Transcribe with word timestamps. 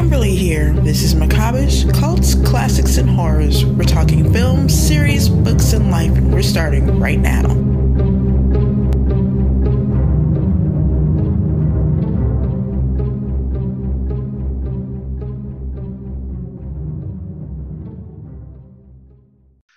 Kimberly 0.00 0.34
here. 0.34 0.72
This 0.72 1.02
is 1.02 1.14
Macabish, 1.14 1.84
Cults, 1.92 2.34
Classics, 2.34 2.96
and 2.96 3.06
Horrors. 3.06 3.66
We're 3.66 3.84
talking 3.84 4.32
films, 4.32 4.72
series, 4.72 5.28
books, 5.28 5.74
and 5.74 5.90
life, 5.90 6.12
and 6.12 6.32
we're 6.32 6.40
starting 6.40 6.98
right 6.98 7.18
now. 7.18 7.42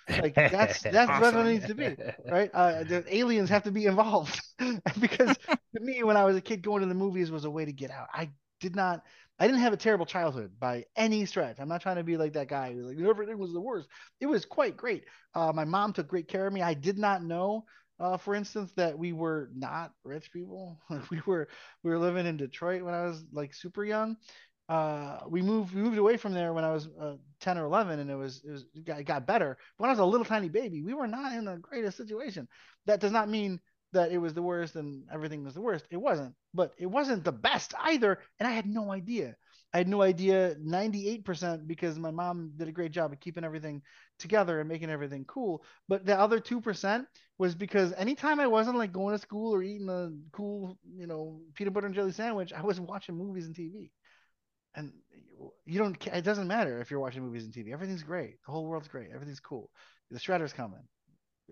Like 0.08 0.34
that's 0.34 0.80
that's 0.84 1.20
what 1.20 1.34
it 1.34 1.44
needs 1.44 1.66
to 1.66 1.74
be, 1.74 1.96
right? 2.30 2.50
Uh, 2.54 2.82
the 2.84 3.04
aliens 3.14 3.50
have 3.50 3.64
to 3.64 3.70
be 3.70 3.84
involved 3.84 4.40
because 4.98 5.36
to 5.36 5.80
me, 5.80 6.02
when 6.02 6.16
I 6.16 6.24
was 6.24 6.34
a 6.34 6.40
kid, 6.40 6.62
going 6.62 6.80
to 6.80 6.88
the 6.88 6.94
movies 6.94 7.30
was 7.30 7.44
a 7.44 7.50
way 7.50 7.66
to 7.66 7.72
get 7.72 7.90
out. 7.90 8.08
I 8.14 8.30
did 8.60 8.76
not, 8.76 9.02
I 9.38 9.46
didn't 9.46 9.62
have 9.62 9.72
a 9.72 9.78
terrible 9.78 10.06
childhood 10.06 10.52
by 10.58 10.84
any 10.96 11.24
stretch. 11.26 11.56
I'm 11.58 11.68
not 11.68 11.80
trying 11.80 11.96
to 11.96 12.04
be 12.04 12.16
like 12.16 12.34
that 12.34 12.48
guy 12.48 12.72
who's 12.72 12.86
like 12.86 12.98
everything 12.98 13.38
was 13.38 13.52
the 13.52 13.60
worst. 13.60 13.88
It 14.20 14.26
was 14.26 14.44
quite 14.44 14.76
great. 14.76 15.04
Uh, 15.34 15.52
my 15.52 15.64
mom 15.64 15.92
took 15.92 16.08
great 16.08 16.28
care 16.28 16.46
of 16.46 16.52
me. 16.52 16.62
I 16.62 16.74
did 16.74 16.98
not 16.98 17.22
know, 17.22 17.64
uh, 17.98 18.16
for 18.16 18.34
instance, 18.34 18.72
that 18.76 18.98
we 18.98 19.12
were 19.12 19.50
not 19.54 19.92
rich 20.04 20.30
people. 20.32 20.80
we 21.10 21.20
were 21.26 21.48
we 21.82 21.90
were 21.90 21.98
living 21.98 22.26
in 22.26 22.36
Detroit 22.36 22.82
when 22.82 22.94
I 22.94 23.04
was 23.06 23.24
like 23.32 23.54
super 23.54 23.84
young, 23.84 24.16
uh, 24.68 25.18
we 25.28 25.42
moved 25.42 25.74
we 25.74 25.82
moved 25.82 25.98
away 25.98 26.16
from 26.16 26.32
there 26.32 26.52
when 26.54 26.64
I 26.64 26.72
was 26.72 26.88
uh, 26.98 27.16
10 27.40 27.58
or 27.58 27.66
11 27.66 27.98
and 27.98 28.10
it 28.10 28.14
was 28.14 28.42
it 28.44 28.50
was 28.50 28.64
it 28.74 28.84
got, 28.84 28.98
it 29.00 29.04
got 29.04 29.26
better. 29.26 29.58
But 29.76 29.82
when 29.82 29.90
I 29.90 29.92
was 29.92 30.00
a 30.00 30.04
little 30.04 30.24
tiny 30.24 30.48
baby, 30.48 30.82
we 30.82 30.94
were 30.94 31.06
not 31.06 31.32
in 31.32 31.44
the 31.44 31.56
greatest 31.58 31.96
situation. 31.98 32.48
That 32.86 33.00
does 33.00 33.12
not 33.12 33.28
mean 33.28 33.60
that 33.92 34.10
it 34.10 34.18
was 34.18 34.32
the 34.32 34.42
worst 34.42 34.74
and 34.76 35.04
everything 35.12 35.44
was 35.44 35.54
the 35.54 35.60
worst. 35.60 35.86
It 35.90 35.98
wasn't, 35.98 36.34
but 36.54 36.72
it 36.78 36.86
wasn't 36.86 37.24
the 37.24 37.32
best 37.32 37.74
either, 37.82 38.18
and 38.38 38.46
I 38.48 38.52
had 38.52 38.66
no 38.66 38.92
idea. 38.92 39.36
I 39.72 39.78
had 39.78 39.88
no 39.88 40.02
idea 40.02 40.54
98% 40.54 41.66
because 41.66 41.98
my 41.98 42.12
mom 42.12 42.52
did 42.56 42.68
a 42.68 42.72
great 42.72 42.92
job 42.92 43.12
of 43.12 43.18
keeping 43.18 43.42
everything 43.42 43.82
together 44.20 44.60
and 44.60 44.68
making 44.68 44.88
everything 44.88 45.24
cool. 45.24 45.64
But 45.88 46.06
the 46.06 46.18
other 46.18 46.38
2% 46.38 47.04
was 47.38 47.56
because 47.56 47.92
anytime 47.94 48.38
I 48.38 48.46
wasn't 48.46 48.78
like 48.78 48.92
going 48.92 49.16
to 49.16 49.20
school 49.20 49.52
or 49.52 49.64
eating 49.64 49.88
a 49.88 50.10
cool, 50.30 50.78
you 50.96 51.08
know, 51.08 51.40
peanut 51.54 51.72
butter 51.72 51.86
and 51.86 51.94
jelly 51.94 52.12
sandwich, 52.12 52.52
I 52.52 52.62
was 52.62 52.78
watching 52.78 53.16
movies 53.18 53.46
and 53.46 53.54
TV 53.54 53.90
and 54.76 54.92
you 55.64 55.78
don't 55.78 56.06
it 56.06 56.24
doesn't 56.24 56.48
matter 56.48 56.80
if 56.80 56.90
you're 56.90 57.00
watching 57.00 57.22
movies 57.22 57.44
and 57.44 57.52
tv 57.52 57.72
everything's 57.72 58.02
great. 58.02 58.36
The 58.46 58.52
whole 58.52 58.66
world's 58.66 58.88
great. 58.88 59.10
Everything's 59.12 59.40
cool. 59.40 59.70
The 60.10 60.18
shredder's 60.18 60.52
coming 60.52 60.82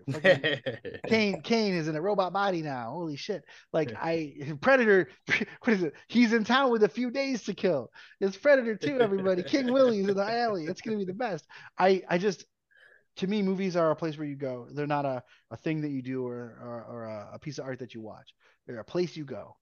Cain 1.07 1.41
Cain 1.41 1.73
is 1.73 1.87
in 1.87 1.95
a 1.95 2.01
robot 2.01 2.33
body 2.33 2.61
now. 2.61 2.91
Holy 2.91 3.15
shit! 3.15 3.43
Like 3.71 3.93
I 3.95 4.33
Predator, 4.61 5.09
what 5.27 5.73
is 5.73 5.83
it? 5.83 5.93
He's 6.07 6.33
in 6.33 6.43
town 6.43 6.71
with 6.71 6.83
a 6.83 6.89
few 6.89 7.11
days 7.11 7.43
to 7.43 7.53
kill. 7.53 7.89
It's 8.19 8.37
Predator 8.37 8.75
too. 8.75 8.99
Everybody, 8.99 9.43
King 9.43 9.71
Willie's 9.71 10.07
in 10.07 10.17
the 10.17 10.23
alley. 10.23 10.65
It's 10.65 10.81
gonna 10.81 10.97
be 10.97 11.05
the 11.05 11.13
best. 11.13 11.45
I 11.77 12.03
I 12.09 12.17
just 12.17 12.45
to 13.17 13.27
me, 13.27 13.41
movies 13.41 13.75
are 13.75 13.91
a 13.91 13.95
place 13.95 14.17
where 14.17 14.27
you 14.27 14.35
go. 14.35 14.67
They're 14.71 14.87
not 14.87 15.05
a, 15.05 15.23
a 15.51 15.57
thing 15.57 15.81
that 15.81 15.89
you 15.89 16.01
do 16.01 16.25
or 16.25 16.57
or, 16.61 16.85
or 16.89 17.03
a, 17.05 17.29
a 17.33 17.39
piece 17.39 17.59
of 17.59 17.65
art 17.65 17.79
that 17.79 17.93
you 17.93 18.01
watch. 18.01 18.33
They're 18.65 18.79
a 18.79 18.85
place 18.85 19.15
you 19.15 19.25
go 19.25 19.55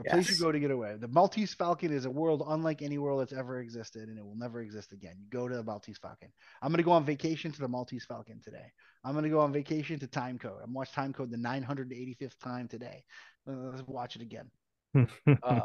a 0.00 0.02
yes. 0.04 0.12
place 0.12 0.30
you 0.30 0.44
go 0.44 0.52
to 0.52 0.58
get 0.58 0.70
away. 0.70 0.96
The 0.98 1.08
Maltese 1.08 1.54
Falcon 1.54 1.92
is 1.92 2.04
a 2.04 2.10
world 2.10 2.42
unlike 2.46 2.82
any 2.82 2.98
world 2.98 3.20
that's 3.20 3.32
ever 3.32 3.60
existed, 3.60 4.08
and 4.08 4.18
it 4.18 4.24
will 4.24 4.36
never 4.36 4.60
exist 4.60 4.92
again. 4.92 5.14
You 5.18 5.26
go 5.30 5.48
to 5.48 5.56
the 5.56 5.62
Maltese 5.62 5.98
Falcon. 5.98 6.28
I'm 6.62 6.72
gonna 6.72 6.82
go 6.82 6.92
on 6.92 7.04
vacation 7.04 7.52
to 7.52 7.60
the 7.60 7.68
Maltese 7.68 8.04
Falcon 8.04 8.40
today. 8.42 8.72
I'm 9.04 9.14
gonna 9.14 9.30
go 9.30 9.40
on 9.40 9.52
vacation 9.52 9.98
to 10.00 10.06
Timecode. 10.06 10.62
I'm 10.62 10.74
watch 10.74 10.92
Timecode 10.92 11.30
the 11.30 11.36
985th 11.36 12.38
time 12.38 12.68
today. 12.68 13.04
Let's 13.46 13.82
watch 13.86 14.16
it 14.16 14.22
again. 14.22 14.50
uh, 15.42 15.60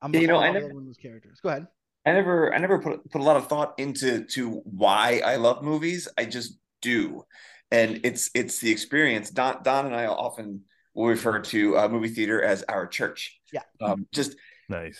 I'm 0.00 0.14
you 0.14 0.26
know, 0.26 0.38
I 0.38 0.52
never 0.52 0.68
those 0.68 0.96
characters. 0.96 1.40
Go 1.40 1.48
ahead. 1.48 1.66
I 2.06 2.12
never, 2.12 2.54
I 2.54 2.58
never 2.58 2.78
put 2.78 3.10
put 3.10 3.20
a 3.20 3.24
lot 3.24 3.36
of 3.36 3.48
thought 3.48 3.74
into 3.78 4.24
to 4.26 4.62
why 4.64 5.20
I 5.24 5.36
love 5.36 5.62
movies. 5.62 6.08
I 6.16 6.24
just 6.24 6.58
do, 6.80 7.24
and 7.70 8.00
it's 8.04 8.30
it's 8.34 8.60
the 8.60 8.70
experience. 8.70 9.30
Don 9.30 9.62
Don 9.62 9.86
and 9.86 9.94
I 9.94 10.06
often 10.06 10.62
will 10.94 11.08
refer 11.08 11.40
to 11.40 11.76
a 11.76 11.88
movie 11.88 12.08
theater 12.08 12.42
as 12.42 12.62
our 12.64 12.86
church. 12.86 13.38
Yeah. 13.52 13.62
Um, 13.80 14.06
just 14.12 14.36
nice. 14.68 14.98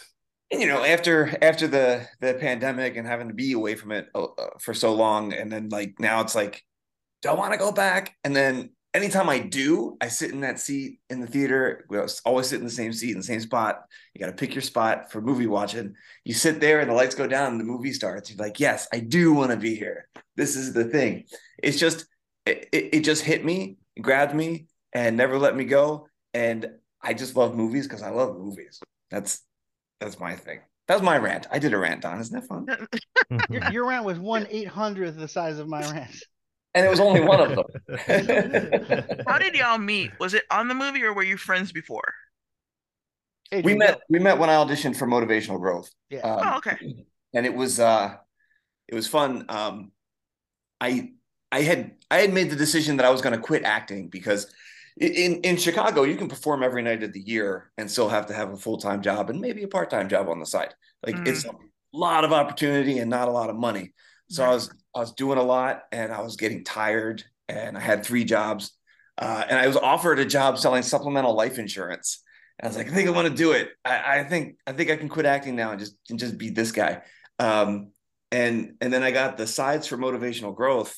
And 0.50 0.60
you 0.60 0.66
know, 0.66 0.84
after 0.84 1.36
after 1.42 1.68
the 1.68 2.06
the 2.20 2.34
pandemic 2.34 2.96
and 2.96 3.06
having 3.06 3.28
to 3.28 3.34
be 3.34 3.52
away 3.52 3.74
from 3.74 3.92
it 3.92 4.08
uh, 4.14 4.24
uh 4.24 4.50
for 4.60 4.74
so 4.74 4.94
long, 4.94 5.32
and 5.32 5.50
then 5.50 5.68
like 5.68 5.94
now 5.98 6.20
it's 6.20 6.34
like, 6.34 6.62
don't 7.22 7.38
want 7.38 7.52
to 7.52 7.58
go 7.58 7.72
back. 7.72 8.16
And 8.24 8.34
then 8.34 8.70
anytime 8.94 9.28
I 9.28 9.38
do, 9.38 9.96
I 10.00 10.08
sit 10.08 10.30
in 10.30 10.40
that 10.40 10.58
seat 10.58 11.00
in 11.10 11.20
the 11.20 11.26
theater. 11.26 11.86
We 11.88 11.98
always 12.24 12.46
sit 12.46 12.58
in 12.58 12.64
the 12.64 12.70
same 12.70 12.92
seat 12.92 13.12
in 13.12 13.18
the 13.18 13.24
same 13.24 13.40
spot. 13.40 13.82
You 14.14 14.20
got 14.20 14.26
to 14.26 14.36
pick 14.36 14.54
your 14.54 14.62
spot 14.62 15.10
for 15.10 15.20
movie 15.20 15.46
watching. 15.46 15.94
You 16.24 16.34
sit 16.34 16.60
there 16.60 16.80
and 16.80 16.90
the 16.90 16.94
lights 16.94 17.14
go 17.14 17.26
down 17.26 17.52
and 17.52 17.60
the 17.60 17.64
movie 17.64 17.92
starts. 17.92 18.30
You're 18.30 18.44
like, 18.44 18.60
yes, 18.60 18.88
I 18.92 19.00
do 19.00 19.32
want 19.32 19.50
to 19.50 19.56
be 19.56 19.74
here. 19.74 20.08
This 20.36 20.56
is 20.56 20.72
the 20.72 20.84
thing. 20.84 21.24
It's 21.62 21.78
just 21.78 22.06
it, 22.46 22.68
it, 22.72 22.94
it 22.94 23.00
just 23.00 23.22
hit 23.22 23.44
me, 23.44 23.78
grabbed 24.00 24.34
me, 24.34 24.66
and 24.92 25.16
never 25.16 25.38
let 25.38 25.56
me 25.56 25.64
go. 25.64 26.08
And 26.34 26.70
I 27.02 27.14
just 27.14 27.36
love 27.36 27.54
movies 27.54 27.86
because 27.86 28.02
I 28.02 28.10
love 28.10 28.36
movies. 28.38 28.80
That's 29.10 29.42
that's 30.00 30.18
my 30.18 30.36
thing. 30.36 30.60
That's 30.86 31.02
my 31.02 31.18
rant. 31.18 31.46
I 31.50 31.58
did 31.58 31.74
a 31.74 31.78
rant, 31.78 32.02
Don. 32.02 32.20
Isn't 32.20 32.34
that 32.34 32.48
fun? 32.48 32.66
your, 33.50 33.70
your 33.72 33.88
rant 33.88 34.04
was 34.04 34.18
one 34.18 34.46
eight 34.50 34.68
hundredth 34.68 35.16
the 35.18 35.28
size 35.28 35.58
of 35.58 35.68
my 35.68 35.80
rant. 35.90 36.22
And 36.78 36.86
it 36.86 36.90
was 36.90 37.00
only 37.00 37.20
one 37.20 37.40
of 37.40 37.56
them. 37.56 39.16
How 39.26 39.36
did 39.38 39.56
y'all 39.56 39.78
meet? 39.78 40.12
Was 40.20 40.32
it 40.32 40.44
on 40.48 40.68
the 40.68 40.74
movie 40.74 41.02
or 41.02 41.12
were 41.12 41.24
you 41.24 41.36
friends 41.36 41.72
before? 41.72 42.14
Hey, 43.50 43.62
we 43.62 43.74
met. 43.74 43.94
Go. 43.94 44.00
We 44.10 44.20
met 44.20 44.38
when 44.38 44.48
I 44.48 44.54
auditioned 44.54 44.96
for 44.96 45.08
Motivational 45.08 45.58
Growth. 45.58 45.90
Yeah. 46.08 46.20
Um, 46.20 46.40
oh, 46.44 46.56
okay. 46.58 47.04
And 47.34 47.46
it 47.46 47.52
was 47.52 47.80
uh, 47.80 48.14
it 48.86 48.94
was 48.94 49.08
fun. 49.08 49.46
Um, 49.48 49.90
I 50.80 51.14
I 51.50 51.62
had 51.62 51.96
I 52.12 52.18
had 52.18 52.32
made 52.32 52.48
the 52.48 52.56
decision 52.56 52.98
that 52.98 53.06
I 53.06 53.10
was 53.10 53.22
going 53.22 53.34
to 53.34 53.40
quit 53.40 53.64
acting 53.64 54.08
because 54.08 54.46
in 54.96 55.40
in 55.40 55.56
Chicago, 55.56 56.04
you 56.04 56.14
can 56.14 56.28
perform 56.28 56.62
every 56.62 56.82
night 56.82 57.02
of 57.02 57.12
the 57.12 57.20
year 57.20 57.72
and 57.76 57.90
still 57.90 58.08
have 58.08 58.26
to 58.26 58.34
have 58.34 58.52
a 58.52 58.56
full 58.56 58.78
time 58.78 59.02
job 59.02 59.30
and 59.30 59.40
maybe 59.40 59.64
a 59.64 59.68
part 59.68 59.90
time 59.90 60.08
job 60.08 60.28
on 60.28 60.38
the 60.38 60.46
side. 60.46 60.74
Like 61.04 61.16
mm. 61.16 61.26
it's 61.26 61.44
a 61.44 61.50
lot 61.92 62.22
of 62.22 62.32
opportunity 62.32 63.00
and 63.00 63.10
not 63.10 63.26
a 63.26 63.32
lot 63.32 63.50
of 63.50 63.56
money. 63.56 63.94
So 64.28 64.44
I 64.44 64.50
was 64.50 64.70
I 64.94 65.00
was 65.00 65.12
doing 65.12 65.38
a 65.38 65.43
lot 65.43 65.82
and 65.93 66.12
I 66.12 66.22
was 66.22 66.37
getting 66.37 66.65
tired 66.65 67.25
and 67.49 67.76
I 67.76 67.81
had 67.81 68.04
three 68.04 68.25
jobs 68.25 68.72
uh, 69.16 69.44
and 69.49 69.59
I 69.59 69.66
was 69.66 69.76
offered 69.76 70.19
a 70.19 70.25
job 70.25 70.59
selling 70.59 70.82
supplemental 70.82 71.34
life 71.34 71.59
insurance. 71.59 72.22
And 72.59 72.66
I 72.66 72.69
was 72.69 72.76
like, 72.76 72.88
I 72.88 72.94
think 72.94 73.09
I 73.09 73.12
want 73.12 73.28
to 73.28 73.34
do 73.34 73.53
it. 73.53 73.71
I, 73.84 74.21
I, 74.21 74.25
think 74.25 74.56
I 74.66 74.72
think 74.72 74.91
I 74.91 74.97
can 74.97 75.09
quit 75.09 75.26
acting 75.26 75.56
now 75.56 75.71
and 75.71 75.81
just 75.81 75.97
and 76.10 76.19
just 76.19 76.38
be 76.38 76.50
this 76.50 76.72
guy. 76.72 77.03
Um, 77.38 77.93
and 78.31 78.75
and 78.81 78.93
then 78.93 79.03
I 79.03 79.10
got 79.10 79.37
the 79.37 79.47
sides 79.47 79.87
for 79.87 79.97
motivational 79.97 80.54
growth 80.54 80.97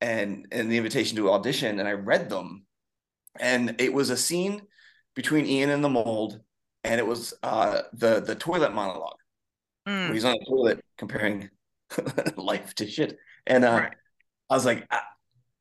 and 0.00 0.46
and 0.52 0.70
the 0.70 0.76
invitation 0.76 1.16
to 1.16 1.32
audition 1.32 1.80
and 1.80 1.88
I 1.88 1.92
read 1.92 2.30
them 2.30 2.64
and 3.40 3.74
it 3.78 3.92
was 3.92 4.10
a 4.10 4.16
scene 4.16 4.62
between 5.14 5.46
Ian 5.46 5.70
and 5.70 5.82
the 5.82 5.88
mold, 5.88 6.40
and 6.84 7.00
it 7.00 7.06
was 7.06 7.34
uh, 7.42 7.82
the 7.92 8.20
the 8.20 8.34
toilet 8.34 8.72
monologue. 8.72 9.16
Mm. 9.86 10.12
he's 10.12 10.24
on 10.24 10.32
the 10.32 10.44
toilet 10.46 10.84
comparing 10.98 11.48
life 12.36 12.74
to 12.76 12.88
shit, 12.88 13.18
and 13.46 13.64
uh, 13.64 13.72
right. 13.72 13.92
I 14.50 14.54
was 14.54 14.64
like, 14.64 14.86
I, 14.90 15.00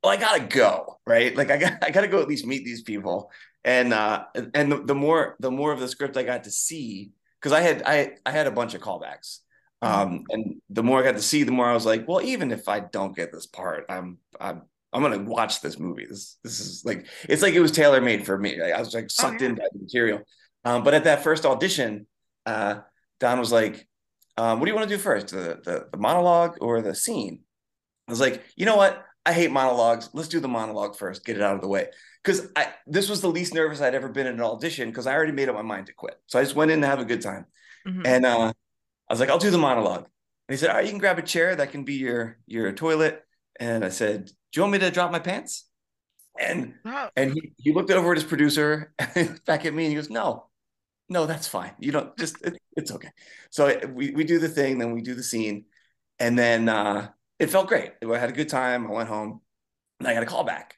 well, 0.03 0.13
I 0.13 0.17
gotta 0.17 0.43
go, 0.43 0.99
right? 1.05 1.35
Like 1.35 1.51
I 1.51 1.57
got 1.57 1.73
I 1.83 1.91
gotta 1.91 2.07
go 2.07 2.21
at 2.21 2.27
least 2.27 2.45
meet 2.45 2.65
these 2.65 2.81
people, 2.81 3.31
and 3.63 3.93
uh, 3.93 4.25
and 4.53 4.71
the, 4.71 4.83
the 4.83 4.95
more 4.95 5.35
the 5.39 5.51
more 5.51 5.71
of 5.71 5.79
the 5.79 5.87
script 5.87 6.17
I 6.17 6.23
got 6.23 6.45
to 6.45 6.51
see, 6.51 7.11
because 7.39 7.53
I 7.53 7.61
had 7.61 7.83
I 7.85 8.13
I 8.25 8.31
had 8.31 8.47
a 8.47 8.51
bunch 8.51 8.73
of 8.73 8.81
callbacks. 8.81 9.39
Hmm. 9.81 9.87
Um, 9.87 10.23
and 10.29 10.61
the 10.69 10.83
more 10.83 10.99
I 10.99 11.03
got 11.03 11.15
to 11.15 11.21
see, 11.21 11.43
the 11.43 11.51
more 11.51 11.67
I 11.67 11.73
was 11.73 11.85
like, 11.85 12.07
well, 12.07 12.21
even 12.21 12.51
if 12.51 12.67
I 12.67 12.79
don't 12.79 13.15
get 13.15 13.31
this 13.31 13.45
part, 13.45 13.85
I'm 13.89 14.17
I'm 14.39 14.63
I'm 14.93 15.01
gonna 15.01 15.19
watch 15.19 15.61
this 15.61 15.77
movie. 15.77 16.05
This 16.05 16.37
this 16.43 16.59
is 16.59 16.83
like 16.85 17.05
it's 17.27 17.41
like 17.41 17.53
it 17.53 17.59
was 17.59 17.71
tailor 17.71 18.01
made 18.01 18.25
for 18.25 18.37
me. 18.37 18.59
I 18.61 18.79
was 18.79 18.93
like 18.93 19.11
sucked 19.11 19.41
oh, 19.41 19.45
yeah. 19.45 19.49
in 19.49 19.55
by 19.55 19.67
the 19.71 19.79
material. 19.79 20.21
Um, 20.65 20.83
but 20.83 20.93
at 20.93 21.03
that 21.05 21.23
first 21.23 21.45
audition, 21.45 22.07
uh, 22.45 22.79
Don 23.19 23.39
was 23.39 23.51
like, 23.51 23.87
um, 24.37 24.59
"What 24.59 24.65
do 24.65 24.71
you 24.71 24.75
want 24.75 24.89
to 24.89 24.95
do 24.95 25.01
first, 25.01 25.29
the, 25.29 25.59
the 25.63 25.87
the 25.91 25.97
monologue 25.97 26.57
or 26.61 26.81
the 26.81 26.95
scene?" 26.95 27.41
I 28.07 28.11
was 28.11 28.19
like, 28.19 28.43
"You 28.55 28.65
know 28.65 28.75
what? 28.75 29.03
I 29.25 29.33
hate 29.33 29.51
monologues. 29.51 30.09
Let's 30.13 30.29
do 30.29 30.39
the 30.39 30.47
monologue 30.47 30.95
first. 30.95 31.25
Get 31.25 31.35
it 31.35 31.41
out 31.41 31.55
of 31.55 31.61
the 31.61 31.67
way." 31.67 31.87
Because 32.23 32.49
I 32.55 32.73
this 32.85 33.09
was 33.09 33.21
the 33.21 33.29
least 33.29 33.53
nervous 33.53 33.81
I'd 33.81 33.95
ever 33.95 34.09
been 34.09 34.27
in 34.27 34.35
an 34.35 34.41
audition 34.41 34.89
because 34.89 35.07
I 35.07 35.13
already 35.13 35.31
made 35.31 35.49
up 35.49 35.55
my 35.55 35.61
mind 35.61 35.87
to 35.87 35.93
quit. 35.93 36.15
So 36.27 36.39
I 36.39 36.43
just 36.43 36.55
went 36.55 36.71
in 36.71 36.81
to 36.81 36.87
have 36.87 36.99
a 36.99 37.05
good 37.05 37.21
time, 37.21 37.45
mm-hmm. 37.87 38.05
and 38.05 38.25
uh, 38.25 38.53
I 39.09 39.13
was 39.13 39.19
like, 39.19 39.29
"I'll 39.29 39.37
do 39.39 39.51
the 39.51 39.57
monologue." 39.57 40.05
And 40.47 40.53
he 40.53 40.57
said, 40.57 40.69
"All 40.69 40.75
right, 40.75 40.85
you 40.85 40.91
can 40.91 40.99
grab 40.99 41.19
a 41.19 41.23
chair 41.23 41.55
that 41.55 41.71
can 41.71 41.83
be 41.83 41.95
your 41.95 42.37
your 42.45 42.71
toilet." 42.71 43.23
And 43.59 43.83
I 43.83 43.89
said, 43.89 44.25
Do 44.25 44.33
you 44.55 44.61
want 44.61 44.73
me 44.73 44.79
to 44.79 44.91
drop 44.91 45.11
my 45.11 45.19
pants? 45.19 45.65
And 46.39 46.75
and 47.15 47.33
he, 47.33 47.53
he 47.57 47.73
looked 47.73 47.89
over 47.89 48.11
at 48.11 48.17
his 48.17 48.23
producer 48.23 48.93
back 49.45 49.65
at 49.65 49.73
me 49.73 49.85
and 49.85 49.91
he 49.91 49.95
goes, 49.95 50.09
No, 50.09 50.47
no, 51.09 51.25
that's 51.25 51.47
fine. 51.47 51.71
You 51.79 51.91
don't 51.91 52.17
just 52.17 52.41
it, 52.43 52.57
it's 52.75 52.91
okay. 52.91 53.09
So 53.49 53.79
we, 53.93 54.11
we 54.11 54.23
do 54.23 54.39
the 54.39 54.49
thing, 54.49 54.77
then 54.77 54.91
we 54.91 55.01
do 55.01 55.15
the 55.15 55.23
scene, 55.23 55.65
and 56.19 56.37
then 56.37 56.69
uh, 56.69 57.09
it 57.39 57.49
felt 57.49 57.67
great. 57.67 57.91
I 58.03 58.17
had 58.17 58.29
a 58.29 58.33
good 58.33 58.49
time. 58.49 58.87
I 58.87 58.91
went 58.91 59.09
home 59.09 59.41
and 59.99 60.07
I 60.07 60.13
got 60.13 60.23
a 60.23 60.27
call 60.27 60.43
back. 60.43 60.75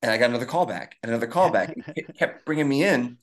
And 0.00 0.10
I 0.10 0.18
got 0.18 0.30
another 0.30 0.46
call 0.46 0.66
back 0.66 0.96
and 1.02 1.10
another 1.10 1.28
call 1.28 1.50
back. 1.50 1.74
he 1.94 2.02
kept 2.02 2.44
bringing 2.44 2.68
me 2.68 2.84
in. 2.84 3.18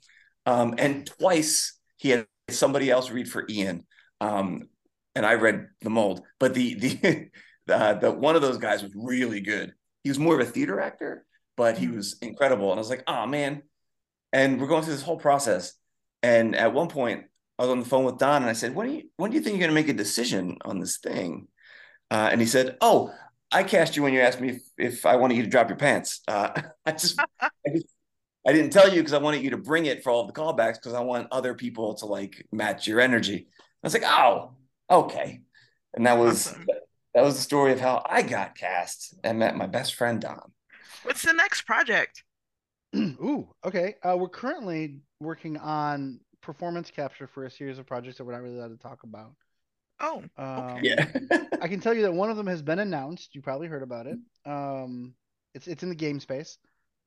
Um, 0.46 0.76
and 0.78 1.06
twice 1.20 1.78
he 1.98 2.10
had 2.10 2.26
somebody 2.50 2.90
else 2.90 3.12
read 3.12 3.30
for 3.30 3.46
Ian. 3.50 3.86
Um, 4.22 4.70
and 5.16 5.26
I 5.26 5.34
read 5.34 5.68
the 5.82 5.90
mold. 5.90 6.22
But 6.40 6.54
the 6.54 6.76
the 6.76 7.30
the, 7.66 7.98
the 8.02 8.12
one 8.12 8.36
of 8.36 8.42
those 8.42 8.58
guys 8.58 8.82
was 8.82 8.94
really 8.96 9.42
good. 9.42 9.74
He 10.04 10.10
was 10.10 10.20
more 10.20 10.40
of 10.40 10.48
a 10.48 10.50
theater 10.50 10.80
actor, 10.80 11.26
but 11.58 11.78
he 11.78 11.88
mm-hmm. 11.88 11.98
was 11.98 12.18
incredible. 12.22 12.72
And 12.72 12.80
I 12.80 12.82
was 12.82 12.90
like, 12.90 13.04
oh 13.08 13.26
man. 13.26 13.64
And 14.32 14.62
we're 14.62 14.68
going 14.68 14.84
through 14.84 14.94
this 14.94 15.02
whole 15.02 15.18
process. 15.18 15.74
And 16.22 16.56
at 16.56 16.74
one 16.74 16.90
point, 16.90 17.26
I 17.58 17.64
was 17.64 17.72
on 17.72 17.80
the 17.80 17.86
phone 17.86 18.06
with 18.06 18.18
Don, 18.18 18.42
and 18.42 18.50
I 18.50 18.54
said, 18.54 18.76
"When 18.76 18.88
do 18.88 18.94
you 18.94 19.04
when 19.18 19.32
do 19.32 19.38
you 19.38 19.44
think 19.44 19.54
you're 19.54 19.68
going 19.68 19.76
to 19.76 19.82
make 19.82 19.90
a 19.90 19.98
decision 19.98 20.58
on 20.64 20.80
this 20.80 20.98
thing?" 20.98 21.48
Uh, 22.12 22.30
and 22.32 22.42
he 22.42 22.48
said, 22.48 22.78
"Oh, 22.82 23.14
I 23.52 23.64
cast 23.64 23.96
you 23.96 24.04
when 24.04 24.14
you 24.14 24.22
asked 24.22 24.40
me 24.40 24.50
if, 24.50 24.62
if 24.78 25.06
I 25.06 25.16
wanted 25.16 25.38
you 25.38 25.44
to 25.44 25.50
drop 25.50 25.70
your 25.70 25.78
pants. 25.78 26.22
Uh, 26.28 26.50
I 26.86 26.92
just, 26.92 27.20
I 27.20 27.50
just 27.72 27.88
I 28.48 28.54
didn't 28.54 28.72
tell 28.72 28.88
you 28.88 29.02
because 29.02 29.14
I 29.14 29.18
wanted 29.18 29.44
you 29.44 29.52
to 29.52 29.58
bring 29.58 29.86
it 29.86 30.04
for 30.04 30.12
all 30.12 30.26
the 30.26 30.34
callbacks 30.34 30.76
because 30.76 30.94
I 30.94 31.02
want 31.02 31.28
other 31.32 31.54
people 31.54 31.96
to 31.96 32.06
like 32.06 32.46
match 32.52 32.88
your 32.88 33.00
energy. 33.00 33.48
I 33.60 33.64
was 33.84 33.94
like, 33.94 34.04
oh, 34.06 34.54
okay. 34.90 35.42
And 35.94 36.06
that 36.06 36.18
was 36.18 36.56
that 37.14 37.24
was 37.24 37.36
the 37.36 37.42
story 37.42 37.74
of 37.74 37.80
how 37.80 38.04
I 38.08 38.22
got 38.22 38.56
cast 38.56 39.16
and 39.24 39.40
met 39.40 39.58
my 39.58 39.68
best 39.68 39.96
friend 39.96 40.22
Don. 40.22 40.52
What's 41.04 41.24
the 41.24 41.34
next 41.34 41.64
project? 41.64 42.24
Ooh, 42.96 43.48
okay. 43.66 43.96
Uh, 44.04 44.18
we're 44.18 44.30
currently 44.30 45.00
working 45.20 45.58
on 45.58 46.20
performance 46.42 46.90
capture 46.90 47.28
for 47.28 47.46
a 47.46 47.52
series 47.52 47.78
of 47.78 47.86
projects 47.86 48.18
that 48.18 48.26
we're 48.26 48.34
not 48.34 48.42
really 48.42 48.58
allowed 48.58 48.70
to 48.70 48.78
talk 48.78 49.04
about. 49.04 49.34
Oh, 50.00 50.24
um, 50.38 50.78
okay. 50.78 50.82
yeah. 50.84 51.06
I 51.62 51.68
can 51.68 51.80
tell 51.80 51.94
you 51.94 52.04
that 52.04 52.14
one 52.14 52.30
of 52.30 52.38
them 52.38 52.48
has 52.48 52.62
been 52.62 52.80
announced. 52.80 53.36
You 53.36 53.42
probably 53.42 53.68
heard 53.68 53.84
about 53.84 54.08
it. 54.08 54.18
Um, 54.46 55.14
it's 55.54 55.68
it's 55.68 55.84
in 55.84 55.90
the 55.90 55.96
game 55.96 56.20
space. 56.20 56.58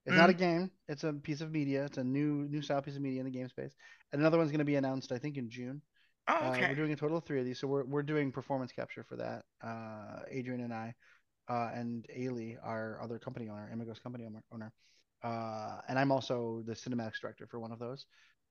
It's 0.05 0.15
mm. 0.15 0.19
not 0.19 0.31
a 0.31 0.35
game. 0.35 0.71
It's 0.89 1.05
a 1.05 1.13
piece 1.13 1.41
of 1.41 1.53
media. 1.53 1.85
It's 1.85 1.99
a 1.99 2.05
new 2.05 2.47
new 2.49 2.61
style 2.61 2.83
piece 2.83 2.97
of 2.97 3.03
media 3.03 3.21
in 3.21 3.27
the 3.27 3.33
game 3.33 3.49
space. 3.49 3.73
And 4.13 4.21
another 4.21 4.37
one's 4.37 4.51
going 4.51 4.59
to 4.59 4.65
be 4.65 4.75
announced, 4.77 5.11
I 5.11 5.19
think, 5.19 5.37
in 5.39 5.49
June. 5.49 5.81
Oh, 6.29 6.51
okay. 6.51 6.65
Uh, 6.65 6.69
we're 6.69 6.75
doing 6.75 6.93
a 6.93 6.97
total 6.97 7.17
of 7.17 7.25
three 7.25 7.41
of 7.41 7.47
these, 7.47 7.59
so 7.59 7.67
we're 7.67 7.85
we're 7.85 8.03
doing 8.03 8.31
performance 8.31 8.73
capture 8.73 9.03
for 9.03 9.17
that. 9.17 9.45
Uh, 9.65 10.23
Adrian 10.31 10.61
and 10.61 10.73
I, 10.73 10.95
uh, 11.49 11.71
and 11.75 12.07
Ailey, 12.17 12.57
our 12.63 13.01
other 13.03 13.19
company 13.19 13.49
owner, 13.49 13.71
Imagos 13.75 14.03
company 14.03 14.29
owner, 14.53 14.73
uh, 15.23 15.81
and 15.89 15.99
I'm 15.99 16.13
also 16.13 16.63
the 16.67 16.73
cinematics 16.73 17.21
director 17.21 17.47
for 17.47 17.61
one 17.61 17.73
of 17.73 17.79
those. 17.79 18.07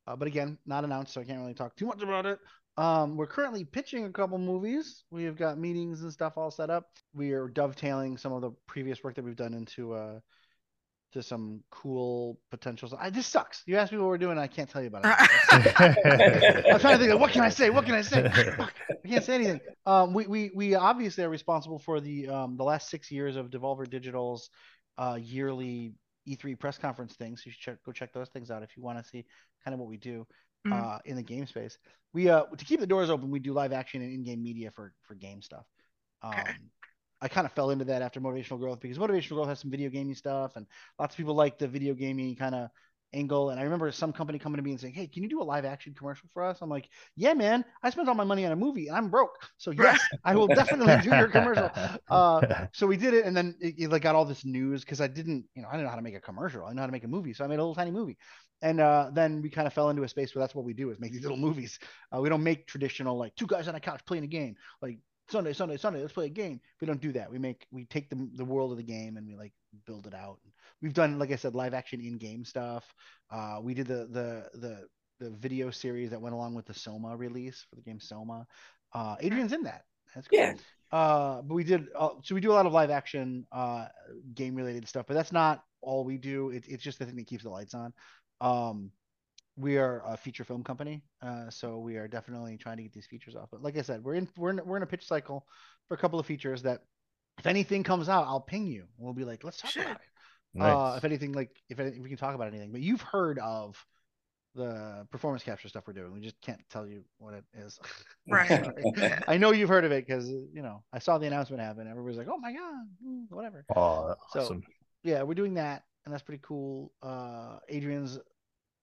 Uh, 0.08 0.16
but 0.16 0.28
again, 0.28 0.58
not 0.66 0.84
announced, 0.84 1.14
so 1.14 1.22
I 1.22 1.24
can't 1.24 1.40
really 1.40 1.54
talk 1.54 1.76
too 1.76 1.86
much 1.86 2.02
about 2.02 2.26
it. 2.26 2.40
Um, 2.78 3.18
we're 3.18 3.28
currently 3.28 3.66
pitching 3.66 4.06
a 4.06 4.10
couple 4.10 4.38
movies. 4.38 5.04
We've 5.12 5.36
got 5.36 5.58
meetings 5.58 6.02
and 6.02 6.12
stuff 6.12 6.38
all 6.38 6.52
set 6.52 6.70
up. 6.70 6.86
We 7.14 7.32
are 7.32 7.48
dovetailing 7.48 8.18
some 8.18 8.32
of 8.34 8.42
the 8.42 8.52
previous 8.68 9.04
work 9.04 9.16
that 9.16 9.26
we've 9.26 9.36
done 9.36 9.54
into 9.54 9.94
uh, 9.94 10.20
to 11.14 11.22
some 11.22 11.62
cool 11.70 12.40
potentials. 12.50 12.94
I 12.98 13.10
this 13.10 13.28
sucks. 13.28 13.64
You 13.66 13.78
asked 13.78 13.92
me 13.92 13.98
what 13.98 14.08
we're 14.08 14.18
doing, 14.18 14.38
I 14.38 14.48
can't 14.48 14.70
tell 14.70 14.82
you 14.82 14.88
about 14.88 15.04
it. 15.06 16.66
I'm 16.72 16.80
trying 16.80 16.98
to 16.98 17.00
think 17.00 17.12
of 17.12 17.20
what 17.20 17.32
can 17.32 17.42
I 17.42 17.50
say? 17.50 17.70
What 17.70 17.86
can 17.86 17.96
I 17.96 18.02
say? 18.02 18.26
I 18.26 19.08
can't 19.08 19.24
say 19.24 19.36
anything. 19.36 19.60
Um, 19.86 20.14
we, 20.14 20.28
we 20.28 20.52
we 20.56 20.76
obviously 20.76 21.24
are 21.26 21.30
responsible 21.30 21.80
for 21.80 22.00
the 22.00 22.30
um 22.30 22.56
the 22.56 22.64
last 22.64 22.90
six 22.90 23.12
years 23.12 23.36
of 23.36 23.50
Devolver 23.50 23.90
Digital's 23.90 24.50
uh 24.98 25.20
yearly 25.22 25.94
E3 26.28 26.60
press 26.60 26.78
conference 26.78 27.16
things. 27.16 27.44
You 27.46 27.52
should 27.52 27.62
check, 27.62 27.84
go 27.86 27.92
check 27.92 28.14
those 28.14 28.30
things 28.30 28.52
out 28.52 28.64
if 28.64 28.76
you 28.76 28.84
want 28.84 29.00
to 29.00 29.10
see 29.10 29.26
kind 29.64 29.74
of 29.74 29.80
what 29.80 29.90
we 29.90 29.98
do 29.98 30.26
mm-hmm. 30.68 30.74
uh 30.74 31.00
in 31.06 31.16
the 31.16 31.24
game 31.24 31.46
space. 31.46 31.78
We 32.14 32.30
uh 32.30 32.44
to 32.44 32.66
keep 32.66 32.80
the 32.80 32.88
doors 32.88 33.10
open, 33.10 33.32
we 33.32 33.40
do 33.40 33.54
live 33.54 33.74
action 33.74 34.02
and 34.02 34.14
in-game 34.14 34.42
media 34.42 34.72
for 34.72 34.94
for 35.04 35.16
game 35.16 35.42
stuff. 35.42 35.66
Um, 36.22 36.34
okay. 36.34 36.54
I 37.24 37.28
kind 37.28 37.46
of 37.46 37.52
fell 37.54 37.70
into 37.70 37.86
that 37.86 38.02
after 38.02 38.20
motivational 38.20 38.60
growth 38.60 38.80
because 38.80 38.98
motivational 38.98 39.36
growth 39.36 39.48
has 39.48 39.60
some 39.60 39.70
video 39.70 39.90
gaming 39.90 40.16
stuff 40.16 40.56
and 40.56 40.66
lots 41.00 41.14
of 41.14 41.18
people 41.18 41.36
like 41.36 41.60
the 41.60 41.68
video 41.68 41.94
gaming 41.94 42.36
kind 42.36 42.56
of 42.56 42.70
angle. 43.14 43.50
And 43.50 43.60
I 43.60 43.64
remember 43.64 43.92
some 43.92 44.14
company 44.14 44.40
coming 44.40 44.58
to 44.58 44.64
me 44.64 44.72
and 44.72 44.80
saying, 44.80 44.94
Hey, 44.94 45.08
can 45.08 45.24
you 45.24 45.30
do 45.30 45.42
a 45.42 45.44
live 45.44 45.66
action 45.66 45.94
commercial 45.94 46.30
for 46.34 46.44
us? 46.44 46.60
I'm 46.62 46.70
like, 46.70 46.90
Yeah, 47.16 47.34
man, 47.34 47.66
I 47.84 47.90
spent 47.90 48.08
all 48.08 48.16
my 48.16 48.24
money 48.24 48.46
on 48.46 48.52
a 48.52 48.56
movie 48.56 48.88
and 48.88 48.98
I'm 48.98 49.10
broke. 49.10 49.38
So 49.58 49.72
yes, 49.72 50.00
I 50.24 50.36
will 50.36 50.48
definitely 50.48 51.02
do 51.02 51.16
your 51.16 51.28
commercial. 51.28 51.72
Uh, 52.10 52.66
so 52.74 52.88
we 52.88 52.98
did 52.98 53.14
it. 53.14 53.26
And 53.26 53.36
then 53.36 53.56
it, 53.62 53.76
it 53.78 53.90
like 53.90 54.02
got 54.02 54.16
all 54.16 54.26
this 54.26 54.44
news 54.44 54.82
because 54.82 55.00
I 55.00 55.08
didn't, 55.08 55.46
you 55.56 55.62
know, 55.62 55.70
I 55.70 55.74
didn't 55.74 55.86
know 55.86 55.90
how 55.90 55.96
to 55.96 56.02
make 56.02 56.16
a 56.16 56.20
commercial. 56.20 56.66
I 56.66 56.74
know 56.74 56.82
how 56.82 56.88
to 56.88 56.92
make 56.92 57.04
a 57.04 57.08
movie. 57.08 57.34
So 57.34 57.44
I 57.44 57.48
made 57.48 57.56
a 57.56 57.64
little 57.64 57.76
tiny 57.76 57.92
movie. 57.92 58.18
And 58.62 58.80
uh, 58.80 59.10
then 59.14 59.42
we 59.42 59.50
kind 59.50 59.68
of 59.68 59.74
fell 59.74 59.90
into 59.90 60.04
a 60.04 60.08
space 60.08 60.36
where 60.36 60.42
that's 60.42 60.54
what 60.54 60.66
we 60.66 60.74
do 60.74 60.90
is 60.92 61.00
make 61.00 61.14
these 61.14 61.22
little 61.22 61.38
movies. 61.38 61.80
Uh, 62.16 62.20
we 62.20 62.30
don't 62.30 62.44
make 62.44 62.68
traditional 62.68 63.18
like 63.18 63.36
two 63.36 63.48
guys 63.48 63.68
on 63.68 63.76
a 63.76 63.80
couch 63.80 64.02
playing 64.06 64.24
a 64.24 64.28
game. 64.28 64.56
Like 64.82 65.00
Sunday, 65.30 65.54
Sunday, 65.54 65.78
Sunday, 65.78 66.02
let's 66.02 66.14
play 66.14 66.26
a 66.26 66.30
game. 66.30 66.60
We 66.80 66.88
don't 66.88 67.02
do 67.02 67.14
that. 67.14 67.32
We 67.32 67.40
make 67.40 67.66
we 67.72 67.86
take 67.86 68.10
the 68.10 68.30
the 68.36 68.46
world 68.46 68.72
of 68.72 68.78
the 68.78 68.84
game 68.84 69.18
and 69.18 69.26
we 69.26 69.36
like 69.36 69.54
build 69.86 70.08
it 70.08 70.14
out. 70.14 70.40
We've 70.82 70.94
done, 70.94 71.20
like 71.20 71.32
I 71.32 71.36
said, 71.36 71.56
live 71.56 71.74
action 71.74 72.02
in 72.02 72.18
game 72.18 72.46
stuff. 72.46 72.84
Uh, 73.30 73.60
we 73.62 73.74
did 73.74 73.88
the 73.88 74.08
the 74.12 74.60
the 74.60 74.88
the 75.20 75.30
video 75.32 75.70
series 75.70 76.10
that 76.10 76.22
went 76.22 76.34
along 76.34 76.56
with 76.56 76.66
the 76.66 76.74
Soma 76.74 77.16
release 77.16 77.66
for 77.70 77.76
the 77.76 77.82
game 77.82 78.00
Soma. 78.00 78.48
Uh, 78.94 79.16
Adrian's 79.22 79.54
in 79.54 79.64
that. 79.64 79.84
That's 80.16 80.28
cool. 80.28 80.40
Yeah. 80.40 80.54
Uh, 80.92 81.42
but 81.42 81.54
we 81.54 81.64
did 81.64 81.88
uh, 81.96 82.10
so 82.24 82.36
we 82.36 82.42
do 82.42 82.52
a 82.52 82.54
lot 82.54 82.66
of 82.66 82.74
live 82.74 82.90
action 82.90 83.46
uh, 83.52 83.88
game 84.34 84.56
related 84.56 84.88
stuff, 84.88 85.06
but 85.08 85.14
that's 85.14 85.32
not 85.32 85.64
all 85.82 86.04
we 86.04 86.18
do. 86.18 86.50
It, 86.50 86.66
it's 86.68 86.84
just 86.84 87.00
the 87.00 87.06
thing 87.06 87.16
that 87.16 87.28
keeps 87.28 87.44
the 87.44 87.50
lights 87.50 87.74
on. 87.74 87.94
Um, 88.42 88.92
we 89.58 89.78
are 89.78 90.02
a 90.06 90.18
feature 90.18 90.44
film 90.44 90.64
company, 90.64 91.04
uh, 91.22 91.50
so 91.50 91.78
we 91.78 91.98
are 91.98 92.08
definitely 92.08 92.58
trying 92.58 92.78
to 92.78 92.84
get 92.84 92.94
these 92.94 93.06
features 93.06 93.36
off. 93.36 93.50
But 93.52 93.62
like 93.62 93.78
I 93.78 93.82
said, 93.82 94.04
we're 94.04 94.16
in 94.16 94.28
we're 94.36 94.50
in, 94.50 94.62
we're 94.66 94.78
in 94.78 94.84
a 94.84 94.88
pitch 94.88 95.06
cycle 95.06 95.46
for 95.88 95.94
a 95.94 95.98
couple 95.98 96.20
of 96.20 96.26
features 96.26 96.62
that 96.64 96.82
if 97.42 97.48
anything 97.48 97.82
comes 97.82 98.08
out, 98.08 98.28
I'll 98.28 98.40
ping 98.40 98.68
you. 98.68 98.86
We'll 99.00 99.16
be 99.16 99.26
like, 99.26 99.44
let's 99.44 99.60
talk 99.60 99.72
Shit. 99.72 99.84
about 99.84 99.96
it. 99.96 100.62
Uh, 100.62 100.64
nice. 100.64 100.76
Uh, 100.76 100.98
if 100.98 101.04
anything, 101.06 101.32
like 101.32 101.50
if, 101.70 101.80
any, 101.80 101.90
if 101.90 102.04
we 102.04 102.08
can 102.08 102.20
talk 102.20 102.36
about 102.36 102.48
anything, 102.48 102.72
but 102.72 102.82
you've 102.82 103.02
heard 103.02 103.40
of 103.40 103.84
the 104.54 105.08
performance 105.10 105.42
capture 105.42 105.68
stuff 105.68 105.86
we're 105.88 105.94
doing. 105.94 106.14
We 106.14 106.20
just 106.20 106.40
can't 106.42 106.60
tell 106.70 106.86
you 106.86 107.04
what 107.18 107.34
it 107.34 107.44
is. 107.54 107.80
Right. 108.30 109.24
I 109.28 109.38
know 109.38 109.52
you've 109.52 109.70
heard 109.70 109.84
of 109.84 109.92
it 109.92 110.06
because 110.06 110.30
you 110.30 110.62
know 110.62 110.84
I 110.94 111.00
saw 111.00 111.18
the 111.18 111.26
announcement 111.26 111.62
happen. 111.62 111.88
Everybody's 111.90 112.20
like, 112.20 112.28
"Oh 112.30 112.38
my 112.38 112.54
god!" 112.54 112.86
Whatever. 113.30 113.66
Oh, 113.76 114.14
awesome. 114.36 114.64
Yeah, 115.04 115.24
we're 115.24 115.34
doing 115.34 115.56
that, 115.56 115.84
and 116.06 116.14
that's 116.14 116.22
pretty 116.22 116.42
cool. 116.46 116.94
Uh, 117.02 117.58
Adrian's 117.68 118.20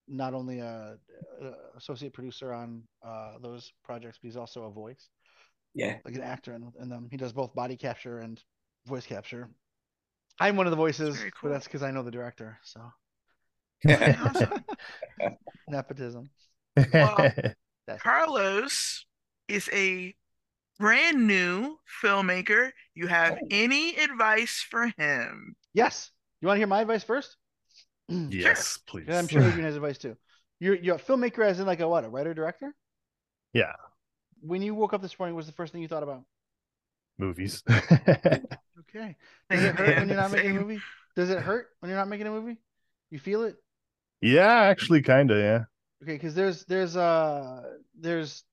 not 0.09 0.35
only 0.35 0.59
a, 0.59 0.97
a 1.41 1.53
associate 1.77 2.13
producer 2.13 2.53
on 2.53 2.83
uh, 3.07 3.35
those 3.41 3.73
projects, 3.85 4.19
but 4.21 4.27
he's 4.27 4.37
also 4.37 4.65
a 4.65 4.71
voice. 4.71 5.09
Yeah, 5.79 5.97
like 6.05 6.17
an 6.17 6.23
actor 6.23 6.55
in, 6.55 6.73
in 6.81 6.89
them. 6.89 7.09
He 7.11 7.17
does 7.17 7.33
both 7.33 7.55
body 7.55 7.77
capture 7.77 8.19
and 8.19 8.43
voice 8.87 9.07
capture. 9.07 9.49
I'm 10.41 10.57
one 10.57 10.67
of 10.67 10.73
the 10.73 10.77
voices, 10.77 11.17
cool. 11.19 11.31
but 11.45 11.49
that's 11.51 11.67
because 11.67 11.83
I 11.83 11.93
know 11.93 12.03
the 12.03 12.11
director. 12.11 12.59
So 12.63 12.81
nepotism. 15.69 16.31
Well, 16.93 17.33
Carlos 18.01 19.07
is 19.47 19.71
a 19.73 20.15
brand 20.81 21.27
new 21.27 21.77
filmmaker. 22.03 22.71
You 22.95 23.07
have 23.07 23.39
oh. 23.41 23.47
any 23.51 23.97
advice 23.97 24.65
for 24.69 24.93
him? 24.97 25.55
Yes. 25.75 26.11
You 26.41 26.49
want 26.49 26.57
to 26.57 26.61
hear 26.61 26.67
my 26.67 26.81
advice 26.81 27.05
first? 27.05 27.37
yes, 28.09 28.79
please. 28.87 29.05
And 29.07 29.17
I'm 29.17 29.29
sure 29.29 29.43
Adrian 29.43 29.65
has 29.65 29.77
advice 29.77 29.99
too. 29.99 30.17
You're 30.61 30.75
you're 30.75 30.97
a 30.97 30.99
filmmaker 30.99 31.45
as 31.45 31.61
in 31.61 31.67
like 31.67 31.81
a 31.81 31.89
what, 31.89 32.05
a 32.05 32.09
writer 32.09 32.35
director? 32.35 32.75
Yeah. 33.53 33.73
When 34.41 34.63
you 34.63 34.75
woke 34.75 34.93
up 34.93 35.03
this 35.03 35.19
morning, 35.19 35.35
what 35.35 35.41
was 35.41 35.47
the 35.47 35.53
first 35.53 35.73
thing 35.73 35.83
you 35.83 35.89
thought 35.89 36.03
about? 36.03 36.23
Movies. 37.19 37.63
okay. 37.71 39.17
Does 39.51 39.65
it 39.65 39.75
hurt 39.75 39.99
when 39.99 40.09
you're 40.09 40.17
not 40.17 40.31
making 40.31 40.57
a 40.57 40.61
movie? 40.61 40.81
Does 41.17 41.31
it 41.31 41.41
hurt 41.41 41.69
when 41.81 41.91
you're 41.91 41.99
not 41.99 42.09
making 42.09 42.27
a 42.27 42.31
movie? 42.31 42.59
You 43.11 43.19
feel 43.19 43.43
it? 43.43 43.57
Yeah, 44.21 44.63
actually 44.63 45.03
kinda, 45.03 45.35
yeah. 45.35 45.65
Okay, 46.03 46.15
because 46.15 46.35
there's 46.35 46.65
there's 46.65 46.97
uh 46.97 47.63
there's 47.99 48.45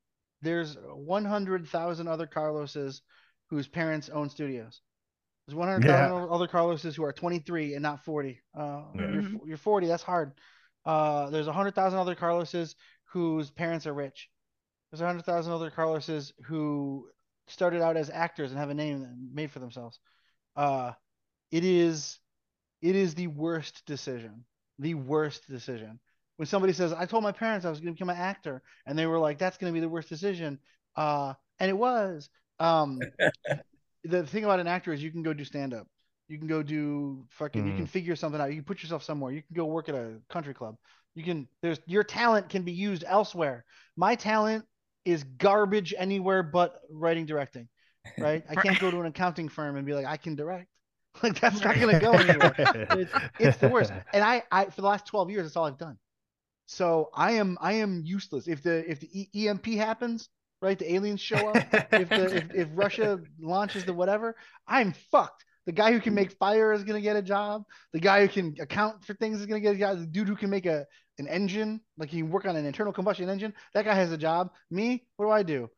there's 0.41 0.77
one 0.93 1.25
hundred 1.25 1.67
thousand 1.67 2.07
other 2.07 2.25
Carloses 2.25 3.01
whose 3.49 3.67
parents 3.67 4.09
own 4.09 4.29
studios. 4.29 4.81
There's 5.47 5.55
100,000 5.55 5.87
yeah. 5.87 6.25
other 6.33 6.47
Carloses 6.47 6.95
who 6.95 7.03
are 7.03 7.13
23 7.13 7.75
and 7.75 7.83
not 7.83 8.03
40. 8.03 8.41
Uh, 8.57 8.81
yeah. 8.95 9.11
you're, 9.11 9.31
you're 9.45 9.57
40. 9.57 9.85
That's 9.85 10.01
hard. 10.01 10.31
Uh, 10.85 11.29
there's 11.29 11.45
100,000 11.45 11.99
other 11.99 12.15
Carloses 12.15 12.75
whose 13.05 13.51
parents 13.51 13.85
are 13.85 13.93
rich. 13.93 14.29
There's 14.95 15.01
100,000 15.01 15.51
other 15.51 15.69
Carloses 15.69 16.31
who 16.45 17.09
started 17.47 17.81
out 17.81 17.97
as 17.97 18.09
actors 18.09 18.51
and 18.51 18.57
have 18.57 18.69
a 18.69 18.73
name 18.73 19.05
made 19.33 19.51
for 19.51 19.59
themselves. 19.59 19.99
Uh, 20.55 20.93
it 21.51 21.65
is, 21.65 22.17
it 22.81 22.95
is 22.95 23.13
the 23.13 23.27
worst 23.27 23.85
decision. 23.85 24.45
The 24.79 24.93
worst 24.93 25.49
decision. 25.49 25.99
When 26.37 26.45
somebody 26.45 26.71
says, 26.71 26.93
"I 26.93 27.05
told 27.07 27.23
my 27.23 27.33
parents 27.33 27.65
I 27.65 27.69
was 27.69 27.81
going 27.81 27.93
to 27.93 27.93
become 27.93 28.09
an 28.09 28.15
actor," 28.15 28.61
and 28.85 28.97
they 28.97 29.05
were 29.05 29.19
like, 29.19 29.37
"That's 29.37 29.57
going 29.57 29.73
to 29.73 29.73
be 29.73 29.81
the 29.81 29.89
worst 29.89 30.07
decision," 30.07 30.59
uh, 30.95 31.33
and 31.59 31.69
it 31.69 31.77
was. 31.77 32.29
Um, 32.59 33.01
the 34.05 34.25
thing 34.25 34.45
about 34.45 34.61
an 34.61 34.67
actor 34.67 34.93
is 34.93 35.03
you 35.03 35.11
can 35.11 35.23
go 35.23 35.33
do 35.33 35.43
stand 35.43 35.73
up. 35.73 35.87
You 36.29 36.37
can 36.37 36.47
go 36.47 36.63
do 36.63 37.25
fucking. 37.31 37.63
Mm. 37.63 37.67
You 37.67 37.75
can 37.75 37.85
mm. 37.85 37.89
figure 37.89 38.15
something 38.15 38.39
out. 38.39 38.49
You 38.49 38.55
can 38.55 38.63
put 38.63 38.81
yourself 38.81 39.03
somewhere. 39.03 39.33
You 39.33 39.41
can 39.41 39.55
go 39.55 39.65
work 39.65 39.89
at 39.89 39.95
a 39.95 40.21
country 40.29 40.53
club. 40.53 40.77
You 41.15 41.23
can. 41.23 41.49
There's 41.61 41.79
your 41.85 42.03
talent 42.05 42.47
can 42.47 42.63
be 42.63 42.71
used 42.71 43.03
elsewhere. 43.05 43.65
My 43.97 44.15
talent 44.15 44.65
is 45.05 45.23
garbage 45.23 45.93
anywhere 45.97 46.43
but 46.43 46.81
writing 46.89 47.25
directing. 47.25 47.69
Right. 48.17 48.43
I 48.49 48.55
can't 48.55 48.79
go 48.79 48.91
to 48.91 48.99
an 48.99 49.05
accounting 49.07 49.49
firm 49.49 49.77
and 49.77 49.85
be 49.85 49.93
like 49.93 50.05
I 50.05 50.17
can 50.17 50.35
direct. 50.35 50.67
Like 51.23 51.39
that's 51.39 51.61
not 51.61 51.79
gonna 51.79 51.97
go 51.97 52.11
anywhere. 52.11 52.53
it's, 52.57 53.13
it's 53.39 53.57
the 53.57 53.69
worst. 53.69 53.93
And 54.11 54.21
I, 54.21 54.43
I 54.51 54.65
for 54.65 54.81
the 54.81 54.87
last 54.87 55.07
twelve 55.07 55.29
years, 55.29 55.43
that's 55.43 55.55
all 55.55 55.63
I've 55.63 55.77
done. 55.77 55.97
So 56.65 57.09
I 57.13 57.33
am 57.33 57.57
I 57.61 57.73
am 57.73 58.01
useless. 58.03 58.49
If 58.49 58.63
the 58.63 58.83
if 58.89 58.99
the 58.99 59.29
EMP 59.33 59.65
happens, 59.75 60.27
right? 60.61 60.77
The 60.77 60.93
aliens 60.93 61.21
show 61.21 61.49
up. 61.49 61.55
if 61.93 62.09
the 62.09 62.35
if, 62.35 62.53
if 62.53 62.67
Russia 62.73 63.21
launches 63.39 63.85
the 63.85 63.93
whatever, 63.93 64.35
I'm 64.67 64.93
fucked. 65.09 65.45
The 65.65 65.71
guy 65.71 65.91
who 65.93 65.99
can 65.99 66.13
make 66.13 66.31
fire 66.33 66.73
is 66.73 66.83
gonna 66.83 67.01
get 67.01 67.15
a 67.15 67.21
job. 67.21 67.63
The 67.93 67.99
guy 67.99 68.25
who 68.25 68.27
can 68.27 68.55
account 68.59 69.05
for 69.05 69.13
things 69.13 69.39
is 69.39 69.45
gonna 69.45 69.61
get 69.61 69.75
a 69.75 69.79
job. 69.79 69.99
The 69.99 70.07
dude 70.07 70.27
who 70.27 70.35
can 70.35 70.49
make 70.49 70.65
a 70.65 70.85
an 71.17 71.27
engine, 71.27 71.81
like 71.97 72.13
you 72.13 72.25
work 72.25 72.45
on 72.45 72.55
an 72.55 72.65
internal 72.65 72.93
combustion 72.93 73.29
engine, 73.29 73.53
that 73.73 73.85
guy 73.85 73.93
has 73.95 74.11
a 74.11 74.17
job. 74.17 74.51
Me, 74.69 75.05
what 75.17 75.25
do 75.25 75.31
I 75.31 75.43
do? 75.43 75.69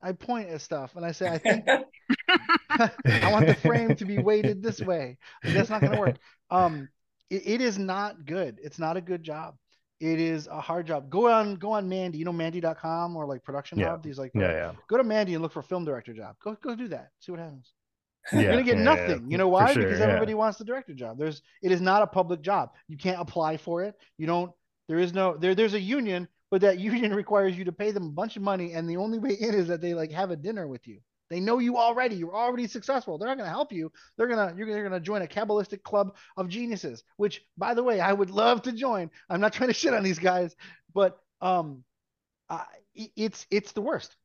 I 0.00 0.12
point 0.12 0.48
at 0.48 0.60
stuff 0.60 0.94
and 0.94 1.04
I 1.04 1.12
say, 1.12 1.28
I 1.28 1.38
think 1.38 1.64
I 2.70 3.32
want 3.32 3.46
the 3.46 3.54
frame 3.54 3.96
to 3.96 4.04
be 4.04 4.18
weighted 4.18 4.62
this 4.62 4.80
way. 4.80 5.18
That's 5.42 5.70
not 5.70 5.80
gonna 5.80 5.98
work. 5.98 6.16
Um, 6.50 6.88
it, 7.30 7.42
it 7.46 7.60
is 7.60 7.78
not 7.78 8.24
good. 8.24 8.58
It's 8.62 8.78
not 8.78 8.96
a 8.96 9.00
good 9.00 9.22
job. 9.22 9.56
It 10.00 10.20
is 10.20 10.46
a 10.46 10.60
hard 10.60 10.86
job. 10.86 11.10
Go 11.10 11.28
on, 11.28 11.56
go 11.56 11.72
on 11.72 11.88
Mandy. 11.88 12.18
You 12.18 12.24
know 12.24 12.32
Mandy.com 12.32 13.16
or 13.16 13.26
like 13.26 13.42
Production 13.42 13.78
Yeah. 13.78 13.90
Hub. 13.90 14.02
These 14.04 14.18
like 14.18 14.30
Yeah, 14.34 14.52
yeah. 14.52 14.72
go 14.88 14.96
to 14.96 15.02
Mandy 15.04 15.34
and 15.34 15.42
look 15.42 15.52
for 15.52 15.62
film 15.62 15.84
director 15.84 16.12
job. 16.14 16.36
Go 16.42 16.56
go 16.62 16.76
do 16.76 16.88
that. 16.88 17.10
See 17.20 17.32
what 17.32 17.40
happens. 17.40 17.72
Yeah, 18.32 18.40
You're 18.40 18.50
gonna 18.52 18.62
get 18.64 18.76
yeah, 18.76 18.82
nothing. 18.82 19.30
You 19.30 19.38
know 19.38 19.48
why? 19.48 19.72
sure, 19.72 19.82
because 19.82 20.00
everybody 20.00 20.34
wants 20.34 20.58
the 20.58 20.64
director 20.64 20.92
job. 20.92 21.18
There's 21.18 21.40
it 21.62 21.72
is 21.72 21.80
not 21.80 22.02
a 22.02 22.06
public 22.06 22.42
job. 22.42 22.70
You 22.86 22.98
can't 22.98 23.20
apply 23.20 23.56
for 23.56 23.82
it. 23.82 23.94
You 24.18 24.26
don't. 24.26 24.52
There 24.88 24.98
is 24.98 25.12
no 25.12 25.36
there. 25.36 25.54
There's 25.54 25.74
a 25.74 25.80
union, 25.80 26.28
but 26.50 26.62
that 26.62 26.78
union 26.92 27.14
requires 27.14 27.56
you 27.56 27.64
to 27.64 27.72
pay 27.72 27.90
them 27.90 28.06
a 28.06 28.12
bunch 28.12 28.36
of 28.36 28.42
money, 28.42 28.72
and 28.72 28.88
the 28.88 28.96
only 28.96 29.18
way 29.18 29.34
in 29.34 29.54
is 29.54 29.68
that 29.68 29.80
they 29.80 29.94
like 29.94 30.12
have 30.12 30.30
a 30.30 30.36
dinner 30.36 30.66
with 30.66 30.86
you. 30.86 31.00
They 31.30 31.40
know 31.40 31.58
you 31.58 31.76
already. 31.76 32.16
You're 32.16 32.34
already 32.34 32.66
successful. 32.66 33.18
They're 33.18 33.28
not 33.28 33.36
going 33.36 33.48
to 33.48 33.54
help 33.54 33.70
you. 33.70 33.92
They're 34.16 34.28
gonna 34.28 34.54
you're, 34.56 34.82
gonna 34.82 35.00
join 35.00 35.22
a 35.22 35.26
kabbalistic 35.26 35.82
club 35.82 36.16
of 36.36 36.48
geniuses. 36.48 37.04
Which, 37.16 37.42
by 37.58 37.74
the 37.74 37.82
way, 37.82 38.00
I 38.00 38.12
would 38.12 38.30
love 38.30 38.62
to 38.62 38.72
join. 38.72 39.10
I'm 39.28 39.40
not 39.40 39.52
trying 39.52 39.68
to 39.68 39.74
shit 39.74 39.92
on 39.92 40.02
these 40.02 40.18
guys, 40.18 40.56
but 40.94 41.18
um, 41.42 41.84
uh, 42.48 42.64
it's 42.94 43.46
it's 43.50 43.72
the 43.72 43.82
worst. 43.82 44.16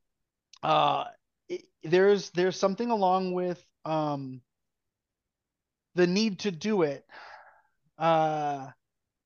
Uh, 0.61 1.05
it, 1.49 1.63
there's 1.83 2.29
there's 2.31 2.55
something 2.55 2.89
along 2.89 3.33
with 3.33 3.63
um 3.83 4.41
the 5.95 6.07
need 6.07 6.39
to 6.39 6.51
do 6.51 6.83
it 6.83 7.05
uh 7.97 8.67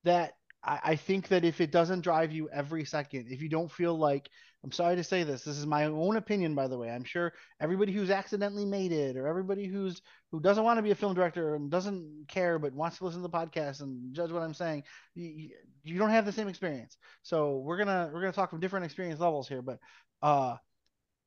that 0.03 0.33
I, 0.63 0.79
I 0.83 0.95
think 0.95 1.29
that 1.29 1.45
if 1.45 1.61
it 1.61 1.71
doesn't 1.71 2.01
drive 2.01 2.31
you 2.31 2.49
every 2.49 2.85
second 2.85 3.27
if 3.29 3.41
you 3.41 3.49
don't 3.49 3.71
feel 3.71 3.97
like 3.97 4.29
i'm 4.63 4.71
sorry 4.71 4.95
to 4.95 5.03
say 5.03 5.23
this 5.23 5.43
this 5.43 5.57
is 5.57 5.65
my 5.65 5.85
own 5.85 6.17
opinion 6.17 6.55
by 6.55 6.67
the 6.67 6.77
way 6.77 6.89
i'm 6.89 7.03
sure 7.03 7.33
everybody 7.59 7.91
who's 7.91 8.09
accidentally 8.09 8.65
made 8.65 8.91
it 8.91 9.15
or 9.17 9.27
everybody 9.27 9.67
who's 9.67 10.01
who 10.31 10.39
doesn't 10.39 10.63
want 10.63 10.77
to 10.77 10.83
be 10.83 10.91
a 10.91 10.95
film 10.95 11.13
director 11.13 11.55
and 11.55 11.69
doesn't 11.69 12.25
care 12.27 12.59
but 12.59 12.73
wants 12.73 12.97
to 12.97 13.05
listen 13.05 13.21
to 13.21 13.27
the 13.27 13.37
podcast 13.37 13.81
and 13.81 14.13
judge 14.13 14.31
what 14.31 14.41
i'm 14.41 14.53
saying 14.53 14.83
you, 15.15 15.49
you 15.83 15.97
don't 15.97 16.09
have 16.09 16.25
the 16.25 16.31
same 16.31 16.47
experience. 16.47 16.97
So 17.23 17.57
we're 17.59 17.77
gonna 17.77 18.09
we're 18.13 18.21
gonna 18.21 18.33
talk 18.33 18.49
from 18.49 18.59
different 18.59 18.85
experience 18.85 19.19
levels 19.19 19.47
here 19.47 19.61
but 19.61 19.79
uh 20.21 20.57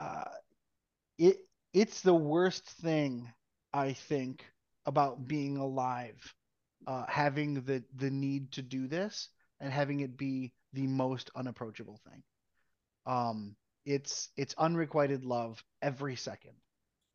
uh 0.01 0.25
it 1.19 1.39
it's 1.73 2.01
the 2.01 2.15
worst 2.15 2.65
thing 2.69 3.33
I 3.73 3.93
think 3.93 4.45
about 4.87 5.29
being 5.29 5.57
alive, 5.57 6.35
uh, 6.87 7.05
having 7.09 7.63
the 7.63 7.83
the 7.97 8.11
need 8.11 8.53
to 8.53 8.63
do 8.63 8.87
this 8.87 9.29
and 9.61 9.73
having 9.73 10.01
it 10.01 10.17
be 10.17 10.53
the 10.73 10.87
most 10.87 11.31
unapproachable 11.37 12.01
thing. 12.09 12.23
Um, 13.07 13.57
it's 13.85 14.29
it's 14.37 14.55
unrequited 14.59 15.25
love 15.25 15.63
every 15.83 16.17
second, 16.17 16.55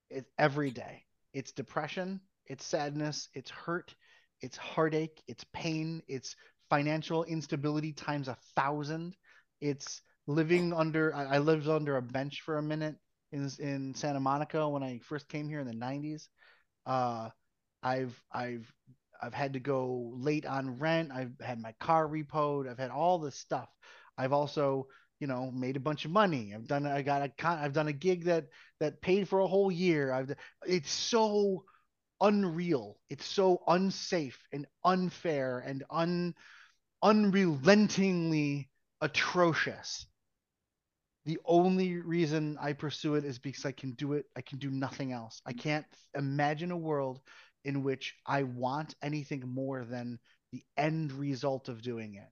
it 0.09 0.25
every 0.37 0.71
day. 0.71 1.03
It's 1.33 1.51
depression, 1.51 2.21
it's 2.47 2.65
sadness, 2.65 3.29
it's 3.33 3.51
hurt, 3.51 3.93
it's 4.41 4.57
heartache, 4.57 5.21
it's 5.27 5.45
pain, 5.53 6.01
it's 6.07 6.35
financial 6.69 7.23
instability 7.25 7.93
times 7.93 8.27
a 8.27 8.37
thousand. 8.55 9.15
It's 9.61 10.01
living 10.27 10.73
under. 10.73 11.13
I, 11.15 11.35
I 11.35 11.37
lived 11.39 11.67
under 11.67 11.97
a 11.97 12.01
bench 12.01 12.41
for 12.41 12.57
a 12.57 12.63
minute 12.63 12.95
in 13.31 13.49
in 13.59 13.93
Santa 13.95 14.19
Monica 14.19 14.67
when 14.67 14.83
I 14.83 14.99
first 14.99 15.27
came 15.29 15.49
here 15.49 15.59
in 15.59 15.67
the 15.67 15.73
90s. 15.73 16.29
Uh, 16.85 17.29
I've 17.83 18.21
I've 18.33 18.71
I've 19.21 19.33
had 19.33 19.53
to 19.53 19.59
go 19.59 20.11
late 20.15 20.45
on 20.45 20.79
rent. 20.79 21.11
I've 21.11 21.39
had 21.41 21.59
my 21.59 21.73
car 21.79 22.07
repoed. 22.07 22.69
I've 22.69 22.79
had 22.79 22.91
all 22.91 23.19
this 23.19 23.35
stuff. 23.35 23.69
I've 24.17 24.33
also 24.33 24.87
you 25.19 25.27
know 25.27 25.51
made 25.51 25.77
a 25.77 25.81
bunch 25.81 26.05
of 26.05 26.11
money. 26.11 26.53
I've 26.53 26.67
done 26.67 26.85
I 26.85 27.01
got 27.01 27.23
a 27.23 27.29
con- 27.29 27.59
I've 27.59 27.73
done 27.73 27.87
a 27.87 27.93
gig 27.93 28.25
that 28.25 28.45
that 28.79 29.01
paid 29.01 29.27
for 29.27 29.39
a 29.39 29.47
whole 29.47 29.71
year. 29.71 30.11
I've 30.11 30.33
it's 30.65 30.91
so 30.91 31.65
unreal. 32.21 32.97
It's 33.09 33.25
so 33.25 33.63
unsafe 33.67 34.39
and 34.51 34.67
unfair 34.83 35.59
and 35.59 35.83
un 35.89 36.35
unrelentingly 37.03 38.69
atrocious 39.01 40.07
the 41.25 41.39
only 41.45 41.97
reason 41.97 42.57
I 42.61 42.73
pursue 42.73 43.15
it 43.15 43.25
is 43.25 43.39
because 43.39 43.65
I 43.65 43.71
can 43.71 43.93
do 43.93 44.13
it. 44.13 44.25
I 44.35 44.41
can 44.41 44.59
do 44.59 44.69
nothing 44.69 45.11
else. 45.11 45.41
I 45.45 45.53
can't 45.53 45.85
imagine 46.13 46.71
a 46.71 46.77
world 46.77 47.19
in 47.65 47.83
which 47.83 48.15
I 48.25 48.43
want 48.43 48.95
anything 49.01 49.43
more 49.47 49.85
than 49.85 50.19
the 50.53 50.63
end 50.77 51.11
result 51.13 51.69
of 51.69 51.81
doing 51.83 52.15
it. 52.15 52.29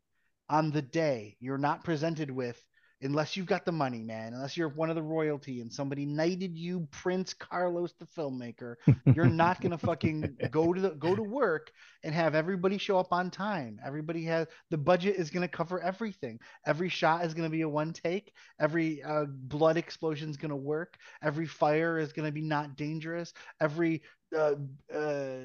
On 0.49 0.71
the 0.71 0.81
day 0.81 1.37
you're 1.39 1.57
not 1.57 1.83
presented 1.83 2.31
with, 2.31 2.63
unless 3.01 3.35
you've 3.35 3.47
got 3.47 3.65
the 3.65 3.71
money, 3.71 4.03
man, 4.03 4.33
unless 4.33 4.57
you're 4.57 4.69
one 4.69 4.89
of 4.89 4.95
the 4.95 5.03
royalty 5.03 5.61
and 5.61 5.71
somebody 5.73 6.05
knighted 6.05 6.57
you 6.57 6.87
Prince 6.91 7.33
Carlos 7.33 7.93
the 7.99 8.05
filmmaker, 8.05 8.75
you're 9.13 9.27
not 9.27 9.61
gonna 9.61 9.77
fucking 9.79 10.37
go 10.51 10.73
to 10.73 10.81
the 10.81 10.89
go 10.91 11.15
to 11.15 11.23
work 11.23 11.71
and 12.03 12.13
have 12.15 12.35
everybody 12.35 12.77
show 12.77 12.97
up 12.99 13.11
on 13.13 13.29
time. 13.31 13.79
Everybody 13.85 14.23
has 14.25 14.47
the 14.69 14.77
budget 14.77 15.15
is 15.17 15.29
gonna 15.29 15.47
cover 15.47 15.81
everything. 15.81 16.39
Every 16.65 16.89
shot 16.89 17.25
is 17.25 17.33
gonna 17.33 17.49
be 17.49 17.61
a 17.61 17.69
one 17.69 17.93
take. 17.93 18.33
Every 18.59 19.03
uh, 19.03 19.25
blood 19.27 19.77
explosion 19.77 20.29
is 20.29 20.37
gonna 20.37 20.55
work. 20.55 20.97
Every 21.23 21.47
fire 21.47 21.99
is 21.99 22.13
gonna 22.13 22.31
be 22.31 22.41
not 22.41 22.75
dangerous. 22.77 23.33
Every 23.61 24.03
uh, 24.35 24.55
uh, 24.93 25.35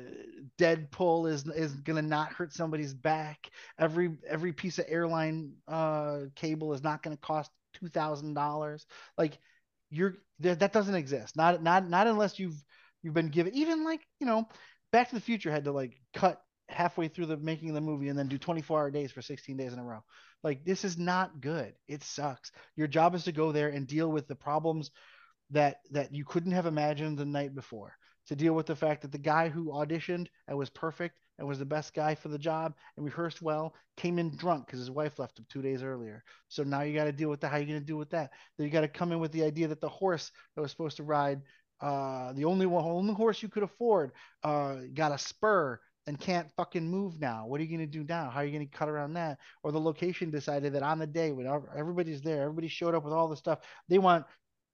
dead 0.57 0.91
pull 0.91 1.27
is 1.27 1.47
is 1.49 1.73
gonna 1.75 2.03
not 2.03 2.33
hurt 2.33 2.53
somebody's 2.53 2.95
back. 2.95 3.51
Every 3.79 4.17
every 4.29 4.53
piece 4.53 4.79
of 4.79 4.87
airline 4.89 5.53
uh, 5.67 6.21
cable 6.37 6.73
is 6.73 6.83
not 6.83 7.03
gonna 7.03 7.17
cost 7.17 7.51
two 7.75 7.89
thousand 7.89 8.35
dollars. 8.35 8.87
Like 9.17 9.39
you're 9.91 10.17
that, 10.41 10.61
that 10.61 10.73
doesn't 10.73 10.95
exist. 10.95 11.37
Not 11.37 11.63
not 11.63 11.89
not 11.89 12.07
unless 12.07 12.39
you've 12.39 12.63
you've 13.03 13.15
been 13.15 13.29
given 13.29 13.55
even 13.55 13.85
like 13.85 14.01
you 14.21 14.27
know 14.27 14.47
Back 14.93 15.11
to 15.11 15.15
the 15.15 15.21
Future 15.21 15.51
had 15.51 15.65
to 15.65 15.73
like 15.73 16.01
cut 16.15 16.41
halfway 16.69 17.09
through 17.09 17.27
the 17.27 17.37
making 17.37 17.71
of 17.71 17.75
the 17.75 17.81
movie 17.81 18.09
and 18.09 18.19
then 18.19 18.29
do 18.29 18.39
24 18.39 18.79
hour 18.79 18.91
days 18.91 19.13
for 19.13 19.23
16 19.23 19.57
days 19.57 19.73
in 19.73 19.79
a 19.79 19.85
row. 19.85 20.03
Like 20.43 20.65
this 20.65 20.85
is 20.85 20.99
not 20.99 21.41
good. 21.41 21.75
It 21.87 22.03
sucks. 22.03 22.53
Your 22.77 22.87
job 22.87 23.15
is 23.15 23.25
to 23.25 23.33
go 23.33 23.53
there 23.53 23.69
and 23.69 23.87
deal 23.87 24.11
with 24.11 24.29
the 24.29 24.35
problems 24.35 24.91
that 25.51 25.77
that 25.91 26.15
you 26.15 26.25
couldn't 26.25 26.53
have 26.53 26.67
imagined 26.67 27.19
the 27.19 27.25
night 27.27 27.55
before. 27.55 27.95
To 28.29 28.37
deal 28.37 28.53
with 28.53 28.67
the 28.67 28.77
fact 28.77 29.03
that 29.03 29.13
the 29.13 29.19
guy 29.19 29.49
who 29.49 29.73
auditioned 29.73 30.29
and 30.47 30.59
was 30.59 30.71
perfect 30.71 31.19
and 31.39 31.49
was 31.49 31.59
the 31.59 31.65
best 31.65 31.95
guy 31.95 32.15
for 32.15 32.29
the 32.29 32.39
job 32.39 32.75
and 32.97 33.07
rehearsed 33.07 33.41
well 33.41 33.75
came 33.97 34.19
in 34.19 34.37
drunk 34.37 34.67
because 34.67 34.81
his 34.81 34.91
wife 34.91 35.19
left 35.19 35.39
him 35.39 35.47
two 35.49 35.63
days 35.63 35.83
earlier. 35.83 36.23
So 36.49 36.63
now 36.63 36.83
you 36.83 36.95
got 36.95 37.05
to 37.05 37.13
deal 37.13 37.31
with 37.31 37.41
that. 37.41 37.51
How 37.51 37.57
you 37.57 37.67
going 37.67 37.81
to 37.81 37.87
deal 37.87 37.97
with 37.97 38.11
that? 38.11 38.31
Then 38.57 38.67
you 38.67 38.73
got 38.73 38.83
to 38.83 38.89
come 38.89 39.13
in 39.13 39.19
with 39.19 39.33
the 39.33 39.45
idea 39.45 39.69
that 39.69 39.81
the 39.81 39.89
horse 39.89 40.31
that 40.55 40.61
was 40.61 40.71
supposed 40.71 40.99
to 40.99 41.05
ride, 41.05 41.41
uh, 41.81 42.33
the 42.35 42.45
only 42.45 42.67
one, 42.67 42.85
only 42.85 43.15
horse 43.15 43.43
you 43.43 43.49
could 43.49 43.63
afford, 43.63 44.13
uh, 44.45 44.77
got 44.93 45.13
a 45.13 45.19
spur 45.19 45.81
and 46.07 46.19
can't 46.19 46.51
fucking 46.57 46.89
move 46.89 47.21
now. 47.21 47.47
What 47.47 47.61
are 47.61 47.65
you 47.65 47.77
going 47.77 47.91
to 47.91 47.99
do 47.99 48.05
now? 48.05 48.31
How 48.31 48.41
are 48.41 48.45
you 48.45 48.53
going 48.53 48.69
to 48.69 48.79
cut 48.79 48.89
around 48.89 49.15
that? 49.15 49.39
Or 49.63 49.73
the 49.73 49.81
location 49.81 50.31
decided 50.31 50.73
that 50.73 50.83
on 50.83 50.99
the 50.99 51.07
day 51.07 51.33
when 51.33 51.47
everybody's 51.77 52.23
there, 52.23 52.43
everybody 52.43 52.69
showed 52.69 52.95
up 52.95 53.05
with 53.05 53.13
all 53.13 53.29
the 53.29 53.37
stuff, 53.37 53.61
they 53.89 53.99
want 53.99 54.25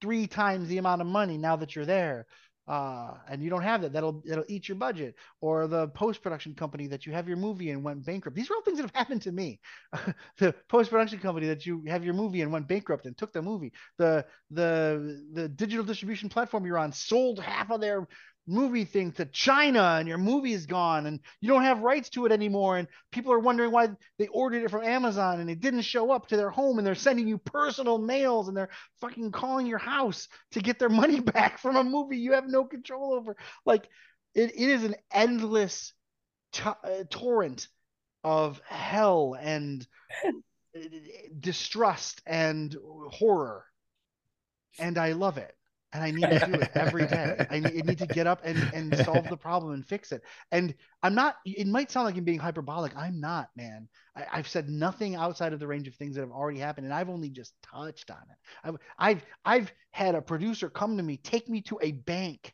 three 0.00 0.26
times 0.26 0.68
the 0.68 0.78
amount 0.78 1.00
of 1.00 1.06
money 1.06 1.37
now 1.37 1.56
that 1.56 1.75
you're 1.75 1.84
there. 1.84 2.26
Uh, 2.66 3.14
and 3.28 3.42
you 3.42 3.50
don't 3.50 3.62
have 3.62 3.83
that. 3.83 3.92
That'll 3.92 4.23
that'll 4.25 4.44
eat 4.49 4.68
your 4.68 4.76
budget. 4.76 5.16
Or 5.40 5.66
the 5.66 5.88
post 5.88 6.23
production 6.23 6.54
company 6.54 6.87
that 6.88 7.04
you 7.04 7.12
have 7.12 7.28
your 7.28 7.37
movie 7.37 7.71
and 7.71 7.85
went 7.85 8.04
bankrupt. 8.04 8.37
These 8.37 8.50
are 8.50 8.54
all 8.54 8.62
things 8.62 8.78
that 8.78 8.85
have 8.85 8.94
happened 8.94 9.23
to 9.23 9.33
me. 9.33 9.61
the 10.38 10.54
post 10.68 10.90
production 10.90 11.18
company 11.18 11.47
that 11.49 11.66
you 11.66 11.83
have 11.88 12.04
your 12.04 12.14
movie 12.14 12.40
and 12.40 12.50
went 12.50 12.66
bankrupt 12.66 13.06
and 13.06 13.16
took 13.16 13.33
the 13.33 13.42
movie. 13.42 13.73
The 13.99 14.25
the 14.50 15.23
the 15.33 15.49
digital 15.49 15.85
distribution 15.85 16.28
platform 16.28 16.64
you're 16.64 16.78
on 16.78 16.92
sold 16.92 17.38
half 17.40 17.71
of 17.71 17.80
their 17.80 18.06
movie 18.47 18.85
thing 18.85 19.13
to 19.13 19.25
China 19.27 19.97
and 19.99 20.07
your 20.07 20.19
movie 20.19 20.53
is 20.53 20.67
gone 20.67 21.07
and 21.07 21.21
you 21.41 21.49
don't 21.49 21.63
have 21.63 21.81
rights 21.81 22.11
to 22.11 22.27
it 22.27 22.33
anymore 22.33 22.77
and 22.77 22.89
people 23.11 23.33
are 23.33 23.39
wondering 23.39 23.71
why 23.71 23.89
they 24.19 24.27
ordered 24.29 24.63
it 24.63 24.71
from 24.71 24.85
Amazon 24.85 25.41
and 25.41 25.49
it 25.49 25.61
didn't 25.61 25.83
show 25.83 26.11
up 26.11 26.27
to 26.29 26.37
their 26.37 26.51
home 26.51 26.79
and 26.79 26.87
they're 26.87 26.95
sending 26.95 27.27
you 27.27 27.39
personal 27.39 27.99
mails 27.99 28.49
and 28.49 28.57
they're 28.57 28.71
fucking 29.01 29.33
calling 29.33 29.67
your 29.67 29.79
house 29.79 30.29
to 30.53 30.61
get 30.61 30.79
their 30.79 30.89
money 30.91 31.21
back 31.21 31.59
from 31.59 31.77
a 31.77 31.85
movie 31.85 32.19
you 32.19 32.33
have 32.33 32.49
no 32.49 32.65
control 32.65 33.15
over. 33.15 33.37
Like 33.65 33.89
it, 34.35 34.51
it 34.55 34.69
is 34.69 34.85
an 34.85 34.97
endless 35.13 35.93
t- 36.53 36.63
uh, 36.65 37.05
torrent 37.11 37.69
of 38.25 38.61
hell 38.67 39.37
and 39.41 39.87
distrust 41.41 42.21
and 42.27 42.77
horror. 43.11 43.65
And 44.79 44.99
I 44.99 45.13
love 45.13 45.39
it 45.39 45.55
and 45.95 46.03
I 46.03 46.11
need 46.11 46.29
to 46.29 46.47
do 46.47 46.55
it 46.55 46.71
every 46.75 47.07
day. 47.07 47.47
I 47.49 47.59
need, 47.61 47.67
I 47.67 47.87
need, 47.87 47.99
to 47.99 48.07
get 48.07 48.27
up 48.27 48.41
and, 48.45 48.59
and 48.75 48.97
solve 49.05 49.29
the 49.29 49.37
problem 49.37 49.73
and 49.73 49.87
fix 49.87 50.11
it. 50.11 50.23
And 50.51 50.75
I'm 51.05 51.15
not, 51.15 51.37
it 51.47 51.69
might 51.69 51.91
sound 51.91 52.07
like 52.07 52.17
I'm 52.17 52.25
being 52.25 52.41
hyperbolic. 52.41 52.97
I'm 52.97 53.21
not, 53.21 53.49
man. 53.57 53.89
I, 54.17 54.37
have 54.37 54.49
said 54.49 54.69
nothing 54.69 55.15
outside 55.15 55.53
of 55.53 55.61
the 55.61 55.69
range 55.69 55.87
of 55.87 55.95
things 55.95 56.17
that 56.17 56.23
have 56.23 56.33
already 56.33 56.59
happened. 56.59 56.87
And 56.87 56.95
I've 56.95 57.09
only 57.09 57.31
just 57.31 57.55
touched 57.63 58.11
on 58.11 58.19
it. 58.19 58.37
I've, 58.65 58.77
I've, 58.99 59.25
I've 59.45 59.73
had 59.93 60.17
a 60.17 60.23
producer 60.23 60.69
come 60.69 60.97
to 60.97 61.03
me, 61.03 61.17
take 61.17 61.49
me 61.49 61.63
to 61.63 61.79
a 61.81 61.93
bank 61.93 62.53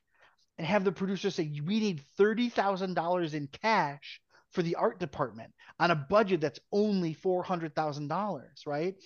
and 0.58 0.66
have 0.66 0.84
the 0.84 0.92
producer 0.92 1.30
say, 1.30 1.50
we 1.64 1.80
need 1.80 2.02
$30,000 2.18 3.34
in 3.34 3.46
cash 3.46 4.20
for 4.50 4.60
the 4.62 4.74
art 4.74 5.00
department 5.00 5.52
on 5.78 5.90
a 5.90 5.96
budget 5.96 6.42
that's 6.42 6.60
only 6.72 7.14
$400,000. 7.14 8.42
Right. 8.66 8.96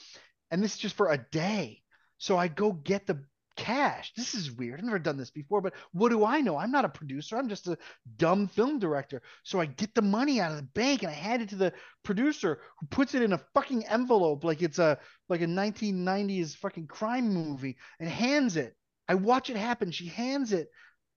And 0.50 0.62
this 0.62 0.75
is 0.75 0.79
just 0.79 0.97
for 0.97 1.12
a 1.12 1.25
day. 1.31 1.83
So 2.19 2.37
I 2.37 2.49
go 2.49 2.73
get 2.73 3.07
the 3.07 3.23
cash. 3.56 4.12
This 4.16 4.34
is 4.34 4.52
weird. 4.52 4.78
I've 4.78 4.84
never 4.84 4.99
done 4.99 5.16
this 5.16 5.30
before, 5.30 5.61
but 5.61 5.75
what 5.92 6.11
do 6.11 6.25
I 6.25 6.40
know? 6.40 6.56
I'm 6.56 6.70
not 6.70 6.84
a 6.84 6.88
producer. 6.88 7.37
I'm 7.37 7.49
just 7.49 7.66
a 7.68 7.78
dumb 8.16 8.49
film 8.49 8.78
director. 8.78 9.23
So 9.42 9.61
I 9.61 9.66
get 9.66 9.94
the 9.94 10.02
money 10.02 10.40
out 10.40 10.50
of 10.50 10.56
the 10.56 10.62
bank 10.62 11.02
and 11.02 11.11
I 11.11 11.14
hand 11.14 11.42
it 11.42 11.49
to 11.50 11.56
the 11.56 11.73
producer 12.02 12.61
who 12.78 12.87
puts 12.87 13.14
it 13.14 13.23
in 13.23 13.32
a 13.32 13.40
fucking 13.54 13.87
envelope 13.87 14.44
like 14.44 14.62
it's 14.62 14.78
a 14.78 14.99
like 15.28 15.40
a 15.40 15.46
1990s 15.46 16.56
fucking 16.56 16.87
crime 16.87 17.28
movie 17.28 17.76
and 18.00 18.08
hands 18.08 18.56
it. 18.56 18.75
I 19.08 19.14
watch 19.14 19.50
it 19.50 19.56
happen. 19.56 19.90
She 19.90 20.06
hands 20.06 20.52
it 20.52 20.68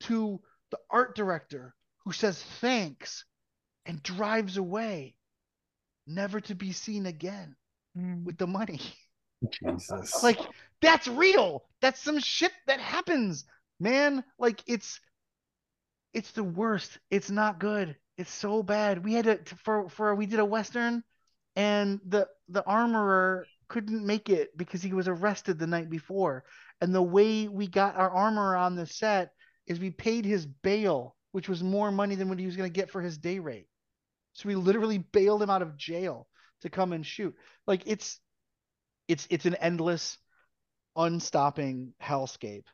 to 0.02 0.42
the 0.72 0.80
art 0.90 1.16
director 1.16 1.74
who 2.04 2.12
says 2.12 2.42
thanks 2.62 3.26
and 3.86 4.04
drives 4.04 4.58
away, 4.58 5.16
never 6.06 6.42
to 6.42 6.56
be 6.56 6.72
seen 6.72 7.06
again 7.06 7.56
mm. 7.98 8.24
with 8.24 8.38
the 8.38 8.48
money. 8.48 8.82
Jesus. 9.50 10.24
like 10.24 10.40
that's 10.82 11.08
real. 11.08 11.64
That's 11.82 12.02
some 12.02 12.20
shit 12.20 12.52
that 12.68 12.80
happens, 12.80 13.46
man. 13.80 14.24
Like 14.40 14.64
it's 14.68 15.00
it's 16.14 16.32
the 16.32 16.44
worst. 16.44 16.98
It's 17.12 17.30
not 17.30 17.60
good. 17.60 17.96
It's 18.18 18.32
so 18.32 18.64
bad. 18.64 19.04
We 19.04 19.14
had 19.14 19.46
to 19.46 19.56
for 19.58 19.90
for 19.90 20.16
we 20.16 20.26
did 20.26 20.40
a 20.40 20.46
western 20.46 21.04
and 21.56 22.00
the 22.08 22.28
the 22.50 22.64
armorer 22.66 23.46
couldn't 23.68 24.06
make 24.06 24.30
it 24.30 24.56
because 24.58 24.82
he 24.82 24.94
was 24.94 25.08
arrested 25.08 25.60
the 25.60 25.68
night 25.68 25.90
before. 25.90 26.44
And 26.82 26.94
the 26.94 27.02
way 27.02 27.48
we 27.48 27.68
got 27.68 27.96
our 27.96 28.10
armorer 28.10 28.56
on 28.56 28.76
the 28.76 28.86
set 28.86 29.32
is 29.66 29.80
we 29.80 29.92
paid 29.92 30.26
his 30.26 30.46
bail, 30.46 31.16
which 31.32 31.50
was 31.50 31.64
more 31.64 31.92
money 31.92 32.16
than 32.16 32.30
what 32.30 32.40
he 32.40 32.46
was 32.46 32.56
going 32.56 32.72
to 32.72 32.80
get 32.80 32.90
for 32.90 33.02
his 33.02 33.18
day 33.18 33.40
rate. 33.40 33.68
So 34.34 34.48
we 34.48 34.56
literally 34.56 35.00
bailed 35.00 35.42
him 35.42 35.50
out 35.50 35.62
of 35.64 35.76
jail 35.78 36.28
to 36.62 36.70
come 36.70 36.94
and 36.94 37.06
shoot. 37.06 37.36
Like 37.66 37.84
it's 37.86 38.20
it's 39.08 39.28
it's 39.30 39.46
an 39.46 39.56
endless 39.56 40.18
unstopping 40.98 41.94
hellscape 42.02 42.66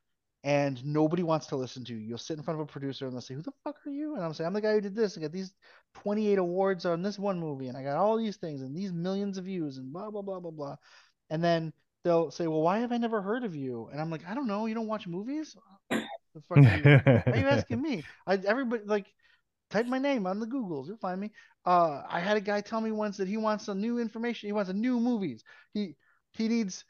and 0.44 0.84
nobody 0.86 1.24
wants 1.24 1.48
to 1.48 1.56
listen 1.56 1.86
to 1.86 1.94
you. 1.94 2.00
You'll 2.00 2.18
sit 2.18 2.38
in 2.38 2.44
front 2.44 2.60
of 2.60 2.68
a 2.68 2.72
producer 2.72 3.06
and 3.06 3.14
they'll 3.14 3.22
say, 3.22 3.34
"Who 3.34 3.42
the 3.42 3.54
fuck 3.64 3.78
are 3.86 3.92
you?" 3.92 4.16
And 4.16 4.24
I'm 4.24 4.34
saying, 4.34 4.48
"I'm 4.48 4.54
the 4.54 4.62
guy 4.62 4.74
who 4.74 4.82
did 4.82 4.96
this. 4.96 5.18
I 5.18 5.22
got 5.22 5.32
these 5.32 5.54
28 5.94 6.38
awards 6.38 6.86
on 6.86 7.02
this 7.02 7.18
one 7.18 7.40
movie, 7.40 7.68
and 7.68 7.78
I 7.78 7.84
got 7.84 7.98
all 7.98 8.18
these 8.18 8.38
things 8.38 8.62
and 8.62 8.76
these 8.76 8.92
millions 8.92 9.38
of 9.38 9.46
views 9.46 9.78
and 9.78 9.92
blah 9.94 10.10
blah 10.12 10.22
blah 10.22 10.40
blah 10.40 10.52
blah." 10.52 10.76
And 11.30 11.44
then 11.44 11.72
they'll 12.04 12.32
say, 12.32 12.48
"Well, 12.48 12.62
why 12.62 12.80
have 12.80 12.92
I 12.92 12.98
never 12.98 13.22
heard 13.22 13.46
of 13.46 13.56
you?" 13.56 13.88
And 13.92 14.02
I'm 14.02 14.10
like, 14.10 14.28
"I 14.28 14.34
don't 14.34 14.48
know. 14.48 14.66
You 14.66 14.76
don't 14.76 14.88
watch 14.88 15.08
movies? 15.08 15.56
The 15.90 16.42
fuck 16.50 16.58
are 16.58 16.78
you, 16.78 16.90
why 17.26 17.38
are 17.38 17.38
you 17.38 17.48
asking 17.48 17.82
me? 17.82 18.04
I 18.28 18.36
everybody 18.36 18.84
like." 18.86 19.08
Type 19.70 19.88
my 19.88 19.98
name 19.98 20.28
on 20.28 20.40
the 20.40 20.46
Googles, 20.46 20.86
you'll 20.86 20.98
find 20.98 21.20
me. 21.20 21.32
Uh, 21.66 22.04
I 22.08 22.20
had 22.20 22.38
a 22.38 22.42
guy 22.42 22.62
tell 22.62 22.80
me 22.80 22.92
once 22.92 23.18
that 23.18 23.28
he 23.28 23.38
wants 23.38 23.66
some 23.66 23.82
new 23.82 23.98
information. 23.98 24.48
He 24.48 24.54
wants 24.54 24.70
a 24.70 24.74
new 24.74 25.00
movies. 25.00 25.44
He 25.74 25.96
he 26.34 26.48
needs 26.48 26.86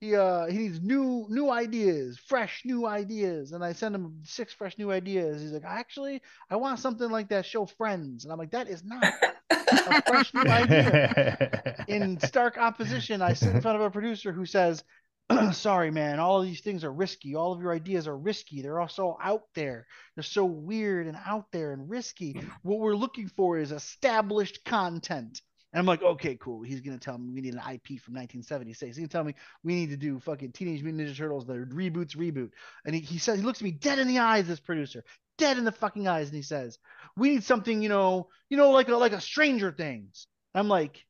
he 0.00 0.14
uh 0.14 0.46
he 0.46 0.58
needs 0.58 0.80
new 0.80 1.26
new 1.28 1.50
ideas, 1.50 2.18
fresh 2.18 2.62
new 2.64 2.86
ideas. 2.86 3.52
And 3.52 3.64
I 3.64 3.72
send 3.72 3.94
him 3.94 4.20
six 4.24 4.52
fresh 4.52 4.78
new 4.78 4.90
ideas. 4.90 5.42
He's 5.42 5.52
like, 5.52 5.64
actually, 5.64 6.22
I 6.50 6.56
want 6.56 6.78
something 6.78 7.10
like 7.10 7.28
that 7.30 7.46
show 7.46 7.66
Friends. 7.66 8.24
And 8.24 8.32
I'm 8.32 8.38
like, 8.38 8.52
that 8.52 8.68
is 8.68 8.84
not 8.84 9.04
a 9.50 10.02
fresh 10.02 10.32
new 10.34 10.42
idea. 10.42 11.84
In 11.88 12.18
stark 12.20 12.58
opposition, 12.58 13.22
I 13.22 13.32
sit 13.32 13.54
in 13.54 13.60
front 13.60 13.76
of 13.76 13.82
a 13.82 13.90
producer 13.90 14.32
who 14.32 14.46
says, 14.46 14.84
sorry, 15.52 15.90
man, 15.90 16.20
all 16.20 16.40
of 16.40 16.46
these 16.46 16.60
things 16.60 16.84
are 16.84 16.92
risky. 16.92 17.34
All 17.34 17.52
of 17.52 17.60
your 17.60 17.72
ideas 17.72 18.06
are 18.06 18.16
risky. 18.16 18.62
They're 18.62 18.80
all 18.80 18.88
so 18.88 19.18
out 19.22 19.44
there. 19.54 19.86
They're 20.14 20.22
so 20.22 20.44
weird 20.44 21.06
and 21.06 21.18
out 21.26 21.46
there 21.52 21.72
and 21.72 21.88
risky. 21.88 22.40
What 22.62 22.78
we're 22.78 22.94
looking 22.96 23.28
for 23.28 23.58
is 23.58 23.72
established 23.72 24.64
content. 24.64 25.40
And 25.78 25.84
I'm 25.84 25.86
like, 25.86 26.02
okay, 26.02 26.34
cool. 26.34 26.60
He's 26.62 26.80
gonna 26.80 26.98
tell 26.98 27.16
me 27.16 27.32
we 27.32 27.40
need 27.40 27.54
an 27.54 27.60
IP 27.60 28.02
from 28.02 28.14
1976. 28.14 28.96
He's 28.96 28.98
gonna 28.98 29.06
tell 29.06 29.22
me 29.22 29.36
we 29.62 29.76
need 29.76 29.90
to 29.90 29.96
do 29.96 30.18
fucking 30.18 30.50
Teenage 30.50 30.82
Mutant 30.82 31.06
Ninja 31.06 31.16
Turtles, 31.16 31.46
the 31.46 31.54
reboots, 31.54 32.16
reboot. 32.16 32.50
And 32.84 32.96
he, 32.96 33.00
he 33.00 33.18
says 33.18 33.38
he 33.38 33.44
looks 33.44 33.60
at 33.60 33.62
me 33.62 33.70
dead 33.70 34.00
in 34.00 34.08
the 34.08 34.18
eyes, 34.18 34.48
this 34.48 34.58
producer, 34.58 35.04
dead 35.36 35.56
in 35.56 35.62
the 35.62 35.70
fucking 35.70 36.08
eyes, 36.08 36.26
and 36.26 36.34
he 36.34 36.42
says, 36.42 36.80
we 37.16 37.28
need 37.30 37.44
something, 37.44 37.80
you 37.80 37.88
know, 37.88 38.26
you 38.50 38.56
know, 38.56 38.72
like 38.72 38.88
a 38.88 38.96
like 38.96 39.12
a 39.12 39.20
Stranger 39.20 39.70
Things. 39.70 40.26
I'm 40.52 40.66
like, 40.66 41.06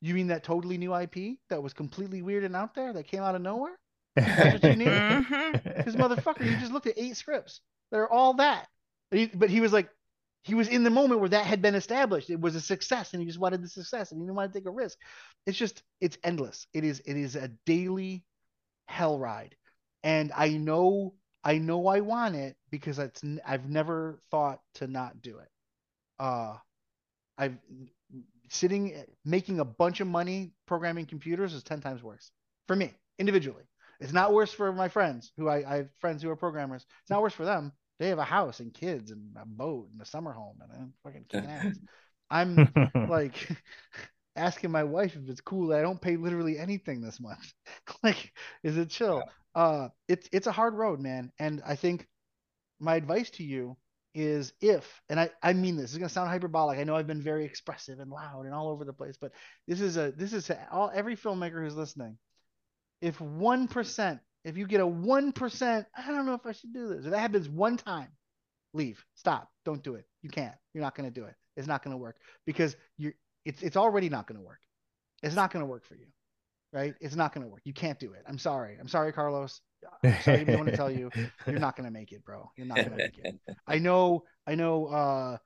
you 0.00 0.14
mean 0.14 0.28
that 0.28 0.44
totally 0.44 0.78
new 0.78 0.96
IP 0.96 1.36
that 1.50 1.62
was 1.62 1.74
completely 1.74 2.22
weird 2.22 2.44
and 2.44 2.56
out 2.56 2.74
there 2.74 2.94
that 2.94 3.08
came 3.08 3.20
out 3.20 3.34
of 3.34 3.42
nowhere? 3.42 3.78
That's 4.14 4.62
what 4.62 4.64
you 4.64 4.76
need? 4.76 4.86
Because 4.86 5.94
mm-hmm. 5.94 6.00
motherfucker, 6.00 6.50
you 6.50 6.56
just 6.56 6.72
looked 6.72 6.86
at 6.86 6.94
eight 6.96 7.18
scripts 7.18 7.60
that 7.90 7.98
are 7.98 8.10
all 8.10 8.32
that. 8.34 8.66
He, 9.10 9.26
but 9.26 9.50
he 9.50 9.60
was 9.60 9.74
like, 9.74 9.90
he 10.46 10.54
was 10.54 10.68
in 10.68 10.84
the 10.84 10.90
moment 10.90 11.18
where 11.18 11.28
that 11.30 11.44
had 11.44 11.60
been 11.60 11.74
established. 11.74 12.30
It 12.30 12.40
was 12.40 12.54
a 12.54 12.60
success, 12.60 13.12
and 13.12 13.20
he 13.20 13.26
just 13.26 13.40
wanted 13.40 13.62
the 13.62 13.68
success, 13.68 14.12
and 14.12 14.20
he 14.20 14.24
didn't 14.24 14.36
want 14.36 14.52
to 14.52 14.58
take 14.58 14.68
a 14.68 14.70
risk. 14.70 14.96
It's 15.44 15.58
just, 15.58 15.82
it's 16.00 16.16
endless. 16.22 16.68
It 16.72 16.84
is, 16.84 17.02
it 17.04 17.16
is 17.16 17.34
a 17.34 17.48
daily 17.66 18.24
hell 18.86 19.18
ride, 19.18 19.56
and 20.04 20.30
I 20.36 20.50
know, 20.50 21.14
I 21.42 21.58
know, 21.58 21.88
I 21.88 21.98
want 21.98 22.36
it 22.36 22.56
because 22.70 23.00
it's, 23.00 23.22
I've 23.44 23.68
never 23.68 24.20
thought 24.30 24.60
to 24.74 24.86
not 24.86 25.20
do 25.20 25.38
it. 25.38 25.48
Uh, 26.20 26.54
I've 27.36 27.58
sitting 28.48 28.94
making 29.24 29.58
a 29.58 29.64
bunch 29.64 30.00
of 30.00 30.06
money 30.06 30.52
programming 30.66 31.06
computers 31.06 31.52
is 31.54 31.64
ten 31.64 31.80
times 31.80 32.04
worse 32.04 32.30
for 32.68 32.76
me 32.76 32.94
individually. 33.18 33.64
It's 33.98 34.12
not 34.12 34.32
worse 34.32 34.52
for 34.52 34.72
my 34.72 34.88
friends 34.88 35.32
who 35.36 35.48
I, 35.48 35.68
I 35.68 35.76
have 35.78 35.88
friends 36.00 36.22
who 36.22 36.30
are 36.30 36.36
programmers. 36.36 36.86
It's 37.02 37.10
not 37.10 37.22
worse 37.22 37.32
for 37.32 37.44
them 37.44 37.72
they 37.98 38.08
have 38.08 38.18
a 38.18 38.24
house 38.24 38.60
and 38.60 38.74
kids 38.74 39.10
and 39.10 39.36
a 39.40 39.46
boat 39.46 39.88
and 39.92 40.00
a 40.00 40.04
summer 40.04 40.32
home 40.32 40.58
and 40.62 40.70
I'm 40.72 40.92
fucking 41.02 41.24
kicking 41.28 41.50
ass. 41.50 41.76
I'm 42.30 42.72
like 43.08 43.48
asking 44.36 44.70
my 44.70 44.84
wife 44.84 45.16
if 45.16 45.28
it's 45.28 45.40
cool 45.40 45.68
that 45.68 45.78
I 45.78 45.82
don't 45.82 46.00
pay 46.00 46.16
literally 46.16 46.58
anything 46.58 47.00
this 47.00 47.20
month. 47.20 47.52
like, 48.02 48.32
is 48.62 48.76
it 48.76 48.90
chill? 48.90 49.22
Uh, 49.54 49.88
it's 50.08 50.28
it's 50.32 50.46
a 50.46 50.52
hard 50.52 50.74
road, 50.74 51.00
man. 51.00 51.32
And 51.38 51.62
I 51.66 51.76
think 51.76 52.06
my 52.78 52.96
advice 52.96 53.30
to 53.30 53.44
you 53.44 53.76
is 54.14 54.52
if, 54.60 55.02
and 55.08 55.20
I, 55.20 55.30
I 55.42 55.52
mean 55.52 55.76
this, 55.76 55.92
is 55.92 55.98
gonna 55.98 56.08
sound 56.08 56.28
hyperbolic. 56.28 56.78
I 56.78 56.84
know 56.84 56.96
I've 56.96 57.06
been 57.06 57.22
very 57.22 57.44
expressive 57.44 58.00
and 58.00 58.10
loud 58.10 58.44
and 58.46 58.54
all 58.54 58.68
over 58.68 58.84
the 58.84 58.92
place, 58.92 59.16
but 59.20 59.32
this 59.66 59.80
is 59.80 59.96
a 59.96 60.12
this 60.12 60.32
is 60.32 60.48
a, 60.50 60.68
all 60.70 60.90
every 60.94 61.16
filmmaker 61.16 61.62
who's 61.62 61.76
listening. 61.76 62.18
If 63.00 63.20
one 63.20 63.68
percent 63.68 64.20
if 64.46 64.56
you 64.56 64.66
get 64.66 64.80
a 64.80 64.86
1%, 64.86 65.86
I 65.96 66.06
don't 66.06 66.24
know 66.24 66.34
if 66.34 66.46
I 66.46 66.52
should 66.52 66.72
do 66.72 66.88
this. 66.88 67.04
If 67.04 67.10
that 67.10 67.18
happens 67.18 67.48
one 67.48 67.76
time, 67.76 68.08
leave. 68.72 69.04
Stop. 69.16 69.50
Don't 69.64 69.82
do 69.82 69.96
it. 69.96 70.04
You 70.22 70.30
can't. 70.30 70.54
You're 70.72 70.84
not 70.84 70.94
going 70.94 71.12
to 71.12 71.20
do 71.20 71.26
it. 71.26 71.34
It's 71.56 71.66
not 71.66 71.82
going 71.82 71.92
to 71.92 71.98
work 71.98 72.16
because 72.46 72.76
you're 72.96 73.14
it's 73.44 73.62
it's 73.62 73.76
already 73.76 74.08
not 74.08 74.26
going 74.28 74.38
to 74.38 74.46
work. 74.46 74.60
It's 75.22 75.34
not 75.34 75.52
going 75.52 75.64
to 75.64 75.66
work 75.66 75.84
for 75.84 75.94
you. 75.96 76.06
Right? 76.72 76.94
It's 77.00 77.16
not 77.16 77.34
going 77.34 77.44
to 77.44 77.50
work. 77.50 77.62
You 77.64 77.72
can't 77.72 77.98
do 77.98 78.12
it. 78.12 78.22
I'm 78.28 78.38
sorry. 78.38 78.76
I'm 78.78 78.88
sorry, 78.88 79.12
Carlos. 79.12 79.60
I'm 80.04 80.20
sorry 80.22 80.44
to 80.44 80.64
be 80.64 80.70
to 80.70 80.76
tell 80.76 80.90
you, 80.90 81.10
you're 81.46 81.58
not 81.58 81.76
going 81.76 81.86
to 81.86 81.92
make 81.92 82.12
it, 82.12 82.24
bro. 82.24 82.50
You're 82.56 82.66
not 82.66 82.76
going 82.76 82.90
to 82.90 82.96
make 82.96 83.18
it. 83.18 83.34
I 83.66 83.78
know. 83.78 84.24
I 84.46 84.54
know. 84.54 84.86
Uh, 84.86 85.38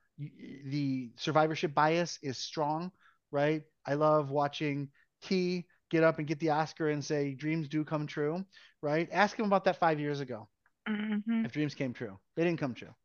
the 0.65 1.11
survivorship 1.15 1.73
bias 1.73 2.19
is 2.21 2.37
strong, 2.37 2.91
right? 3.31 3.63
I 3.85 3.95
love 3.95 4.29
watching 4.29 4.89
T 5.23 5.65
get 5.91 6.03
up 6.03 6.17
and 6.17 6.27
get 6.27 6.39
the 6.39 6.49
Oscar 6.49 6.89
and 6.89 7.03
say 7.03 7.33
dreams 7.33 7.67
do 7.67 7.83
come 7.83 8.07
true, 8.07 8.43
right? 8.81 9.07
Ask 9.11 9.37
him 9.37 9.45
about 9.45 9.65
that 9.65 9.77
five 9.77 9.99
years 9.99 10.21
ago. 10.21 10.47
Mm-hmm. 10.89 11.45
If 11.45 11.51
dreams 11.51 11.75
came 11.75 11.93
true, 11.93 12.17
they 12.35 12.43
didn't 12.43 12.59
come 12.59 12.73
true, 12.73 12.95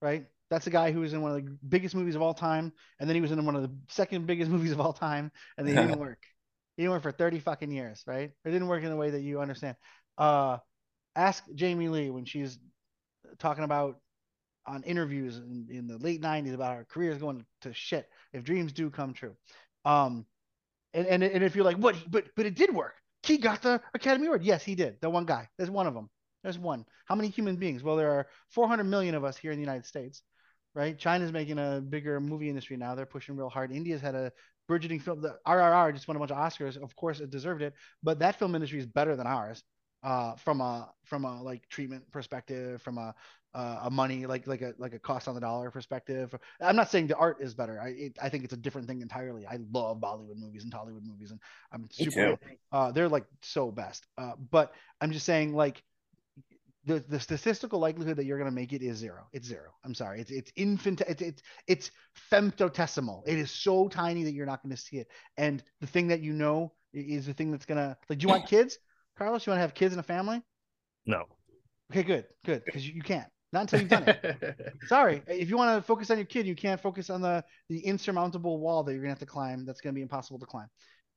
right? 0.00 0.26
That's 0.50 0.66
a 0.66 0.70
guy 0.70 0.92
who 0.92 1.00
was 1.00 1.12
in 1.12 1.22
one 1.22 1.32
of 1.32 1.44
the 1.44 1.56
biggest 1.68 1.94
movies 1.94 2.14
of 2.14 2.22
all 2.22 2.34
time, 2.34 2.72
and 3.00 3.08
then 3.08 3.14
he 3.16 3.20
was 3.20 3.32
in 3.32 3.44
one 3.44 3.56
of 3.56 3.62
the 3.62 3.72
second 3.88 4.26
biggest 4.26 4.50
movies 4.54 4.70
of 4.70 4.80
all 4.80 4.92
time, 4.92 5.32
and 5.56 5.66
they 5.66 5.74
didn't 5.74 5.98
work. 5.98 6.22
He 6.76 6.82
didn't 6.82 6.92
work 6.92 7.02
for 7.02 7.12
thirty 7.12 7.40
fucking 7.40 7.72
years, 7.72 8.02
right? 8.06 8.30
It 8.44 8.50
didn't 8.50 8.68
work 8.68 8.84
in 8.84 8.90
the 8.90 8.96
way 8.96 9.10
that 9.10 9.22
you 9.22 9.40
understand. 9.40 9.76
Uh, 10.18 10.58
ask 11.16 11.42
Jamie 11.54 11.88
Lee 11.88 12.10
when 12.10 12.26
she's 12.26 12.58
talking 13.38 13.64
about 13.64 13.98
on 14.66 14.82
interviews 14.82 15.38
in, 15.38 15.66
in 15.70 15.86
the 15.86 15.98
late 15.98 16.20
'90s 16.20 16.54
about 16.54 16.76
her 16.76 16.84
career 16.84 17.12
is 17.12 17.18
going 17.18 17.44
to 17.62 17.72
shit. 17.72 18.08
If 18.32 18.44
dreams 18.44 18.72
do 18.72 18.90
come 18.90 19.14
true, 19.14 19.34
um, 19.84 20.26
and, 20.94 21.06
and 21.06 21.22
and 21.22 21.44
if 21.44 21.54
you're 21.54 21.64
like, 21.64 21.76
what? 21.76 21.96
But 22.08 22.26
but 22.36 22.46
it 22.46 22.54
did 22.54 22.74
work. 22.74 22.94
He 23.22 23.38
got 23.38 23.62
the 23.62 23.80
Academy 23.94 24.26
Award. 24.26 24.42
Yes, 24.42 24.62
he 24.62 24.74
did. 24.74 24.96
The 25.00 25.10
one 25.10 25.26
guy. 25.26 25.48
There's 25.58 25.70
one 25.70 25.86
of 25.86 25.94
them. 25.94 26.08
There's 26.42 26.58
one. 26.58 26.86
How 27.04 27.14
many 27.14 27.28
human 27.28 27.56
beings? 27.56 27.82
Well, 27.82 27.96
there 27.96 28.10
are 28.10 28.26
400 28.48 28.84
million 28.84 29.14
of 29.14 29.24
us 29.24 29.36
here 29.36 29.52
in 29.52 29.58
the 29.58 29.64
United 29.64 29.84
States, 29.84 30.22
right? 30.74 30.98
China's 30.98 31.32
making 31.32 31.58
a 31.58 31.82
bigger 31.86 32.18
movie 32.18 32.48
industry 32.48 32.76
now. 32.76 32.94
They're 32.94 33.06
pushing 33.06 33.36
real 33.36 33.50
hard. 33.50 33.72
India's 33.72 34.00
had 34.00 34.14
a 34.14 34.32
burgeoning 34.68 35.00
film. 35.00 35.20
The 35.20 35.36
RRR 35.46 35.92
just 35.92 36.08
won 36.08 36.16
a 36.16 36.20
bunch 36.20 36.30
of 36.30 36.38
Oscars. 36.38 36.82
Of 36.82 36.96
course, 36.96 37.20
it 37.20 37.30
deserved 37.30 37.60
it. 37.60 37.74
But 38.02 38.20
that 38.20 38.38
film 38.38 38.54
industry 38.54 38.78
is 38.78 38.86
better 38.86 39.16
than 39.16 39.26
ours. 39.26 39.62
Uh, 40.02 40.34
from 40.36 40.60
a 40.60 40.90
from 41.04 41.24
a 41.24 41.42
like 41.42 41.68
treatment 41.68 42.10
perspective, 42.12 42.82
from 42.82 42.98
a 42.98 43.14
uh, 43.54 43.80
a 43.84 43.90
money 43.90 44.26
like 44.26 44.46
like 44.46 44.62
a 44.62 44.74
like 44.78 44.94
a 44.94 44.98
cost 44.98 45.28
on 45.28 45.34
the 45.34 45.40
dollar 45.40 45.70
perspective. 45.70 46.34
I'm 46.60 46.76
not 46.76 46.90
saying 46.90 47.08
the 47.08 47.16
art 47.16 47.38
is 47.40 47.54
better. 47.54 47.80
I 47.80 47.88
it, 47.88 48.18
I 48.22 48.28
think 48.28 48.44
it's 48.44 48.52
a 48.52 48.56
different 48.56 48.86
thing 48.86 49.00
entirely. 49.00 49.46
I 49.46 49.58
love 49.72 50.00
Bollywood 50.00 50.36
movies 50.36 50.64
and 50.64 50.72
Hollywood 50.72 51.04
movies, 51.04 51.30
and 51.30 51.40
I'm 51.72 51.88
super. 51.90 52.38
Uh, 52.72 52.92
they're 52.92 53.08
like 53.08 53.26
so 53.42 53.70
best. 53.70 54.06
Uh, 54.16 54.32
but 54.50 54.72
I'm 55.00 55.10
just 55.10 55.26
saying 55.26 55.52
like 55.52 55.82
the 56.84 57.00
the 57.08 57.20
statistical 57.20 57.78
likelihood 57.78 58.16
that 58.16 58.24
you're 58.24 58.38
going 58.38 58.50
to 58.50 58.54
make 58.54 58.72
it 58.72 58.82
is 58.82 58.98
zero. 58.98 59.26
It's 59.32 59.46
zero. 59.46 59.70
I'm 59.84 59.94
sorry. 59.94 60.20
It's 60.20 60.30
it's 60.30 60.52
infant. 60.56 61.02
It's 61.02 61.22
it's 61.22 61.42
it's 61.66 61.90
femtotesimal. 62.30 63.22
It 63.26 63.38
is 63.38 63.50
so 63.50 63.88
tiny 63.88 64.24
that 64.24 64.32
you're 64.32 64.46
not 64.46 64.62
going 64.62 64.74
to 64.74 64.80
see 64.80 64.96
it. 64.98 65.08
And 65.36 65.62
the 65.80 65.86
thing 65.86 66.08
that 66.08 66.20
you 66.20 66.32
know 66.32 66.72
is 66.92 67.26
the 67.26 67.34
thing 67.34 67.50
that's 67.50 67.66
gonna 67.66 67.96
like. 68.08 68.18
Do 68.18 68.24
you 68.24 68.28
want 68.28 68.46
kids, 68.46 68.78
Carlos? 69.16 69.46
You 69.46 69.50
want 69.50 69.58
to 69.58 69.62
have 69.62 69.74
kids 69.74 69.92
and 69.92 70.00
a 70.00 70.04
family? 70.04 70.42
No. 71.06 71.24
Okay, 71.90 72.02
good, 72.02 72.26
good, 72.44 72.62
because 72.64 72.86
you, 72.86 72.94
you 72.94 73.02
can't. 73.02 73.26
Not 73.52 73.62
until 73.62 73.80
you've 73.80 73.88
done 73.88 74.04
it. 74.06 74.74
Sorry. 74.86 75.22
If 75.26 75.50
you 75.50 75.56
want 75.56 75.76
to 75.76 75.84
focus 75.84 76.10
on 76.10 76.18
your 76.18 76.26
kid, 76.26 76.46
you 76.46 76.54
can't 76.54 76.80
focus 76.80 77.10
on 77.10 77.20
the 77.20 77.44
the 77.68 77.80
insurmountable 77.80 78.60
wall 78.60 78.84
that 78.84 78.92
you're 78.92 79.00
gonna 79.00 79.10
have 79.10 79.18
to 79.18 79.26
climb. 79.26 79.66
That's 79.66 79.80
gonna 79.80 79.92
be 79.92 80.02
impossible 80.02 80.38
to 80.38 80.46
climb. 80.46 80.68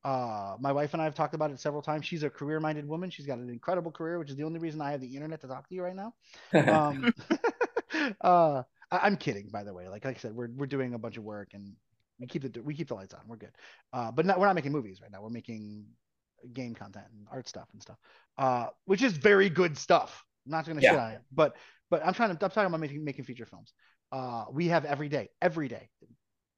Uh, 0.04 0.56
my 0.60 0.72
wife 0.72 0.92
and 0.92 1.00
I 1.00 1.04
have 1.04 1.14
talked 1.14 1.34
about 1.34 1.50
it 1.50 1.60
several 1.60 1.80
times. 1.80 2.04
She's 2.04 2.24
a 2.24 2.30
career-minded 2.30 2.86
woman. 2.86 3.08
She's 3.08 3.24
got 3.24 3.38
an 3.38 3.48
incredible 3.48 3.90
career, 3.90 4.18
which 4.18 4.30
is 4.30 4.36
the 4.36 4.42
only 4.42 4.58
reason 4.58 4.82
I 4.82 4.90
have 4.90 5.00
the 5.00 5.14
internet 5.14 5.40
to 5.40 5.46
talk 5.46 5.66
to 5.68 5.74
you 5.74 5.82
right 5.82 5.96
now. 5.96 6.14
Um, 6.54 7.14
uh, 8.20 8.62
I, 8.90 9.06
am 9.06 9.16
kidding, 9.16 9.48
by 9.50 9.64
the 9.64 9.72
way. 9.72 9.88
Like, 9.88 10.04
like 10.04 10.16
I 10.16 10.20
said, 10.20 10.34
we're 10.34 10.48
we're 10.54 10.66
doing 10.66 10.94
a 10.94 10.98
bunch 10.98 11.16
of 11.16 11.24
work 11.24 11.50
and 11.54 11.74
we 12.18 12.26
keep 12.26 12.42
the 12.42 12.62
we 12.62 12.74
keep 12.74 12.88
the 12.88 12.94
lights 12.94 13.14
on. 13.14 13.20
We're 13.26 13.36
good. 13.36 13.52
Uh, 13.92 14.10
but 14.10 14.26
not, 14.26 14.38
we're 14.38 14.46
not 14.46 14.56
making 14.56 14.72
movies 14.72 15.00
right 15.00 15.10
now. 15.10 15.22
We're 15.22 15.30
making 15.30 15.86
game 16.52 16.74
content 16.74 17.06
and 17.12 17.26
art 17.30 17.48
stuff 17.48 17.68
and 17.72 17.82
stuff, 17.82 17.96
uh, 18.38 18.66
which 18.84 19.02
is 19.02 19.12
very 19.12 19.48
good 19.48 19.76
stuff. 19.76 20.24
I'm 20.46 20.52
not 20.52 20.66
going 20.66 20.76
to 20.76 20.82
yeah. 20.82 20.90
shit 20.90 21.00
on 21.00 21.10
it, 21.12 21.22
but 21.32 21.56
but 21.90 22.04
I'm 22.04 22.14
trying 22.14 22.36
to 22.36 22.44
I'm 22.44 22.50
talking 22.50 22.66
about 22.66 22.80
making 22.80 23.04
making 23.04 23.24
feature 23.24 23.46
films. 23.46 23.72
Uh, 24.12 24.44
we 24.52 24.68
have 24.68 24.84
every 24.84 25.08
day, 25.08 25.28
every 25.40 25.68
day. 25.68 25.88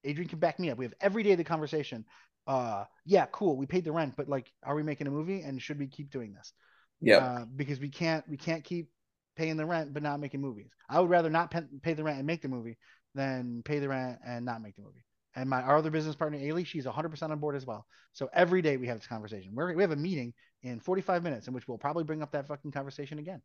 Adrian 0.04 0.28
can 0.28 0.38
back 0.38 0.58
me 0.58 0.70
up. 0.70 0.78
We 0.78 0.84
have 0.84 0.94
every 1.00 1.22
day 1.22 1.34
the 1.34 1.44
conversation 1.44 2.04
uh 2.46 2.84
yeah 3.04 3.26
cool 3.32 3.56
we 3.56 3.66
paid 3.66 3.84
the 3.84 3.92
rent 3.92 4.14
but 4.16 4.28
like 4.28 4.52
are 4.62 4.74
we 4.74 4.82
making 4.82 5.06
a 5.06 5.10
movie 5.10 5.42
and 5.42 5.60
should 5.60 5.78
we 5.78 5.86
keep 5.86 6.10
doing 6.10 6.32
this 6.32 6.52
yeah 7.00 7.16
uh, 7.16 7.44
because 7.56 7.80
we 7.80 7.88
can't 7.88 8.26
we 8.28 8.36
can't 8.36 8.64
keep 8.64 8.88
paying 9.36 9.56
the 9.56 9.66
rent 9.66 9.92
but 9.92 10.02
not 10.02 10.20
making 10.20 10.40
movies 10.40 10.70
i 10.88 11.00
would 11.00 11.10
rather 11.10 11.30
not 11.30 11.52
pay 11.82 11.94
the 11.94 12.04
rent 12.04 12.18
and 12.18 12.26
make 12.26 12.42
the 12.42 12.48
movie 12.48 12.78
than 13.14 13.62
pay 13.64 13.78
the 13.78 13.88
rent 13.88 14.18
and 14.24 14.44
not 14.44 14.62
make 14.62 14.76
the 14.76 14.82
movie 14.82 15.04
and 15.36 15.48
my 15.48 15.62
our 15.62 15.76
other 15.76 15.90
business 15.90 16.16
partner 16.16 16.38
Ailey, 16.38 16.66
she's 16.66 16.84
100% 16.84 17.22
on 17.30 17.38
board 17.38 17.56
as 17.56 17.66
well 17.66 17.86
so 18.12 18.28
every 18.32 18.62
day 18.62 18.76
we 18.76 18.86
have 18.88 18.98
this 18.98 19.06
conversation 19.06 19.52
We're, 19.54 19.74
we 19.74 19.82
have 19.82 19.92
a 19.92 19.96
meeting 19.96 20.34
in 20.62 20.80
45 20.80 21.22
minutes 21.22 21.46
in 21.46 21.54
which 21.54 21.68
we'll 21.68 21.78
probably 21.78 22.04
bring 22.04 22.22
up 22.22 22.32
that 22.32 22.48
fucking 22.48 22.72
conversation 22.72 23.18
again 23.18 23.40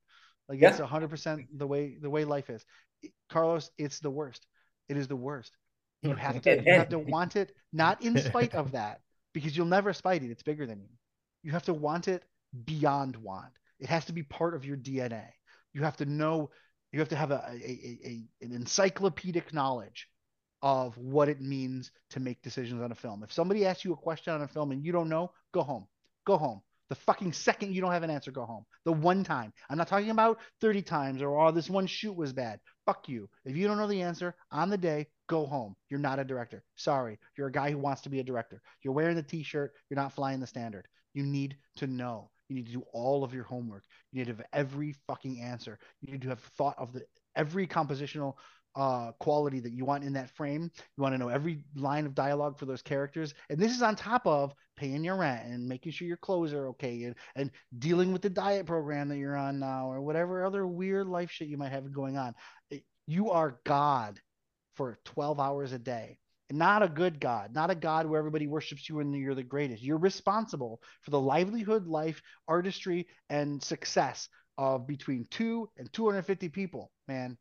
like 0.49 0.59
yeah. 0.59 0.69
it's 0.69 0.79
100% 0.79 1.45
the 1.57 1.67
way 1.67 1.97
the 2.01 2.09
way 2.09 2.25
life 2.25 2.49
is 2.49 2.65
carlos 3.29 3.69
it's 3.77 3.99
the 3.99 4.09
worst 4.09 4.47
it 4.89 4.97
is 4.97 5.07
the 5.07 5.15
worst 5.15 5.51
you 6.01 6.15
have 6.15 6.41
to 6.41 6.63
you 6.63 6.73
have 6.73 6.89
to 6.89 6.99
want 7.15 7.35
it, 7.35 7.53
not 7.71 8.03
in 8.03 8.17
spite 8.17 8.55
of 8.55 8.71
that, 8.71 9.01
because 9.33 9.55
you'll 9.55 9.67
never 9.67 9.93
spite 9.93 10.23
it. 10.23 10.31
It's 10.31 10.43
bigger 10.43 10.65
than 10.65 10.79
you. 10.79 10.89
You 11.43 11.51
have 11.51 11.63
to 11.63 11.73
want 11.73 12.07
it 12.07 12.23
beyond 12.65 13.15
want. 13.17 13.51
It 13.79 13.87
has 13.87 14.05
to 14.05 14.13
be 14.13 14.23
part 14.23 14.55
of 14.55 14.65
your 14.65 14.77
DNA. 14.77 15.25
You 15.73 15.83
have 15.83 15.97
to 15.97 16.05
know. 16.05 16.49
You 16.91 16.99
have 16.99 17.09
to 17.09 17.15
have 17.15 17.31
a, 17.31 17.43
a, 17.49 17.55
a, 17.55 17.99
a 18.03 18.45
an 18.45 18.51
encyclopedic 18.51 19.53
knowledge 19.53 20.07
of 20.61 20.97
what 20.97 21.29
it 21.29 21.41
means 21.41 21.91
to 22.11 22.19
make 22.19 22.41
decisions 22.41 22.81
on 22.81 22.91
a 22.91 22.95
film. 22.95 23.23
If 23.23 23.33
somebody 23.33 23.65
asks 23.65 23.83
you 23.83 23.93
a 23.93 23.97
question 23.97 24.33
on 24.33 24.41
a 24.41 24.47
film 24.47 24.71
and 24.71 24.85
you 24.85 24.91
don't 24.91 25.09
know, 25.09 25.31
go 25.53 25.63
home. 25.63 25.87
Go 26.25 26.37
home. 26.37 26.61
The 26.89 26.95
fucking 26.95 27.31
second 27.31 27.73
you 27.73 27.79
don't 27.79 27.93
have 27.93 28.03
an 28.03 28.09
answer, 28.09 28.31
go 28.31 28.45
home. 28.45 28.65
The 28.83 28.91
one 28.91 29.23
time. 29.23 29.53
I'm 29.69 29.77
not 29.77 29.87
talking 29.87 30.09
about 30.09 30.39
30 30.59 30.81
times 30.81 31.21
or 31.21 31.39
oh, 31.39 31.51
this 31.51 31.69
one 31.69 31.87
shoot 31.87 32.13
was 32.13 32.33
bad. 32.33 32.59
Fuck 32.85 33.07
you. 33.07 33.29
If 33.45 33.55
you 33.55 33.65
don't 33.65 33.77
know 33.77 33.87
the 33.87 34.01
answer 34.01 34.35
on 34.51 34.69
the 34.69 34.77
day, 34.77 35.07
go 35.27 35.45
home. 35.45 35.75
You're 35.89 36.01
not 36.01 36.19
a 36.19 36.25
director. 36.25 36.63
Sorry. 36.75 37.17
You're 37.37 37.47
a 37.47 37.51
guy 37.51 37.71
who 37.71 37.77
wants 37.77 38.01
to 38.01 38.09
be 38.09 38.19
a 38.19 38.25
director. 38.25 38.61
You're 38.83 38.93
wearing 38.93 39.15
the 39.15 39.23
t 39.23 39.41
shirt. 39.41 39.71
You're 39.89 39.99
not 39.99 40.11
flying 40.11 40.41
the 40.41 40.47
standard. 40.47 40.85
You 41.13 41.23
need 41.23 41.55
to 41.77 41.87
know. 41.87 42.29
You 42.49 42.57
need 42.57 42.65
to 42.65 42.73
do 42.73 42.83
all 42.91 43.23
of 43.23 43.33
your 43.33 43.45
homework. 43.45 43.83
You 44.11 44.19
need 44.19 44.25
to 44.25 44.35
have 44.35 44.45
every 44.51 44.93
fucking 45.07 45.39
answer. 45.39 45.79
You 46.01 46.11
need 46.11 46.23
to 46.23 46.29
have 46.29 46.41
thought 46.57 46.75
of 46.77 46.91
the 46.91 47.03
every 47.37 47.67
compositional 47.67 48.35
uh, 48.75 49.11
quality 49.19 49.59
that 49.59 49.73
you 49.73 49.85
want 49.85 50.03
in 50.03 50.13
that 50.13 50.29
frame. 50.35 50.71
You 50.97 51.01
want 51.01 51.13
to 51.13 51.17
know 51.17 51.29
every 51.29 51.63
line 51.75 52.05
of 52.05 52.15
dialogue 52.15 52.57
for 52.57 52.65
those 52.65 52.81
characters. 52.81 53.33
And 53.49 53.59
this 53.59 53.73
is 53.73 53.81
on 53.81 53.95
top 53.95 54.25
of 54.25 54.53
paying 54.75 55.03
your 55.03 55.17
rent 55.17 55.45
and 55.45 55.67
making 55.67 55.91
sure 55.91 56.07
your 56.07 56.17
clothes 56.17 56.53
are 56.53 56.67
okay 56.69 57.03
and, 57.03 57.15
and 57.35 57.51
dealing 57.77 58.13
with 58.13 58.21
the 58.21 58.29
diet 58.29 58.65
program 58.65 59.09
that 59.09 59.17
you're 59.17 59.35
on 59.35 59.59
now 59.59 59.91
or 59.91 60.01
whatever 60.01 60.45
other 60.45 60.65
weird 60.65 61.07
life 61.07 61.31
shit 61.31 61.47
you 61.47 61.57
might 61.57 61.71
have 61.71 61.91
going 61.91 62.17
on. 62.17 62.33
You 63.07 63.31
are 63.31 63.59
God 63.65 64.19
for 64.75 64.97
12 65.05 65.39
hours 65.39 65.73
a 65.73 65.79
day. 65.79 66.17
And 66.49 66.59
not 66.59 66.83
a 66.83 66.89
good 66.89 67.21
God, 67.21 67.53
not 67.53 67.69
a 67.69 67.75
God 67.75 68.07
where 68.07 68.19
everybody 68.19 68.45
worships 68.45 68.89
you 68.89 68.99
and 68.99 69.15
you're 69.15 69.35
the 69.35 69.43
greatest. 69.43 69.81
You're 69.81 69.97
responsible 69.97 70.81
for 71.01 71.11
the 71.11 71.19
livelihood, 71.19 71.87
life, 71.87 72.21
artistry, 72.45 73.07
and 73.29 73.63
success 73.63 74.27
of 74.57 74.85
between 74.85 75.25
two 75.31 75.69
and 75.77 75.91
250 75.93 76.49
people, 76.49 76.91
man. 77.07 77.37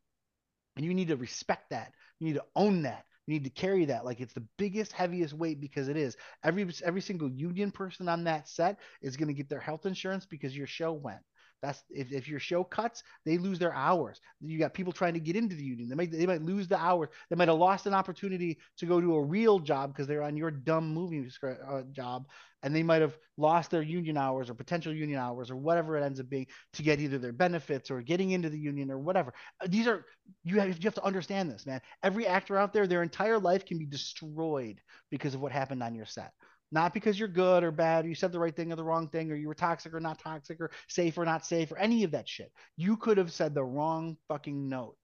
And 0.75 0.85
you 0.85 0.93
need 0.93 1.09
to 1.09 1.17
respect 1.17 1.69
that. 1.71 1.91
You 2.19 2.27
need 2.27 2.35
to 2.35 2.45
own 2.55 2.83
that. 2.83 3.05
You 3.27 3.33
need 3.33 3.43
to 3.43 3.49
carry 3.49 3.85
that 3.85 4.03
like 4.03 4.19
it's 4.19 4.33
the 4.33 4.45
biggest, 4.57 4.91
heaviest 4.91 5.33
weight 5.33 5.61
because 5.61 5.87
it 5.87 5.97
is. 5.97 6.17
Every 6.43 6.67
every 6.83 7.01
single 7.01 7.29
union 7.29 7.71
person 7.71 8.09
on 8.09 8.23
that 8.25 8.47
set 8.47 8.79
is 9.01 9.15
going 9.17 9.27
to 9.27 9.33
get 9.33 9.49
their 9.49 9.59
health 9.59 9.85
insurance 9.85 10.25
because 10.25 10.57
your 10.57 10.67
show 10.67 10.91
went. 10.93 11.21
That's 11.61 11.83
if, 11.91 12.11
if 12.11 12.27
your 12.27 12.39
show 12.39 12.63
cuts, 12.63 13.03
they 13.25 13.37
lose 13.37 13.59
their 13.59 13.73
hours. 13.73 14.19
You 14.39 14.57
got 14.57 14.73
people 14.73 14.91
trying 14.93 15.13
to 15.13 15.19
get 15.19 15.35
into 15.35 15.55
the 15.55 15.63
union. 15.63 15.89
They 15.89 15.95
might 15.95 16.11
they 16.11 16.25
might 16.25 16.41
lose 16.41 16.67
the 16.67 16.77
hours. 16.77 17.09
They 17.29 17.35
might 17.35 17.49
have 17.49 17.57
lost 17.57 17.85
an 17.85 17.93
opportunity 17.93 18.57
to 18.77 18.85
go 18.85 18.99
to 18.99 19.15
a 19.15 19.23
real 19.23 19.59
job 19.59 19.93
because 19.93 20.07
they're 20.07 20.23
on 20.23 20.37
your 20.37 20.49
dumb 20.51 20.93
movie 20.93 21.29
uh, 21.43 21.81
job, 21.91 22.25
and 22.63 22.75
they 22.75 22.83
might 22.83 23.01
have 23.01 23.17
lost 23.37 23.71
their 23.71 23.81
union 23.81 24.17
hours 24.17 24.49
or 24.49 24.55
potential 24.55 24.93
union 24.93 25.19
hours 25.19 25.51
or 25.51 25.55
whatever 25.55 25.97
it 25.97 26.03
ends 26.03 26.19
up 26.19 26.29
being 26.29 26.47
to 26.73 26.83
get 26.83 26.99
either 26.99 27.17
their 27.17 27.31
benefits 27.31 27.91
or 27.91 28.01
getting 28.01 28.31
into 28.31 28.49
the 28.49 28.59
union 28.59 28.89
or 28.91 28.97
whatever. 28.99 29.33
Uh, 29.61 29.67
these 29.69 29.87
are 29.87 30.05
you 30.43 30.59
have 30.59 30.67
you 30.69 30.83
have 30.83 30.95
to 30.95 31.03
understand 31.03 31.51
this, 31.51 31.65
man. 31.65 31.81
Every 32.03 32.25
actor 32.27 32.57
out 32.57 32.73
there, 32.73 32.87
their 32.87 33.03
entire 33.03 33.39
life 33.39 33.65
can 33.65 33.77
be 33.77 33.85
destroyed 33.85 34.79
because 35.09 35.33
of 35.35 35.41
what 35.41 35.51
happened 35.51 35.83
on 35.83 35.95
your 35.95 36.05
set 36.05 36.33
not 36.71 36.93
because 36.93 37.19
you're 37.19 37.27
good 37.27 37.63
or 37.63 37.71
bad, 37.71 38.05
or 38.05 38.07
you 38.07 38.15
said 38.15 38.31
the 38.31 38.39
right 38.39 38.55
thing 38.55 38.71
or 38.71 38.75
the 38.75 38.83
wrong 38.83 39.09
thing, 39.09 39.31
or 39.31 39.35
you 39.35 39.47
were 39.47 39.53
toxic 39.53 39.93
or 39.93 39.99
not 39.99 40.19
toxic, 40.19 40.59
or 40.61 40.71
safe 40.87 41.17
or 41.17 41.25
not 41.25 41.45
safe, 41.45 41.71
or 41.71 41.77
any 41.77 42.03
of 42.03 42.11
that 42.11 42.29
shit. 42.29 42.51
You 42.77 42.97
could 42.97 43.17
have 43.17 43.31
said 43.31 43.53
the 43.53 43.63
wrong 43.63 44.17
fucking 44.27 44.69
note, 44.69 44.95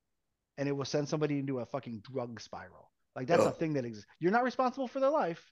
and 0.58 0.70
it 0.70 0.72
will 0.72 0.86
send 0.86 1.10
somebody 1.10 1.40
into 1.40 1.60
a 1.60 1.66
fucking 1.66 2.04
drug 2.10 2.40
spiral. 2.40 2.92
Like 3.16 3.28
that's 3.28 3.44
Ugh. 3.44 3.54
a 3.54 3.56
thing 3.56 3.74
that 3.74 3.86
exists. 3.86 4.08
You're 4.20 4.32
not 4.32 4.44
responsible 4.44 4.88
for 4.88 5.00
their 5.00 5.10
life, 5.10 5.44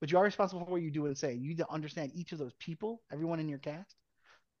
but 0.00 0.10
you 0.10 0.18
are 0.18 0.24
responsible 0.24 0.64
for 0.64 0.70
what 0.70 0.82
you 0.82 0.90
do 0.90 1.06
and 1.06 1.18
say. 1.18 1.34
You 1.34 1.48
need 1.48 1.58
to 1.58 1.70
understand 1.70 2.12
each 2.14 2.32
of 2.32 2.38
those 2.38 2.54
people, 2.58 3.02
everyone 3.12 3.40
in 3.40 3.48
your 3.48 3.58
cast. 3.58 3.96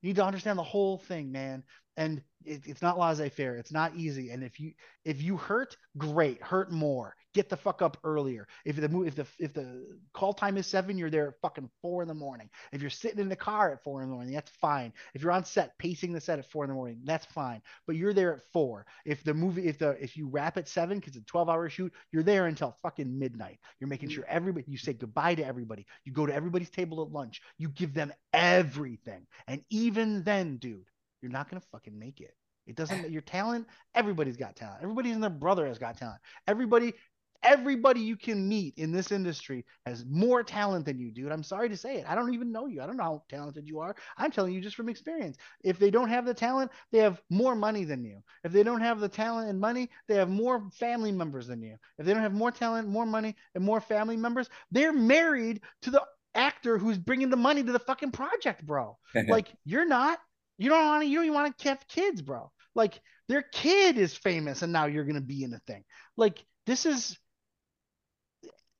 You 0.02 0.08
need 0.08 0.16
to 0.16 0.24
understand 0.24 0.58
the 0.58 0.64
whole 0.64 0.98
thing, 0.98 1.30
man. 1.30 1.62
And 1.96 2.22
it, 2.44 2.62
it's 2.66 2.82
not 2.82 2.98
laissez-faire. 2.98 3.56
It's 3.56 3.72
not 3.72 3.94
easy. 3.96 4.30
And 4.30 4.42
if 4.42 4.58
you 4.58 4.72
if 5.04 5.22
you 5.22 5.36
hurt, 5.36 5.76
great, 5.96 6.42
hurt 6.42 6.72
more 6.72 7.14
get 7.34 7.48
the 7.48 7.56
fuck 7.56 7.82
up 7.82 7.96
earlier. 8.04 8.46
If 8.64 8.76
the 8.76 9.02
if 9.02 9.14
the 9.14 9.26
if 9.38 9.52
the 9.52 9.86
call 10.12 10.32
time 10.32 10.56
is 10.56 10.66
seven, 10.66 10.98
you're 10.98 11.10
there 11.10 11.28
at 11.28 11.40
fucking 11.40 11.70
four 11.80 12.02
in 12.02 12.08
the 12.08 12.14
morning. 12.14 12.50
If 12.72 12.80
you're 12.80 12.90
sitting 12.90 13.20
in 13.20 13.28
the 13.28 13.36
car 13.36 13.72
at 13.72 13.82
four 13.82 14.02
in 14.02 14.08
the 14.08 14.14
morning, 14.14 14.34
that's 14.34 14.50
fine. 14.50 14.92
If 15.14 15.22
you're 15.22 15.32
on 15.32 15.44
set 15.44 15.76
pacing 15.78 16.12
the 16.12 16.20
set 16.20 16.38
at 16.38 16.50
four 16.50 16.64
in 16.64 16.70
the 16.70 16.74
morning, 16.74 17.00
that's 17.04 17.26
fine. 17.26 17.62
But 17.86 17.96
you're 17.96 18.14
there 18.14 18.34
at 18.34 18.42
four. 18.52 18.86
If 19.04 19.22
the 19.24 19.34
movie 19.34 19.66
if 19.66 19.78
the 19.78 19.90
if 20.02 20.16
you 20.16 20.28
wrap 20.28 20.56
at 20.56 20.68
seven 20.68 20.98
because 20.98 21.16
it's 21.16 21.24
a 21.24 21.26
12 21.26 21.48
hour 21.48 21.68
shoot, 21.68 21.92
you're 22.12 22.22
there 22.22 22.46
until 22.46 22.76
fucking 22.82 23.18
midnight. 23.18 23.58
You're 23.78 23.88
making 23.88 24.08
mm. 24.10 24.12
sure 24.12 24.24
everybody 24.28 24.64
you 24.68 24.78
say 24.78 24.92
goodbye 24.92 25.34
to 25.36 25.46
everybody. 25.46 25.86
You 26.04 26.12
go 26.12 26.26
to 26.26 26.34
everybody's 26.34 26.70
table 26.70 27.02
at 27.02 27.12
lunch. 27.12 27.40
You 27.58 27.68
give 27.68 27.94
them 27.94 28.12
everything. 28.32 29.26
And 29.46 29.62
even 29.70 30.22
then, 30.24 30.56
dude, 30.56 30.84
you're 31.22 31.32
not 31.32 31.48
gonna 31.48 31.62
fucking 31.72 31.98
make 31.98 32.20
it. 32.20 32.34
It 32.70 32.76
doesn't 32.76 33.10
your 33.10 33.22
talent, 33.22 33.66
everybody's 33.96 34.36
got 34.36 34.54
talent. 34.54 34.82
Everybody's 34.82 35.14
and 35.14 35.22
their 35.22 35.30
brother 35.30 35.66
has 35.66 35.78
got 35.78 35.98
talent. 35.98 36.20
Everybody 36.46 36.94
Everybody 37.42 38.00
you 38.00 38.16
can 38.16 38.48
meet 38.48 38.74
in 38.76 38.92
this 38.92 39.12
industry 39.12 39.64
has 39.86 40.04
more 40.06 40.42
talent 40.42 40.84
than 40.84 40.98
you, 40.98 41.10
dude. 41.10 41.32
I'm 41.32 41.42
sorry 41.42 41.68
to 41.68 41.76
say 41.76 41.96
it. 41.96 42.04
I 42.08 42.14
don't 42.14 42.34
even 42.34 42.52
know 42.52 42.66
you. 42.66 42.82
I 42.82 42.86
don't 42.86 42.96
know 42.96 43.04
how 43.04 43.22
talented 43.28 43.66
you 43.66 43.80
are. 43.80 43.96
I'm 44.16 44.30
telling 44.30 44.52
you 44.52 44.60
just 44.60 44.76
from 44.76 44.88
experience. 44.88 45.38
If 45.64 45.78
they 45.78 45.90
don't 45.90 46.08
have 46.08 46.26
the 46.26 46.34
talent, 46.34 46.70
they 46.92 46.98
have 46.98 47.22
more 47.30 47.54
money 47.54 47.84
than 47.84 48.04
you. 48.04 48.22
If 48.44 48.52
they 48.52 48.62
don't 48.62 48.80
have 48.80 49.00
the 49.00 49.08
talent 49.08 49.48
and 49.48 49.58
money, 49.58 49.90
they 50.06 50.16
have 50.16 50.28
more 50.28 50.68
family 50.72 51.12
members 51.12 51.46
than 51.46 51.62
you. 51.62 51.76
If 51.98 52.06
they 52.06 52.12
don't 52.12 52.22
have 52.22 52.34
more 52.34 52.50
talent, 52.50 52.88
more 52.88 53.06
money, 53.06 53.34
and 53.54 53.64
more 53.64 53.80
family 53.80 54.16
members, 54.16 54.50
they're 54.70 54.92
married 54.92 55.62
to 55.82 55.90
the 55.90 56.02
actor 56.34 56.78
who's 56.78 56.98
bringing 56.98 57.30
the 57.30 57.36
money 57.36 57.62
to 57.62 57.72
the 57.72 57.78
fucking 57.78 58.12
project, 58.12 58.64
bro. 58.66 58.98
like 59.28 59.48
you're 59.64 59.86
not. 59.86 60.18
You 60.58 60.68
don't 60.68 60.84
want 60.84 61.02
to. 61.02 61.08
You 61.08 61.16
don't 61.16 61.24
even 61.26 61.34
want 61.34 61.58
to 61.58 61.68
have 61.68 61.88
kids, 61.88 62.20
bro. 62.20 62.50
Like 62.74 63.00
their 63.28 63.42
kid 63.42 63.98
is 63.98 64.14
famous, 64.14 64.62
and 64.62 64.72
now 64.72 64.86
you're 64.86 65.04
gonna 65.04 65.20
be 65.20 65.42
in 65.42 65.54
a 65.54 65.60
thing. 65.66 65.84
Like 66.16 66.44
this 66.66 66.86
is 66.86 67.18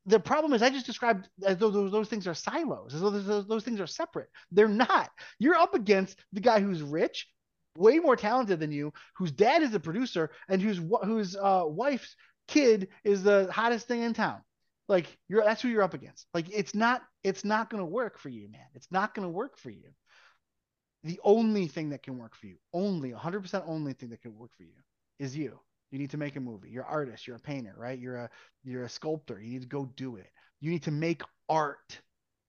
the 0.06 0.20
problem 0.20 0.52
is 0.52 0.62
I 0.62 0.70
just 0.70 0.86
described 0.86 1.28
as 1.44 1.58
though 1.58 1.70
those, 1.70 1.92
those 1.92 2.08
things 2.08 2.26
are 2.26 2.34
silos, 2.34 2.94
as 2.94 3.00
though 3.00 3.10
those, 3.10 3.46
those 3.46 3.64
things 3.64 3.80
are 3.80 3.86
separate. 3.86 4.28
They're 4.50 4.68
not. 4.68 5.10
You're 5.38 5.56
up 5.56 5.74
against 5.74 6.18
the 6.32 6.40
guy 6.40 6.60
who's 6.60 6.82
rich, 6.82 7.28
way 7.76 7.98
more 7.98 8.16
talented 8.16 8.60
than 8.60 8.72
you, 8.72 8.92
whose 9.16 9.32
dad 9.32 9.62
is 9.62 9.74
a 9.74 9.80
producer, 9.80 10.30
and 10.48 10.60
whose 10.60 10.80
whose 11.04 11.36
uh, 11.36 11.64
wife's 11.66 12.16
kid 12.48 12.88
is 13.04 13.22
the 13.22 13.50
hottest 13.52 13.86
thing 13.88 14.02
in 14.02 14.14
town. 14.14 14.40
Like 14.88 15.06
you're 15.28 15.44
that's 15.44 15.62
who 15.62 15.68
you're 15.68 15.82
up 15.82 15.94
against. 15.94 16.26
Like 16.34 16.46
it's 16.50 16.74
not 16.74 17.02
it's 17.22 17.44
not 17.44 17.70
gonna 17.70 17.84
work 17.84 18.18
for 18.18 18.28
you, 18.28 18.50
man. 18.50 18.66
It's 18.74 18.90
not 18.90 19.14
gonna 19.14 19.30
work 19.30 19.58
for 19.58 19.70
you. 19.70 19.90
The 21.04 21.20
only 21.24 21.66
thing 21.66 21.90
that 21.90 22.02
can 22.02 22.18
work 22.18 22.34
for 22.34 22.46
you, 22.46 22.56
only 22.72 23.12
100% 23.12 23.62
only 23.66 23.92
thing 23.94 24.10
that 24.10 24.20
can 24.20 24.36
work 24.36 24.50
for 24.56 24.64
you, 24.64 24.74
is 25.18 25.36
you. 25.36 25.60
You 25.90 25.98
need 25.98 26.10
to 26.10 26.16
make 26.16 26.36
a 26.36 26.40
movie. 26.40 26.70
You're 26.70 26.84
an 26.84 26.90
artist. 26.90 27.26
You're 27.26 27.36
a 27.36 27.40
painter, 27.40 27.74
right? 27.76 27.98
You're 27.98 28.16
a 28.16 28.30
you're 28.64 28.84
a 28.84 28.88
sculptor. 28.88 29.40
You 29.40 29.50
need 29.50 29.62
to 29.62 29.68
go 29.68 29.90
do 29.96 30.16
it. 30.16 30.30
You 30.60 30.70
need 30.70 30.84
to 30.84 30.90
make 30.90 31.22
art, 31.48 32.00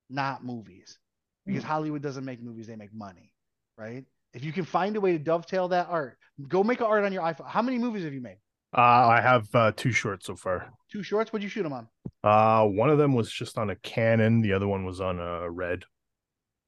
not 0.10 0.44
movies, 0.44 1.00
because 1.46 1.64
mm-hmm. 1.64 1.72
Hollywood 1.72 2.02
doesn't 2.02 2.26
make 2.26 2.42
movies. 2.42 2.68
They 2.68 2.76
make 2.76 2.94
money, 2.94 3.34
right? 3.78 4.06
If 4.34 4.44
you 4.44 4.52
can 4.52 4.66
find 4.66 4.96
a 4.96 5.02
way 5.02 5.14
to 5.14 5.20
dovetail 5.20 5.70
that 5.70 5.88
art, 5.90 6.18
go 6.48 6.64
make 6.64 6.82
art 6.82 7.04
on 7.04 7.14
your 7.14 7.24
iPhone. 7.24 7.48
How 7.48 7.62
many 7.62 7.78
movies 7.78 8.04
have 8.04 8.14
you 8.14 8.22
made? 8.22 8.38
Uh, 8.78 9.08
I 9.08 9.22
have 9.22 9.54
uh, 9.54 9.72
two 9.76 9.92
shorts 9.92 10.28
so 10.28 10.36
far. 10.36 10.72
Two 10.90 11.04
shorts. 11.04 11.34
What'd 11.34 11.44
you 11.44 11.50
shoot 11.50 11.64
them 11.64 11.74
on? 11.74 11.88
Uh, 12.24 12.66
one 12.66 12.90
of 12.90 12.98
them 12.98 13.14
was 13.14 13.30
just 13.30 13.58
on 13.58 13.70
a 13.70 13.76
Canon. 13.76 14.42
The 14.42 14.54
other 14.54 14.68
one 14.68 14.86
was 14.86 15.02
on 15.02 15.20
a 15.20 15.50
Red. 15.50 15.84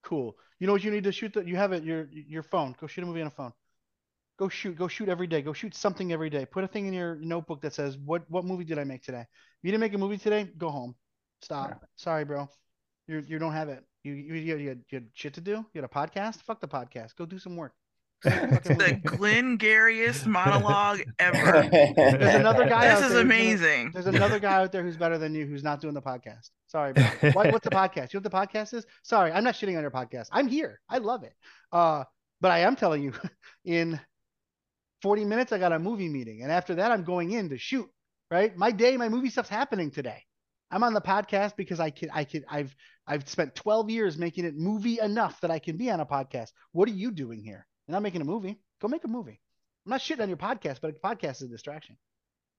Cool. 0.04 0.36
You 0.60 0.68
know 0.68 0.74
what 0.74 0.84
you 0.84 0.92
need 0.92 1.06
to 1.06 1.12
shoot? 1.12 1.34
That 1.34 1.48
you 1.48 1.56
have 1.56 1.72
it 1.72 1.84
your 1.84 2.08
your 2.12 2.44
phone. 2.44 2.76
Go 2.80 2.88
shoot 2.88 3.04
a 3.04 3.06
movie 3.06 3.22
on 3.22 3.28
a 3.28 3.32
phone. 3.32 3.54
Go 4.38 4.50
shoot. 4.50 4.76
Go 4.76 4.88
shoot 4.88 5.10
every 5.10 5.28
day. 5.28 5.42
Go 5.42 5.54
shoot 5.54 5.76
something 5.76 6.12
every 6.12 6.30
day. 6.30 6.46
Put 6.46 6.64
a 6.64 6.68
thing 6.68 6.88
in 6.88 6.94
your 6.94 7.16
notebook 7.16 7.62
that 7.62 7.74
says 7.74 7.98
what 7.98 8.24
what 8.30 8.46
movie 8.46 8.64
did 8.64 8.80
I 8.80 8.84
make 8.84 9.04
today? 9.04 9.22
If 9.22 9.28
you 9.64 9.72
didn't 9.72 9.82
make 9.82 9.94
a 9.94 9.98
movie 9.98 10.18
today, 10.18 10.50
go 10.58 10.70
home. 10.70 10.96
Stop. 11.42 11.70
Yeah. 11.70 11.78
Sorry, 11.96 12.26
bro. 12.26 12.48
You 13.08 13.24
you 13.28 13.40
don't 13.40 13.54
have 13.54 13.70
it. 13.70 13.84
You 14.04 14.14
you 14.14 14.36
you, 14.36 14.58
you, 14.58 14.82
you 14.90 15.00
had 15.00 15.08
shit 15.14 15.34
to 15.36 15.42
do. 15.42 15.52
You 15.74 15.82
had 15.82 15.86
a 15.86 15.88
podcast. 15.88 16.42
Fuck 16.44 16.62
the 16.62 16.68
podcast. 16.68 17.16
Go 17.16 17.26
do 17.26 17.40
some 17.40 17.56
work 17.56 17.74
the 18.24 19.02
Glengarriest 19.04 20.26
monologue 20.28 21.02
ever. 21.20 21.68
There's 21.70 22.36
another 22.36 22.70
guy. 22.70 22.96
This 22.96 23.12
is 23.12 23.18
amazing. 23.18 23.92
There's 23.92 24.08
another 24.08 24.40
guy 24.40 24.62
out 24.62 24.72
there 24.72 24.82
who's 24.82 24.96
better 24.96 25.18
than 25.18 25.36
you 25.36 25.46
who's 25.46 25.62
not 25.62 25.82
doing 25.82 25.94
the 25.94 26.02
podcast. 26.02 26.50
Sorry, 26.68 26.94
What, 27.34 27.52
what's 27.52 27.66
the 27.66 27.70
podcast? 27.70 28.14
You 28.14 28.22
know 28.22 28.30
what 28.30 28.50
the 28.50 28.58
podcast 28.58 28.74
is? 28.74 28.86
Sorry, 29.04 29.30
I'm 29.30 29.44
not 29.44 29.56
shitting 29.56 29.76
on 29.76 29.82
your 29.82 29.92
podcast. 29.92 30.30
I'm 30.32 30.48
here. 30.48 30.80
I 30.88 31.00
love 31.00 31.24
it. 31.24 31.34
Uh, 31.74 32.06
but 32.40 32.52
I 32.52 32.60
am 32.60 32.78
telling 32.78 33.04
you, 33.04 33.12
in 33.66 34.00
40 35.04 35.26
minutes, 35.26 35.52
I 35.52 35.60
got 35.60 35.74
a 35.74 35.80
movie 35.80 36.10
meeting, 36.10 36.42
and 36.42 36.52
after 36.52 36.76
that, 36.76 36.92
I'm 36.92 37.04
going 37.04 37.32
in 37.32 37.50
to 37.50 37.58
shoot. 37.58 37.90
Right, 38.32 38.56
my 38.58 38.72
day, 38.72 38.98
my 38.98 39.10
movie 39.10 39.30
stuff's 39.30 39.50
happening 39.50 39.92
today. 39.92 40.24
I'm 40.72 40.84
on 40.84 40.96
the 40.96 41.02
podcast 41.02 41.56
because 41.56 41.80
I 41.80 41.92
can 41.92 42.10
I 42.12 42.24
can 42.24 42.46
I've 42.50 42.76
I've 43.06 43.30
spent 43.30 43.54
12 43.54 43.92
years 43.92 44.18
making 44.18 44.46
it 44.46 44.56
movie 44.56 45.00
enough 45.00 45.40
that 45.42 45.52
I 45.52 45.60
can 45.60 45.78
be 45.78 45.92
on 45.92 46.00
a 46.00 46.06
podcast. 46.06 46.52
What 46.72 46.90
are 46.90 46.94
you 46.94 47.12
doing 47.12 47.44
here? 47.44 47.68
You're 47.86 47.94
not 47.94 48.02
making 48.02 48.22
a 48.22 48.26
movie. 48.26 48.60
Go 48.82 48.88
make 48.88 49.04
a 49.04 49.10
movie. 49.10 49.40
I'm 49.86 49.92
not 49.92 50.00
shitting 50.00 50.22
on 50.22 50.30
your 50.30 50.38
podcast, 50.38 50.80
but 50.82 50.92
a 50.92 50.94
podcast 50.94 51.36
is 51.36 51.44
a 51.44 51.48
distraction. 51.50 51.98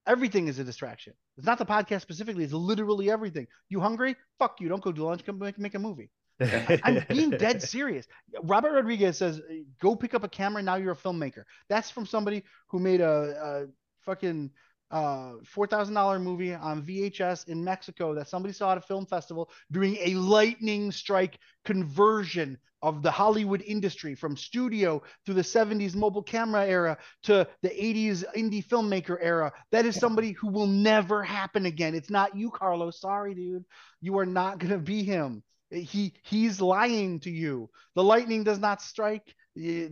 Everything 0.07 0.46
is 0.46 0.59
a 0.59 0.64
distraction. 0.64 1.14
It's 1.38 1.46
not 1.46 1.59
the 1.59 1.66
podcast 1.66 2.02
specifically. 2.02 2.44
It's 2.44 2.52
literally 2.52 3.11
everything. 3.11 3.48
You 3.70 3.80
hungry? 3.80 4.16
Fuck 4.38 4.61
you. 4.61 4.68
Don't 4.68 4.83
go 4.83 4.92
do 4.92 5.04
lunch. 5.04 5.24
Come 5.24 5.38
make, 5.38 5.59
make 5.59 5.74
a 5.74 5.78
movie. 5.78 6.11
I'm 6.40 7.04
being 7.08 7.30
dead 7.36 7.62
serious. 7.62 8.06
Robert 8.42 8.72
Rodriguez 8.72 9.18
says, 9.18 9.40
"Go 9.80 9.94
pick 9.94 10.14
up 10.14 10.24
a 10.24 10.28
camera. 10.28 10.62
Now 10.62 10.76
you're 10.76 10.92
a 10.92 10.96
filmmaker." 10.96 11.44
That's 11.68 11.90
from 11.90 12.06
somebody 12.06 12.44
who 12.68 12.78
made 12.78 13.00
a, 13.00 13.66
a 13.66 13.66
fucking 14.04 14.50
uh, 14.90 15.34
four 15.44 15.66
thousand 15.66 15.94
dollar 15.94 16.18
movie 16.18 16.54
on 16.54 16.82
VHS 16.82 17.48
in 17.48 17.62
Mexico 17.62 18.14
that 18.14 18.28
somebody 18.28 18.52
saw 18.52 18.72
at 18.72 18.78
a 18.78 18.82
film 18.82 19.06
festival 19.06 19.50
doing 19.70 19.96
a 20.00 20.14
lightning 20.14 20.90
strike 20.90 21.38
conversion 21.64 22.58
of 22.82 23.02
the 23.02 23.10
Hollywood 23.10 23.62
industry 23.62 24.14
from 24.14 24.36
studio 24.36 25.02
through 25.24 25.36
the 25.36 25.42
70s 25.42 25.94
mobile 25.94 26.22
camera 26.22 26.66
era 26.66 26.98
to 27.22 27.48
the 27.62 27.70
80s 27.70 28.24
indie 28.36 28.62
filmmaker 28.62 29.16
era. 29.22 29.50
That 29.70 29.86
is 29.86 29.96
somebody 29.98 30.32
who 30.32 30.48
will 30.48 30.66
never 30.66 31.22
happen 31.22 31.64
again. 31.64 31.94
It's 31.94 32.10
not 32.10 32.36
you, 32.36 32.50
Carlos. 32.50 33.00
Sorry, 33.00 33.34
dude. 33.34 33.64
You 34.02 34.18
are 34.18 34.26
not 34.26 34.58
going 34.58 34.72
to 34.72 34.78
be 34.78 35.02
him. 35.02 35.42
He 35.74 36.14
he's 36.22 36.60
lying 36.60 37.20
to 37.20 37.30
you. 37.30 37.68
The 37.94 38.02
lightning 38.02 38.44
does 38.44 38.58
not 38.58 38.82
strike. 38.82 39.34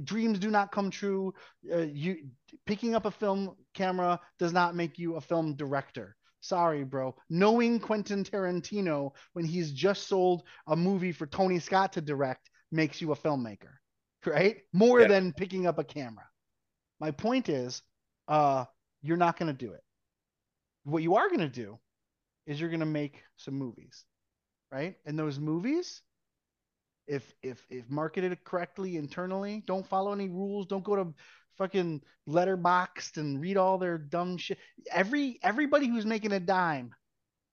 Dreams 0.04 0.38
do 0.38 0.50
not 0.50 0.72
come 0.72 0.90
true. 0.90 1.34
Uh, 1.70 1.78
you 1.78 2.28
picking 2.66 2.94
up 2.94 3.04
a 3.04 3.10
film 3.10 3.56
camera 3.74 4.20
does 4.38 4.52
not 4.52 4.74
make 4.74 4.98
you 4.98 5.16
a 5.16 5.20
film 5.20 5.54
director. 5.54 6.16
Sorry, 6.40 6.82
bro. 6.82 7.14
Knowing 7.30 7.78
Quentin 7.78 8.24
Tarantino 8.24 9.12
when 9.32 9.44
he's 9.44 9.70
just 9.70 10.08
sold 10.08 10.42
a 10.66 10.74
movie 10.74 11.12
for 11.12 11.26
Tony 11.26 11.60
Scott 11.60 11.92
to 11.92 12.00
direct 12.00 12.50
makes 12.72 13.00
you 13.00 13.12
a 13.12 13.16
filmmaker, 13.16 13.74
right? 14.26 14.56
More 14.72 15.02
yeah. 15.02 15.08
than 15.08 15.32
picking 15.32 15.66
up 15.66 15.78
a 15.78 15.84
camera. 15.84 16.24
My 16.98 17.12
point 17.12 17.48
is, 17.48 17.82
uh, 18.26 18.64
you're 19.02 19.16
not 19.16 19.38
going 19.38 19.56
to 19.56 19.66
do 19.66 19.72
it. 19.72 19.82
What 20.84 21.02
you 21.02 21.14
are 21.14 21.28
going 21.28 21.40
to 21.40 21.48
do 21.48 21.78
is 22.46 22.60
you're 22.60 22.70
going 22.70 22.80
to 22.80 22.86
make 22.86 23.22
some 23.36 23.54
movies, 23.54 24.04
right? 24.72 24.96
And 25.04 25.18
those 25.18 25.38
movies, 25.38 26.00
if 27.06 27.34
if 27.42 27.64
if 27.68 27.88
marketed 27.90 28.42
correctly 28.42 28.96
internally, 28.96 29.62
don't 29.66 29.86
follow 29.86 30.12
any 30.12 30.28
rules, 30.28 30.66
don't 30.66 30.82
go 30.82 30.96
to 30.96 31.14
fucking 31.58 32.00
Letterboxd 32.28 33.18
and 33.18 33.40
read 33.40 33.58
all 33.58 33.76
their 33.76 33.98
dumb 33.98 34.38
shit. 34.38 34.58
Every 34.90 35.38
everybody 35.42 35.86
who's 35.86 36.06
making 36.06 36.32
a 36.32 36.40
dime, 36.40 36.94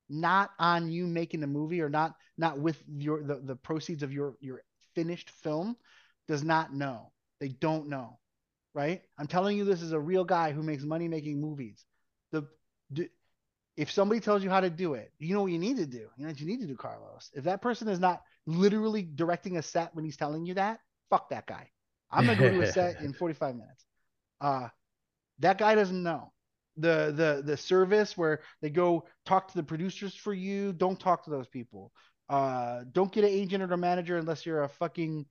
not 0.10 0.52
on 0.58 0.90
you 0.90 1.06
making 1.06 1.44
a 1.44 1.48
movie 1.48 1.82
or 1.82 1.90
not 1.90 2.16
not 2.38 2.58
with 2.58 2.82
your 2.88 3.22
the, 3.22 3.36
the 3.36 3.56
proceeds 3.56 4.02
of 4.02 4.14
your 4.14 4.36
your 4.40 4.62
finished 4.96 5.30
film 5.30 5.76
does 6.28 6.44
not 6.44 6.74
know. 6.74 7.12
They 7.42 7.50
don't 7.50 7.90
know, 7.90 8.20
right? 8.74 9.02
I'm 9.18 9.28
telling 9.28 9.58
you, 9.58 9.66
this 9.66 9.82
is 9.82 9.92
a 9.92 10.00
real 10.00 10.24
guy 10.24 10.52
who 10.52 10.64
makes 10.64 10.84
money 10.84 11.08
making 11.08 11.42
movies. 11.42 11.86
The, 12.32 12.48
if 13.80 13.89
somebody 13.89 14.20
tells 14.20 14.44
you 14.44 14.50
how 14.50 14.60
to 14.60 14.70
do 14.70 14.96
it, 14.96 15.13
you 15.20 15.34
know 15.34 15.44
what 15.44 15.54
you 15.54 15.58
need 15.58 15.78
to 15.78 15.86
do. 15.86 16.10
You 16.18 16.24
know 16.24 16.28
what 16.28 16.39
you 16.42 16.46
need 16.46 16.60
to 16.60 16.68
do, 16.68 16.76
Carlos. 16.76 17.32
If 17.34 17.46
that 17.46 17.62
person 17.62 17.88
is 17.88 17.98
not 17.98 18.22
literally 18.46 19.04
directing 19.04 19.56
a 19.56 19.62
set 19.62 19.96
when 19.96 20.04
he's 20.04 20.18
telling 20.18 20.46
you 20.46 20.56
that, 20.56 20.82
fuck 21.10 21.30
that 21.30 21.48
guy. 21.48 21.70
I'm 22.12 22.26
gonna 22.26 22.38
go 22.38 22.50
to 22.52 22.62
a 22.62 22.68
set 22.74 23.00
in 23.00 23.13
45 23.13 23.56
minutes. 23.56 23.86
Uh, 24.42 24.68
that 25.39 25.58
guy 25.58 25.76
doesn't 25.76 26.04
know 26.04 26.34
the 26.76 27.13
the 27.15 27.42
the 27.46 27.56
service 27.56 28.18
where 28.18 28.42
they 28.62 28.70
go 28.70 29.06
talk 29.26 29.48
to 29.48 29.56
the 29.56 29.63
producers 29.63 30.13
for 30.13 30.34
you. 30.34 30.74
Don't 30.74 31.00
talk 31.00 31.24
to 31.24 31.30
those 31.30 31.48
people. 31.48 31.94
Uh, 32.28 32.82
don't 32.92 33.13
get 33.13 33.24
an 33.24 33.30
agent 33.30 33.63
or 33.63 33.74
a 33.74 33.78
manager 33.78 34.18
unless 34.18 34.46
you're 34.46 34.63
a 34.63 34.70
fucking 34.70 35.26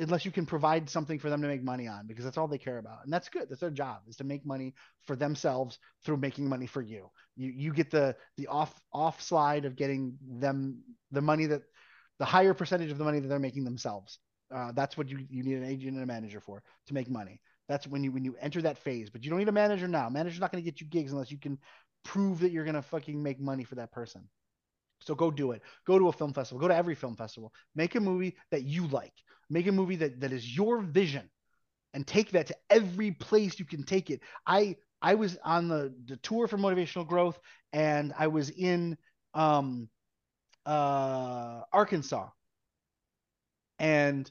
unless 0.00 0.24
you 0.24 0.30
can 0.30 0.46
provide 0.46 0.90
something 0.90 1.18
for 1.18 1.30
them 1.30 1.40
to 1.42 1.48
make 1.48 1.62
money 1.62 1.86
on 1.86 2.06
because 2.06 2.24
that's 2.24 2.36
all 2.36 2.48
they 2.48 2.58
care 2.58 2.78
about 2.78 3.04
and 3.04 3.12
that's 3.12 3.28
good 3.28 3.48
that's 3.48 3.60
their 3.60 3.70
job 3.70 4.00
is 4.08 4.16
to 4.16 4.24
make 4.24 4.44
money 4.44 4.74
for 5.04 5.16
themselves 5.16 5.78
through 6.04 6.16
making 6.16 6.48
money 6.48 6.66
for 6.66 6.82
you 6.82 7.08
you 7.36 7.50
you 7.50 7.72
get 7.72 7.90
the 7.90 8.14
the 8.36 8.46
off 8.48 8.80
off 8.92 9.22
slide 9.22 9.64
of 9.64 9.76
getting 9.76 10.16
them 10.38 10.82
the 11.12 11.20
money 11.20 11.46
that 11.46 11.62
the 12.18 12.24
higher 12.24 12.52
percentage 12.52 12.90
of 12.90 12.98
the 12.98 13.04
money 13.04 13.20
that 13.20 13.28
they're 13.28 13.38
making 13.38 13.64
themselves 13.64 14.18
uh, 14.54 14.72
that's 14.72 14.98
what 14.98 15.08
you, 15.08 15.24
you 15.30 15.44
need 15.44 15.56
an 15.56 15.64
agent 15.64 15.94
and 15.94 16.02
a 16.02 16.06
manager 16.06 16.40
for 16.40 16.62
to 16.86 16.94
make 16.94 17.08
money 17.08 17.40
that's 17.68 17.86
when 17.86 18.02
you 18.02 18.10
when 18.10 18.24
you 18.24 18.34
enter 18.40 18.60
that 18.60 18.78
phase 18.78 19.08
but 19.08 19.22
you 19.24 19.30
don't 19.30 19.38
need 19.38 19.48
a 19.48 19.52
manager 19.52 19.86
now 19.86 20.08
manager's 20.08 20.40
not 20.40 20.50
going 20.50 20.62
to 20.62 20.68
get 20.68 20.80
you 20.80 20.86
gigs 20.88 21.12
unless 21.12 21.30
you 21.30 21.38
can 21.38 21.58
prove 22.04 22.40
that 22.40 22.50
you're 22.50 22.64
going 22.64 22.74
to 22.74 22.82
fucking 22.82 23.22
make 23.22 23.40
money 23.40 23.64
for 23.64 23.76
that 23.76 23.92
person 23.92 24.28
so 25.02 25.14
go 25.14 25.30
do 25.30 25.52
it. 25.52 25.62
Go 25.86 25.98
to 25.98 26.08
a 26.08 26.12
film 26.12 26.32
festival. 26.32 26.60
Go 26.60 26.68
to 26.68 26.76
every 26.76 26.94
film 26.94 27.16
festival. 27.16 27.52
Make 27.74 27.94
a 27.94 28.00
movie 28.00 28.36
that 28.50 28.64
you 28.64 28.86
like. 28.88 29.14
Make 29.50 29.66
a 29.66 29.72
movie 29.72 29.96
that 29.96 30.20
that 30.20 30.32
is 30.32 30.56
your 30.56 30.80
vision, 30.80 31.28
and 31.94 32.06
take 32.06 32.32
that 32.32 32.48
to 32.48 32.56
every 32.70 33.12
place 33.12 33.58
you 33.58 33.64
can 33.66 33.84
take 33.84 34.10
it. 34.10 34.20
I 34.46 34.76
I 35.02 35.14
was 35.16 35.38
on 35.44 35.68
the 35.68 35.94
the 36.06 36.16
tour 36.18 36.48
for 36.48 36.58
motivational 36.58 37.06
growth, 37.06 37.38
and 37.72 38.14
I 38.18 38.28
was 38.28 38.50
in 38.50 38.98
um 39.34 39.88
uh 40.66 41.62
Arkansas, 41.72 42.28
and 43.78 44.30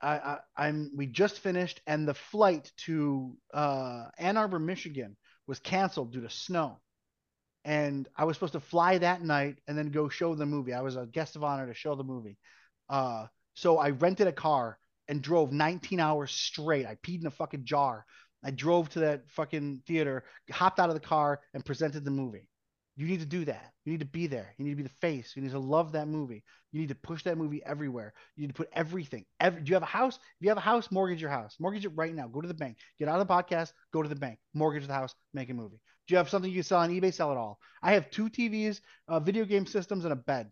I, 0.00 0.38
I 0.56 0.68
am 0.68 0.90
we 0.96 1.06
just 1.06 1.38
finished, 1.38 1.80
and 1.86 2.08
the 2.08 2.14
flight 2.14 2.72
to 2.86 3.36
uh 3.54 4.06
Ann 4.18 4.36
Arbor, 4.36 4.58
Michigan, 4.58 5.16
was 5.46 5.60
canceled 5.60 6.12
due 6.12 6.22
to 6.22 6.30
snow 6.30 6.80
and 7.64 8.08
I 8.16 8.24
was 8.24 8.36
supposed 8.36 8.54
to 8.54 8.60
fly 8.60 8.98
that 8.98 9.22
night 9.22 9.58
and 9.68 9.78
then 9.78 9.90
go 9.90 10.08
show 10.08 10.34
the 10.34 10.46
movie. 10.46 10.72
I 10.74 10.82
was 10.82 10.96
a 10.96 11.06
guest 11.06 11.36
of 11.36 11.44
honor 11.44 11.66
to 11.66 11.74
show 11.74 11.94
the 11.94 12.04
movie. 12.04 12.38
Uh, 12.88 13.26
so 13.54 13.78
I 13.78 13.90
rented 13.90 14.26
a 14.26 14.32
car 14.32 14.78
and 15.08 15.22
drove 15.22 15.52
19 15.52 16.00
hours 16.00 16.30
straight. 16.30 16.86
I 16.86 16.96
peed 16.96 17.20
in 17.20 17.26
a 17.26 17.30
fucking 17.30 17.64
jar. 17.64 18.04
I 18.44 18.50
drove 18.50 18.88
to 18.90 19.00
that 19.00 19.30
fucking 19.30 19.82
theater, 19.86 20.24
hopped 20.50 20.80
out 20.80 20.90
of 20.90 20.94
the 20.94 21.00
car, 21.00 21.40
and 21.54 21.64
presented 21.64 22.04
the 22.04 22.10
movie. 22.10 22.48
You 22.96 23.06
need 23.06 23.20
to 23.20 23.26
do 23.26 23.44
that. 23.46 23.72
You 23.84 23.92
need 23.92 24.00
to 24.00 24.06
be 24.06 24.26
there. 24.26 24.54
You 24.58 24.64
need 24.64 24.72
to 24.72 24.76
be 24.76 24.82
the 24.82 24.88
face. 25.00 25.32
You 25.34 25.42
need 25.42 25.52
to 25.52 25.58
love 25.58 25.92
that 25.92 26.08
movie. 26.08 26.42
You 26.72 26.80
need 26.80 26.90
to 26.90 26.94
push 26.94 27.22
that 27.24 27.38
movie 27.38 27.62
everywhere. 27.64 28.12
You 28.36 28.42
need 28.42 28.48
to 28.48 28.54
put 28.54 28.68
everything. 28.74 29.24
Every, 29.40 29.62
do 29.62 29.70
you 29.70 29.74
have 29.74 29.82
a 29.82 29.86
house? 29.86 30.16
If 30.16 30.22
you 30.40 30.48
have 30.50 30.58
a 30.58 30.62
house, 30.62 30.90
mortgage 30.90 31.20
your 31.20 31.30
house. 31.30 31.56
Mortgage 31.58 31.86
it 31.86 31.92
right 31.94 32.14
now. 32.14 32.28
Go 32.28 32.42
to 32.42 32.48
the 32.48 32.54
bank. 32.54 32.76
Get 32.98 33.08
out 33.08 33.20
of 33.20 33.26
the 33.26 33.32
podcast. 33.32 33.72
Go 33.92 34.02
to 34.02 34.08
the 34.08 34.16
bank. 34.16 34.38
Mortgage 34.52 34.86
the 34.86 34.92
house. 34.92 35.14
Make 35.32 35.48
a 35.48 35.54
movie. 35.54 35.80
Do 36.06 36.12
you 36.12 36.18
have 36.18 36.28
something 36.28 36.50
you 36.50 36.58
can 36.58 36.64
sell 36.64 36.80
on 36.80 36.90
eBay? 36.90 37.14
Sell 37.14 37.30
it 37.30 37.38
all. 37.38 37.58
I 37.82 37.92
have 37.92 38.10
two 38.10 38.28
TVs, 38.28 38.80
uh, 39.08 39.20
video 39.20 39.44
game 39.44 39.66
systems, 39.66 40.04
and 40.04 40.12
a 40.12 40.16
bed. 40.16 40.50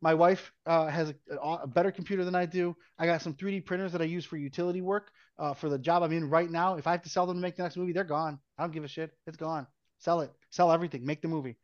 My 0.00 0.14
wife 0.14 0.52
uh, 0.66 0.86
has 0.88 1.14
a, 1.30 1.36
a, 1.36 1.66
better 1.66 1.90
computer 1.90 2.24
than 2.24 2.34
I 2.34 2.46
do. 2.46 2.76
I 2.98 3.06
got 3.06 3.22
some 3.22 3.34
3D 3.34 3.64
printers 3.64 3.92
that 3.92 4.02
I 4.02 4.04
use 4.04 4.24
for 4.24 4.36
utility 4.36 4.82
work 4.82 5.10
uh, 5.38 5.54
for 5.54 5.68
the 5.68 5.78
job 5.78 6.02
I'm 6.02 6.12
in 6.12 6.28
right 6.28 6.50
now. 6.50 6.76
If 6.76 6.86
I 6.86 6.92
have 6.92 7.02
to 7.02 7.08
sell 7.08 7.26
them 7.26 7.38
to 7.38 7.40
make 7.40 7.56
the 7.56 7.62
next 7.62 7.76
movie, 7.76 7.92
they're 7.92 8.04
gone. 8.04 8.38
I 8.58 8.62
don't 8.62 8.72
give 8.72 8.84
a 8.84 8.88
shit. 8.88 9.12
It's 9.26 9.36
gone. 9.36 9.66
Sell 9.98 10.20
it. 10.20 10.30
Sell 10.50 10.70
everything. 10.70 11.06
Make 11.06 11.22
the 11.22 11.28
movie. 11.28 11.56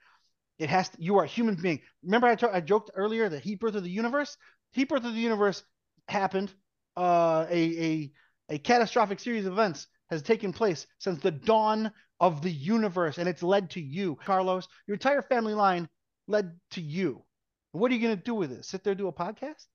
It 0.59 0.71
has 0.71 0.89
to, 0.91 1.03
you 1.03 1.19
are 1.19 1.25
a 1.25 1.29
human 1.29 1.55
being. 1.55 1.81
Remember, 2.03 2.29
I, 2.29 2.35
t- 2.35 2.47
I 2.51 2.61
joked 2.61 2.91
earlier 2.95 3.29
the 3.29 3.39
heat 3.39 3.61
birth 3.61 3.75
of 3.75 3.83
the 3.83 3.91
universe. 3.91 4.37
Heat 4.73 4.89
birth 4.89 5.05
of 5.05 5.15
the 5.15 5.21
universe 5.21 5.63
happened. 6.09 6.53
Uh, 6.97 7.47
a 7.49 7.85
a 7.85 8.13
a 8.51 8.59
catastrophic 8.59 9.21
series 9.21 9.47
of 9.47 9.53
events 9.53 9.87
has 10.11 10.23
taken 10.23 10.53
place 10.53 10.87
since 10.99 11.21
the 11.21 11.31
dawn 11.31 11.93
of 12.19 12.43
the 12.43 12.51
universe, 12.51 13.19
and 13.19 13.29
it's 13.29 13.43
led 13.43 13.71
to 13.71 13.81
you, 13.81 14.17
Carlos. 14.25 14.69
Your 14.87 14.95
entire 14.95 15.23
family 15.23 15.55
line 15.55 15.89
led 16.27 16.59
to 16.73 16.81
you. 16.81 17.25
What 17.73 17.91
are 17.91 17.95
you 17.95 18.03
gonna 18.03 18.17
do 18.17 18.35
with 18.35 18.53
it? 18.53 18.65
Sit 18.65 18.85
there 18.85 18.95
do 18.95 19.09
a 19.09 19.13
podcast? 19.13 19.67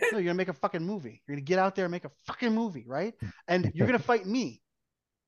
No, 0.00 0.18
you're 0.18 0.22
gonna 0.22 0.34
make 0.34 0.48
a 0.48 0.54
fucking 0.54 0.84
movie. 0.84 1.22
You're 1.26 1.36
gonna 1.36 1.44
get 1.44 1.58
out 1.58 1.74
there 1.74 1.84
and 1.84 1.92
make 1.92 2.04
a 2.04 2.10
fucking 2.26 2.54
movie, 2.54 2.84
right? 2.86 3.14
And 3.48 3.70
you're 3.74 3.86
gonna 3.86 3.98
fight 3.98 4.26
me. 4.26 4.62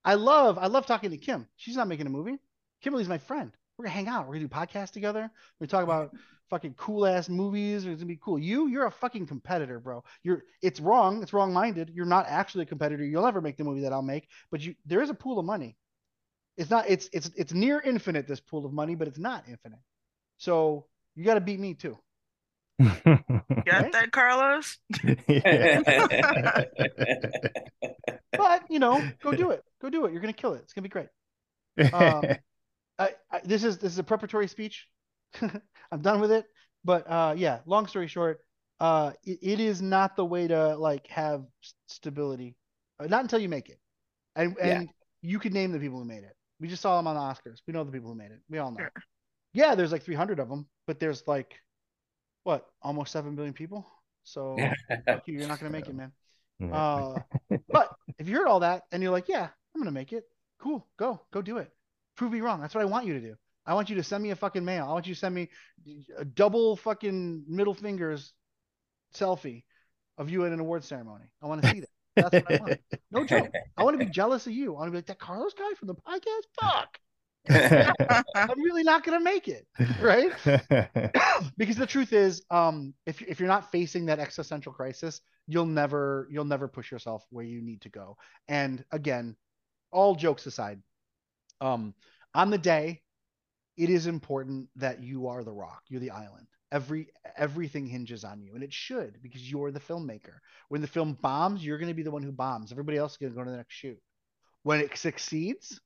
I 0.04 0.14
love 0.14 0.58
I 0.58 0.66
love 0.66 0.86
talking 0.86 1.10
to 1.10 1.16
Kim. 1.18 1.46
She's 1.56 1.76
not 1.76 1.88
making 1.88 2.06
a 2.06 2.10
movie. 2.10 2.38
Kimberly's 2.82 3.08
my 3.08 3.18
friend. 3.18 3.52
We're 3.76 3.84
gonna 3.84 3.94
hang 3.94 4.08
out. 4.08 4.26
We're 4.26 4.34
gonna 4.34 4.46
do 4.46 4.54
podcasts 4.54 4.92
together. 4.92 5.30
We 5.58 5.66
talk 5.66 5.84
about 5.84 6.12
fucking 6.50 6.74
cool 6.74 7.06
ass 7.06 7.28
movies. 7.28 7.86
It's 7.86 8.02
gonna 8.02 8.06
be 8.06 8.20
cool. 8.22 8.38
You, 8.38 8.68
you're 8.68 8.86
a 8.86 8.90
fucking 8.90 9.26
competitor, 9.26 9.80
bro. 9.80 10.04
You're. 10.22 10.42
It's 10.62 10.80
wrong. 10.80 11.22
It's 11.22 11.32
wrong 11.32 11.52
minded. 11.52 11.90
You're 11.94 12.06
not 12.06 12.26
actually 12.28 12.62
a 12.62 12.66
competitor. 12.66 13.04
You'll 13.04 13.24
never 13.24 13.40
make 13.40 13.56
the 13.56 13.64
movie 13.64 13.82
that 13.82 13.92
I'll 13.92 14.02
make. 14.02 14.28
But 14.50 14.60
you, 14.60 14.74
there 14.84 15.02
is 15.02 15.10
a 15.10 15.14
pool 15.14 15.38
of 15.38 15.46
money. 15.46 15.76
It's 16.56 16.70
not. 16.70 16.84
It's 16.88 17.08
it's 17.12 17.30
it's 17.36 17.52
near 17.52 17.80
infinite. 17.80 18.26
This 18.26 18.40
pool 18.40 18.66
of 18.66 18.72
money, 18.72 18.94
but 18.94 19.08
it's 19.08 19.18
not 19.18 19.44
infinite. 19.48 19.80
So 20.36 20.86
you 21.14 21.24
got 21.24 21.34
to 21.34 21.40
beat 21.40 21.60
me 21.60 21.74
too. 21.74 21.98
Got 22.80 23.06
right? 23.06 23.92
that, 23.92 24.10
Carlos? 24.10 24.78
but 28.32 28.62
you 28.70 28.78
know, 28.78 29.06
go 29.22 29.32
do 29.32 29.50
it. 29.56 29.62
Go 29.82 29.90
do 29.90 30.06
it. 30.06 30.12
You're 30.12 30.22
gonna 30.22 30.32
kill 30.32 30.54
it. 30.54 30.62
It's 30.62 30.72
gonna 30.72 30.84
be 30.84 30.88
great. 30.88 31.08
Um, 31.92 32.24
I, 32.98 33.10
I, 33.30 33.40
this 33.44 33.64
is 33.64 33.78
this 33.78 33.92
is 33.92 33.98
a 33.98 34.02
preparatory 34.02 34.48
speech. 34.48 34.86
I'm 35.42 36.00
done 36.00 36.20
with 36.20 36.32
it. 36.32 36.46
But 36.82 37.10
uh, 37.10 37.34
yeah, 37.36 37.58
long 37.66 37.86
story 37.86 38.08
short, 38.08 38.40
uh, 38.80 39.12
it, 39.24 39.38
it 39.42 39.60
is 39.60 39.82
not 39.82 40.16
the 40.16 40.24
way 40.24 40.48
to 40.48 40.74
like 40.76 41.06
have 41.08 41.44
stability. 41.86 42.56
Uh, 42.98 43.06
not 43.06 43.20
until 43.20 43.40
you 43.40 43.50
make 43.50 43.68
it, 43.68 43.78
and 44.36 44.56
and 44.58 44.84
yeah. 44.84 44.90
you 45.20 45.38
can 45.38 45.52
name 45.52 45.72
the 45.72 45.78
people 45.78 45.98
who 45.98 46.06
made 46.06 46.24
it. 46.24 46.34
We 46.60 46.68
just 46.68 46.80
saw 46.80 46.96
them 46.96 47.06
on 47.06 47.14
the 47.14 47.20
Oscars. 47.20 47.58
We 47.66 47.72
know 47.72 47.84
the 47.84 47.92
people 47.92 48.08
who 48.08 48.16
made 48.16 48.30
it. 48.30 48.40
We 48.48 48.58
all 48.58 48.70
know. 48.70 48.78
Sure. 48.78 48.92
Yeah, 49.52 49.74
there's 49.74 49.92
like 49.92 50.02
300 50.04 50.38
of 50.38 50.48
them, 50.48 50.66
but 50.86 51.00
there's 51.00 51.26
like 51.26 51.54
what 52.44 52.66
almost 52.82 53.12
seven 53.12 53.34
billion 53.34 53.54
people. 53.54 53.86
So 54.24 54.56
you, 55.26 55.38
you're 55.38 55.48
not 55.48 55.58
gonna 55.58 55.70
make 55.70 55.88
it, 55.88 55.94
man. 55.94 56.12
Uh, 56.72 57.14
but 57.68 57.90
if 58.18 58.28
you 58.28 58.36
heard 58.36 58.46
all 58.46 58.60
that 58.60 58.82
and 58.92 59.02
you're 59.02 59.12
like, 59.12 59.28
yeah, 59.28 59.48
I'm 59.74 59.80
gonna 59.80 59.90
make 59.90 60.12
it. 60.12 60.24
Cool, 60.60 60.86
go, 60.98 61.20
go 61.32 61.42
do 61.42 61.58
it. 61.58 61.70
Prove 62.16 62.32
me 62.32 62.40
wrong. 62.40 62.60
That's 62.60 62.74
what 62.74 62.82
I 62.82 62.86
want 62.86 63.06
you 63.06 63.14
to 63.14 63.20
do. 63.20 63.34
I 63.66 63.74
want 63.74 63.88
you 63.88 63.96
to 63.96 64.02
send 64.02 64.22
me 64.22 64.30
a 64.30 64.36
fucking 64.36 64.64
mail. 64.64 64.86
I 64.88 64.92
want 64.92 65.06
you 65.06 65.14
to 65.14 65.20
send 65.20 65.34
me 65.34 65.48
a 66.18 66.24
double 66.24 66.76
fucking 66.76 67.44
middle 67.48 67.74
fingers 67.74 68.32
selfie 69.14 69.64
of 70.18 70.28
you 70.28 70.44
at 70.44 70.52
an 70.52 70.60
award 70.60 70.84
ceremony. 70.84 71.26
I 71.42 71.46
want 71.46 71.62
to 71.62 71.70
see 71.70 71.80
that. 71.80 71.88
That's 72.16 72.44
what 72.44 72.52
I 72.52 72.62
want. 72.62 72.80
No 73.10 73.24
joke. 73.24 73.50
I 73.76 73.84
want 73.84 73.98
to 73.98 74.04
be 74.04 74.10
jealous 74.10 74.46
of 74.46 74.52
you. 74.52 74.74
I 74.74 74.78
want 74.80 74.88
to 74.88 74.90
be 74.92 74.98
like 74.98 75.06
that 75.06 75.18
Carlos 75.18 75.54
guy 75.54 75.72
from 75.78 75.88
the 75.88 75.94
podcast. 75.94 76.44
Fuck. 76.60 76.98
I'm 77.48 78.60
really 78.62 78.82
not 78.82 79.04
gonna 79.04 79.20
make 79.20 79.48
it, 79.48 79.66
right? 80.00 80.30
because 81.56 81.76
the 81.76 81.86
truth 81.86 82.12
is, 82.12 82.42
um, 82.50 82.94
if 83.06 83.22
if 83.22 83.40
you're 83.40 83.48
not 83.48 83.72
facing 83.72 84.06
that 84.06 84.18
existential 84.18 84.72
crisis, 84.72 85.20
you'll 85.46 85.66
never 85.66 86.28
you'll 86.30 86.44
never 86.44 86.68
push 86.68 86.90
yourself 86.90 87.24
where 87.30 87.44
you 87.44 87.62
need 87.62 87.80
to 87.82 87.88
go. 87.88 88.16
And 88.48 88.84
again, 88.92 89.36
all 89.90 90.14
jokes 90.14 90.46
aside, 90.46 90.82
um, 91.60 91.94
on 92.34 92.50
the 92.50 92.58
day, 92.58 93.02
it 93.76 93.88
is 93.88 94.06
important 94.06 94.68
that 94.76 95.02
you 95.02 95.28
are 95.28 95.42
the 95.42 95.52
rock, 95.52 95.82
you're 95.88 96.00
the 96.00 96.10
island. 96.10 96.46
Every 96.72 97.08
everything 97.36 97.86
hinges 97.86 98.22
on 98.22 98.42
you, 98.42 98.54
and 98.54 98.62
it 98.62 98.72
should 98.72 99.18
because 99.22 99.50
you're 99.50 99.72
the 99.72 99.80
filmmaker. 99.80 100.38
When 100.68 100.82
the 100.82 100.86
film 100.86 101.18
bombs, 101.20 101.64
you're 101.64 101.78
going 101.78 101.88
to 101.88 101.94
be 101.94 102.02
the 102.02 102.10
one 102.10 102.22
who 102.22 102.32
bombs. 102.32 102.70
Everybody 102.70 102.98
else 102.98 103.12
is 103.12 103.18
going 103.18 103.32
to 103.32 103.36
go 103.36 103.44
to 103.44 103.50
the 103.50 103.56
next 103.56 103.74
shoot. 103.74 103.98
When 104.62 104.80
it 104.80 104.96
succeeds, 104.96 105.80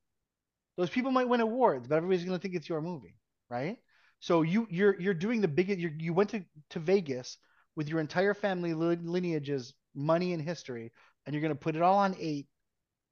those 0.77 0.89
people 0.89 1.11
might 1.11 1.29
win 1.29 1.41
awards, 1.41 1.87
but 1.87 1.95
everybody's 1.95 2.25
going 2.25 2.37
to 2.37 2.41
think 2.41 2.55
it's 2.55 2.69
your 2.69 2.81
movie, 2.81 3.17
right? 3.49 3.77
So 4.19 4.41
you 4.41 4.67
you're 4.69 4.99
you're 4.99 5.13
doing 5.13 5.41
the 5.41 5.47
biggest. 5.47 5.79
You 5.79 6.13
went 6.13 6.31
to 6.31 6.43
to 6.71 6.79
Vegas 6.79 7.37
with 7.75 7.89
your 7.89 7.99
entire 7.99 8.33
family 8.33 8.73
lineages, 8.73 9.73
money, 9.93 10.33
and 10.33 10.41
history, 10.41 10.91
and 11.25 11.33
you're 11.33 11.41
going 11.41 11.53
to 11.53 11.59
put 11.59 11.75
it 11.75 11.81
all 11.81 11.97
on 11.97 12.15
eight, 12.19 12.47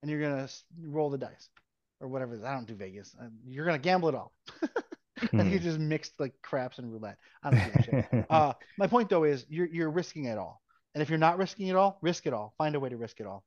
and 0.01 0.09
you're 0.09 0.21
going 0.21 0.47
to 0.47 0.53
roll 0.81 1.09
the 1.09 1.17
dice 1.17 1.49
or 2.03 2.09
whatever. 2.09 2.39
I 2.45 2.53
don't 2.53 2.67
do 2.67 2.75
Vegas. 2.75 3.15
Uh, 3.19 3.27
you're 3.47 3.65
gonna 3.65 3.79
gamble 3.79 4.09
it 4.09 4.15
all. 4.15 4.33
I 5.21 5.27
think 5.27 5.53
you 5.53 5.59
just 5.59 5.79
mixed 5.79 6.19
like 6.19 6.33
craps 6.41 6.77
and 6.77 6.91
roulette. 6.91 7.17
I 7.41 7.49
don't 7.49 7.65
give 7.65 7.75
a 7.75 7.83
shit. 7.83 8.25
Uh, 8.29 8.53
my 8.77 8.87
point 8.87 9.09
though 9.09 9.23
is 9.23 9.45
you're 9.49 9.67
you're 9.67 9.89
risking 9.89 10.25
it 10.25 10.37
all, 10.37 10.61
and 10.93 11.01
if 11.01 11.09
you're 11.09 11.17
not 11.17 11.37
risking 11.37 11.67
it 11.67 11.75
all, 11.75 11.97
risk 12.01 12.27
it 12.27 12.33
all. 12.33 12.53
Find 12.57 12.75
a 12.75 12.79
way 12.79 12.89
to 12.89 12.97
risk 12.97 13.19
it 13.19 13.25
all. 13.25 13.43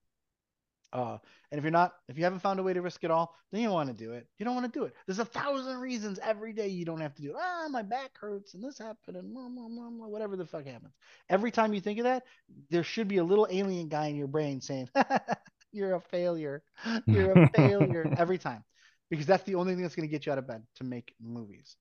Uh, 0.93 1.19
and 1.51 1.59
if 1.59 1.65
you're 1.65 1.71
not, 1.71 1.95
if 2.09 2.17
you 2.17 2.25
haven't 2.25 2.41
found 2.41 2.59
a 2.59 2.63
way 2.63 2.73
to 2.73 2.81
risk 2.81 3.05
it 3.05 3.11
all, 3.11 3.35
then 3.51 3.61
you 3.61 3.67
don't 3.69 3.75
want 3.75 3.89
to 3.89 4.05
do 4.05 4.13
it. 4.13 4.27
You 4.39 4.45
don't 4.45 4.55
want 4.55 4.73
to 4.73 4.79
do 4.79 4.85
it. 4.85 4.95
There's 5.07 5.19
a 5.19 5.25
thousand 5.25 5.79
reasons 5.79 6.19
every 6.23 6.53
day 6.53 6.69
you 6.69 6.85
don't 6.85 7.01
have 7.01 7.15
to 7.15 7.23
do 7.23 7.31
it. 7.31 7.37
Ah, 7.39 7.67
my 7.71 7.83
back 7.83 8.17
hurts 8.19 8.55
and 8.55 8.63
this 8.63 8.79
happened 8.79 9.17
and 9.17 9.33
blah, 9.33 9.49
blah, 9.49 9.69
blah, 9.69 10.07
whatever 10.07 10.37
the 10.37 10.47
fuck 10.47 10.67
happens. 10.67 10.95
Every 11.29 11.51
time 11.51 11.75
you 11.75 11.81
think 11.81 11.99
of 11.99 12.05
that, 12.05 12.25
there 12.71 12.85
should 12.85 13.09
be 13.09 13.19
a 13.19 13.25
little 13.25 13.47
alien 13.51 13.89
guy 13.89 14.07
in 14.07 14.17
your 14.17 14.29
brain 14.29 14.61
saying, 14.61 14.89
you're 15.73 15.95
a 15.95 16.01
failure. 16.01 16.63
You're 17.07 17.33
a 17.33 17.51
failure 17.51 18.13
every 18.17 18.39
time 18.39 18.65
because 19.11 19.27
that's 19.27 19.45
the 19.45 19.55
only 19.55 19.75
thing 19.75 19.83
that's 19.83 19.95
going 19.95 20.09
to 20.09 20.11
get 20.11 20.27
you 20.27 20.33
out 20.33 20.39
of 20.39 20.47
bed 20.47 20.63
to 20.77 20.85
make 20.85 21.15
movies. 21.21 21.77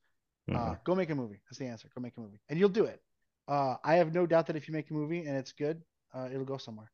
Uh, 0.50 0.54
mm-hmm. 0.54 0.72
Uh, 0.72 0.76
go 0.84 0.96
make 0.96 1.10
a 1.10 1.16
movie. 1.16 1.42
That's 1.50 1.58
the 1.58 1.68
answer. 1.68 1.90
Go 1.96 2.02
make 2.02 2.18
a 2.18 2.22
movie, 2.22 2.40
and 2.50 2.60
you'll 2.60 2.70
do 2.70 2.86
it. 2.86 3.02
Uh, 3.48 3.76
I 3.84 3.96
have 3.96 4.14
no 4.14 4.26
doubt 4.26 4.48
that 4.48 4.56
if 4.56 4.68
you 4.68 4.74
make 4.74 4.90
a 4.90 4.94
movie 4.94 5.26
and 5.26 5.36
it's 5.36 5.52
good, 5.52 5.82
uh, 6.14 6.28
it'll 6.32 6.46
go 6.46 6.58
somewhere. 6.58 6.92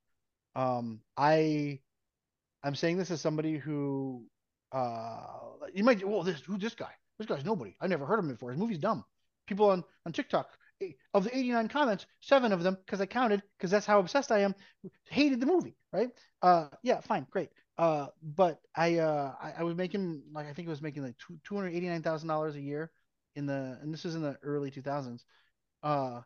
Um, 0.55 1.01
I, 1.17 1.79
I'm 2.63 2.75
saying 2.75 2.97
this 2.97 3.11
as 3.11 3.21
somebody 3.21 3.57
who, 3.57 4.25
uh, 4.71 5.17
you 5.73 5.83
might. 5.83 6.07
Well, 6.07 6.23
this 6.23 6.41
who's 6.41 6.61
this 6.61 6.75
guy? 6.75 6.91
This 7.17 7.27
guy's 7.27 7.45
nobody. 7.45 7.75
I 7.81 7.87
never 7.87 8.05
heard 8.05 8.19
of 8.19 8.25
him 8.25 8.31
before. 8.31 8.51
His 8.51 8.59
movie's 8.59 8.77
dumb. 8.77 9.03
People 9.47 9.69
on 9.69 9.83
on 10.05 10.13
TikTok 10.13 10.47
of 11.13 11.23
the 11.23 11.37
89 11.37 11.67
comments, 11.67 12.05
seven 12.21 12.51
of 12.51 12.63
them, 12.63 12.77
because 12.85 13.01
I 13.01 13.05
counted, 13.05 13.41
because 13.57 13.71
that's 13.71 13.85
how 13.85 13.99
obsessed 13.99 14.31
I 14.31 14.39
am, 14.39 14.55
hated 15.09 15.39
the 15.39 15.45
movie, 15.45 15.75
right? 15.91 16.09
Uh, 16.41 16.67
yeah, 16.83 17.01
fine, 17.01 17.27
great. 17.29 17.49
Uh, 17.77 18.07
but 18.21 18.59
I, 18.75 18.97
uh, 18.97 19.33
I, 19.41 19.53
I 19.59 19.63
was 19.63 19.75
making 19.75 20.23
like 20.33 20.47
I 20.47 20.53
think 20.53 20.67
it 20.67 20.71
was 20.71 20.81
making 20.81 21.03
like 21.03 21.15
two 21.43 21.55
hundred 21.55 21.73
eighty 21.73 21.87
nine 21.87 22.03
thousand 22.03 22.27
dollars 22.27 22.55
a 22.55 22.61
year 22.61 22.91
in 23.35 23.45
the, 23.45 23.77
and 23.81 23.93
this 23.93 24.03
was 24.03 24.15
in 24.15 24.21
the 24.21 24.37
early 24.43 24.71
2000s. 24.71 25.23
Uh, 25.83 26.21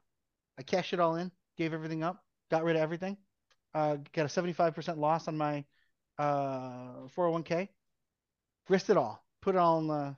I 0.57 0.63
cashed 0.63 0.93
it 0.93 0.99
all 0.99 1.15
in, 1.15 1.31
gave 1.57 1.73
everything 1.73 2.03
up, 2.03 2.23
got 2.49 2.63
rid 2.63 2.75
of 2.75 2.81
everything. 2.81 3.17
Uh, 3.73 3.97
got 4.13 4.25
a 4.25 4.29
75% 4.29 4.97
loss 4.97 5.27
on 5.27 5.37
my 5.37 5.65
uh 6.17 7.07
401k. 7.15 7.69
Risked 8.69 8.89
it 8.89 8.97
all. 8.97 9.23
Put 9.41 9.55
it 9.55 9.59
all 9.59 9.77
on 9.77 9.87
the 9.87 10.15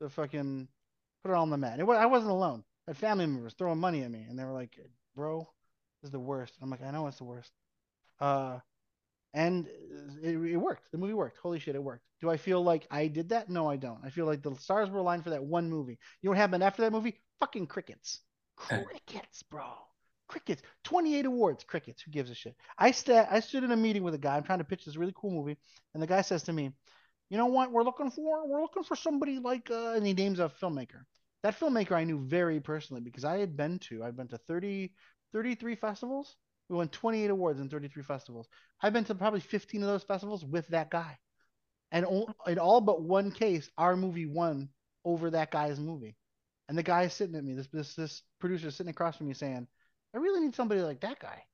the 0.00 0.10
fucking 0.10 0.68
put 1.22 1.30
it 1.30 1.34
all 1.34 1.42
on 1.42 1.50
the 1.50 1.58
mat. 1.58 1.80
It, 1.80 1.88
I 1.88 2.06
wasn't 2.06 2.32
alone 2.32 2.64
I 2.86 2.90
had 2.90 2.96
family 2.96 3.26
members 3.26 3.54
throwing 3.54 3.78
money 3.78 4.02
at 4.02 4.10
me, 4.10 4.26
and 4.28 4.38
they 4.38 4.44
were 4.44 4.52
like, 4.52 4.78
"Bro, 5.14 5.48
this 6.00 6.08
is 6.08 6.12
the 6.12 6.20
worst." 6.20 6.54
I'm 6.60 6.70
like, 6.70 6.82
"I 6.82 6.90
know 6.90 7.06
it's 7.06 7.18
the 7.18 7.24
worst." 7.24 7.52
Uh, 8.20 8.58
and 9.34 9.68
it, 10.22 10.36
it 10.36 10.56
worked. 10.56 10.90
The 10.90 10.98
movie 10.98 11.14
worked. 11.14 11.38
Holy 11.38 11.58
shit, 11.58 11.74
it 11.74 11.82
worked. 11.82 12.04
Do 12.20 12.30
I 12.30 12.36
feel 12.36 12.62
like 12.62 12.86
I 12.90 13.06
did 13.06 13.28
that? 13.30 13.48
No, 13.48 13.70
I 13.70 13.76
don't. 13.76 14.00
I 14.04 14.10
feel 14.10 14.26
like 14.26 14.42
the 14.42 14.54
stars 14.56 14.90
were 14.90 14.98
aligned 14.98 15.24
for 15.24 15.30
that 15.30 15.44
one 15.44 15.70
movie. 15.70 15.98
You 16.20 16.28
know 16.28 16.30
what 16.32 16.38
happened 16.38 16.62
after 16.62 16.82
that 16.82 16.92
movie? 16.92 17.20
Fucking 17.38 17.66
crickets. 17.66 18.20
Crickets, 18.56 19.42
bro. 19.44 19.72
Crickets. 20.30 20.62
28 20.84 21.26
awards. 21.26 21.64
Crickets. 21.64 22.02
Who 22.02 22.10
gives 22.12 22.30
a 22.30 22.34
shit? 22.34 22.54
I 22.78 22.92
st- 22.92 23.28
I 23.30 23.40
stood 23.40 23.64
in 23.64 23.72
a 23.72 23.76
meeting 23.76 24.02
with 24.04 24.14
a 24.14 24.18
guy. 24.18 24.36
I'm 24.36 24.44
trying 24.44 24.58
to 24.60 24.64
pitch 24.64 24.84
this 24.84 24.96
really 24.96 25.12
cool 25.16 25.30
movie, 25.32 25.58
and 25.94 26.02
the 26.02 26.06
guy 26.06 26.22
says 26.22 26.44
to 26.44 26.52
me, 26.52 26.72
"You 27.30 27.38
know 27.38 27.46
what? 27.46 27.72
We're 27.72 27.84
looking 27.84 28.10
for 28.10 28.46
we're 28.46 28.62
looking 28.62 28.84
for 28.84 28.96
somebody 28.96 29.38
like," 29.38 29.70
uh, 29.70 29.94
and 29.96 30.06
he 30.06 30.12
names 30.14 30.38
a 30.40 30.48
filmmaker 30.48 31.04
that 31.42 31.58
filmmaker 31.58 31.92
I 31.92 32.04
knew 32.04 32.18
very 32.20 32.60
personally 32.60 33.02
because 33.02 33.24
I 33.24 33.38
had 33.38 33.56
been 33.56 33.78
to 33.80 34.04
I've 34.04 34.16
been 34.16 34.28
to 34.28 34.38
30 34.38 34.94
33 35.32 35.76
festivals. 35.76 36.36
We 36.68 36.76
won 36.76 36.88
28 36.88 37.30
awards 37.30 37.60
in 37.60 37.68
33 37.70 38.02
festivals. 38.04 38.48
I've 38.82 38.92
been 38.92 39.04
to 39.04 39.14
probably 39.16 39.40
15 39.40 39.82
of 39.82 39.88
those 39.88 40.04
festivals 40.04 40.44
with 40.44 40.68
that 40.68 40.90
guy. 40.90 41.18
And 41.92 42.06
in 42.46 42.58
all 42.58 42.80
but 42.80 43.02
one 43.02 43.30
case, 43.32 43.70
our 43.78 43.96
movie 43.96 44.26
won 44.26 44.70
over 45.04 45.30
that 45.30 45.50
guy's 45.50 45.80
movie. 45.80 46.16
and 46.68 46.78
the 46.78 46.82
guy 46.82 47.04
is 47.04 47.14
sitting 47.14 47.36
at 47.36 47.44
me. 47.44 47.54
This 47.54 47.68
this 47.68 47.94
this 47.96 48.22
producer 48.40 48.70
sitting 48.70 48.90
across 48.90 49.16
from 49.16 49.28
me 49.28 49.34
saying, 49.34 49.66
"I 50.14 50.18
really 50.18 50.40
need 50.40 50.54
somebody 50.54 50.82
like 50.82 51.00
that 51.00 51.18
guy." 51.20 51.44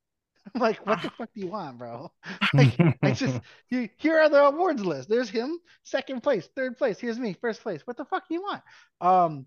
I'm 0.55 0.61
like, 0.61 0.87
what 0.87 1.03
the 1.03 1.11
fuck 1.11 1.31
do 1.35 1.41
you 1.41 1.49
want, 1.49 1.79
bro? 1.79 2.13
Like, 2.55 2.79
I 3.03 3.11
just 3.13 3.41
here 3.67 4.21
are 4.21 4.29
the 4.29 4.45
awards 4.45 4.85
list. 4.85 5.09
There's 5.09 5.29
him, 5.29 5.59
second 5.83 6.23
place, 6.23 6.49
third 6.55 6.79
place. 6.79 6.99
Here's 6.99 7.19
me, 7.19 7.37
first 7.41 7.63
place. 7.63 7.85
What 7.85 7.97
the 7.97 8.05
fuck 8.05 8.29
do 8.29 8.35
you 8.35 8.43
want? 8.43 8.63
Um, 9.01 9.47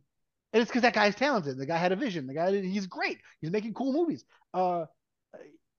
and 0.52 0.62
it's 0.62 0.70
because 0.70 0.82
that 0.82 0.94
guy's 0.94 1.16
talented. 1.16 1.58
The 1.58 1.66
guy 1.66 1.78
had 1.78 1.92
a 1.92 1.96
vision. 1.96 2.28
The 2.28 2.34
guy, 2.34 2.62
he's 2.62 2.88
great. 2.88 3.20
He's 3.40 3.52
making 3.52 3.74
cool 3.74 3.94
movies. 3.94 4.26
Uh, 4.54 4.86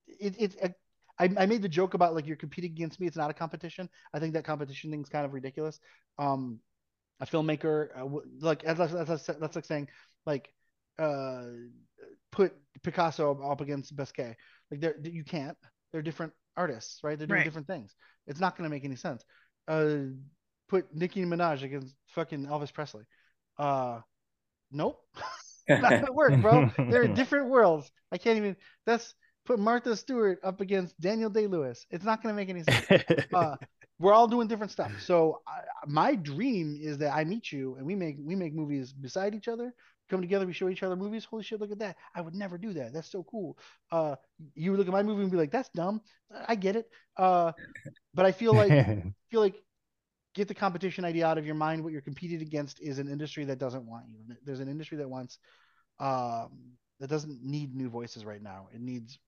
it, 0.06 0.34
it, 0.38 0.54
it 0.62 0.74
I, 1.18 1.28
I 1.36 1.46
made 1.46 1.60
the 1.60 1.68
joke 1.68 1.94
about 1.94 2.14
like 2.14 2.26
you're 2.26 2.36
competing 2.36 2.72
against 2.72 2.98
me. 2.98 3.06
It's 3.06 3.16
not 3.16 3.30
a 3.30 3.34
competition. 3.34 3.88
I 4.14 4.20
think 4.20 4.32
that 4.34 4.44
competition 4.44 4.90
thing's 4.90 5.10
kind 5.10 5.26
of 5.26 5.34
ridiculous. 5.34 5.78
Um, 6.18 6.60
a 7.20 7.26
filmmaker, 7.26 7.88
uh, 7.94 8.20
like 8.40 8.62
that's, 8.62 8.92
that's, 8.92 9.26
that's 9.26 9.54
like 9.54 9.66
saying 9.66 9.88
like 10.24 10.50
uh, 10.98 11.42
put 12.30 12.54
Picasso 12.82 13.40
up 13.42 13.60
against 13.60 13.94
Basquiat. 13.96 14.34
Like 14.70 14.80
they're 14.80 14.96
you 15.02 15.24
can't. 15.24 15.56
They're 15.92 16.02
different 16.02 16.32
artists, 16.56 17.00
right? 17.02 17.18
They're 17.18 17.26
doing 17.26 17.38
right. 17.38 17.44
different 17.44 17.66
things. 17.66 17.94
It's 18.26 18.40
not 18.40 18.56
going 18.56 18.68
to 18.68 18.74
make 18.74 18.84
any 18.84 18.96
sense. 18.96 19.24
Uh, 19.66 19.96
put 20.68 20.94
Nicki 20.94 21.24
Minaj 21.24 21.62
against 21.62 21.94
fucking 22.14 22.46
Elvis 22.46 22.72
Presley. 22.72 23.04
Uh, 23.58 24.00
nope. 24.70 25.00
not 25.68 25.90
gonna 25.90 26.12
work, 26.12 26.40
bro. 26.40 26.70
They're 26.90 27.02
in 27.02 27.14
different 27.14 27.48
worlds. 27.48 27.90
I 28.10 28.18
can't 28.18 28.38
even. 28.38 28.56
That's 28.86 29.14
put 29.46 29.58
Martha 29.58 29.96
Stewart 29.96 30.38
up 30.42 30.60
against 30.60 30.98
Daniel 31.00 31.30
Day 31.30 31.46
Lewis. 31.46 31.84
It's 31.90 32.04
not 32.04 32.22
gonna 32.22 32.34
make 32.34 32.48
any 32.48 32.62
sense. 32.62 32.86
Uh, 33.34 33.56
we're 33.98 34.14
all 34.14 34.26
doing 34.26 34.48
different 34.48 34.72
stuff. 34.72 34.90
So 35.04 35.42
I, 35.46 35.60
my 35.86 36.14
dream 36.14 36.78
is 36.80 36.98
that 36.98 37.14
I 37.14 37.24
meet 37.24 37.52
you 37.52 37.76
and 37.76 37.86
we 37.86 37.94
make 37.94 38.16
we 38.18 38.34
make 38.34 38.54
movies 38.54 38.92
beside 38.92 39.34
each 39.34 39.46
other 39.46 39.74
come 40.10 40.20
together, 40.20 40.46
we 40.46 40.52
show 40.52 40.68
each 40.68 40.82
other 40.82 40.96
movies. 40.96 41.24
Holy 41.24 41.42
shit, 41.42 41.60
look 41.60 41.70
at 41.70 41.78
that. 41.78 41.96
I 42.14 42.20
would 42.20 42.34
never 42.34 42.58
do 42.58 42.72
that. 42.74 42.92
That's 42.92 43.10
so 43.10 43.22
cool. 43.22 43.56
Uh, 43.90 44.16
you 44.54 44.70
would 44.70 44.78
look 44.78 44.88
at 44.88 44.92
my 44.92 45.02
movie 45.02 45.22
and 45.22 45.30
be 45.30 45.36
like, 45.36 45.52
that's 45.52 45.70
dumb. 45.70 46.02
I 46.48 46.54
get 46.56 46.76
it. 46.76 46.90
Uh, 47.16 47.52
but 48.12 48.26
I 48.26 48.32
feel 48.32 48.52
like 48.52 48.70
feel 49.30 49.40
like 49.40 49.54
get 50.34 50.48
the 50.48 50.54
competition 50.54 51.04
idea 51.04 51.26
out 51.26 51.38
of 51.38 51.46
your 51.46 51.54
mind. 51.54 51.82
What 51.82 51.92
you're 51.92 52.02
competing 52.02 52.42
against 52.42 52.80
is 52.80 52.98
an 52.98 53.08
industry 53.08 53.44
that 53.44 53.58
doesn't 53.58 53.86
want 53.86 54.06
you. 54.08 54.18
There's 54.44 54.60
an 54.60 54.68
industry 54.68 54.98
that 54.98 55.08
wants 55.08 55.38
um, 55.98 56.74
that 56.98 57.08
doesn't 57.08 57.42
need 57.42 57.74
new 57.74 57.88
voices 57.88 58.24
right 58.24 58.42
now. 58.42 58.68
It 58.74 58.80
needs 58.80 59.18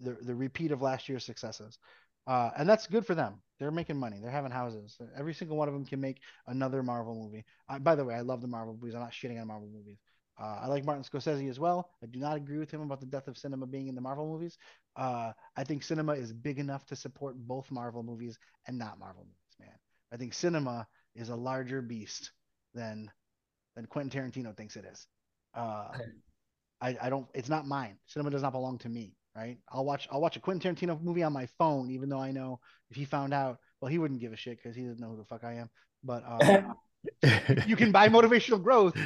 the 0.00 0.16
the 0.22 0.34
repeat 0.34 0.72
of 0.72 0.82
last 0.82 1.08
year's 1.08 1.24
successes. 1.24 1.78
Uh, 2.26 2.50
and 2.56 2.68
that's 2.68 2.86
good 2.86 3.06
for 3.06 3.14
them. 3.14 3.40
They're 3.58 3.70
making 3.70 3.96
money. 3.96 4.18
They're 4.20 4.30
having 4.30 4.50
houses. 4.50 4.98
Every 5.16 5.32
single 5.32 5.56
one 5.56 5.68
of 5.68 5.74
them 5.74 5.84
can 5.84 6.00
make 6.00 6.20
another 6.46 6.82
Marvel 6.82 7.14
movie. 7.14 7.44
Uh, 7.68 7.78
by 7.78 7.94
the 7.94 8.04
way, 8.04 8.14
I 8.14 8.20
love 8.20 8.42
the 8.42 8.48
Marvel 8.48 8.76
movies. 8.78 8.94
I'm 8.94 9.00
not 9.00 9.12
shitting 9.12 9.40
on 9.40 9.46
Marvel 9.46 9.68
movies. 9.72 9.98
Uh, 10.38 10.58
I 10.62 10.66
like 10.66 10.84
Martin 10.84 11.04
Scorsese 11.04 11.48
as 11.48 11.58
well. 11.58 11.90
I 12.02 12.06
do 12.06 12.18
not 12.18 12.36
agree 12.36 12.58
with 12.58 12.70
him 12.70 12.82
about 12.82 13.00
the 13.00 13.06
death 13.06 13.26
of 13.26 13.38
cinema 13.38 13.66
being 13.66 13.88
in 13.88 13.94
the 13.94 14.02
Marvel 14.02 14.26
movies. 14.30 14.58
Uh, 14.94 15.32
I 15.56 15.64
think 15.64 15.82
cinema 15.82 16.12
is 16.12 16.32
big 16.32 16.58
enough 16.58 16.84
to 16.86 16.96
support 16.96 17.36
both 17.38 17.70
Marvel 17.70 18.02
movies 18.02 18.38
and 18.66 18.78
not 18.78 18.98
Marvel 18.98 19.24
movies, 19.24 19.56
man. 19.58 19.78
I 20.12 20.18
think 20.18 20.34
cinema 20.34 20.86
is 21.14 21.30
a 21.30 21.36
larger 21.36 21.80
beast 21.80 22.32
than 22.74 23.10
than 23.74 23.86
Quentin 23.86 24.10
Tarantino 24.30 24.54
thinks 24.56 24.76
it 24.76 24.84
is. 24.84 25.06
Uh, 25.54 25.88
I, 26.80 26.96
I 27.00 27.10
don't. 27.10 27.26
It's 27.34 27.48
not 27.48 27.66
mine. 27.66 27.96
Cinema 28.06 28.30
does 28.30 28.42
not 28.42 28.52
belong 28.52 28.78
to 28.78 28.88
me 28.88 29.16
right? 29.36 29.58
I'll 29.70 29.84
watch 29.84 30.08
I'll 30.10 30.20
watch 30.20 30.36
a 30.36 30.40
Quentin 30.40 30.76
Tarantino 30.76 31.00
movie 31.00 31.22
on 31.22 31.32
my 31.32 31.46
phone, 31.58 31.90
even 31.90 32.08
though 32.08 32.20
I 32.20 32.32
know 32.32 32.60
if 32.90 32.96
he 32.96 33.04
found 33.04 33.34
out, 33.34 33.58
well, 33.80 33.90
he 33.90 33.98
wouldn't 33.98 34.20
give 34.20 34.32
a 34.32 34.36
shit 34.36 34.58
because 34.58 34.74
he 34.74 34.82
doesn't 34.82 35.00
know 35.00 35.10
who 35.10 35.16
the 35.16 35.24
fuck 35.24 35.44
I 35.44 35.54
am. 35.54 35.70
But 36.02 36.24
uh, 36.26 36.62
you 37.66 37.76
can 37.76 37.92
buy 37.92 38.08
motivational 38.08 38.62
growth 38.62 38.96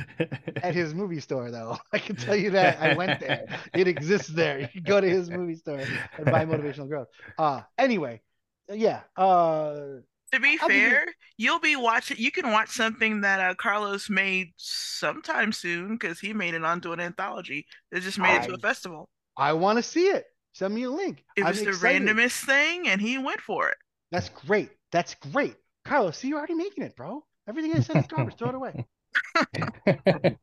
at 0.62 0.74
his 0.74 0.95
movie 0.95 1.20
store, 1.20 1.51
though. 1.51 1.76
I 1.93 1.99
can 1.99 2.16
tell 2.16 2.37
you 2.37 2.51
that 2.51 2.81
I 2.81 2.95
went 2.95 3.20
there. 3.20 3.47
It 3.74 3.89
exists 3.89 4.28
there. 4.28 4.61
You 4.61 4.68
can 4.68 4.83
go 4.83 5.01
to 5.01 5.09
his 5.09 5.31
movie 5.31 5.57
store 5.57 5.83
and 6.16 6.26
buy 6.26 6.45
motivational 6.45 6.89
growth. 6.89 7.09
Uh 7.39 7.62
anyway, 7.76 8.20
yeah. 8.68 9.01
Uh 9.16 10.01
to 10.33 10.39
be 10.39 10.59
I'll 10.62 10.68
fair, 10.68 11.07
be... 11.07 11.12
you'll 11.39 11.59
be 11.59 11.74
watching. 11.74 12.18
You 12.18 12.31
can 12.31 12.53
watch 12.53 12.68
something 12.68 13.22
that 13.22 13.41
uh, 13.41 13.55
Carlos 13.55 14.09
made 14.09 14.53
sometime 14.57 15.51
soon 15.51 15.95
because 15.95 16.20
he 16.20 16.33
made 16.33 16.55
it 16.55 16.64
onto 16.64 16.93
an 16.93 17.01
anthology. 17.01 17.66
They 17.91 17.99
just 17.99 18.18
made 18.18 18.39
I... 18.39 18.45
it 18.45 18.47
to 18.47 18.55
a 18.55 18.59
festival. 18.59 19.09
I 19.37 19.53
want 19.55 19.78
to 19.78 19.83
see 19.83 20.07
it. 20.07 20.24
Send 20.53 20.74
me 20.74 20.83
a 20.85 20.91
link. 20.91 21.24
It 21.37 21.45
was 21.45 21.59
I'm 21.59 21.64
the 21.64 21.70
excited. 21.70 22.09
randomest 22.09 22.45
thing, 22.45 22.89
and 22.89 23.01
he 23.01 23.18
went 23.18 23.41
for 23.41 23.68
it. 23.68 23.76
That's 24.11 24.28
great. 24.28 24.70
That's 24.93 25.14
great. 25.33 25.57
Carlos, 25.85 26.18
see, 26.18 26.28
you're 26.28 26.39
already 26.39 26.55
making 26.55 26.85
it, 26.85 26.97
bro. 26.97 27.24
Everything 27.49 27.72
I 27.72 27.81
said 27.81 27.97
is 27.97 28.07
garbage. 28.07 28.37
Throw 28.37 28.49
it 28.51 28.55
away. 28.55 28.74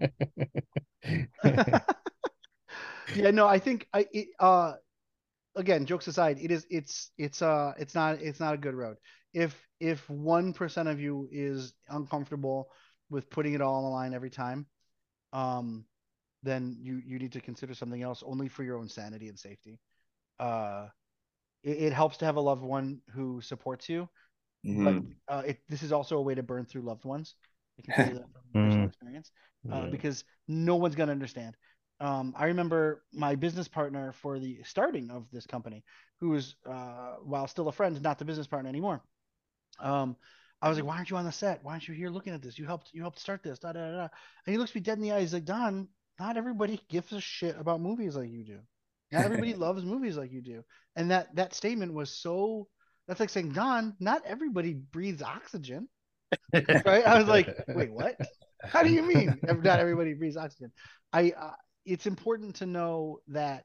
yeah, 3.15 3.31
no, 3.31 3.47
I 3.47 3.59
think 3.59 3.87
I 3.93 4.07
it, 4.11 4.27
uh 4.39 4.73
again, 5.55 5.85
jokes 5.85 6.07
aside, 6.07 6.37
it 6.39 6.51
is 6.51 6.65
it's 6.69 7.11
it's 7.17 7.41
uh 7.41 7.73
it's 7.77 7.95
not 7.95 8.21
it's 8.21 8.39
not 8.39 8.53
a 8.53 8.57
good 8.57 8.75
road. 8.75 8.97
If 9.33 9.55
if 9.79 10.09
one 10.09 10.53
percent 10.53 10.89
of 10.89 10.99
you 10.99 11.27
is 11.31 11.73
uncomfortable 11.89 12.69
with 13.09 13.29
putting 13.29 13.53
it 13.53 13.61
all 13.61 13.75
on 13.75 13.83
the 13.83 13.89
line 13.89 14.13
every 14.13 14.29
time, 14.29 14.65
um, 15.33 15.85
then 16.43 16.77
you 16.79 17.01
you 17.05 17.19
need 17.19 17.31
to 17.33 17.41
consider 17.41 17.73
something 17.73 18.01
else 18.01 18.23
only 18.25 18.47
for 18.47 18.63
your 18.63 18.77
own 18.77 18.89
sanity 18.89 19.27
and 19.27 19.37
safety. 19.37 19.79
Uh, 20.39 20.87
it, 21.63 21.77
it 21.77 21.93
helps 21.93 22.17
to 22.17 22.25
have 22.25 22.35
a 22.35 22.41
loved 22.41 22.63
one 22.63 23.01
who 23.13 23.41
supports 23.41 23.89
you, 23.89 24.07
mm-hmm. 24.65 24.83
but 24.83 25.33
uh, 25.33 25.41
it, 25.45 25.59
this 25.67 25.83
is 25.83 25.91
also 25.91 26.17
a 26.17 26.21
way 26.21 26.35
to 26.35 26.43
burn 26.43 26.65
through 26.65 26.81
loved 26.81 27.05
ones. 27.05 27.35
I 27.79 27.81
can 27.81 27.95
tell 27.95 28.13
you 28.13 28.19
that 28.19 28.31
from 28.31 28.41
personal 28.53 28.71
mm-hmm. 28.71 28.85
experience, 28.85 29.31
uh, 29.71 29.81
yeah. 29.83 29.89
because 29.89 30.23
no 30.47 30.75
one's 30.75 30.95
gonna 30.95 31.11
understand. 31.11 31.55
Um, 31.99 32.33
I 32.37 32.45
remember 32.45 33.03
my 33.11 33.35
business 33.35 33.67
partner 33.67 34.11
for 34.11 34.37
the 34.39 34.59
starting 34.63 35.09
of 35.09 35.25
this 35.31 35.47
company, 35.47 35.83
who 36.19 36.29
was, 36.29 36.55
uh, 36.69 37.15
while 37.23 37.47
still 37.47 37.67
a 37.67 37.71
friend, 37.71 37.99
not 38.01 38.19
the 38.19 38.25
business 38.25 38.47
partner 38.47 38.69
anymore. 38.69 39.01
Um, 39.79 40.15
I 40.61 40.69
was 40.69 40.77
like, 40.77 40.87
"Why 40.87 40.97
aren't 40.97 41.09
you 41.09 41.17
on 41.17 41.25
the 41.25 41.31
set? 41.31 41.63
Why 41.63 41.73
aren't 41.73 41.87
you 41.87 41.93
here 41.93 42.09
looking 42.09 42.33
at 42.33 42.41
this? 42.41 42.57
You 42.57 42.65
helped, 42.65 42.91
you 42.93 43.01
helped 43.01 43.19
start 43.19 43.43
this." 43.43 43.59
Da, 43.59 43.73
da, 43.73 43.91
da. 43.91 44.01
And 44.01 44.53
he 44.53 44.57
looks 44.57 44.73
me 44.73 44.81
dead 44.81 44.97
in 44.97 45.03
the 45.03 45.11
eyes, 45.11 45.33
like, 45.33 45.45
"Don, 45.45 45.87
not 46.19 46.37
everybody 46.37 46.79
gives 46.89 47.11
a 47.13 47.21
shit 47.21 47.55
about 47.59 47.81
movies 47.81 48.15
like 48.15 48.29
you 48.29 48.43
do. 48.43 48.59
Not 49.11 49.25
everybody 49.25 49.53
loves 49.65 49.83
movies 49.83 50.17
like 50.17 50.31
you 50.31 50.41
do. 50.41 50.63
And 50.95 51.11
that 51.11 51.35
that 51.35 51.53
statement 51.53 51.93
was 51.93 52.11
so 52.11 52.67
that's 53.07 53.19
like 53.19 53.29
saying, 53.29 53.51
Don, 53.51 53.95
not 53.99 54.23
everybody 54.25 54.73
breathes 54.73 55.21
oxygen. 55.21 55.87
right? 56.53 57.05
I 57.05 57.17
was 57.17 57.27
like, 57.27 57.47
wait, 57.69 57.91
what? 57.91 58.17
How 58.63 58.83
do 58.83 58.89
you 58.89 59.01
mean 59.01 59.39
not 59.43 59.79
everybody 59.79 60.13
breathes 60.13 60.37
oxygen? 60.37 60.71
I 61.13 61.33
uh, 61.39 61.51
it's 61.85 62.05
important 62.05 62.55
to 62.57 62.65
know 62.65 63.19
that 63.29 63.63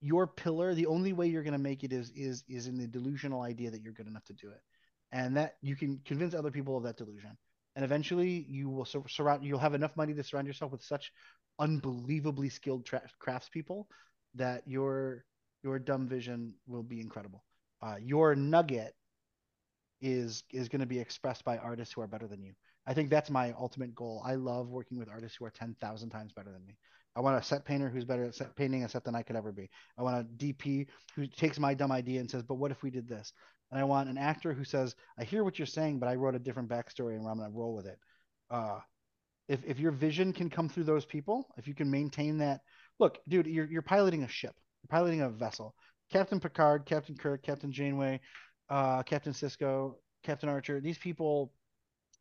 your 0.00 0.26
pillar, 0.26 0.74
the 0.74 0.86
only 0.86 1.12
way 1.12 1.26
you're 1.26 1.42
going 1.42 1.52
to 1.52 1.58
make 1.58 1.84
it 1.84 1.92
is 1.92 2.10
is 2.14 2.44
is 2.48 2.66
in 2.66 2.78
the 2.78 2.86
delusional 2.86 3.42
idea 3.42 3.70
that 3.70 3.82
you're 3.82 3.92
good 3.92 4.06
enough 4.06 4.24
to 4.26 4.32
do 4.32 4.48
it. 4.50 4.60
And 5.12 5.36
that 5.36 5.56
you 5.60 5.74
can 5.74 6.00
convince 6.04 6.34
other 6.34 6.52
people 6.52 6.76
of 6.76 6.84
that 6.84 6.96
delusion 6.96 7.36
and 7.76 7.84
eventually 7.84 8.44
you 8.48 8.68
will 8.68 8.84
sur- 8.84 9.08
surround 9.08 9.44
you'll 9.44 9.58
have 9.58 9.74
enough 9.74 9.96
money 9.96 10.14
to 10.14 10.22
surround 10.22 10.46
yourself 10.46 10.72
with 10.72 10.82
such 10.82 11.12
unbelievably 11.60 12.48
skilled 12.48 12.84
tra- 12.84 13.08
craftspeople 13.24 13.84
that 14.34 14.62
your 14.66 15.24
your 15.62 15.78
dumb 15.78 16.08
vision 16.08 16.54
will 16.66 16.82
be 16.82 17.00
incredible. 17.00 17.44
Uh, 17.82 17.96
your 18.00 18.34
nugget 18.34 18.94
is 20.00 20.42
is 20.50 20.68
going 20.68 20.80
to 20.80 20.86
be 20.86 20.98
expressed 20.98 21.44
by 21.44 21.58
artists 21.58 21.94
who 21.94 22.00
are 22.00 22.06
better 22.06 22.26
than 22.26 22.42
you. 22.42 22.54
I 22.86 22.94
think 22.94 23.10
that's 23.10 23.30
my 23.30 23.54
ultimate 23.58 23.94
goal. 23.94 24.22
I 24.24 24.34
love 24.34 24.68
working 24.68 24.98
with 24.98 25.10
artists 25.10 25.36
who 25.36 25.44
are 25.44 25.50
10,000 25.50 26.10
times 26.10 26.32
better 26.32 26.50
than 26.50 26.64
me. 26.66 26.76
I 27.14 27.20
want 27.20 27.38
a 27.38 27.42
set 27.42 27.64
painter 27.64 27.90
who's 27.90 28.04
better 28.04 28.24
at 28.24 28.34
set 28.34 28.56
painting 28.56 28.84
a 28.84 28.88
set 28.88 29.04
than 29.04 29.14
i 29.14 29.22
could 29.22 29.36
ever 29.36 29.52
be. 29.52 29.68
I 29.98 30.02
want 30.02 30.16
a 30.16 30.44
dp 30.44 30.86
who 31.14 31.26
takes 31.26 31.58
my 31.58 31.74
dumb 31.74 31.92
idea 31.92 32.20
and 32.20 32.30
says 32.30 32.42
but 32.42 32.54
what 32.54 32.70
if 32.70 32.82
we 32.82 32.90
did 32.90 33.08
this? 33.08 33.32
And 33.70 33.78
I 33.78 33.84
want 33.84 34.08
an 34.08 34.18
actor 34.18 34.52
who 34.52 34.64
says, 34.64 34.96
"I 35.18 35.24
hear 35.24 35.44
what 35.44 35.58
you're 35.58 35.66
saying, 35.66 36.00
but 36.00 36.08
I 36.08 36.16
wrote 36.16 36.34
a 36.34 36.40
different 36.40 36.68
backstory, 36.68 37.14
and 37.14 37.26
I'm 37.28 37.38
going 37.38 37.50
to 37.50 37.56
roll 37.56 37.74
with 37.74 37.86
it." 37.86 37.98
Uh, 38.50 38.80
if 39.50 39.64
if 39.66 39.80
your 39.80 39.90
vision 39.90 40.32
can 40.32 40.48
come 40.48 40.68
through 40.68 40.84
those 40.84 41.04
people, 41.04 41.48
if 41.56 41.66
you 41.66 41.74
can 41.74 41.90
maintain 41.90 42.38
that, 42.38 42.60
look, 43.00 43.18
dude, 43.28 43.46
you're 43.46 43.66
you're 43.66 43.82
piloting 43.82 44.22
a 44.22 44.28
ship, 44.28 44.54
you're 44.82 44.96
piloting 44.96 45.22
a 45.22 45.28
vessel. 45.28 45.74
Captain 46.12 46.38
Picard, 46.38 46.86
Captain 46.86 47.16
Kirk, 47.16 47.42
Captain 47.42 47.72
Janeway, 47.72 48.20
uh, 48.68 49.02
Captain 49.02 49.32
Sisko, 49.32 49.94
Captain 50.22 50.48
Archer. 50.48 50.80
These 50.80 50.98
people, 50.98 51.52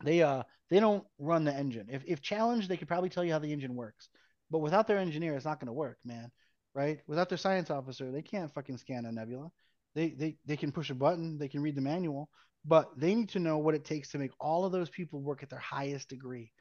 they 0.04 0.24
uh 0.24 0.42
they 0.72 0.80
don't 0.80 1.06
run 1.20 1.44
the 1.44 1.54
engine. 1.54 1.88
If 1.90 2.04
if 2.08 2.20
challenged, 2.20 2.68
they 2.68 2.78
could 2.78 2.88
probably 2.88 3.10
tell 3.10 3.24
you 3.24 3.32
how 3.32 3.40
the 3.40 3.54
engine 3.54 3.76
works, 3.76 4.10
but 4.50 4.60
without 4.60 4.88
their 4.88 4.98
engineer, 4.98 5.36
it's 5.36 5.46
not 5.46 5.60
going 5.60 5.68
to 5.68 5.74
work, 5.74 6.00
man. 6.04 6.32
Right? 6.74 7.00
Without 7.08 7.30
their 7.30 7.38
science 7.38 7.70
officer, 7.70 8.12
they 8.12 8.24
can't 8.24 8.54
fucking 8.54 8.78
scan 8.78 9.06
a 9.06 9.12
nebula. 9.12 9.52
They, 9.94 10.10
they 10.10 10.38
they 10.46 10.58
can 10.58 10.72
push 10.72 10.90
a 10.90 10.96
button, 10.96 11.38
they 11.38 11.48
can 11.48 11.62
read 11.62 11.76
the 11.76 11.82
manual, 11.82 12.30
but 12.66 12.90
they 12.98 13.14
need 13.14 13.30
to 13.30 13.40
know 13.40 13.60
what 13.60 13.76
it 13.76 13.86
takes 13.86 14.10
to 14.12 14.18
make 14.18 14.32
all 14.40 14.66
of 14.66 14.72
those 14.72 14.90
people 14.90 15.22
work 15.22 15.44
at 15.44 15.50
their 15.52 15.60
highest 15.60 16.10
degree 16.10 16.52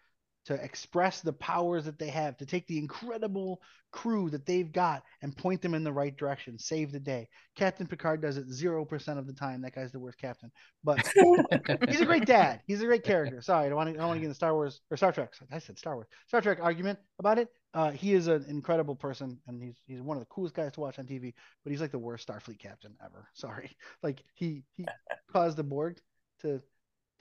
to 0.49 0.55
express 0.55 1.21
the 1.21 1.33
powers 1.35 1.85
that 1.85 1.99
they 1.99 2.09
have, 2.09 2.35
to 2.39 2.47
take 2.47 2.67
the 2.67 2.79
incredible 2.79 3.61
crew 3.93 4.31
that 4.31 4.47
they've 4.47 4.73
got 4.73 5.03
and 5.21 5.37
point 5.37 5.61
them 5.61 5.75
in 5.75 5.85
the 5.85 5.93
right 5.93 6.17
direction, 6.17 6.59
save 6.59 6.91
the 6.91 6.99
day. 6.99 7.29
Captain 7.55 7.87
Picard 7.87 8.23
does 8.23 8.39
it 8.39 8.49
0% 8.49 9.19
of 9.19 9.27
the 9.27 9.33
time. 9.35 9.61
That 9.61 9.75
guy's 9.75 9.93
the 9.93 10.01
worst 10.01 10.19
captain. 10.19 10.51
But 10.83 11.07
he's 11.89 12.01
a 12.01 12.07
great 12.07 12.25
dad. 12.25 12.63
He's 12.67 12.81
a 12.81 12.87
great 12.87 13.05
character. 13.05 13.43
Sorry, 13.43 13.67
I 13.67 13.69
don't 13.69 13.77
want 13.77 13.91
to, 13.91 13.95
I 13.97 13.99
don't 13.99 14.09
want 14.09 14.17
to 14.17 14.21
get 14.21 14.25
in 14.25 14.31
the 14.31 14.37
Star 14.37 14.55
Wars 14.55 14.81
or 14.91 14.97
Star 14.97 15.13
Trek. 15.13 15.35
I 15.53 15.59
said 15.59 15.79
Star 15.79 15.97
Wars. 15.97 16.07
Star 16.29 16.41
Trek 16.41 16.61
argument 16.63 16.99
about 17.19 17.39
it. 17.39 17.49
Uh, 17.75 17.91
he 17.91 18.15
is 18.15 18.27
an 18.27 18.47
incredible 18.49 18.97
person 18.97 19.39
and 19.47 19.63
he's 19.63 19.77
he's 19.87 20.01
one 20.01 20.17
of 20.17 20.23
the 20.23 20.29
coolest 20.31 20.55
guys 20.55 20.73
to 20.73 20.81
watch 20.81 20.99
on 20.99 21.05
TV, 21.05 21.35
but 21.63 21.71
he's 21.71 21.83
like 21.83 21.93
the 21.93 21.99
worst 21.99 22.27
Starfleet 22.27 22.59
captain 22.59 22.97
ever. 23.05 23.29
Sorry. 23.35 23.77
Like 24.03 24.23
he 24.33 24.65
he 24.77 24.87
caused 25.31 25.59
the 25.59 25.63
Borg 25.63 25.99
to 26.41 26.63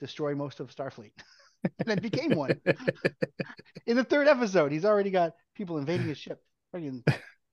destroy 0.00 0.34
most 0.34 0.60
of 0.60 0.74
Starfleet. 0.74 1.12
and 1.64 1.88
it 1.88 2.02
became 2.02 2.34
one. 2.36 2.60
In 3.86 3.96
the 3.96 4.04
third 4.04 4.28
episode, 4.28 4.72
he's 4.72 4.84
already 4.84 5.10
got 5.10 5.32
people 5.54 5.78
invading 5.78 6.06
his 6.06 6.18
ship. 6.18 6.42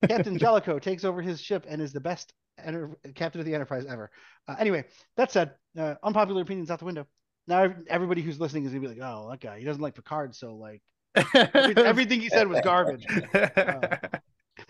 Captain 0.08 0.38
Jellico 0.38 0.80
takes 0.80 1.04
over 1.04 1.22
his 1.22 1.42
ship 1.42 1.66
and 1.68 1.82
is 1.82 1.94
the 1.94 2.00
best 2.00 2.34
enter- 2.64 2.98
captain 3.16 3.40
of 3.40 3.46
the 3.46 3.54
Enterprise 3.56 3.86
ever. 3.86 4.12
Uh, 4.48 4.56
anyway, 4.60 4.86
that 5.18 5.32
said, 5.32 5.52
uh, 5.78 5.96
unpopular 6.04 6.42
opinions 6.42 6.70
out 6.72 6.80
the 6.80 6.86
window. 6.86 7.08
Now 7.48 7.74
everybody 7.88 8.22
who's 8.22 8.40
listening 8.40 8.66
is 8.66 8.72
gonna 8.72 8.82
be 8.82 8.88
like, 8.88 9.00
"Oh, 9.02 9.30
that 9.30 9.40
guy, 9.40 9.60
he 9.60 9.66
doesn't 9.66 9.82
like 9.82 9.94
Picard, 9.94 10.36
so 10.36 10.56
like 10.56 10.82
everything 11.76 12.20
he 12.20 12.30
said 12.30 12.48
was 12.48 12.62
garbage." 12.62 13.06
Uh, 13.34 13.98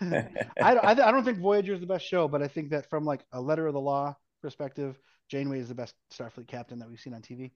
I, 0.00 0.26
I, 0.60 0.90
I 0.90 0.94
don't 0.94 1.24
think 1.24 1.38
Voyager 1.38 1.72
is 1.72 1.80
the 1.80 1.86
best 1.86 2.06
show, 2.06 2.28
but 2.28 2.42
I 2.42 2.48
think 2.48 2.70
that 2.70 2.90
from 2.90 3.04
like 3.04 3.24
a 3.32 3.40
letter 3.40 3.66
of 3.66 3.72
the 3.72 3.80
law 3.80 4.14
perspective, 4.42 4.98
Janeway 5.30 5.60
is 5.60 5.68
the 5.68 5.74
best 5.74 5.94
Starfleet 6.12 6.48
captain 6.48 6.80
that 6.80 6.88
we've 6.88 7.00
seen 7.00 7.14
on 7.14 7.22
TV. 7.22 7.52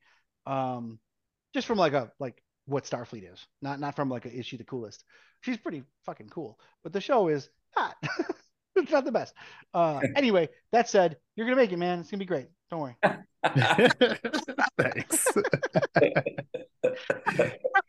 Um, 0.46 0.98
just 1.54 1.66
from 1.66 1.78
like 1.78 1.92
a 1.92 2.10
like 2.18 2.42
what 2.66 2.84
Starfleet 2.84 3.32
is, 3.32 3.44
not 3.62 3.80
not 3.80 3.96
from 3.96 4.08
like 4.08 4.26
a 4.26 4.32
is 4.32 4.46
she 4.46 4.56
the 4.56 4.64
coolest? 4.64 5.04
She's 5.40 5.56
pretty 5.56 5.84
fucking 6.06 6.28
cool, 6.28 6.58
but 6.82 6.92
the 6.92 7.00
show 7.00 7.28
is 7.28 7.48
not. 7.76 7.96
it's 8.76 8.92
not 8.92 9.04
the 9.04 9.12
best. 9.12 9.34
Uh, 9.74 10.00
anyway, 10.16 10.48
that 10.72 10.88
said, 10.88 11.16
you're 11.36 11.46
gonna 11.46 11.56
make 11.56 11.72
it, 11.72 11.78
man. 11.78 12.00
It's 12.00 12.10
gonna 12.10 12.18
be 12.18 12.26
great. 12.26 12.48
Don't 12.70 12.80
worry. 12.80 12.96
Thanks. 14.78 15.26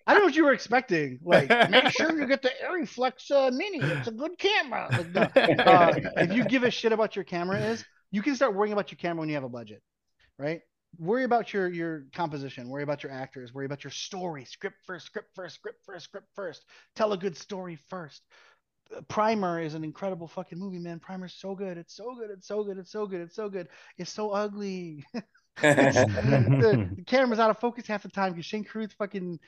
I 0.08 0.14
don't 0.14 0.20
know 0.20 0.26
what 0.26 0.36
you 0.36 0.46
were 0.46 0.54
expecting. 0.54 1.20
Like, 1.24 1.50
make 1.70 1.90
sure 1.90 2.18
you 2.20 2.26
get 2.26 2.42
the 2.42 2.52
Arriflex 2.68 3.30
uh, 3.32 3.52
Mini. 3.52 3.80
It's 3.80 4.08
a 4.08 4.12
good 4.12 4.38
camera. 4.38 4.88
Like, 4.92 5.36
no. 5.36 5.64
uh, 5.64 5.94
if 6.18 6.34
you 6.34 6.46
give 6.46 6.64
a 6.64 6.72
shit 6.72 6.92
about 6.92 7.16
your 7.16 7.26
camera 7.26 7.60
is, 7.60 7.86
you 8.12 8.22
can 8.22 8.36
start 8.36 8.56
worrying 8.56 8.74
about 8.74 8.92
your 8.92 8.98
camera 8.98 9.20
when 9.20 9.30
you 9.30 9.36
have 9.36 9.44
a 9.44 9.50
budget, 9.50 9.82
right? 10.38 10.62
Worry 10.98 11.24
about 11.24 11.54
your 11.54 11.70
your 11.70 12.06
composition 12.14 12.70
worry 12.70 12.84
about 12.84 13.04
your 13.04 13.12
actors 13.12 13.54
worry 13.54 13.66
about 13.66 13.84
your 13.84 13.92
story. 13.92 14.46
Script 14.46 14.78
first 14.86 15.06
script 15.06 15.30
first 15.36 15.56
script 15.56 15.80
first 15.86 16.06
script 16.06 16.28
first. 16.36 16.66
Tell 16.96 17.14
a 17.14 17.18
good 17.18 17.38
story 17.38 17.78
first. 17.90 18.22
Primer 19.08 19.62
is 19.62 19.74
an 19.74 19.84
incredible 19.84 20.28
fucking 20.28 20.60
movie 20.60 20.80
man. 20.80 21.00
Primer's 21.00 21.34
so 21.34 21.56
good. 21.56 21.78
It's 21.78 21.96
so 21.96 22.14
good. 22.14 22.30
It's 22.30 22.48
so 22.48 22.64
good. 22.64 22.78
It's 22.78 22.92
so 22.92 23.08
good. 23.08 23.22
It's 23.22 23.36
so 23.36 23.50
good. 23.50 23.68
It's 23.98 24.12
so 24.12 24.32
ugly. 24.32 25.06
The, 25.14 25.26
the, 26.98 27.04
camera's 27.06 27.40
out 27.40 27.50
of 27.50 27.60
focus 27.60 27.88
half 27.88 28.04
the 28.04 28.10
time 28.10 28.34
because 28.34 28.46
Shane 28.46 28.66
Carruth 28.66 28.94
fucking 28.94 29.40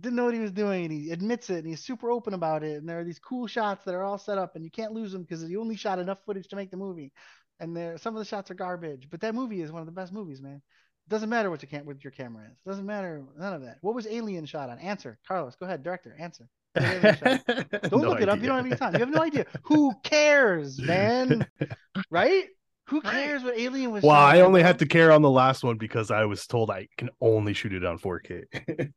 didn't 0.00 0.16
know 0.16 0.24
what 0.24 0.34
he 0.34 0.40
was 0.40 0.50
doing. 0.50 0.84
And 0.84 0.92
he 0.92 1.10
admits 1.10 1.48
it 1.48 1.58
and 1.58 1.66
he's 1.66 1.84
super 1.84 2.10
open 2.10 2.34
about 2.34 2.64
it. 2.64 2.78
And 2.78 2.88
there 2.88 2.98
are 2.98 3.04
these 3.04 3.20
cool 3.20 3.46
shots 3.46 3.84
that 3.84 3.94
are 3.94 4.02
all 4.02 4.18
set 4.18 4.38
up 4.38 4.56
and 4.56 4.64
you 4.64 4.70
can't 4.70 4.92
lose 4.92 5.12
them 5.12 5.22
because 5.22 5.46
he 5.46 5.56
only 5.56 5.76
shot 5.76 6.00
enough 6.00 6.18
footage 6.26 6.48
to 6.48 6.56
make 6.56 6.72
the 6.72 6.76
movie. 6.76 7.12
And 7.60 7.76
there 7.76 7.98
some 7.98 8.14
of 8.14 8.20
the 8.20 8.24
shots 8.24 8.50
are 8.50 8.54
garbage 8.54 9.08
but 9.10 9.20
that 9.20 9.34
movie 9.34 9.62
is 9.62 9.72
one 9.72 9.80
of 9.80 9.86
the 9.86 9.92
best 9.92 10.12
movies 10.12 10.40
man 10.40 10.62
doesn't 11.08 11.28
matter 11.28 11.50
what 11.50 11.62
your 11.62 11.68
cam- 11.68 11.86
what 11.86 12.02
your 12.04 12.10
camera 12.10 12.44
is. 12.52 12.58
Doesn't 12.66 12.86
matter 12.86 13.22
none 13.38 13.54
of 13.54 13.62
that. 13.62 13.78
What 13.80 13.94
was 13.94 14.06
Alien 14.06 14.46
shot 14.46 14.70
on? 14.70 14.78
Answer, 14.78 15.18
Carlos. 15.26 15.56
Go 15.56 15.66
ahead, 15.66 15.82
director. 15.82 16.16
Answer. 16.18 16.48
don't 16.74 17.92
no 17.92 17.96
look 17.98 18.20
it 18.20 18.28
up. 18.28 18.40
You 18.40 18.46
don't 18.46 18.56
have 18.56 18.66
any 18.66 18.76
time. 18.76 18.92
You 18.94 19.00
have 19.00 19.10
no 19.10 19.22
idea. 19.22 19.46
Who 19.64 19.92
cares, 20.04 20.80
man? 20.80 21.46
right? 22.10 22.46
Who 22.88 23.02
cares 23.02 23.42
what 23.42 23.58
Alien 23.58 23.90
was? 23.90 24.02
Well, 24.02 24.16
I 24.16 24.40
only 24.40 24.62
had 24.62 24.78
to 24.78 24.86
care 24.86 25.12
on 25.12 25.20
the 25.20 25.30
last 25.30 25.62
one 25.62 25.76
because 25.76 26.10
I 26.10 26.24
was 26.24 26.46
told 26.46 26.70
I 26.70 26.88
can 26.96 27.10
only 27.20 27.52
shoot 27.52 27.74
it 27.74 27.84
on 27.84 27.98
4K. 27.98 28.44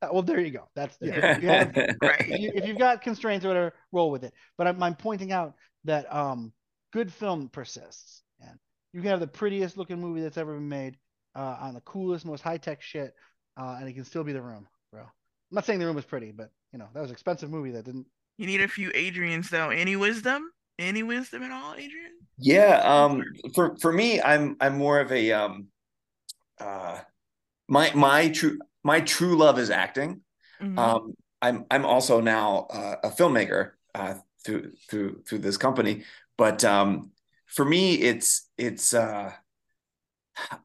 Uh, 0.01 0.07
well, 0.13 0.21
there 0.21 0.39
you 0.39 0.51
go. 0.51 0.69
That's 0.75 0.97
yeah. 1.01 1.37
You 1.39 1.47
have, 1.49 1.75
right. 2.01 2.25
If 2.27 2.65
you've 2.65 2.77
got 2.77 3.01
constraints 3.01 3.43
or 3.43 3.49
whatever, 3.49 3.73
roll 3.91 4.09
with 4.09 4.23
it. 4.23 4.33
But 4.57 4.67
I'm, 4.67 4.81
I'm 4.81 4.95
pointing 4.95 5.33
out 5.33 5.55
that 5.83 6.13
um, 6.13 6.53
good 6.93 7.11
film 7.11 7.49
persists. 7.49 8.23
And 8.39 8.57
you 8.93 9.01
can 9.01 9.09
have 9.09 9.19
the 9.19 9.27
prettiest 9.27 9.77
looking 9.77 9.99
movie 9.99 10.21
that's 10.21 10.37
ever 10.37 10.53
been 10.53 10.69
made 10.69 10.97
uh, 11.35 11.57
on 11.61 11.73
the 11.73 11.81
coolest, 11.81 12.25
most 12.25 12.41
high 12.41 12.57
tech 12.57 12.81
shit, 12.81 13.13
uh, 13.57 13.77
and 13.79 13.87
it 13.87 13.93
can 13.93 14.05
still 14.05 14.23
be 14.23 14.33
the 14.33 14.41
room, 14.41 14.67
bro. 14.91 15.01
I'm 15.01 15.07
not 15.51 15.65
saying 15.65 15.79
the 15.79 15.85
room 15.85 15.95
was 15.95 16.05
pretty, 16.05 16.31
but 16.31 16.51
you 16.71 16.79
know 16.79 16.87
that 16.93 17.01
was 17.01 17.09
an 17.09 17.13
expensive 17.13 17.49
movie 17.49 17.71
that 17.71 17.85
didn't. 17.85 18.07
You 18.37 18.47
need 18.47 18.61
a 18.61 18.67
few 18.67 18.89
Adrians 18.91 19.49
though. 19.49 19.69
Any 19.69 19.95
wisdom? 19.95 20.49
Any 20.79 21.03
wisdom 21.03 21.43
at 21.43 21.51
all, 21.51 21.73
Adrian? 21.73 22.11
Yeah. 22.37 22.81
Um. 22.83 23.23
For 23.53 23.75
for 23.77 23.91
me, 23.91 24.21
I'm 24.21 24.57
I'm 24.59 24.77
more 24.77 24.99
of 24.99 25.11
a 25.11 25.31
um. 25.31 25.67
Uh, 26.59 26.99
my 27.67 27.91
my 27.93 28.29
true 28.29 28.59
my 28.83 29.01
true 29.01 29.37
love 29.37 29.59
is 29.59 29.69
acting. 29.69 30.21
Mm-hmm. 30.61 30.79
Um. 30.79 31.13
I'm 31.41 31.65
I'm 31.71 31.85
also 31.85 32.21
now 32.21 32.67
uh, 32.69 32.95
a 33.03 33.09
filmmaker 33.09 33.71
uh, 33.95 34.15
through 34.45 34.73
through 34.89 35.23
through 35.27 35.39
this 35.39 35.57
company, 35.57 36.03
but 36.37 36.63
um, 36.63 37.11
for 37.47 37.65
me, 37.65 37.95
it's 37.95 38.49
it's 38.57 38.93
uh 38.93 39.31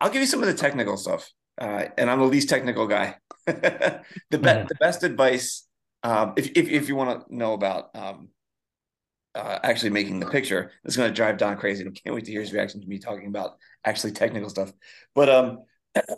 I'll 0.00 0.10
give 0.10 0.20
you 0.20 0.26
some 0.26 0.40
of 0.40 0.46
the 0.46 0.54
technical 0.54 0.96
stuff, 0.96 1.30
uh, 1.60 1.84
and 1.98 2.10
I'm 2.10 2.20
the 2.20 2.26
least 2.26 2.48
technical 2.48 2.86
guy. 2.86 3.16
the 3.46 3.52
be- 3.52 4.38
mm-hmm. 4.38 4.66
the 4.66 4.76
best 4.80 5.02
advice, 5.02 5.66
um, 6.02 6.34
if, 6.36 6.50
if 6.56 6.68
if 6.68 6.88
you 6.88 6.96
want 6.96 7.26
to 7.26 7.36
know 7.36 7.52
about 7.52 7.94
um, 7.94 8.28
uh, 9.34 9.58
actually 9.62 9.90
making 9.90 10.20
the 10.20 10.26
picture, 10.26 10.72
it's 10.84 10.96
going 10.96 11.08
to 11.08 11.14
drive 11.14 11.38
Don 11.38 11.56
crazy. 11.56 11.84
I 11.84 11.90
can't 11.90 12.14
wait 12.14 12.24
to 12.24 12.30
hear 12.30 12.40
his 12.40 12.52
reaction 12.52 12.80
to 12.80 12.86
me 12.86 12.98
talking 12.98 13.26
about 13.26 13.56
actually 13.84 14.12
technical 14.12 14.48
stuff. 14.50 14.72
But 15.14 15.28
um, 15.28 15.64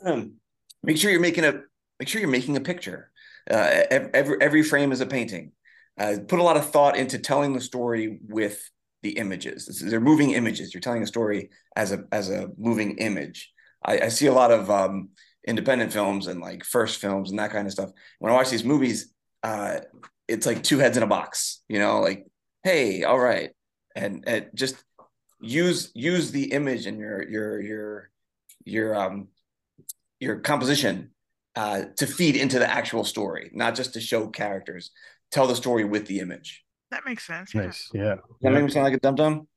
make 0.82 0.96
sure 0.96 1.10
you're 1.10 1.20
making 1.20 1.44
a 1.44 1.62
make 1.98 2.08
sure 2.08 2.20
you're 2.20 2.30
making 2.30 2.56
a 2.56 2.60
picture. 2.60 3.10
Uh, 3.50 3.84
every 3.90 4.36
every 4.40 4.62
frame 4.62 4.92
is 4.92 5.00
a 5.00 5.06
painting. 5.06 5.52
Uh, 5.98 6.16
put 6.28 6.38
a 6.38 6.42
lot 6.42 6.56
of 6.56 6.70
thought 6.70 6.96
into 6.96 7.18
telling 7.18 7.54
the 7.54 7.60
story 7.60 8.20
with 8.28 8.70
the 9.02 9.16
images. 9.18 9.66
They're 9.84 10.00
moving 10.00 10.32
images. 10.32 10.74
You're 10.74 10.80
telling 10.80 11.02
a 11.02 11.06
story 11.06 11.50
as 11.76 11.92
a 11.92 12.04
as 12.12 12.30
a 12.30 12.48
moving 12.56 12.98
image. 12.98 13.52
I, 13.84 14.00
I 14.00 14.08
see 14.08 14.26
a 14.26 14.32
lot 14.32 14.50
of 14.50 14.70
um, 14.70 15.10
independent 15.46 15.92
films 15.92 16.26
and 16.26 16.40
like 16.40 16.64
first 16.64 17.00
films 17.00 17.30
and 17.30 17.38
that 17.38 17.52
kind 17.52 17.66
of 17.66 17.72
stuff. 17.72 17.90
When 18.18 18.32
I 18.32 18.34
watch 18.34 18.50
these 18.50 18.64
movies, 18.64 19.12
uh, 19.42 19.80
it's 20.26 20.46
like 20.46 20.62
two 20.62 20.78
heads 20.78 20.96
in 20.96 21.02
a 21.02 21.06
box. 21.06 21.62
You 21.68 21.78
know, 21.78 22.00
like 22.00 22.26
hey, 22.64 23.04
all 23.04 23.18
right, 23.18 23.50
and, 23.94 24.24
and 24.26 24.46
just 24.54 24.76
use 25.40 25.90
use 25.94 26.30
the 26.30 26.52
image 26.52 26.86
and 26.86 26.98
your 26.98 27.28
your 27.28 27.60
your 27.60 28.10
your 28.64 28.94
um 28.94 29.28
your 30.20 30.40
composition 30.40 31.10
uh, 31.56 31.84
to 31.96 32.06
feed 32.06 32.36
into 32.36 32.58
the 32.58 32.70
actual 32.70 33.04
story, 33.04 33.50
not 33.52 33.74
just 33.74 33.94
to 33.94 34.00
show 34.00 34.28
characters. 34.28 34.90
Tell 35.30 35.46
the 35.46 35.56
story 35.56 35.84
with 35.84 36.06
the 36.06 36.20
image. 36.20 36.64
That 36.90 37.04
makes 37.04 37.26
sense. 37.26 37.54
Nice. 37.54 37.90
Yeah. 37.92 38.02
That 38.02 38.20
yeah. 38.40 38.50
make 38.50 38.64
me 38.64 38.70
sound 38.70 38.84
like 38.84 38.94
a 38.94 39.00
dum 39.00 39.14
dum? 39.14 39.48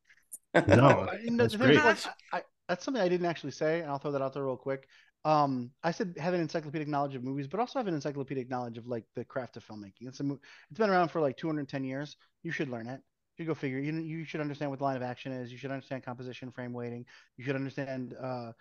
no, 0.67 1.09
that's 1.31 1.55
great. 1.55 1.77
That's, 1.77 2.07
I, 2.33 2.41
that's 2.67 2.83
something 2.83 3.01
I 3.01 3.07
didn't 3.07 3.25
actually 3.25 3.51
say, 3.51 3.81
and 3.81 3.89
I'll 3.89 3.99
throw 3.99 4.11
that 4.11 4.21
out 4.21 4.33
there 4.33 4.45
real 4.45 4.57
quick. 4.57 4.87
Um, 5.23 5.71
I 5.83 5.91
said 5.91 6.15
have 6.17 6.33
an 6.33 6.41
encyclopedic 6.41 6.87
knowledge 6.87 7.15
of 7.15 7.23
movies, 7.23 7.47
but 7.47 7.59
also 7.59 7.77
have 7.77 7.87
an 7.87 7.93
encyclopedic 7.93 8.49
knowledge 8.49 8.77
of 8.77 8.87
like 8.87 9.05
the 9.15 9.23
craft 9.23 9.55
of 9.55 9.65
filmmaking. 9.65 10.07
It's 10.07 10.19
a 10.19 10.37
it's 10.69 10.79
been 10.79 10.89
around 10.89 11.09
for 11.09 11.21
like 11.21 11.37
210 11.37 11.83
years. 11.83 12.15
You 12.43 12.51
should 12.51 12.69
learn 12.69 12.87
it. 12.87 13.01
You 13.37 13.45
go 13.45 13.53
figure. 13.53 13.79
You 13.79 13.93
you 13.93 14.25
should 14.25 14.41
understand 14.41 14.71
what 14.71 14.79
the 14.79 14.85
line 14.85 14.97
of 14.97 15.03
action 15.03 15.31
is. 15.31 15.51
You 15.51 15.57
should 15.57 15.71
understand 15.71 16.03
composition, 16.03 16.51
frame 16.51 16.73
weighting. 16.73 17.05
You 17.37 17.45
should 17.45 17.55
understand 17.55 18.15
uh, 18.21 18.51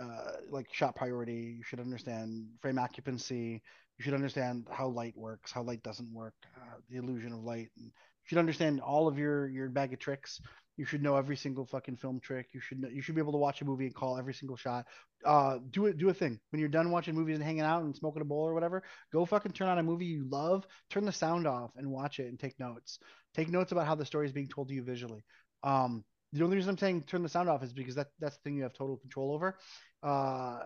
uh, 0.00 0.32
like 0.50 0.72
shot 0.72 0.94
priority. 0.94 1.56
You 1.56 1.62
should 1.64 1.80
understand 1.80 2.46
frame 2.60 2.78
occupancy. 2.78 3.62
You 3.98 4.04
should 4.04 4.14
understand 4.14 4.66
how 4.70 4.88
light 4.88 5.14
works, 5.16 5.52
how 5.52 5.62
light 5.62 5.82
doesn't 5.82 6.12
work, 6.12 6.34
uh, 6.56 6.76
the 6.90 6.98
illusion 6.98 7.32
of 7.32 7.42
light. 7.42 7.70
And 7.76 7.86
you 7.86 8.24
should 8.24 8.38
understand 8.38 8.80
all 8.80 9.08
of 9.08 9.18
your 9.18 9.48
your 9.48 9.68
bag 9.68 9.92
of 9.92 9.98
tricks. 9.98 10.40
You 10.76 10.84
should 10.84 11.02
know 11.02 11.16
every 11.16 11.36
single 11.36 11.64
fucking 11.64 11.96
film 11.96 12.20
trick. 12.20 12.48
You 12.52 12.60
should 12.60 12.80
know, 12.80 12.88
you 12.88 13.00
should 13.00 13.14
be 13.14 13.20
able 13.20 13.32
to 13.32 13.38
watch 13.38 13.62
a 13.62 13.64
movie 13.64 13.86
and 13.86 13.94
call 13.94 14.18
every 14.18 14.34
single 14.34 14.58
shot. 14.58 14.84
Uh, 15.24 15.58
do 15.70 15.86
it. 15.86 15.96
Do 15.96 16.10
a 16.10 16.14
thing 16.14 16.38
when 16.50 16.60
you're 16.60 16.68
done 16.68 16.90
watching 16.90 17.14
movies 17.14 17.36
and 17.36 17.44
hanging 17.44 17.62
out 17.62 17.82
and 17.82 17.96
smoking 17.96 18.20
a 18.20 18.26
bowl 18.26 18.46
or 18.46 18.52
whatever. 18.52 18.82
Go 19.12 19.24
fucking 19.24 19.52
turn 19.52 19.68
on 19.68 19.78
a 19.78 19.82
movie 19.82 20.04
you 20.04 20.28
love. 20.28 20.66
Turn 20.90 21.06
the 21.06 21.12
sound 21.12 21.46
off 21.46 21.70
and 21.76 21.90
watch 21.90 22.18
it 22.18 22.26
and 22.26 22.38
take 22.38 22.60
notes. 22.60 22.98
Take 23.34 23.48
notes 23.48 23.72
about 23.72 23.86
how 23.86 23.94
the 23.94 24.04
story 24.04 24.26
is 24.26 24.32
being 24.32 24.48
told 24.48 24.68
to 24.68 24.74
you 24.74 24.82
visually. 24.82 25.24
Um, 25.62 26.04
the 26.32 26.44
only 26.44 26.56
reason 26.56 26.70
I'm 26.70 26.78
saying 26.78 27.04
turn 27.04 27.22
the 27.22 27.28
sound 27.28 27.48
off 27.48 27.62
is 27.62 27.72
because 27.72 27.94
that 27.96 28.08
that's 28.20 28.36
the 28.36 28.42
thing 28.42 28.56
you 28.56 28.64
have 28.64 28.74
total 28.74 28.96
control 28.96 29.32
over. 29.32 29.58
Uh, 30.02 30.58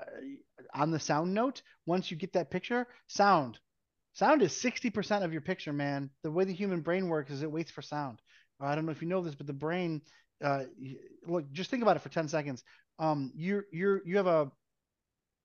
on 0.74 0.90
the 0.90 1.00
sound 1.00 1.34
note, 1.34 1.62
once 1.86 2.10
you 2.10 2.16
get 2.16 2.32
that 2.34 2.50
picture, 2.50 2.86
sound 3.06 3.58
Sound 4.14 4.42
is 4.42 4.52
60% 4.52 5.24
of 5.24 5.32
your 5.32 5.40
picture, 5.40 5.72
man. 5.72 6.10
The 6.22 6.30
way 6.30 6.44
the 6.44 6.52
human 6.52 6.80
brain 6.80 7.08
works 7.08 7.30
is 7.30 7.42
it 7.42 7.50
waits 7.50 7.70
for 7.70 7.82
sound. 7.82 8.20
I 8.60 8.74
don't 8.74 8.84
know 8.84 8.92
if 8.92 9.02
you 9.02 9.08
know 9.08 9.22
this, 9.22 9.34
but 9.34 9.46
the 9.46 9.52
brain, 9.52 10.02
uh, 10.44 10.64
look, 11.26 11.50
just 11.52 11.70
think 11.70 11.82
about 11.82 11.96
it 11.96 12.02
for 12.02 12.08
10 12.08 12.28
seconds. 12.28 12.62
Um, 12.98 13.32
you're, 13.34 13.66
you're, 13.72 14.02
you 14.04 14.16
have 14.16 14.26
a, 14.26 14.50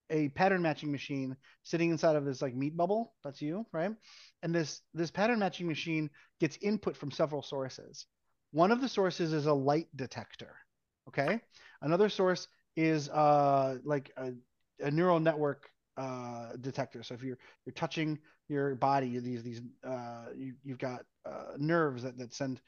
a 0.09 0.29
pattern 0.29 0.61
matching 0.61 0.91
machine 0.91 1.35
sitting 1.63 1.89
inside 1.89 2.15
of 2.15 2.25
this 2.25 2.41
like 2.41 2.55
meat 2.55 2.75
bubble. 2.77 3.13
That's 3.23 3.41
you, 3.41 3.65
right? 3.71 3.91
And 4.43 4.53
this 4.53 4.81
this 4.93 5.09
pattern 5.09 5.39
matching 5.39 5.67
machine 5.67 6.09
gets 6.39 6.57
input 6.61 6.95
from 6.95 7.11
several 7.11 7.41
sources. 7.41 8.05
One 8.55 8.71
of 8.71 8.79
the 8.79 8.87
sources 8.87 9.33
is 9.33 9.47
a 9.47 9.53
light 9.53 9.89
detector. 9.97 10.55
Okay. 11.09 11.41
Another 11.81 12.07
source 12.07 12.47
is 12.77 13.09
uh 13.09 13.79
like 13.83 14.13
a, 14.15 14.31
a 14.79 14.89
neural 14.89 15.19
network 15.19 15.69
uh 15.97 16.55
detector. 16.61 17.03
So 17.03 17.15
if 17.15 17.21
you're 17.21 17.37
you're 17.65 17.73
touching 17.73 18.17
your 18.47 18.75
body, 18.75 19.19
these 19.19 19.43
these 19.43 19.61
uh 19.85 20.27
you 20.37 20.53
you've 20.63 20.77
got 20.77 21.01
uh, 21.25 21.57
nerves 21.57 22.03
that 22.03 22.17
that 22.17 22.33
send 22.33 22.61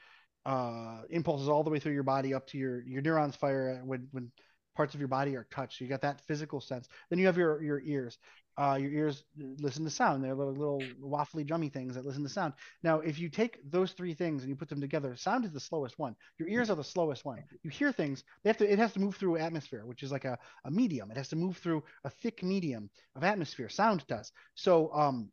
uh 0.46 1.04
impulses 1.10 1.48
all 1.48 1.64
the 1.64 1.70
way 1.70 1.80
through 1.80 1.94
your 1.94 2.04
body 2.04 2.34
up 2.34 2.48
to 2.48 2.58
your 2.58 2.82
your 2.82 3.02
neurons 3.02 3.38
fire 3.38 3.82
when 3.86 4.10
when 4.12 4.30
parts 4.76 4.94
of 4.94 5.00
your 5.00 5.08
body 5.08 5.38
are 5.38 5.48
touched. 5.52 5.78
So 5.78 5.86
you 5.86 5.90
got 5.90 6.02
that 6.02 6.20
physical 6.28 6.60
sense. 6.60 6.90
Then 7.10 7.18
you 7.18 7.28
have 7.28 7.38
your 7.38 7.64
your 7.64 7.80
ears. 7.80 8.18
Uh, 8.58 8.76
your 8.76 8.92
ears 8.92 9.24
listen 9.38 9.84
to 9.84 9.90
sound. 9.90 10.24
They're 10.24 10.34
little, 10.34 10.54
little 10.54 10.82
waffly, 11.02 11.48
drummy 11.48 11.72
things 11.72 11.94
that 11.94 12.06
listen 12.06 12.24
to 12.24 12.30
sound. 12.30 12.54
Now, 12.82 13.02
if 13.02 13.20
you 13.20 13.30
take 13.30 13.60
those 13.70 13.92
three 13.92 14.16
things 14.16 14.42
and 14.42 14.50
you 14.50 14.56
put 14.56 14.68
them 14.68 14.82
together, 14.82 15.16
sound 15.16 15.46
is 15.46 15.52
the 15.52 15.60
slowest 15.60 16.00
one. 16.00 16.16
Your 16.40 16.50
ears 16.50 16.72
are 16.72 16.76
the 16.76 16.84
slowest 16.84 17.24
one. 17.24 17.44
You 17.62 17.70
hear 17.70 17.92
things. 17.92 18.24
They 18.44 18.50
have 18.50 18.58
to. 18.58 18.72
It 18.72 18.80
has 18.80 18.94
to 18.94 19.00
move 19.00 19.16
through 19.16 19.38
atmosphere, 19.38 19.86
which 19.86 20.02
is 20.02 20.12
like 20.12 20.26
a, 20.26 20.40
a 20.66 20.72
medium. 20.72 21.12
It 21.12 21.18
has 21.18 21.30
to 21.30 21.36
move 21.36 21.58
through 21.58 21.84
a 22.04 22.10
thick 22.10 22.42
medium 22.42 22.90
of 23.16 23.24
atmosphere. 23.24 23.70
Sound 23.70 24.06
does. 24.08 24.32
So, 24.56 24.92
um, 24.94 25.32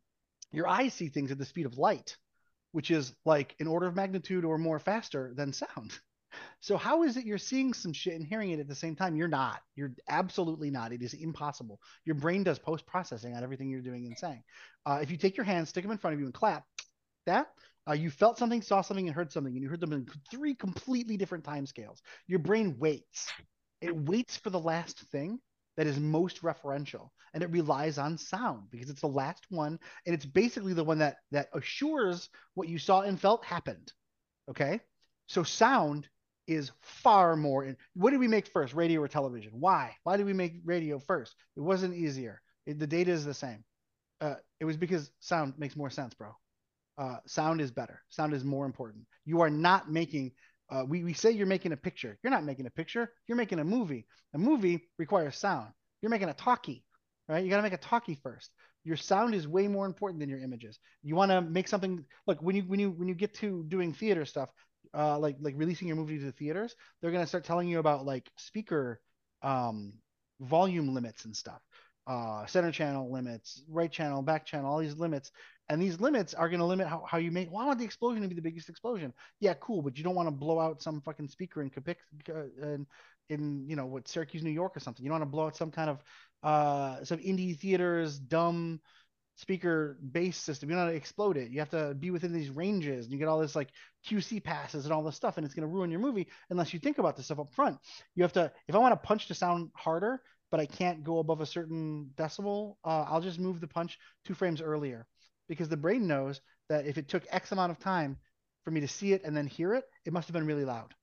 your 0.53 0.69
eyes 0.69 0.93
see 0.93 1.09
things 1.09 1.31
at 1.31 1.39
the 1.39 1.47
speed 1.47 1.67
of 1.67 1.79
light, 1.79 2.17
which 2.73 2.91
is 2.91 3.15
like 3.25 3.57
an 3.59 3.67
order 3.67 3.87
of 3.87 3.97
magnitude 3.97 4.45
or 4.45 4.59
more 4.59 4.79
faster 4.79 5.33
than 5.35 5.53
sound. 5.53 5.99
So 6.61 6.77
how 6.77 7.03
is 7.03 7.17
it 7.17 7.27
you're 7.27 7.39
seeing 7.39 7.73
some 7.75 7.93
shit 7.93 8.15
and 8.15 8.27
hearing 8.27 8.51
it 8.51 8.61
at 8.61 8.69
the 8.69 8.75
same 8.75 8.97
time? 8.97 9.17
You're 9.17 9.29
not. 9.29 9.61
You're 9.75 9.95
absolutely 10.09 10.71
not. 10.71 10.93
It 10.93 11.03
is 11.03 11.15
impossible. 11.15 11.81
Your 12.05 12.15
brain 12.15 12.43
does 12.43 12.59
post 12.59 12.87
processing 12.87 13.35
on 13.35 13.43
everything 13.43 13.69
you're 13.69 13.81
doing 13.81 14.07
and 14.07 14.19
saying. 14.19 14.43
Uh, 14.87 14.99
if 15.03 15.11
you 15.11 15.17
take 15.17 15.37
your 15.37 15.45
hands, 15.45 15.69
stick 15.69 15.85
them 15.85 15.93
in 15.93 15.99
front 15.99 16.15
of 16.15 16.21
you, 16.21 16.27
and 16.27 16.35
clap, 16.35 16.65
that 17.27 17.49
uh, 17.89 17.93
you 17.93 18.11
felt 18.11 18.39
something, 18.39 18.63
saw 18.63 18.81
something, 18.81 19.07
and 19.07 19.15
heard 19.15 19.33
something, 19.33 19.53
and 19.53 19.63
you 19.63 19.69
heard 19.69 19.81
them 19.81 19.93
in 19.93 20.07
three 20.31 20.55
completely 20.55 21.17
different 21.17 21.45
time 21.45 21.67
scales. 21.67 22.03
Your 22.27 22.39
brain 22.39 22.77
waits. 22.79 23.31
It 23.81 23.95
waits 23.95 24.37
for 24.37 24.51
the 24.51 24.61
last 24.61 25.01
thing 25.11 25.39
that 25.77 25.87
is 25.87 25.99
most 25.99 26.43
referential, 26.43 27.11
and 27.35 27.43
it 27.43 27.51
relies 27.51 27.99
on 27.99 28.17
sound 28.17 28.71
because 28.71 28.89
it's 28.89 29.01
the 29.01 29.07
last 29.07 29.45
one, 29.51 29.79
and 30.07 30.15
it's 30.15 30.25
basically 30.25 30.73
the 30.73 30.85
one 30.85 30.99
that 30.99 31.17
that 31.33 31.49
assures 31.53 32.29
what 32.55 32.69
you 32.69 32.79
saw 32.79 33.03
and 33.03 33.21
felt 33.21 33.45
happened. 33.45 33.93
Okay, 34.49 34.81
so 35.27 35.43
sound 35.43 36.09
is 36.47 36.71
far 36.81 37.37
more. 37.37 37.77
What 37.95 38.11
did 38.11 38.21
we 38.21 38.29
make 38.29 38.47
first, 38.49 38.75
radio 38.75 39.01
or 39.01 39.09
television? 39.09 39.53
Why? 39.55 39.97
Why 40.03 40.17
did 40.17 40.27
we 40.27 40.33
make 40.33 40.61
radio 40.65 40.99
first? 40.99 41.35
It 41.57 41.61
wasn't 41.61 41.95
easier. 41.95 42.41
It, 42.67 42.79
the 42.79 42.87
data 42.87 43.11
is 43.11 43.25
the 43.25 43.35
same. 43.35 43.65
Uh, 44.21 44.37
it 44.61 44.65
was 44.65 44.77
because 44.77 45.11
sound 45.21 45.55
makes 45.59 45.77
more 45.77 45.91
sense, 45.91 46.15
bro. 46.15 46.31
Uh, 46.97 47.17
sound 47.27 47.61
is 47.61 47.71
better. 47.71 48.01
Sound 48.09 48.35
is 48.35 48.45
more 48.45 48.67
important. 48.67 49.05
You 49.25 49.41
are 49.41 49.51
not 49.51 49.91
making. 49.91 50.33
Uh, 50.71 50.85
we 50.87 51.05
we 51.05 51.13
say 51.13 51.31
you're 51.31 51.47
making 51.47 51.73
a 51.73 51.77
picture. 51.77 52.19
You're 52.23 52.31
not 52.31 52.45
making 52.45 52.67
a 52.67 52.71
picture. 52.71 53.11
You're 53.27 53.37
making 53.37 53.59
a 53.59 53.65
movie. 53.65 54.07
A 54.35 54.39
movie 54.39 54.89
requires 54.99 55.37
sound. 55.37 55.71
You're 56.01 56.11
making 56.11 56.29
a 56.29 56.35
talkie, 56.35 56.85
right? 57.29 57.43
You 57.43 57.51
got 57.51 57.57
to 57.57 57.63
make 57.63 57.73
a 57.73 57.79
talkie 57.79 58.19
first. 58.23 58.51
Your 58.85 58.97
sound 58.97 59.35
is 59.35 59.49
way 59.49 59.67
more 59.67 59.87
important 59.87 60.21
than 60.21 60.29
your 60.29 60.41
images. 60.41 60.79
You 61.03 61.17
want 61.17 61.31
to 61.31 61.41
make 61.41 61.69
something. 61.69 62.05
Look, 62.27 62.41
when 62.41 62.55
you 62.57 62.63
when 62.63 62.79
you 62.79 62.91
when 62.91 63.09
you 63.09 63.15
get 63.15 63.35
to 63.37 63.65
doing 63.69 63.93
theater 63.93 64.25
stuff, 64.25 64.51
uh, 64.93 65.19
like 65.19 65.37
like 65.41 65.55
releasing 65.57 65.89
your 65.89 65.97
movie 65.97 66.19
to 66.19 66.25
the 66.25 66.33
theaters, 66.33 66.75
they're 67.01 67.13
gonna 67.13 67.27
start 67.27 67.45
telling 67.45 67.69
you 67.69 67.79
about 67.79 68.05
like 68.05 68.31
speaker 68.37 69.01
um, 69.43 69.93
volume 70.41 70.95
limits 70.95 71.25
and 71.25 71.37
stuff, 71.37 71.61
uh, 72.07 72.47
center 72.47 72.73
channel 72.73 73.13
limits, 73.13 73.63
right 73.69 73.91
channel, 73.91 74.23
back 74.23 74.45
channel, 74.47 74.71
all 74.71 74.79
these 74.79 74.97
limits, 74.97 75.31
and 75.69 75.81
these 75.81 76.01
limits 76.01 76.35
are 76.35 76.49
gonna 76.49 76.67
limit 76.67 76.87
how, 76.87 77.05
how 77.09 77.19
you 77.19 77.31
make. 77.31 77.51
Well, 77.51 77.63
I 77.63 77.67
want 77.67 77.79
the 77.79 77.85
explosion 77.85 78.23
to 78.23 78.29
be 78.29 78.35
the 78.35 78.43
biggest 78.43 78.69
explosion. 78.69 79.13
Yeah, 79.41 79.55
cool, 79.55 79.83
but 79.83 79.97
you 79.97 80.05
don't 80.05 80.15
want 80.15 80.29
to 80.29 80.35
blow 80.35 80.61
out 80.61 80.83
some 80.83 81.01
fucking 81.01 81.29
speaker 81.29 81.63
in 81.63 81.71
Capic, 81.71 81.99
uh, 82.29 82.45
in, 82.63 82.87
in 83.31 83.69
you 83.69 83.77
know 83.77 83.87
what 83.87 84.09
Syracuse, 84.09 84.43
New 84.43 84.51
York, 84.51 84.77
or 84.77 84.81
something. 84.81 85.05
You 85.05 85.11
don't 85.11 85.21
want 85.21 85.31
to 85.31 85.35
blow 85.35 85.47
out 85.47 85.57
some 85.57 85.71
kind 85.71 85.91
of 85.91 86.03
uh, 86.43 87.05
some 87.05 87.19
indie 87.19 87.59
theaters 87.59 88.19
dumb 88.19 88.81
speaker 89.37 89.99
base 90.13 90.37
system. 90.37 90.71
You 90.71 90.77
know 90.77 90.83
how 90.83 90.91
to 90.91 90.97
explode 90.97 91.37
it. 91.37 91.51
You 91.51 91.59
have 91.59 91.71
to 91.71 91.95
be 91.95 92.11
within 92.11 92.33
these 92.33 92.51
ranges, 92.51 93.07
and 93.07 93.13
you 93.13 93.19
get 93.19 93.29
all 93.29 93.41
this 93.41 93.57
like 93.57 93.71
QC 94.09 94.43
passes 94.43 94.85
and 94.85 94.93
all 94.93 95.03
this 95.03 95.17
stuff, 95.17 95.37
and 95.37 95.45
it's 95.45 95.55
going 95.55 95.69
to 95.69 95.75
ruin 95.75 95.91
your 95.91 96.01
movie 96.01 96.29
unless 96.51 96.73
you 96.73 96.81
think 96.81 96.99
about 96.99 97.17
this 97.17 97.27
stuff 97.27 97.41
up 97.41 97.53
front. 97.53 97.79
You 98.15 98.23
have 98.23 98.33
to. 98.35 98.53
If 98.69 98.75
I 98.75 98.79
want 98.79 98.93
to 98.93 99.07
punch 99.07 99.29
to 99.29 99.35
sound 99.35 99.71
harder, 99.75 100.23
but 100.51 100.61
I 100.61 100.67
can't 100.67 101.03
go 101.03 101.19
above 101.19 101.41
a 101.41 101.47
certain 101.47 102.11
decibel, 102.17 102.77
uh, 102.85 103.05
I'll 103.09 103.21
just 103.21 103.41
move 103.41 103.61
the 103.61 103.67
punch 103.67 103.99
two 104.25 104.35
frames 104.35 104.63
earlier 104.63 105.07
because 105.49 105.69
the 105.69 105.77
brain 105.77 106.07
knows 106.07 106.41
that 106.69 106.87
if 106.87 106.97
it 106.97 107.09
took 107.09 107.25
X 107.31 107.53
amount 107.53 107.73
of 107.73 107.79
time 107.79 108.17
for 108.65 108.71
me 108.71 108.81
to 108.81 108.89
see 108.89 109.13
it 109.13 109.25
and 109.25 109.37
then 109.37 109.47
hear 109.47 109.75
it, 109.75 109.85
it 110.05 110.13
must 110.13 110.29
have 110.29 110.33
been 110.33 110.47
really 110.47 110.65
loud, 110.65 110.95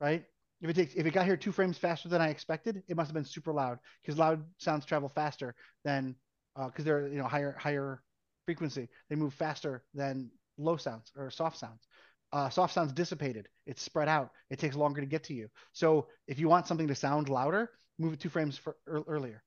right? 0.00 0.24
If 0.60 0.70
it 0.70 0.74
takes 0.74 0.94
if 0.94 1.06
it 1.06 1.12
got 1.12 1.26
here 1.26 1.36
two 1.36 1.52
frames 1.52 1.76
faster 1.76 2.08
than 2.08 2.20
I 2.20 2.28
expected, 2.28 2.82
it 2.86 2.96
must 2.96 3.08
have 3.08 3.14
been 3.14 3.24
super 3.24 3.52
loud 3.52 3.78
because 4.00 4.18
loud 4.18 4.44
sounds 4.58 4.84
travel 4.84 5.08
faster 5.08 5.54
than 5.84 6.14
because 6.56 6.80
uh, 6.80 6.84
they're 6.84 7.08
you 7.08 7.18
know 7.18 7.24
higher 7.24 7.56
higher 7.58 8.02
frequency. 8.46 8.88
They 9.08 9.16
move 9.16 9.34
faster 9.34 9.84
than 9.94 10.30
low 10.58 10.76
sounds 10.76 11.12
or 11.16 11.30
soft 11.30 11.58
sounds. 11.58 11.86
Uh, 12.32 12.48
soft 12.48 12.72
sounds 12.72 12.92
dissipated. 12.92 13.48
It's 13.66 13.82
spread 13.82 14.08
out. 14.08 14.30
It 14.50 14.58
takes 14.58 14.74
longer 14.74 15.00
to 15.00 15.06
get 15.06 15.24
to 15.24 15.34
you. 15.34 15.48
So 15.72 16.08
if 16.26 16.38
you 16.38 16.48
want 16.48 16.66
something 16.66 16.88
to 16.88 16.94
sound 16.94 17.28
louder, 17.28 17.70
move 17.98 18.14
it 18.14 18.20
two 18.20 18.30
frames 18.30 18.56
for, 18.56 18.76
er, 18.88 19.02
earlier, 19.06 19.42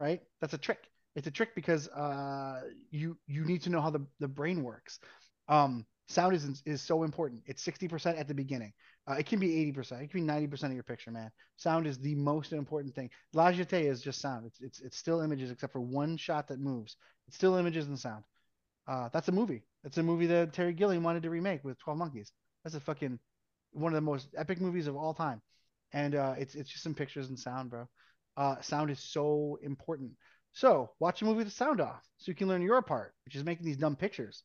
right? 0.00 0.20
That's 0.40 0.54
a 0.54 0.58
trick. 0.58 0.88
It's 1.16 1.26
a 1.26 1.30
trick 1.30 1.54
because 1.54 1.88
uh, 1.88 2.62
you 2.90 3.18
you 3.26 3.44
need 3.44 3.62
to 3.62 3.70
know 3.70 3.80
how 3.80 3.90
the, 3.90 4.06
the 4.20 4.28
brain 4.28 4.62
works. 4.62 5.00
Um, 5.48 5.84
sound 6.08 6.34
is 6.34 6.62
is 6.64 6.82
so 6.82 7.02
important. 7.02 7.42
It's 7.46 7.62
sixty 7.62 7.88
percent 7.88 8.16
at 8.18 8.28
the 8.28 8.34
beginning. 8.34 8.72
Uh, 9.10 9.14
it 9.14 9.26
can 9.26 9.40
be 9.40 9.72
80%. 9.72 10.02
It 10.02 10.10
can 10.10 10.20
be 10.20 10.32
90% 10.32 10.64
of 10.64 10.74
your 10.74 10.84
picture, 10.84 11.10
man. 11.10 11.32
Sound 11.56 11.86
is 11.86 11.98
the 11.98 12.14
most 12.14 12.52
important 12.52 12.94
thing. 12.94 13.10
La 13.32 13.50
Jetée 13.50 13.90
is 13.90 14.00
just 14.00 14.20
sound. 14.20 14.46
It's, 14.46 14.60
it's, 14.60 14.80
it's 14.80 14.96
still 14.96 15.20
images 15.20 15.50
except 15.50 15.72
for 15.72 15.80
one 15.80 16.16
shot 16.16 16.46
that 16.48 16.60
moves. 16.60 16.96
It's 17.26 17.36
still 17.36 17.56
images 17.56 17.88
and 17.88 17.98
sound. 17.98 18.22
Uh, 18.86 19.08
that's 19.12 19.26
a 19.26 19.32
movie. 19.32 19.64
That's 19.82 19.98
a 19.98 20.02
movie 20.02 20.26
that 20.26 20.52
Terry 20.52 20.72
Gilliam 20.72 21.02
wanted 21.02 21.24
to 21.24 21.30
remake 21.30 21.64
with 21.64 21.78
12 21.80 21.98
Monkeys. 21.98 22.30
That's 22.62 22.76
a 22.76 22.80
fucking 22.80 23.18
one 23.72 23.92
of 23.92 23.96
the 23.96 24.00
most 24.00 24.28
epic 24.36 24.60
movies 24.60 24.86
of 24.86 24.96
all 24.96 25.14
time. 25.14 25.42
And 25.92 26.14
uh, 26.14 26.34
it's, 26.38 26.54
it's 26.54 26.70
just 26.70 26.84
some 26.84 26.94
pictures 26.94 27.30
and 27.30 27.38
sound, 27.38 27.70
bro. 27.70 27.88
Uh, 28.36 28.60
sound 28.60 28.90
is 28.90 29.00
so 29.00 29.58
important. 29.62 30.12
So 30.52 30.90
watch 31.00 31.22
a 31.22 31.24
movie 31.24 31.38
with 31.44 31.52
sound 31.52 31.80
off 31.80 32.02
so 32.18 32.30
you 32.30 32.36
can 32.36 32.46
learn 32.46 32.62
your 32.62 32.80
part, 32.80 33.14
which 33.24 33.34
is 33.34 33.44
making 33.44 33.66
these 33.66 33.76
dumb 33.76 33.96
pictures. 33.96 34.44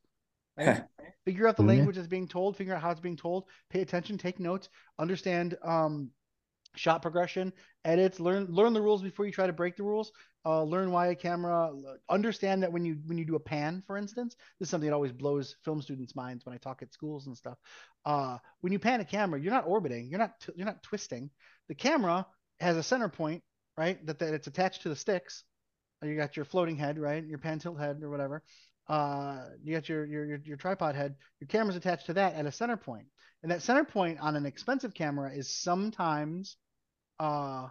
Right? 0.58 0.84
figure 1.26 1.48
out 1.48 1.58
the 1.58 1.64
mm-hmm. 1.64 1.70
language 1.70 1.96
that's 1.96 2.08
being 2.08 2.28
told, 2.28 2.56
figure 2.56 2.74
out 2.74 2.82
how 2.82 2.92
it's 2.92 3.00
being 3.00 3.18
told, 3.18 3.46
pay 3.70 3.82
attention, 3.82 4.18
take 4.18 4.40
notes, 4.40 4.70
understand 5.00 5.58
um, 5.64 6.12
shot 6.76 7.02
progression, 7.02 7.52
edits, 7.84 8.20
learn 8.20 8.46
learn 8.50 8.74
the 8.74 8.82
rules 8.82 9.02
before 9.02 9.26
you 9.26 9.32
try 9.32 9.48
to 9.48 9.54
break 9.54 9.76
the 9.76 9.84
rules. 9.84 10.12
Uh, 10.46 10.62
learn 10.62 10.92
why 10.92 11.08
a 11.08 11.16
camera. 11.16 11.72
Understand 12.10 12.62
that 12.62 12.72
when 12.72 12.86
you 12.86 12.98
when 13.08 13.18
you 13.18 13.26
do 13.26 13.36
a 13.36 13.40
pan, 13.40 13.82
for 13.88 13.98
instance, 13.98 14.36
this 14.60 14.68
is 14.68 14.70
something 14.70 14.88
that 14.88 14.96
always 14.96 15.12
blows 15.12 15.56
film 15.66 15.82
students' 15.82 16.16
minds 16.16 16.46
when 16.46 16.54
I 16.54 16.60
talk 16.60 16.84
at 16.84 16.94
schools 16.94 17.26
and 17.26 17.36
stuff. 17.36 17.58
Uh, 18.06 18.38
when 18.62 18.72
you 18.72 18.78
pan 18.78 19.02
a 19.02 19.06
camera, 19.06 19.40
you're 19.40 19.54
not 19.54 19.68
orbiting, 19.68 20.08
you're 20.10 20.20
not 20.20 20.40
t- 20.40 20.54
you're 20.56 20.68
not 20.68 20.84
twisting. 20.84 21.32
The 21.68 21.76
camera 21.76 22.28
has 22.60 22.78
a 22.78 22.84
center 22.84 23.10
point, 23.10 23.42
right? 23.76 24.06
That 24.06 24.20
that 24.20 24.36
it's 24.36 24.48
attached 24.48 24.84
to 24.84 24.90
the 24.90 24.96
sticks. 24.96 25.44
You 26.04 26.16
got 26.16 26.36
your 26.36 26.46
floating 26.46 26.76
head, 26.76 27.00
right? 27.00 27.26
Your 27.26 27.40
pan 27.40 27.58
tilt 27.58 27.80
head 27.80 28.04
or 28.04 28.12
whatever 28.12 28.44
uh, 28.88 29.46
you 29.64 29.74
got 29.74 29.90
your, 29.90 30.06
your, 30.06 30.26
your 30.26 30.40
your 30.44 30.58
tripod 30.58 30.96
head. 30.96 31.16
Your 31.40 31.48
camera's 31.48 31.76
attached 31.76 32.06
to 32.08 32.14
that 32.14 32.36
at 32.36 32.46
a 32.46 32.52
center 32.52 32.78
point, 32.78 33.08
and 33.42 33.52
that 33.52 33.62
center 33.62 33.84
point 33.84 34.20
on 34.20 34.36
an 34.36 34.46
expensive 34.46 34.94
camera 34.94 35.32
is 35.32 35.50
sometimes 35.50 36.58
uh, 37.20 37.68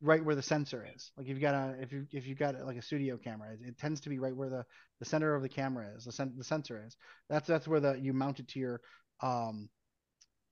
right 0.00 0.24
where 0.24 0.34
the 0.34 0.42
sensor 0.42 0.86
is. 0.94 1.10
Like 1.16 1.26
if 1.26 1.32
you've 1.32 1.40
got 1.40 1.54
a 1.54 1.76
if 1.80 1.92
you 1.92 2.06
if 2.10 2.26
you've 2.26 2.38
got 2.38 2.54
like 2.64 2.78
a 2.78 2.82
studio 2.82 3.18
camera, 3.18 3.52
it, 3.52 3.68
it, 3.68 3.78
tends 3.78 4.00
to 4.02 4.08
be 4.08 4.18
right 4.18 4.34
where 4.34 4.48
the 4.48 4.64
the 4.98 5.04
center 5.04 5.34
of 5.34 5.42
the 5.42 5.48
camera 5.48 5.88
is, 5.96 6.04
the, 6.04 6.12
sen- 6.12 6.34
the 6.36 6.44
sensor 6.44 6.82
is. 6.86 6.96
That's 7.28 7.46
that's 7.46 7.68
where 7.68 7.80
the 7.80 7.94
you 7.94 8.12
mount 8.12 8.40
it 8.40 8.48
to 8.48 8.58
your 8.58 8.80
um 9.22 9.68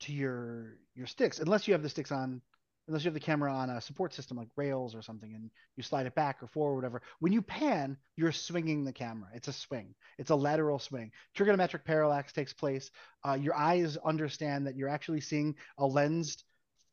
to 0.00 0.12
your 0.12 0.76
your 0.94 1.06
sticks, 1.06 1.38
unless 1.38 1.66
you 1.66 1.72
have 1.72 1.82
the 1.82 1.88
sticks 1.88 2.12
on 2.12 2.42
unless 2.88 3.04
you 3.04 3.08
have 3.08 3.14
the 3.14 3.20
camera 3.20 3.52
on 3.52 3.70
a 3.70 3.80
support 3.80 4.14
system 4.14 4.36
like 4.36 4.48
rails 4.56 4.94
or 4.94 5.02
something 5.02 5.34
and 5.34 5.50
you 5.76 5.82
slide 5.82 6.06
it 6.06 6.14
back 6.14 6.42
or 6.42 6.48
forward 6.48 6.72
or 6.72 6.76
whatever 6.76 7.02
when 7.20 7.32
you 7.32 7.42
pan 7.42 7.96
you're 8.16 8.32
swinging 8.32 8.84
the 8.84 8.92
camera. 8.92 9.28
It's 9.34 9.48
a 9.48 9.52
swing. 9.52 9.94
It's 10.18 10.30
a 10.30 10.34
lateral 10.34 10.78
swing. 10.78 11.12
Trigonometric 11.36 11.84
parallax 11.84 12.32
takes 12.32 12.52
place. 12.52 12.90
Uh, 13.24 13.34
your 13.34 13.54
eyes 13.54 13.96
understand 13.98 14.66
that 14.66 14.76
you're 14.76 14.88
actually 14.88 15.20
seeing 15.20 15.54
a 15.76 15.86
lensed 15.86 16.44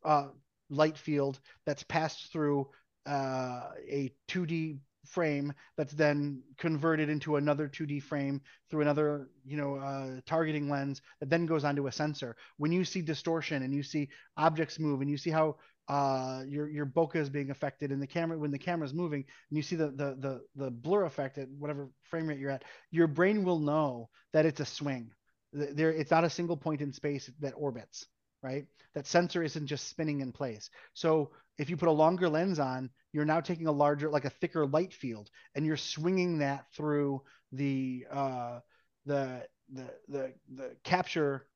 uh, 0.04 0.28
light 0.70 0.98
field 0.98 1.40
that's 1.66 1.84
passed 1.84 2.32
through 2.32 2.70
uh, 3.08 3.70
a 3.88 4.14
2d 4.28 4.80
frame 5.06 5.54
that's 5.78 5.94
then 5.94 6.42
converted 6.58 7.10
into 7.10 7.36
another 7.36 7.68
2D 7.68 8.02
frame 8.02 8.42
through 8.70 8.82
another, 8.82 9.30
you 9.46 9.58
know, 9.58 9.76
uh, 9.76 10.20
targeting 10.26 10.70
lens 10.70 11.02
that 11.20 11.30
then 11.30 11.46
goes 11.46 11.64
onto 11.64 11.88
a 11.88 11.92
sensor. 11.92 12.36
When 12.58 12.72
you 12.72 12.84
see 12.84 13.02
distortion 13.02 13.64
and 13.64 13.74
you 13.74 13.84
see 13.84 14.10
objects 14.38 14.80
move 14.80 15.02
and 15.02 15.10
you 15.10 15.18
see 15.18 15.30
how 15.30 15.58
uh, 15.88 16.44
your 16.48 16.68
your 16.68 16.86
bokeh 16.86 17.16
is 17.16 17.30
being 17.30 17.52
affected, 17.52 17.92
and 17.92 18.02
the 18.02 18.08
camera 18.08 18.38
when 18.38 18.52
the 18.52 18.58
camera 18.58 18.86
is 18.86 18.94
moving, 18.94 19.24
and 19.50 19.58
you 19.58 19.62
see 19.62 19.76
the 19.76 19.88
the 19.88 20.16
the 20.20 20.42
the 20.56 20.72
blur 20.72 21.06
effect 21.06 21.38
at 21.38 21.48
whatever 21.50 21.90
frame 22.04 22.28
rate 22.28 22.40
you're 22.40 22.52
at, 22.52 22.64
your 22.92 23.08
brain 23.08 23.44
will 23.44 23.60
know 23.60 24.10
that 24.34 24.46
it's 24.46 24.60
a 24.60 24.66
swing. 24.66 25.12
There, 25.54 25.92
it's 25.92 26.12
not 26.12 26.24
a 26.24 26.30
single 26.30 26.58
point 26.58 26.82
in 26.82 26.92
space 26.92 27.30
that 27.40 27.54
orbits, 27.56 28.08
right? 28.42 28.66
That 28.94 29.08
sensor 29.08 29.44
isn't 29.44 29.68
just 29.68 29.88
spinning 29.88 30.22
in 30.22 30.32
place. 30.32 30.70
So 30.94 31.32
if 31.58 31.70
you 31.70 31.78
put 31.78 31.88
a 31.88 31.92
longer 31.92 32.28
lens 32.28 32.60
on, 32.60 32.90
you're 33.14 33.26
now 33.26 33.40
taking 33.40 33.68
a 33.68 33.72
larger, 33.72 34.10
like 34.10 34.26
a 34.26 34.30
thicker 34.30 34.66
light 34.66 34.94
field, 34.94 35.30
and 35.54 35.66
you're 35.66 35.78
swinging 35.78 36.40
that 36.40 36.66
through 36.76 37.22
the 37.52 38.06
uh, 38.12 38.60
the 39.06 39.46
the 39.72 39.90
the 40.10 40.34
the 40.54 40.76
capture 40.84 41.48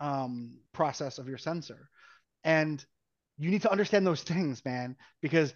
um, 0.00 0.58
process 0.72 1.18
of 1.18 1.28
your 1.28 1.38
sensor, 1.38 1.88
and 2.42 2.84
you 3.38 3.50
need 3.50 3.62
to 3.62 3.70
understand 3.70 4.06
those 4.06 4.22
things, 4.22 4.64
man, 4.64 4.96
because 5.20 5.54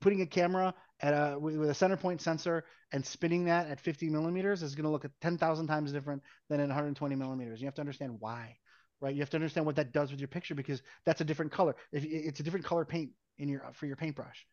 putting 0.00 0.20
a 0.20 0.26
camera 0.26 0.74
at 1.00 1.12
a 1.12 1.38
with 1.38 1.70
a 1.70 1.74
center 1.74 1.96
point 1.96 2.20
sensor 2.20 2.64
and 2.92 3.04
spinning 3.04 3.44
that 3.44 3.68
at 3.68 3.80
50 3.80 4.08
millimeters 4.10 4.62
is 4.62 4.74
going 4.74 4.84
to 4.84 4.90
look 4.90 5.04
at 5.04 5.12
10,000 5.20 5.66
times 5.66 5.92
different 5.92 6.22
than 6.48 6.60
at 6.60 6.68
120 6.68 7.14
millimeters. 7.14 7.60
You 7.60 7.66
have 7.66 7.74
to 7.74 7.80
understand 7.80 8.16
why, 8.18 8.56
right? 9.00 9.14
You 9.14 9.20
have 9.20 9.30
to 9.30 9.36
understand 9.36 9.66
what 9.66 9.76
that 9.76 9.92
does 9.92 10.10
with 10.10 10.20
your 10.20 10.28
picture 10.28 10.54
because 10.54 10.82
that's 11.04 11.20
a 11.20 11.24
different 11.24 11.52
color. 11.52 11.76
It's 11.92 12.40
a 12.40 12.42
different 12.42 12.66
color 12.66 12.84
paint 12.84 13.10
in 13.38 13.48
your 13.48 13.62
for 13.74 13.86
your 13.86 13.96
paintbrush, 13.96 14.46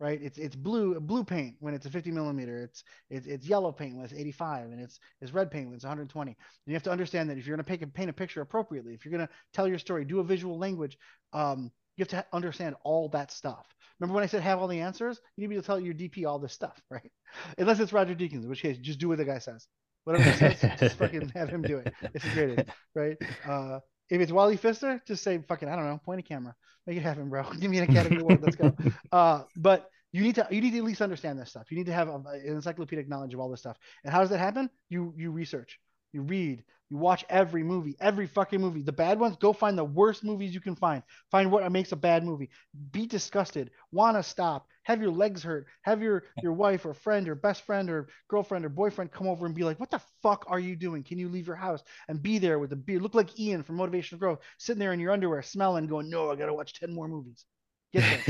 right? 0.00 0.20
It's 0.20 0.38
it's 0.38 0.56
blue 0.56 0.98
blue 0.98 1.24
paint 1.24 1.56
when 1.60 1.74
it's 1.74 1.86
a 1.86 1.90
50 1.90 2.10
millimeter. 2.10 2.62
It's 2.64 2.82
it's, 3.10 3.26
it's 3.26 3.46
yellow 3.46 3.70
paint 3.70 3.94
when 3.94 4.04
it's 4.04 4.14
85, 4.14 4.72
and 4.72 4.80
it's 4.80 4.98
it's 5.20 5.32
red 5.32 5.50
paint 5.50 5.66
when 5.66 5.76
it's 5.76 5.84
120. 5.84 6.30
And 6.30 6.36
you 6.66 6.74
have 6.74 6.82
to 6.82 6.90
understand 6.90 7.30
that 7.30 7.38
if 7.38 7.46
you're 7.46 7.56
going 7.56 7.64
to 7.64 7.86
paint 7.86 8.10
a 8.10 8.12
picture 8.12 8.40
appropriately, 8.40 8.94
if 8.94 9.04
you're 9.04 9.16
going 9.16 9.26
to 9.26 9.32
tell 9.52 9.68
your 9.68 9.78
story, 9.78 10.04
do 10.04 10.18
a 10.18 10.24
visual 10.24 10.58
language, 10.58 10.98
um, 11.32 11.70
you 11.96 12.02
have 12.02 12.08
to 12.08 12.24
understand 12.32 12.76
all 12.84 13.08
that 13.10 13.30
stuff. 13.30 13.66
Remember 14.00 14.14
when 14.14 14.24
I 14.24 14.26
said 14.26 14.42
have 14.42 14.58
all 14.58 14.68
the 14.68 14.80
answers? 14.80 15.20
You 15.36 15.42
need 15.42 15.50
me 15.50 15.56
to 15.56 15.62
tell 15.62 15.78
your 15.78 15.94
DP 15.94 16.26
all 16.26 16.38
this 16.38 16.52
stuff, 16.52 16.80
right? 16.90 17.10
Unless 17.58 17.80
it's 17.80 17.92
Roger 17.92 18.14
Deakins, 18.14 18.42
in 18.42 18.48
which 18.48 18.62
case 18.62 18.78
just 18.78 18.98
do 18.98 19.08
what 19.08 19.18
the 19.18 19.24
guy 19.24 19.38
says. 19.38 19.66
Whatever 20.04 20.30
he 20.30 20.36
says, 20.36 20.80
just 20.80 20.98
fucking 20.98 21.28
have 21.36 21.48
him 21.48 21.62
do 21.62 21.78
it. 21.78 21.94
It's 22.12 22.28
great, 22.34 22.58
right? 22.96 23.16
Uh, 23.46 23.78
if 24.10 24.20
it's 24.20 24.32
Wally 24.32 24.56
Pfister, 24.56 25.00
just 25.06 25.22
say 25.22 25.38
fucking 25.48 25.68
I 25.68 25.76
don't 25.76 25.86
know, 25.86 26.00
point 26.04 26.18
a 26.18 26.22
camera, 26.22 26.56
make 26.86 26.96
it 26.96 27.02
happen, 27.02 27.28
bro. 27.28 27.44
Give 27.60 27.70
me 27.70 27.78
an 27.78 27.88
Academy 27.88 28.16
Award, 28.18 28.40
let's 28.42 28.56
go. 28.56 28.74
Uh, 29.12 29.42
but 29.56 29.88
you 30.12 30.22
need 30.22 30.34
to 30.34 30.46
you 30.50 30.60
need 30.60 30.72
to 30.72 30.78
at 30.78 30.84
least 30.84 31.02
understand 31.02 31.38
this 31.38 31.50
stuff. 31.50 31.70
You 31.70 31.76
need 31.76 31.86
to 31.86 31.92
have 31.92 32.08
a, 32.08 32.14
an 32.14 32.42
encyclopedic 32.46 33.08
knowledge 33.08 33.34
of 33.34 33.40
all 33.40 33.50
this 33.50 33.60
stuff. 33.60 33.78
And 34.04 34.12
how 34.12 34.20
does 34.20 34.30
that 34.30 34.38
happen? 34.38 34.70
You 34.88 35.14
you 35.16 35.30
research, 35.30 35.78
you 36.12 36.22
read, 36.22 36.62
you 36.90 36.96
watch 36.96 37.24
every 37.28 37.62
movie, 37.62 37.96
every 38.00 38.26
fucking 38.26 38.60
movie. 38.60 38.82
The 38.82 38.92
bad 38.92 39.18
ones, 39.18 39.36
go 39.36 39.52
find 39.52 39.78
the 39.78 39.84
worst 39.84 40.24
movies 40.24 40.54
you 40.54 40.60
can 40.60 40.76
find. 40.76 41.02
Find 41.30 41.50
what 41.50 41.70
makes 41.72 41.92
a 41.92 41.96
bad 41.96 42.24
movie. 42.24 42.50
Be 42.92 43.06
disgusted. 43.06 43.70
Want 43.92 44.16
to 44.16 44.22
stop. 44.22 44.66
Have 44.84 45.00
your 45.00 45.10
legs 45.12 45.42
hurt. 45.42 45.66
Have 45.82 46.02
your 46.02 46.24
your 46.40 46.52
wife 46.52 46.84
or 46.84 46.92
friend 46.92 47.28
or 47.28 47.34
best 47.34 47.62
friend 47.62 47.88
or 47.88 48.08
girlfriend 48.28 48.64
or 48.64 48.68
boyfriend 48.68 49.12
come 49.12 49.28
over 49.28 49.46
and 49.46 49.54
be 49.54 49.64
like, 49.64 49.78
"What 49.80 49.90
the 49.90 50.00
fuck 50.22 50.44
are 50.48 50.58
you 50.60 50.76
doing? 50.76 51.02
Can 51.04 51.18
you 51.18 51.28
leave 51.28 51.46
your 51.46 51.56
house?" 51.56 51.82
And 52.08 52.22
be 52.22 52.38
there 52.38 52.58
with 52.58 52.70
the 52.70 52.76
beer. 52.76 52.98
Look 52.98 53.14
like 53.14 53.38
Ian 53.38 53.62
from 53.62 53.76
Motivational 53.78 54.18
Growth, 54.18 54.40
sitting 54.58 54.80
there 54.80 54.92
in 54.92 55.00
your 55.00 55.12
underwear, 55.12 55.42
smelling, 55.42 55.86
going, 55.86 56.10
"No, 56.10 56.30
I 56.30 56.36
gotta 56.36 56.54
watch 56.54 56.74
ten 56.74 56.92
more 56.92 57.08
movies." 57.08 57.44
Get 57.92 58.08
there. 58.08 58.24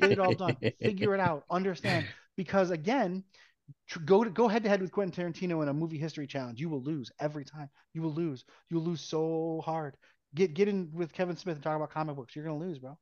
Get 0.00 0.12
it 0.12 0.18
all 0.18 0.34
done. 0.34 0.56
Figure 0.84 1.14
it 1.14 1.20
out. 1.20 1.44
Understand. 1.50 2.08
Because 2.36 2.70
again, 2.70 3.24
go 4.04 4.24
to 4.24 4.30
go 4.30 4.48
head 4.48 4.62
to 4.64 4.68
head 4.68 4.80
with 4.80 4.92
Quentin 4.92 5.32
Tarantino 5.32 5.62
in 5.62 5.68
a 5.68 5.74
movie 5.74 5.98
history 5.98 6.26
challenge. 6.26 6.60
You 6.60 6.68
will 6.68 6.82
lose 6.82 7.10
every 7.20 7.44
time. 7.44 7.68
You 7.94 8.02
will 8.02 8.12
lose. 8.12 8.44
You 8.70 8.78
will 8.78 8.84
lose 8.84 9.00
so 9.00 9.62
hard. 9.64 9.96
Get 10.34 10.54
get 10.54 10.68
in 10.68 10.90
with 10.92 11.12
Kevin 11.12 11.36
Smith 11.36 11.56
and 11.56 11.64
talk 11.64 11.76
about 11.76 11.90
comic 11.90 12.16
books. 12.16 12.34
You're 12.36 12.44
gonna 12.44 12.58
lose, 12.58 12.78
bro. 12.78 12.98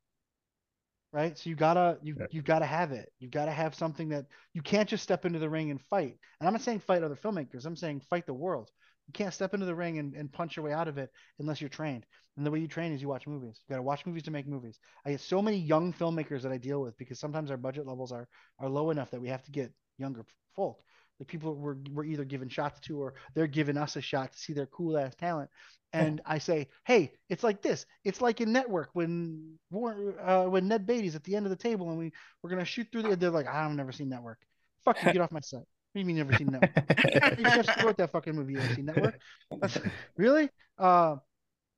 Right? 1.12 1.37
So 1.39 1.49
you 1.51 1.57
gotta 1.57 1.99
you 2.03 2.17
yeah. 2.19 2.27
you 2.31 2.43
gotta 2.43 2.67
have 2.67 2.93
it. 2.93 3.11
You 3.19 3.29
gotta 3.29 3.53
have 3.53 3.75
something 3.75 4.11
that 4.11 4.27
you 4.53 4.62
can't 4.62 4.89
just 4.89 5.03
step 5.03 5.25
into 5.25 5.39
the 5.39 5.51
ring 5.51 5.71
and 5.71 5.81
fight. 5.83 6.19
And 6.41 6.47
I'm 6.47 6.53
not 6.53 6.62
saying 6.62 6.81
fight 6.81 7.03
other 7.03 7.17
filmmakers. 7.17 7.64
I'm 7.64 7.77
saying 7.77 8.03
fight 8.09 8.27
the 8.27 8.35
world. 8.35 8.71
You 9.07 9.12
can't 9.12 9.33
step 9.35 9.55
into 9.55 9.67
the 9.67 9.75
ring 9.75 9.99
and, 9.99 10.14
and 10.14 10.33
punch 10.33 10.57
your 10.57 10.64
way 10.64 10.73
out 10.73 10.89
of 10.89 10.99
it 10.99 11.11
unless 11.39 11.61
you're 11.61 11.71
trained. 11.71 12.05
And 12.37 12.45
the 12.45 12.51
way 12.51 12.59
you 12.59 12.69
train 12.69 12.93
is 12.93 13.01
you 13.01 13.09
watch 13.09 13.27
movies. 13.27 13.61
You 13.67 13.73
got 13.73 13.77
to 13.77 13.83
watch 13.83 14.05
movies 14.05 14.25
to 14.25 14.31
make 14.31 14.47
movies. 14.47 14.79
I 15.07 15.12
get 15.12 15.21
so 15.21 15.41
many 15.41 15.57
young 15.57 15.93
filmmakers 15.93 16.43
that 16.43 16.53
I 16.53 16.59
deal 16.59 16.83
with 16.83 16.99
because 16.99 17.19
sometimes 17.19 17.51
our 17.51 17.57
budget 17.57 17.87
levels 17.87 18.12
are 18.12 18.29
are 18.59 18.69
low 18.69 18.91
enough 18.91 19.11
that 19.12 19.21
we 19.21 19.29
have 19.29 19.43
to 19.45 19.51
get 19.51 19.73
younger 19.99 20.24
folk. 20.55 20.80
Like 21.18 21.28
people 21.28 21.55
were 21.55 21.78
were 21.92 22.05
either 22.05 22.24
given 22.24 22.49
shots 22.49 22.80
to 22.80 23.01
or 23.01 23.14
they're 23.34 23.47
giving 23.47 23.76
us 23.76 23.97
a 23.97 24.01
shot 24.01 24.32
to 24.32 24.38
see 24.38 24.53
their 24.53 24.66
cool 24.66 24.99
ass 24.99 25.14
talent. 25.14 25.51
And 25.92 26.20
I 26.26 26.38
say, 26.38 26.68
hey, 26.84 27.12
it's 27.30 27.42
like 27.42 27.62
this. 27.62 27.86
It's 28.05 28.20
like 28.20 28.42
in 28.42 28.53
Network 28.53 28.90
when 28.92 29.59
uh, 29.72 30.44
when 30.44 30.68
Ned 30.68 30.86
Beatty's 30.86 31.14
at 31.14 31.24
the 31.24 31.36
end 31.36 31.47
of 31.47 31.51
the 31.51 31.57
table 31.57 31.88
and 31.88 31.99
we 31.99 32.12
we're 32.42 32.51
gonna 32.51 32.64
shoot 32.64 32.88
through 32.92 33.03
the. 33.03 33.16
They're 33.16 33.30
like, 33.30 33.47
I've 33.47 33.70
never 33.72 33.92
seen 33.92 34.11
Network. 34.11 34.38
Fuck 34.84 35.03
you, 35.03 35.12
get 35.12 35.22
off 35.22 35.32
my 35.32 35.40
set. 35.40 35.61
What 35.61 35.66
do 35.94 36.01
you 36.01 36.07
mean 36.07 36.16
never 36.16 36.34
seen 36.34 36.49
Network? 36.49 37.38
you 37.38 37.44
just 37.44 37.82
wrote 37.82 37.97
that 37.97 38.12
fucking 38.12 38.34
movie. 38.34 38.53
You 38.53 38.59
never 38.59 38.74
seen 38.74 38.84
Network? 38.84 39.20
That's, 39.61 39.78
really? 40.16 40.51
Uh, 40.78 41.16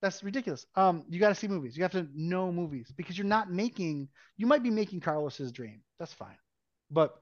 that's 0.02 0.24
ridiculous. 0.24 0.66
Um, 0.74 1.04
you 1.08 1.20
got 1.20 1.28
to 1.28 1.34
see 1.34 1.46
movies. 1.46 1.76
You 1.76 1.84
have 1.84 1.92
to 1.92 2.08
know 2.14 2.50
movies 2.50 2.92
because 2.96 3.16
you're 3.16 3.26
not 3.26 3.52
making. 3.52 4.08
You 4.36 4.46
might 4.46 4.64
be 4.64 4.70
making 4.70 5.00
Carlos's 5.00 5.52
dream. 5.52 5.82
That's 6.00 6.12
fine, 6.12 6.36
but 6.90 7.14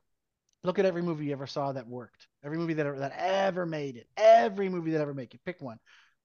Look 0.65 0.79
at 0.79 0.85
every 0.85 1.03
movie 1.03 1.27
you 1.27 1.33
ever 1.33 1.47
saw 1.47 1.73
that 1.73 1.87
worked. 1.87 2.27
Every 2.45 2.59
movie 2.59 2.75
that 2.75 2.87
ever, 2.87 2.99
that 2.99 3.15
ever 3.17 3.67
made 3.67 3.97
it. 3.97 4.09
Every 4.17 4.69
movie 4.69 4.93
that 4.93 5.01
ever 5.01 5.15
made 5.15 5.33
it. 5.33 5.41
Pick 5.45 5.61
one. 5.61 5.79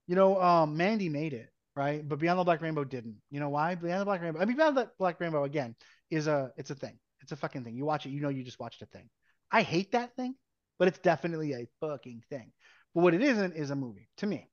You 0.08 0.16
know, 0.16 0.42
um, 0.42 0.76
Mandy 0.76 1.10
made 1.10 1.34
it, 1.34 1.50
right? 1.76 2.08
But 2.08 2.20
Beyond 2.20 2.40
the 2.40 2.44
Black 2.44 2.62
Rainbow 2.62 2.84
didn't. 2.84 3.18
You 3.30 3.40
know 3.40 3.50
why? 3.50 3.76
Beyond 3.76 4.02
the 4.02 4.06
Black 4.06 4.22
Rainbow. 4.22 4.40
I 4.40 4.46
mean, 4.46 4.58
Beyond 4.58 4.78
the 4.78 4.90
Black 4.98 5.20
Rainbow 5.20 5.44
again 5.44 5.76
is 6.10 6.28
a 6.28 6.52
it's 6.58 6.72
a 6.72 6.76
thing. 6.76 6.98
It's 7.22 7.32
a 7.32 7.36
fucking 7.36 7.64
thing. 7.64 7.76
You 7.76 7.86
watch 7.86 8.06
it, 8.06 8.10
you 8.10 8.22
know, 8.22 8.30
you 8.30 8.44
just 8.44 8.60
watched 8.60 8.82
a 8.82 8.88
thing. 8.88 9.10
I 9.52 9.62
hate 9.62 9.92
that 9.92 10.16
thing, 10.16 10.36
but 10.80 10.88
it's 10.88 11.00
definitely 11.00 11.54
a 11.54 11.68
fucking 11.80 12.24
thing. 12.30 12.52
But 12.94 13.02
what 13.02 13.14
it 13.14 13.22
isn't 13.22 13.56
is 13.56 13.70
a 13.70 13.76
movie 13.76 14.10
to 14.18 14.28
me 14.28 14.51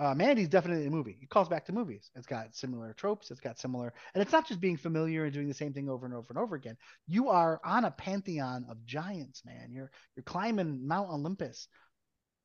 uh, 0.00 0.14
Mandy's 0.14 0.48
definitely 0.48 0.86
a 0.86 0.90
movie. 0.90 1.18
It 1.20 1.28
calls 1.28 1.50
back 1.50 1.66
to 1.66 1.74
movies. 1.74 2.10
It's 2.14 2.26
got 2.26 2.54
similar 2.54 2.94
tropes. 2.94 3.30
It's 3.30 3.40
got 3.40 3.58
similar, 3.58 3.92
and 4.14 4.22
it's 4.22 4.32
not 4.32 4.48
just 4.48 4.58
being 4.58 4.78
familiar 4.78 5.24
and 5.24 5.32
doing 5.32 5.46
the 5.46 5.52
same 5.52 5.74
thing 5.74 5.90
over 5.90 6.06
and 6.06 6.14
over 6.14 6.28
and 6.30 6.38
over 6.38 6.56
again. 6.56 6.78
You 7.06 7.28
are 7.28 7.60
on 7.62 7.84
a 7.84 7.90
pantheon 7.90 8.64
of 8.70 8.82
giants, 8.86 9.44
man. 9.44 9.70
You're 9.70 9.90
you're 10.16 10.24
climbing 10.24 10.88
Mount 10.88 11.10
Olympus. 11.10 11.68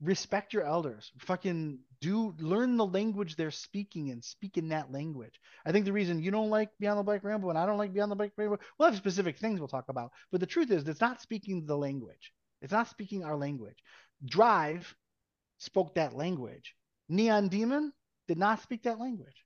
Respect 0.02 0.52
your 0.52 0.64
elders. 0.64 1.14
Fucking 1.20 1.80
do 2.02 2.36
learn 2.40 2.76
the 2.76 2.86
language 2.86 3.38
they're 3.38 3.52
speaking 3.52 4.12
and 4.12 4.22
speak 4.22 4.58
in 4.58 4.68
that 4.70 4.92
language. 4.92 5.40
I 5.66 5.72
think 5.72 5.86
the 5.86 5.94
reason 5.94 6.22
you 6.22 6.32
don't 6.32 6.50
like 6.50 6.72
Beyond 6.82 7.00
the 7.00 7.04
Black 7.04 7.24
Rainbow 7.24 7.50
and 7.50 7.58
I 7.58 7.66
don't 7.66 7.78
like 7.78 7.94
Beyond 7.94 8.12
the 8.12 8.18
Black 8.18 8.32
Rainbow, 8.36 8.60
we'll 8.78 8.90
have 8.90 8.98
specific 8.98 9.38
things 9.38 9.62
we'll 9.62 9.70
talk 9.70 9.88
about. 9.88 10.12
But 10.30 10.42
the 10.42 10.46
truth 10.46 10.70
is, 10.72 10.86
it's 10.86 11.00
not 11.00 11.22
speaking 11.22 11.66
the 11.66 11.78
language. 11.78 12.34
It's 12.62 12.74
not 12.74 12.90
speaking 12.90 13.24
our 13.24 13.38
language. 13.38 13.78
Drive 14.26 14.94
spoke 15.60 15.96
that 15.96 16.14
language 16.14 16.76
Neon 17.10 17.48
Demon 17.48 17.92
did 18.28 18.38
not 18.38 18.62
speak 18.62 18.84
that 18.84 19.00
language, 19.00 19.46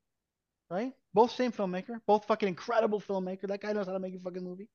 right? 0.69 0.93
Both 1.13 1.31
same 1.31 1.51
filmmaker, 1.51 1.99
both 2.07 2.25
fucking 2.25 2.47
incredible 2.47 3.01
filmmaker. 3.01 3.47
That 3.47 3.61
guy 3.61 3.73
knows 3.73 3.87
how 3.87 3.93
to 3.93 3.99
make 3.99 4.15
a 4.15 4.19
fucking 4.19 4.43
movie. 4.43 4.69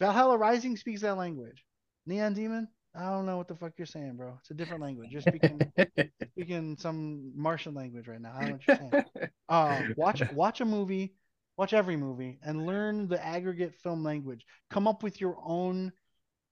Valhalla 0.00 0.36
Rising 0.36 0.76
speaks 0.76 1.02
that 1.02 1.16
language. 1.16 1.64
Neon 2.06 2.34
Demon, 2.34 2.68
I 2.94 3.10
don't 3.10 3.26
know 3.26 3.36
what 3.36 3.48
the 3.48 3.56
fuck 3.56 3.72
you're 3.76 3.86
saying, 3.86 4.16
bro. 4.16 4.36
It's 4.40 4.50
a 4.50 4.54
different 4.54 4.82
language. 4.82 5.10
You're 5.10 5.20
speaking 5.20 5.60
speaking 6.32 6.76
some 6.78 7.32
Martian 7.34 7.74
language 7.74 8.06
right 8.08 8.20
now. 8.20 8.32
I 8.34 8.40
don't 8.40 8.50
know 8.50 8.56
what 8.56 8.66
you're 8.66 8.90
saying. 8.90 9.04
Uh, 9.46 9.82
watch 9.98 10.22
watch 10.32 10.62
a 10.62 10.64
movie, 10.64 11.12
watch 11.58 11.74
every 11.74 11.96
movie, 11.96 12.38
and 12.42 12.64
learn 12.64 13.06
the 13.08 13.22
aggregate 13.22 13.74
film 13.82 14.02
language. 14.02 14.42
Come 14.70 14.88
up 14.88 15.02
with 15.02 15.20
your 15.20 15.36
own 15.44 15.92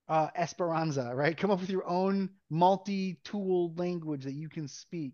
uh, 0.07 0.27
Esperanto, 0.35 1.11
right? 1.11 1.35
Come 1.35 1.49
up 1.49 1.59
with 1.59 1.71
your 1.71 1.89
own 1.89 2.29
multi-tool 2.51 3.73
language 3.75 4.25
that 4.25 4.33
you 4.33 4.47
can 4.47 4.67
speak 4.67 5.13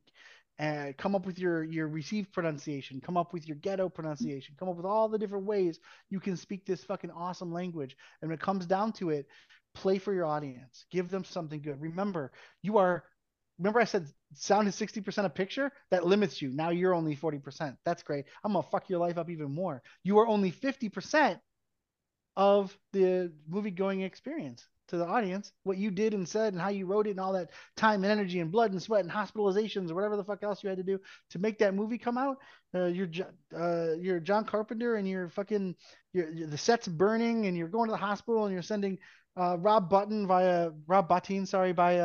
and 0.59 0.95
come 0.97 1.15
up 1.15 1.25
with 1.25 1.39
your 1.39 1.63
your 1.63 1.87
received 1.87 2.31
pronunciation 2.33 3.01
come 3.01 3.17
up 3.17 3.33
with 3.33 3.47
your 3.47 3.57
ghetto 3.57 3.89
pronunciation 3.89 4.55
come 4.59 4.69
up 4.69 4.75
with 4.75 4.85
all 4.85 5.07
the 5.07 5.17
different 5.17 5.45
ways 5.45 5.79
you 6.09 6.19
can 6.19 6.35
speak 6.35 6.65
this 6.65 6.83
fucking 6.83 7.11
awesome 7.11 7.51
language. 7.51 7.95
And 8.21 8.29
when 8.29 8.37
it 8.37 8.41
comes 8.41 8.65
down 8.65 8.93
to 8.93 9.09
it 9.09 9.27
play 9.75 9.97
for 9.99 10.13
your 10.13 10.25
audience. 10.25 10.85
Give 10.91 11.09
them 11.09 11.23
something 11.23 11.61
good. 11.61 11.79
Remember 11.79 12.31
you 12.61 12.77
are 12.77 13.03
remember 13.57 13.79
i 13.79 13.83
said 13.83 14.07
sound 14.33 14.67
is 14.67 14.75
60% 14.75 15.25
of 15.25 15.33
picture? 15.33 15.71
That 15.91 16.05
limits 16.05 16.41
you. 16.41 16.49
Now 16.49 16.69
you're 16.69 16.93
only 16.93 17.15
40% 17.15 17.77
that's 17.85 18.03
great. 18.03 18.25
I'm 18.43 18.53
gonna 18.53 18.67
fuck 18.71 18.89
your 18.89 18.99
life 18.99 19.17
up 19.17 19.29
even 19.29 19.53
more. 19.53 19.81
You 20.03 20.19
are 20.19 20.27
only 20.27 20.51
50% 20.51 21.39
of 22.35 22.77
the 22.93 23.31
movie 23.47 23.71
going 23.71 24.01
experience 24.01 24.65
to 24.89 24.97
the 24.97 25.05
audience 25.05 25.51
what 25.63 25.77
you 25.77 25.91
did 25.91 26.13
and 26.13 26.27
said 26.27 26.53
and 26.53 26.61
how 26.61 26.69
you 26.69 26.85
wrote 26.85 27.07
it 27.07 27.11
and 27.11 27.19
all 27.19 27.33
that 27.33 27.49
time 27.77 28.03
and 28.03 28.11
energy 28.11 28.39
and 28.39 28.51
blood 28.51 28.71
and 28.71 28.81
sweat 28.81 29.03
and 29.03 29.11
hospitalizations 29.11 29.89
or 29.89 29.95
whatever 29.95 30.17
the 30.17 30.23
fuck 30.23 30.43
else 30.43 30.63
you 30.63 30.69
had 30.69 30.77
to 30.77 30.83
do 30.83 30.99
to 31.29 31.39
make 31.39 31.57
that 31.59 31.73
movie 31.73 31.97
come 31.97 32.17
out. 32.17 32.37
Uh, 32.73 32.85
you're 32.85 33.09
uh, 33.57 33.93
you're 33.99 34.19
John 34.19 34.45
Carpenter 34.45 34.95
and 34.95 35.07
you're 35.07 35.29
fucking 35.29 35.75
you're, 36.13 36.31
you're, 36.31 36.47
the 36.47 36.57
set's 36.57 36.87
burning 36.87 37.45
and 37.45 37.57
you're 37.57 37.67
going 37.67 37.87
to 37.87 37.93
the 37.93 37.97
hospital 37.97 38.45
and 38.45 38.53
you're 38.53 38.61
sending 38.61 38.97
uh, 39.37 39.57
Rob 39.57 39.89
Button 39.89 40.27
via 40.27 40.71
Rob 40.87 41.07
Bottin, 41.07 41.47
sorry, 41.47 41.71
by 41.71 41.99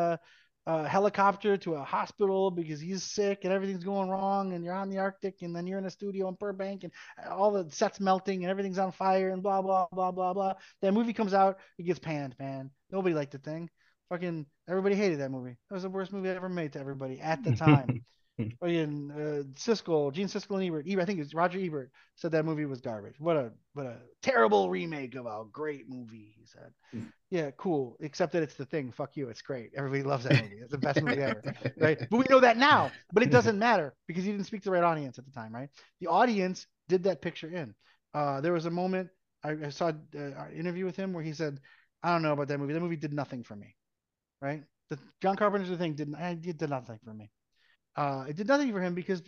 a 0.66 0.88
helicopter 0.88 1.56
to 1.58 1.74
a 1.74 1.84
hospital 1.84 2.50
because 2.50 2.80
he's 2.80 3.02
sick 3.02 3.40
and 3.44 3.52
everything's 3.52 3.84
going 3.84 4.08
wrong 4.08 4.54
and 4.54 4.64
you're 4.64 4.74
on 4.74 4.88
the 4.88 4.98
Arctic 4.98 5.42
and 5.42 5.54
then 5.54 5.66
you're 5.66 5.78
in 5.78 5.84
a 5.84 5.90
studio 5.90 6.28
in 6.28 6.34
Burbank 6.34 6.84
and 6.84 6.92
all 7.30 7.52
the 7.52 7.70
sets 7.70 8.00
melting 8.00 8.44
and 8.44 8.50
everything's 8.50 8.78
on 8.78 8.92
fire 8.92 9.30
and 9.30 9.42
blah 9.42 9.60
blah 9.60 9.86
blah 9.92 10.10
blah 10.10 10.32
blah. 10.32 10.54
That 10.80 10.94
movie 10.94 11.12
comes 11.12 11.34
out, 11.34 11.58
it 11.78 11.84
gets 11.84 11.98
panned, 11.98 12.34
man. 12.38 12.70
Nobody 12.90 13.14
liked 13.14 13.32
the 13.32 13.38
thing. 13.38 13.68
Fucking 14.08 14.46
everybody 14.68 14.94
hated 14.94 15.20
that 15.20 15.30
movie. 15.30 15.56
That 15.68 15.74
was 15.74 15.82
the 15.82 15.90
worst 15.90 16.12
movie 16.12 16.30
I 16.30 16.34
ever 16.34 16.48
made 16.48 16.72
to 16.74 16.80
everybody 16.80 17.20
at 17.20 17.42
the 17.44 17.56
time. 17.56 18.04
Fucking 18.37 19.12
uh, 19.12 19.43
Siskel, 19.55 20.12
Gene 20.12 20.26
Siskel 20.26 20.57
and 20.57 20.64
Ebert, 20.64 20.87
Ebert, 20.89 21.03
I 21.03 21.07
think 21.07 21.20
it's 21.20 21.35
Roger 21.35 21.61
Ebert 21.61 21.91
said 22.16 22.32
that 22.32 22.45
movie 22.45 22.64
was 22.64 22.80
garbage. 22.80 23.14
What 23.18 23.37
a 23.37 23.53
what 23.74 23.87
a 23.87 23.99
terrible 24.22 24.68
remake 24.68 25.14
of 25.14 25.26
a 25.26 25.45
great 25.53 25.89
movie. 25.89 26.35
He 26.37 26.45
said, 26.45 26.72
mm. 26.93 27.12
"Yeah, 27.30 27.53
cool, 27.57 27.97
except 28.01 28.32
that 28.32 28.43
it's 28.43 28.57
the 28.57 28.64
thing. 28.64 28.91
Fuck 28.91 29.16
you, 29.16 29.28
it's 29.28 29.43
great. 29.43 29.70
Everybody 29.76 30.03
loves 30.03 30.24
that 30.24 30.43
movie. 30.43 30.57
It's 30.61 30.72
the 30.72 30.78
best 30.78 31.01
movie 31.01 31.22
ever, 31.22 31.43
right? 31.78 31.99
But 32.11 32.16
we 32.16 32.24
know 32.28 32.41
that 32.41 32.57
now. 32.57 32.91
But 33.12 33.22
it 33.22 33.30
doesn't 33.30 33.59
matter 33.59 33.95
because 34.09 34.24
he 34.24 34.32
didn't 34.32 34.47
speak 34.47 34.62
to 34.62 34.70
the 34.70 34.72
right 34.72 34.82
audience 34.85 35.16
at 35.16 35.26
the 35.26 35.32
time, 35.32 35.55
right? 35.55 35.68
The 36.01 36.09
audience 36.09 36.66
did 36.89 37.05
that 37.05 37.22
picture 37.22 37.55
in. 37.55 37.72
Uh, 38.14 38.41
there 38.41 38.53
was 38.53 38.66
a 38.66 38.70
moment 38.70 39.11
I, 39.45 39.51
I 39.66 39.68
saw 39.68 39.89
uh, 39.89 39.93
an 40.18 40.57
interview 40.57 40.87
with 40.87 40.97
him 40.97 41.12
where 41.12 41.22
he 41.22 41.35
said, 41.35 41.61
"I 42.03 42.11
don't 42.11 42.22
know 42.22 42.32
about 42.32 42.49
that 42.49 42.59
movie. 42.59 42.72
That 42.72 42.80
movie 42.80 42.97
did 42.97 43.12
nothing 43.12 43.45
for 43.45 43.55
me, 43.55 43.76
right? 44.41 44.64
The 44.91 44.99
John 45.22 45.37
Carpenter's 45.37 45.76
thing 45.78 45.95
didn't. 45.95 46.16
It 46.16 46.59
did 46.59 46.70
nothing 46.70 46.99
for 47.05 47.14
me." 47.14 47.30
Uh, 47.97 48.24
it 48.28 48.36
did 48.36 48.49
nothing 48.49 48.72
for 48.72 48.80
him 48.80 48.95
because 48.95 49.22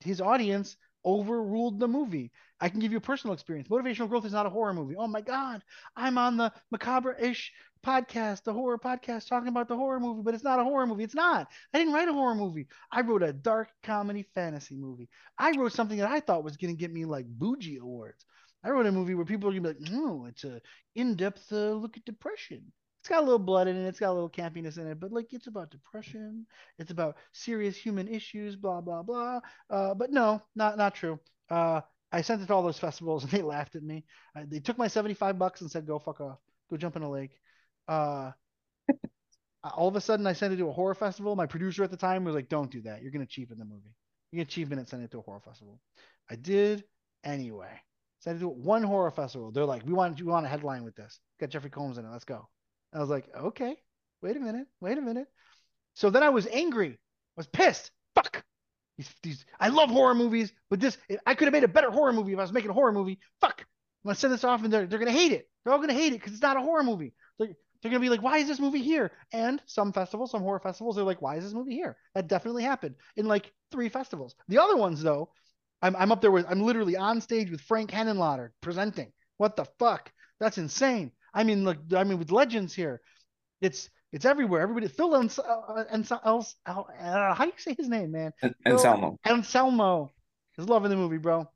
his 0.00 0.20
audience 0.20 0.76
overruled 1.04 1.78
the 1.78 1.88
movie. 1.88 2.32
I 2.60 2.68
can 2.68 2.80
give 2.80 2.90
you 2.92 2.98
a 2.98 3.02
personal 3.02 3.34
experience. 3.34 3.68
Motivational 3.68 4.08
growth 4.08 4.24
is 4.24 4.32
not 4.32 4.46
a 4.46 4.50
horror 4.50 4.74
movie. 4.74 4.96
Oh 4.96 5.06
my 5.06 5.20
God, 5.20 5.62
I'm 5.94 6.18
on 6.18 6.36
the 6.36 6.52
macabre 6.70 7.12
ish 7.18 7.52
podcast, 7.84 8.42
the 8.42 8.52
horror 8.52 8.78
podcast, 8.78 9.28
talking 9.28 9.48
about 9.48 9.68
the 9.68 9.76
horror 9.76 10.00
movie, 10.00 10.22
but 10.22 10.34
it's 10.34 10.42
not 10.42 10.58
a 10.58 10.64
horror 10.64 10.86
movie. 10.86 11.04
It's 11.04 11.14
not. 11.14 11.48
I 11.72 11.78
didn't 11.78 11.94
write 11.94 12.08
a 12.08 12.12
horror 12.12 12.34
movie. 12.34 12.66
I 12.90 13.02
wrote 13.02 13.22
a 13.22 13.32
dark 13.32 13.68
comedy 13.84 14.24
fantasy 14.34 14.74
movie. 14.76 15.08
I 15.38 15.52
wrote 15.52 15.72
something 15.72 15.98
that 15.98 16.10
I 16.10 16.20
thought 16.20 16.42
was 16.44 16.56
going 16.56 16.74
to 16.74 16.78
get 16.80 16.92
me 16.92 17.04
like 17.04 17.26
bougie 17.26 17.76
awards. 17.76 18.24
I 18.64 18.70
wrote 18.70 18.86
a 18.86 18.92
movie 18.92 19.14
where 19.14 19.24
people 19.24 19.48
are 19.48 19.52
going 19.52 19.62
to 19.62 19.74
be 19.74 19.84
like, 19.84 19.92
no, 19.92 20.24
it's 20.26 20.42
a 20.42 20.60
in 20.96 21.14
depth 21.14 21.52
uh, 21.52 21.72
look 21.72 21.96
at 21.96 22.04
depression 22.04 22.72
it's 23.06 23.14
got 23.14 23.22
a 23.22 23.24
little 23.24 23.38
blood 23.38 23.68
in 23.68 23.76
it, 23.76 23.86
it's 23.86 24.00
got 24.00 24.10
a 24.10 24.12
little 24.12 24.28
campiness 24.28 24.78
in 24.78 24.88
it, 24.88 24.98
but 24.98 25.12
like 25.12 25.32
it's 25.32 25.46
about 25.46 25.70
depression, 25.70 26.44
it's 26.80 26.90
about 26.90 27.16
serious 27.30 27.76
human 27.76 28.08
issues, 28.08 28.56
blah 28.56 28.80
blah 28.80 29.04
blah. 29.04 29.38
Uh, 29.70 29.94
but 29.94 30.10
no, 30.10 30.42
not 30.56 30.76
not 30.76 30.92
true. 30.96 31.20
Uh, 31.48 31.82
I 32.10 32.22
sent 32.22 32.42
it 32.42 32.46
to 32.46 32.52
all 32.54 32.64
those 32.64 32.80
festivals 32.80 33.22
and 33.22 33.30
they 33.30 33.42
laughed 33.42 33.76
at 33.76 33.84
me. 33.84 34.04
They 34.48 34.58
took 34.58 34.76
my 34.76 34.88
seventy 34.88 35.14
five 35.14 35.38
bucks 35.38 35.60
and 35.60 35.70
said, 35.70 35.86
"Go 35.86 36.00
fuck 36.00 36.20
off, 36.20 36.38
go 36.68 36.76
jump 36.76 36.96
in 36.96 37.02
a 37.02 37.10
lake." 37.10 37.30
Uh, 37.86 38.32
all 39.62 39.86
of 39.86 39.94
a 39.94 40.00
sudden, 40.00 40.26
I 40.26 40.32
sent 40.32 40.52
it 40.52 40.56
to 40.56 40.68
a 40.68 40.72
horror 40.72 40.96
festival. 40.96 41.36
My 41.36 41.46
producer 41.46 41.84
at 41.84 41.92
the 41.92 41.96
time 41.96 42.24
was 42.24 42.34
like, 42.34 42.48
"Don't 42.48 42.72
do 42.72 42.82
that. 42.82 43.02
You're 43.02 43.12
gonna 43.12 43.24
cheapen 43.26 43.56
the 43.56 43.64
movie. 43.64 43.94
You're 44.32 44.38
gonna 44.40 44.50
cheapen 44.50 44.80
it. 44.80 44.88
Send 44.88 45.04
it 45.04 45.12
to 45.12 45.18
a 45.18 45.22
horror 45.22 45.42
festival." 45.44 45.78
I 46.28 46.34
did 46.34 46.82
anyway. 47.22 47.80
Sent 48.18 48.38
it 48.38 48.40
to 48.40 48.48
one 48.48 48.82
horror 48.82 49.12
festival. 49.12 49.52
They're 49.52 49.64
like, 49.64 49.84
"We 49.86 49.92
want 49.92 50.18
you 50.18 50.26
want 50.26 50.44
a 50.44 50.48
headline 50.48 50.82
with 50.82 50.96
this. 50.96 51.20
Got 51.38 51.50
Jeffrey 51.50 51.70
Combs 51.70 51.98
in 51.98 52.04
it. 52.04 52.10
Let's 52.10 52.24
go." 52.24 52.48
I 52.96 53.00
was 53.00 53.10
like, 53.10 53.26
okay, 53.36 53.76
wait 54.22 54.36
a 54.36 54.40
minute, 54.40 54.66
wait 54.80 54.98
a 54.98 55.02
minute. 55.02 55.26
So 55.94 56.10
then 56.10 56.22
I 56.22 56.30
was 56.30 56.46
angry, 56.46 56.90
I 56.92 56.96
was 57.36 57.46
pissed. 57.46 57.90
Fuck. 58.14 58.44
These, 58.96 59.14
these, 59.22 59.44
I 59.60 59.68
love 59.68 59.90
horror 59.90 60.14
movies, 60.14 60.52
but 60.70 60.80
this, 60.80 60.96
I 61.26 61.34
could 61.34 61.46
have 61.46 61.52
made 61.52 61.64
a 61.64 61.68
better 61.68 61.90
horror 61.90 62.12
movie 62.14 62.32
if 62.32 62.38
I 62.38 62.42
was 62.42 62.52
making 62.52 62.70
a 62.70 62.74
horror 62.74 62.92
movie. 62.92 63.18
Fuck. 63.40 63.60
I'm 63.60 64.08
gonna 64.08 64.14
send 64.14 64.32
this 64.32 64.44
off, 64.44 64.62
and 64.62 64.72
they're 64.72 64.86
they're 64.86 64.98
gonna 64.98 65.10
hate 65.10 65.32
it. 65.32 65.48
They're 65.64 65.72
all 65.72 65.80
gonna 65.80 65.92
hate 65.92 66.12
it 66.12 66.20
because 66.20 66.32
it's 66.32 66.42
not 66.42 66.56
a 66.56 66.60
horror 66.60 66.82
movie. 66.84 67.12
They're, 67.38 67.48
they're 67.82 67.90
gonna 67.90 68.00
be 68.00 68.08
like, 68.08 68.22
why 68.22 68.38
is 68.38 68.46
this 68.48 68.60
movie 68.60 68.82
here? 68.82 69.12
And 69.32 69.60
some 69.66 69.92
festivals, 69.92 70.30
some 70.30 70.42
horror 70.42 70.60
festivals, 70.60 70.96
they're 70.96 71.04
like, 71.04 71.20
why 71.20 71.36
is 71.36 71.44
this 71.44 71.52
movie 71.52 71.74
here? 71.74 71.96
That 72.14 72.28
definitely 72.28 72.62
happened 72.62 72.94
in 73.16 73.26
like 73.26 73.52
three 73.70 73.88
festivals. 73.88 74.34
The 74.48 74.58
other 74.58 74.76
ones, 74.76 75.02
though, 75.02 75.30
I'm 75.82 75.94
I'm 75.96 76.12
up 76.12 76.20
there 76.20 76.30
with, 76.30 76.46
I'm 76.48 76.62
literally 76.62 76.96
on 76.96 77.20
stage 77.20 77.50
with 77.50 77.60
Frank 77.60 77.90
Henenlotter 77.90 78.50
presenting. 78.60 79.12
What 79.36 79.56
the 79.56 79.66
fuck? 79.78 80.10
That's 80.40 80.58
insane. 80.58 81.12
I 81.36 81.44
mean, 81.44 81.64
look, 81.64 81.76
I 81.94 82.02
mean, 82.02 82.18
with 82.18 82.32
legends 82.32 82.74
here, 82.74 83.02
it's 83.60 83.90
it's 84.10 84.24
everywhere. 84.24 84.62
Everybody, 84.62 84.88
Phil 84.88 85.14
and 85.14 85.38
uh, 85.38 85.84
and 85.90 86.10
else, 86.24 86.54
uh, 86.64 86.82
how 86.98 87.44
do 87.44 87.46
you 87.46 87.52
say 87.58 87.74
his 87.78 87.88
name, 87.88 88.12
man? 88.12 88.32
Anselmo. 88.64 89.18
Anselmo 89.26 90.10
is 90.56 90.66
loving 90.66 90.88
the 90.88 90.96
movie, 90.96 91.18
bro. 91.18 91.46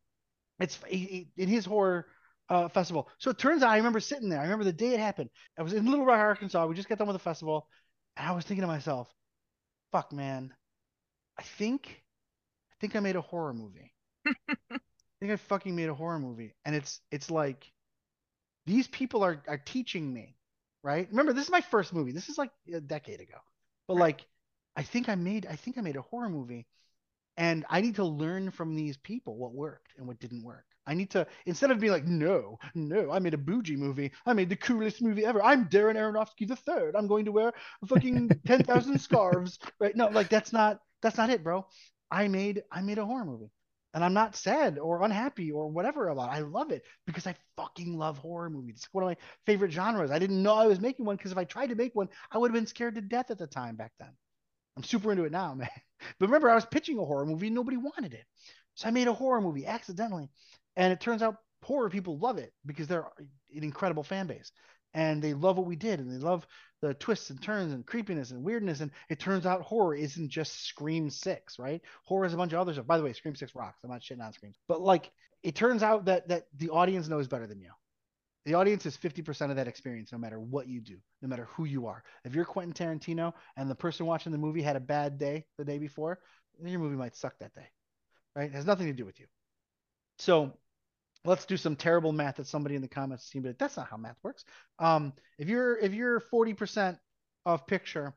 It's 0.60 0.78
he, 0.86 0.98
he, 0.98 1.28
in 1.42 1.48
his 1.48 1.64
horror 1.64 2.06
uh, 2.50 2.68
festival. 2.68 3.08
So 3.16 3.30
it 3.30 3.38
turns 3.38 3.62
out 3.62 3.70
I 3.70 3.78
remember 3.78 4.00
sitting 4.00 4.28
there. 4.28 4.38
I 4.38 4.42
remember 4.42 4.64
the 4.64 4.72
day 4.74 4.92
it 4.92 5.00
happened. 5.00 5.30
I 5.58 5.62
was 5.62 5.72
in 5.72 5.86
Little 5.86 6.04
Rock, 6.04 6.18
Arkansas. 6.18 6.66
We 6.66 6.74
just 6.74 6.88
got 6.88 6.98
done 6.98 7.06
with 7.06 7.14
the 7.14 7.18
festival, 7.18 7.66
and 8.18 8.28
I 8.28 8.32
was 8.32 8.44
thinking 8.44 8.62
to 8.62 8.68
myself, 8.68 9.08
"Fuck, 9.92 10.12
man, 10.12 10.52
I 11.38 11.42
think, 11.42 12.02
I 12.70 12.74
think 12.82 12.96
I 12.96 13.00
made 13.00 13.16
a 13.16 13.22
horror 13.22 13.54
movie. 13.54 13.94
I 14.28 14.78
think 15.20 15.32
I 15.32 15.36
fucking 15.36 15.74
made 15.74 15.88
a 15.88 15.94
horror 15.94 16.18
movie, 16.18 16.54
and 16.66 16.76
it's 16.76 17.00
it's 17.10 17.30
like." 17.30 17.64
These 18.66 18.88
people 18.88 19.22
are 19.24 19.42
are 19.48 19.58
teaching 19.58 20.12
me, 20.12 20.36
right? 20.82 21.08
Remember, 21.10 21.32
this 21.32 21.44
is 21.44 21.50
my 21.50 21.60
first 21.60 21.92
movie. 21.92 22.12
This 22.12 22.28
is 22.28 22.38
like 22.38 22.50
a 22.72 22.80
decade 22.80 23.20
ago. 23.20 23.38
But 23.88 23.96
like 23.96 24.26
I 24.76 24.82
think 24.82 25.08
I 25.08 25.14
made 25.14 25.46
I 25.46 25.56
think 25.56 25.78
I 25.78 25.82
made 25.82 25.96
a 25.96 26.02
horror 26.02 26.28
movie 26.28 26.66
and 27.36 27.64
I 27.70 27.80
need 27.80 27.96
to 27.96 28.04
learn 28.04 28.50
from 28.50 28.74
these 28.74 28.96
people 28.96 29.36
what 29.36 29.52
worked 29.52 29.94
and 29.96 30.06
what 30.06 30.20
didn't 30.20 30.44
work. 30.44 30.64
I 30.86 30.94
need 30.94 31.10
to 31.10 31.26
instead 31.46 31.70
of 31.70 31.80
being 31.80 31.92
like, 31.92 32.06
no, 32.06 32.58
no, 32.74 33.10
I 33.10 33.18
made 33.18 33.34
a 33.34 33.38
bougie 33.38 33.76
movie. 33.76 34.12
I 34.26 34.32
made 34.32 34.48
the 34.48 34.56
coolest 34.56 35.02
movie 35.02 35.24
ever. 35.24 35.42
I'm 35.42 35.68
Darren 35.68 35.96
Aronofsky 35.96 36.48
the 36.48 36.56
third. 36.56 36.96
I'm 36.96 37.06
going 37.06 37.24
to 37.26 37.32
wear 37.32 37.52
fucking 37.86 38.30
ten 38.46 38.62
thousand 38.64 39.00
scarves. 39.00 39.58
Right? 39.78 39.96
No, 39.96 40.08
like 40.08 40.28
that's 40.28 40.52
not 40.52 40.80
that's 41.02 41.16
not 41.16 41.30
it, 41.30 41.44
bro. 41.44 41.66
I 42.10 42.28
made 42.28 42.62
I 42.72 42.82
made 42.82 42.98
a 42.98 43.06
horror 43.06 43.24
movie 43.24 43.50
and 43.92 44.04
I'm 44.04 44.14
not 44.14 44.36
sad 44.36 44.78
or 44.78 45.02
unhappy 45.02 45.50
or 45.50 45.68
whatever 45.68 46.08
about 46.08 46.30
it. 46.30 46.36
I 46.36 46.40
love 46.40 46.70
it 46.70 46.84
because 47.06 47.26
I 47.26 47.34
fucking 47.56 47.96
love 47.96 48.18
horror 48.18 48.50
movies. 48.50 48.76
It's 48.76 48.88
one 48.92 49.04
of 49.04 49.08
my 49.08 49.16
favorite 49.46 49.72
genres. 49.72 50.10
I 50.10 50.18
didn't 50.18 50.42
know 50.42 50.54
I 50.54 50.66
was 50.66 50.80
making 50.80 51.06
one 51.06 51.16
because 51.16 51.32
if 51.32 51.38
I 51.38 51.44
tried 51.44 51.68
to 51.68 51.74
make 51.74 51.94
one, 51.94 52.08
I 52.30 52.38
would 52.38 52.50
have 52.50 52.54
been 52.54 52.66
scared 52.66 52.94
to 52.94 53.00
death 53.00 53.30
at 53.30 53.38
the 53.38 53.46
time 53.46 53.76
back 53.76 53.92
then. 53.98 54.10
I'm 54.76 54.84
super 54.84 55.10
into 55.10 55.24
it 55.24 55.32
now, 55.32 55.54
man. 55.56 55.68
But 56.18 56.26
remember, 56.26 56.50
I 56.50 56.54
was 56.54 56.66
pitching 56.66 56.98
a 56.98 57.04
horror 57.04 57.26
movie 57.26 57.48
and 57.48 57.56
nobody 57.56 57.76
wanted 57.76 58.14
it. 58.14 58.24
So 58.74 58.88
I 58.88 58.90
made 58.92 59.08
a 59.08 59.12
horror 59.12 59.40
movie 59.40 59.66
accidentally. 59.66 60.30
And 60.76 60.92
it 60.92 61.00
turns 61.00 61.22
out 61.22 61.36
horror 61.62 61.90
people 61.90 62.18
love 62.18 62.38
it 62.38 62.52
because 62.64 62.86
they're 62.86 63.08
an 63.18 63.64
incredible 63.64 64.02
fan 64.02 64.26
base 64.26 64.52
and 64.94 65.22
they 65.22 65.34
love 65.34 65.56
what 65.56 65.66
we 65.66 65.76
did 65.76 66.00
and 66.00 66.10
they 66.10 66.18
love 66.24 66.46
the 66.82 66.94
twists 66.94 67.30
and 67.30 67.42
turns 67.42 67.72
and 67.72 67.86
creepiness 67.86 68.30
and 68.30 68.42
weirdness 68.42 68.80
and 68.80 68.90
it 69.08 69.20
turns 69.20 69.46
out 69.46 69.62
horror 69.62 69.94
isn't 69.94 70.28
just 70.28 70.66
scream 70.66 71.10
6 71.10 71.58
right? 71.58 71.80
Horror 72.04 72.24
is 72.24 72.34
a 72.34 72.36
bunch 72.36 72.52
of 72.52 72.58
other 72.58 72.72
stuff. 72.72 72.86
By 72.86 72.98
the 72.98 73.04
way 73.04 73.12
scream 73.12 73.34
6 73.34 73.54
rocks. 73.54 73.78
I'm 73.84 73.90
not 73.90 74.02
shitting 74.02 74.24
on 74.24 74.32
scream. 74.32 74.54
But 74.68 74.80
like 74.80 75.10
it 75.42 75.54
turns 75.54 75.82
out 75.82 76.06
that 76.06 76.28
that 76.28 76.44
the 76.56 76.70
audience 76.70 77.08
knows 77.08 77.28
better 77.28 77.46
than 77.46 77.60
you. 77.60 77.70
The 78.46 78.54
audience 78.54 78.86
is 78.86 78.96
50% 78.96 79.50
of 79.50 79.56
that 79.56 79.68
experience 79.68 80.12
no 80.12 80.18
matter 80.18 80.40
what 80.40 80.66
you 80.66 80.80
do 80.80 80.96
no 81.22 81.28
matter 81.28 81.46
who 81.50 81.64
you 81.64 81.86
are. 81.86 82.02
If 82.24 82.34
you're 82.34 82.44
quentin 82.44 82.72
tarantino 82.72 83.34
and 83.56 83.70
the 83.70 83.74
person 83.74 84.06
watching 84.06 84.32
the 84.32 84.38
movie 84.38 84.62
had 84.62 84.76
a 84.76 84.80
bad 84.80 85.18
day 85.18 85.44
the 85.58 85.64
day 85.64 85.78
before 85.78 86.18
then 86.58 86.72
your 86.72 86.80
movie 86.80 86.96
might 86.96 87.16
suck 87.16 87.38
that 87.38 87.54
day 87.54 87.68
right? 88.34 88.50
It 88.50 88.54
has 88.54 88.66
nothing 88.66 88.86
to 88.86 88.92
do 88.92 89.04
with 89.04 89.20
you. 89.20 89.26
So 90.18 90.52
let's 91.24 91.44
do 91.44 91.56
some 91.56 91.76
terrible 91.76 92.12
math 92.12 92.36
that 92.36 92.46
somebody 92.46 92.74
in 92.74 92.82
the 92.82 92.88
comments 92.88 93.26
seems 93.30 93.44
like 93.46 93.58
that's 93.58 93.76
not 93.76 93.88
how 93.88 93.96
math 93.96 94.16
works. 94.22 94.44
Um, 94.78 95.12
if 95.38 95.48
you're 95.48 95.76
if 95.78 95.92
you're 95.92 96.20
40% 96.20 96.98
of 97.46 97.66
picture 97.66 98.14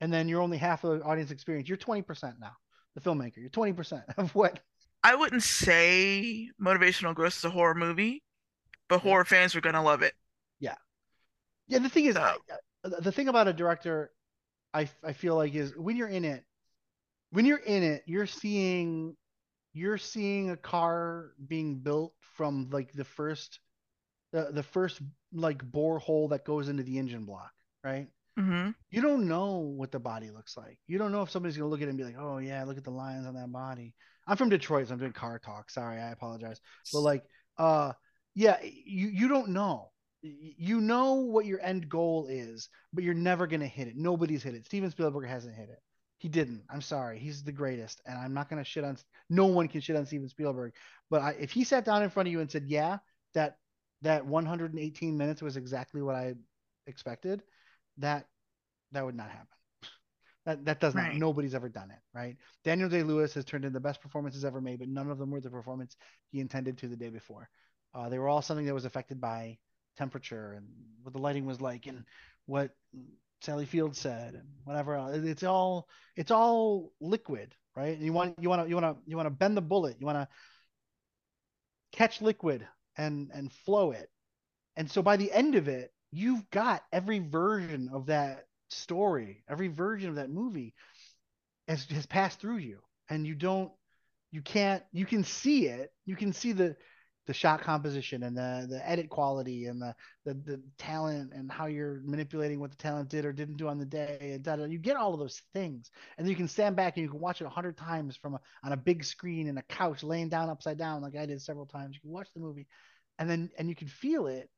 and 0.00 0.12
then 0.12 0.28
you're 0.28 0.40
only 0.40 0.58
half 0.58 0.84
of 0.84 0.98
the 0.98 1.04
audience 1.04 1.30
experience, 1.30 1.68
you're 1.68 1.78
20% 1.78 2.34
now. 2.40 2.52
The 2.94 3.00
filmmaker, 3.00 3.38
you're 3.38 3.50
20% 3.50 4.02
of 4.18 4.34
what 4.34 4.60
I 5.02 5.14
wouldn't 5.16 5.42
say 5.42 6.48
motivational 6.60 7.14
growth 7.14 7.36
is 7.36 7.44
a 7.44 7.50
horror 7.50 7.74
movie, 7.74 8.22
but 8.88 9.00
horror 9.00 9.24
fans 9.24 9.54
are 9.54 9.60
gonna 9.60 9.82
love 9.82 10.02
it. 10.02 10.14
Yeah, 10.60 10.76
yeah. 11.66 11.80
The 11.80 11.88
thing 11.88 12.06
is, 12.06 12.14
so. 12.14 12.22
I, 12.22 12.88
the 13.00 13.12
thing 13.12 13.28
about 13.28 13.48
a 13.48 13.52
director, 13.52 14.10
I 14.72 14.88
I 15.02 15.12
feel 15.12 15.34
like 15.34 15.54
is 15.54 15.76
when 15.76 15.96
you're 15.96 16.08
in 16.08 16.24
it, 16.24 16.44
when 17.30 17.44
you're 17.44 17.58
in 17.58 17.82
it, 17.82 18.04
you're 18.06 18.26
seeing 18.26 19.16
you're 19.74 19.98
seeing 19.98 20.50
a 20.50 20.56
car 20.56 21.32
being 21.46 21.80
built 21.80 22.14
from 22.20 22.68
like 22.70 22.92
the 22.92 23.04
first 23.04 23.58
the, 24.32 24.48
the 24.52 24.62
first 24.62 25.02
like 25.32 25.62
borehole 25.70 26.30
that 26.30 26.44
goes 26.44 26.68
into 26.68 26.82
the 26.82 26.98
engine 26.98 27.24
block 27.24 27.52
right? 27.84 28.08
Mm-hmm. 28.38 28.70
you 28.90 29.00
don't 29.00 29.28
know 29.28 29.58
what 29.58 29.92
the 29.92 30.00
body 30.00 30.28
looks 30.32 30.56
like. 30.56 30.76
You 30.88 30.98
don't 30.98 31.12
know 31.12 31.22
if 31.22 31.30
somebody's 31.30 31.56
gonna 31.56 31.70
look 31.70 31.80
at 31.82 31.86
it 31.86 31.90
and 31.90 31.98
be 31.98 32.02
like 32.02 32.16
oh 32.18 32.38
yeah 32.38 32.64
look 32.64 32.76
at 32.76 32.82
the 32.82 32.90
lines 32.90 33.26
on 33.26 33.34
that 33.34 33.52
body. 33.52 33.94
I'm 34.26 34.36
from 34.36 34.48
detroit 34.48 34.88
so 34.88 34.94
i'm 34.94 34.98
doing 34.98 35.12
car 35.12 35.38
talk. 35.38 35.70
Sorry 35.70 36.00
i 36.00 36.10
apologize. 36.10 36.60
But 36.92 37.00
like 37.00 37.22
uh 37.58 37.92
yeah 38.34 38.56
you 38.62 39.08
you 39.08 39.28
don't 39.28 39.50
know. 39.50 39.90
You 40.22 40.80
know 40.80 41.14
what 41.14 41.46
your 41.46 41.60
end 41.62 41.88
goal 41.88 42.26
is 42.28 42.68
but 42.92 43.04
you're 43.04 43.14
never 43.14 43.46
gonna 43.46 43.68
hit 43.68 43.86
it. 43.86 43.94
Nobody's 43.96 44.42
hit 44.42 44.54
it. 44.54 44.64
Steven 44.66 44.90
spielberg 44.90 45.28
hasn't 45.28 45.54
hit 45.54 45.68
it 45.68 45.78
he 46.18 46.28
didn't. 46.28 46.62
I'm 46.70 46.80
sorry. 46.80 47.18
He's 47.18 47.42
the 47.42 47.52
greatest, 47.52 48.00
and 48.06 48.18
I'm 48.18 48.34
not 48.34 48.48
gonna 48.48 48.64
shit 48.64 48.84
on. 48.84 48.96
No 49.28 49.46
one 49.46 49.68
can 49.68 49.80
shit 49.80 49.96
on 49.96 50.06
Steven 50.06 50.28
Spielberg. 50.28 50.72
But 51.10 51.22
I, 51.22 51.30
if 51.38 51.50
he 51.50 51.64
sat 51.64 51.84
down 51.84 52.02
in 52.02 52.10
front 52.10 52.28
of 52.28 52.32
you 52.32 52.40
and 52.40 52.50
said, 52.50 52.64
"Yeah, 52.66 52.98
that 53.34 53.58
that 54.02 54.24
118 54.26 55.16
minutes 55.16 55.42
was 55.42 55.56
exactly 55.56 56.02
what 56.02 56.14
I 56.14 56.34
expected," 56.86 57.42
that 57.98 58.26
that 58.92 59.04
would 59.04 59.16
not 59.16 59.30
happen. 59.30 59.48
That 60.46 60.64
that 60.66 60.80
does 60.80 60.94
not. 60.94 61.08
Right. 61.08 61.16
Nobody's 61.16 61.54
ever 61.54 61.68
done 61.68 61.90
it, 61.90 61.98
right? 62.14 62.36
Daniel 62.64 62.88
Day 62.88 63.02
Lewis 63.02 63.34
has 63.34 63.44
turned 63.44 63.64
in 63.64 63.72
the 63.72 63.80
best 63.80 64.00
performances 64.00 64.44
ever 64.44 64.60
made, 64.60 64.78
but 64.78 64.88
none 64.88 65.10
of 65.10 65.18
them 65.18 65.30
were 65.30 65.40
the 65.40 65.50
performance 65.50 65.96
he 66.30 66.40
intended 66.40 66.78
to 66.78 66.88
the 66.88 66.96
day 66.96 67.08
before. 67.08 67.48
Uh, 67.94 68.08
they 68.08 68.18
were 68.18 68.28
all 68.28 68.42
something 68.42 68.66
that 68.66 68.74
was 68.74 68.84
affected 68.84 69.20
by 69.20 69.58
temperature 69.96 70.54
and 70.54 70.66
what 71.02 71.12
the 71.12 71.20
lighting 71.20 71.46
was 71.46 71.60
like 71.60 71.86
and 71.86 72.04
what 72.46 72.70
Sally 73.40 73.66
Field 73.66 73.96
said 73.96 74.34
and 74.34 74.48
whatever. 74.64 74.94
Else. 74.94 75.16
It's 75.16 75.42
all 75.42 75.88
it's 76.16 76.30
all 76.30 76.92
liquid, 77.00 77.54
right? 77.76 77.98
You 77.98 78.12
want 78.12 78.36
you 78.40 78.48
want 78.48 78.62
to 78.62 78.68
you 78.68 78.76
want 78.76 78.96
to 78.96 79.02
you 79.10 79.16
want 79.16 79.26
to 79.26 79.34
bend 79.34 79.56
the 79.56 79.62
bullet. 79.62 79.96
You 80.00 80.06
want 80.06 80.18
to 80.18 80.28
catch 81.92 82.22
liquid 82.22 82.66
and 82.96 83.30
and 83.32 83.52
flow 83.64 83.90
it. 83.92 84.08
And 84.76 84.90
so 84.90 85.02
by 85.02 85.16
the 85.16 85.32
end 85.32 85.54
of 85.54 85.68
it, 85.68 85.92
you've 86.10 86.48
got 86.50 86.82
every 86.92 87.18
version 87.18 87.90
of 87.92 88.06
that 88.06 88.46
story, 88.70 89.44
every 89.48 89.68
version 89.68 90.08
of 90.08 90.16
that 90.16 90.30
movie 90.30 90.74
has 91.68 91.84
has 91.86 92.06
passed 92.06 92.40
through 92.40 92.58
you, 92.58 92.78
and 93.08 93.26
you 93.26 93.34
don't, 93.34 93.70
you 94.30 94.42
can't, 94.42 94.82
you 94.92 95.06
can 95.06 95.24
see 95.24 95.66
it, 95.66 95.92
you 96.06 96.16
can 96.16 96.32
see 96.32 96.52
the 96.52 96.76
the 97.26 97.34
shot 97.34 97.60
composition 97.60 98.22
and 98.22 98.36
the 98.36 98.66
the 98.68 98.88
edit 98.88 99.08
quality 99.08 99.66
and 99.66 99.80
the 99.80 99.94
the, 100.24 100.34
the 100.34 100.62
talent 100.78 101.32
and 101.32 101.50
how 101.50 101.66
you're 101.66 102.00
manipulating 102.04 102.60
what 102.60 102.70
the 102.70 102.76
talent 102.76 103.08
did 103.08 103.24
or 103.24 103.32
didn't 103.32 103.56
do 103.56 103.68
on 103.68 103.78
the 103.78 103.84
day 103.84 104.18
and 104.34 104.42
da, 104.42 104.56
da, 104.56 104.64
you 104.64 104.78
get 104.78 104.96
all 104.96 105.12
of 105.14 105.20
those 105.20 105.42
things 105.52 105.90
and 106.18 106.28
you 106.28 106.36
can 106.36 106.48
stand 106.48 106.76
back 106.76 106.96
and 106.96 107.02
you 107.02 107.10
can 107.10 107.20
watch 107.20 107.40
it 107.40 107.46
a 107.46 107.50
hundred 107.50 107.76
times 107.76 108.16
from 108.16 108.34
a, 108.34 108.40
on 108.64 108.72
a 108.72 108.76
big 108.76 109.04
screen 109.04 109.46
in 109.46 109.58
a 109.58 109.62
couch 109.62 110.02
laying 110.02 110.28
down 110.28 110.50
upside 110.50 110.78
down 110.78 111.02
like 111.02 111.16
I 111.16 111.26
did 111.26 111.40
several 111.40 111.66
times 111.66 111.94
you 111.94 112.00
can 112.00 112.10
watch 112.10 112.28
the 112.34 112.40
movie 112.40 112.66
and 113.18 113.28
then 113.28 113.50
and 113.58 113.68
you 113.68 113.74
can 113.74 113.88
feel 113.88 114.26
it 114.26 114.48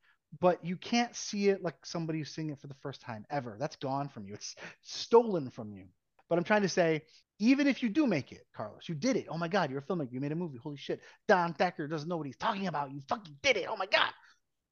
but 0.40 0.64
you 0.64 0.76
can't 0.76 1.14
see 1.14 1.48
it 1.48 1.62
like 1.62 1.84
somebody 1.84 2.18
who's 2.18 2.34
seeing 2.34 2.50
it 2.50 2.60
for 2.60 2.66
the 2.66 2.74
first 2.74 3.00
time 3.00 3.24
ever. 3.30 3.56
That's 3.58 3.76
gone 3.76 4.08
from 4.08 4.26
you. 4.26 4.34
It's 4.34 4.56
stolen 4.82 5.50
from 5.50 5.72
you. 5.72 5.86
But 6.28 6.38
I'm 6.38 6.44
trying 6.44 6.62
to 6.62 6.68
say, 6.68 7.02
even 7.38 7.66
if 7.66 7.82
you 7.82 7.88
do 7.88 8.06
make 8.06 8.32
it, 8.32 8.46
Carlos, 8.54 8.88
you 8.88 8.94
did 8.94 9.16
it. 9.16 9.26
Oh 9.28 9.36
my 9.36 9.48
God, 9.48 9.70
you're 9.70 9.80
a 9.80 9.82
filmmaker. 9.82 10.12
You 10.12 10.20
made 10.20 10.32
a 10.32 10.36
movie. 10.36 10.58
Holy 10.62 10.76
shit. 10.76 11.00
Don 11.28 11.52
Thacker 11.52 11.86
doesn't 11.86 12.08
know 12.08 12.16
what 12.16 12.26
he's 12.26 12.36
talking 12.36 12.66
about. 12.66 12.90
You 12.90 13.00
fucking 13.08 13.36
did 13.42 13.56
it. 13.56 13.66
Oh 13.68 13.76
my 13.76 13.86
God. 13.86 14.10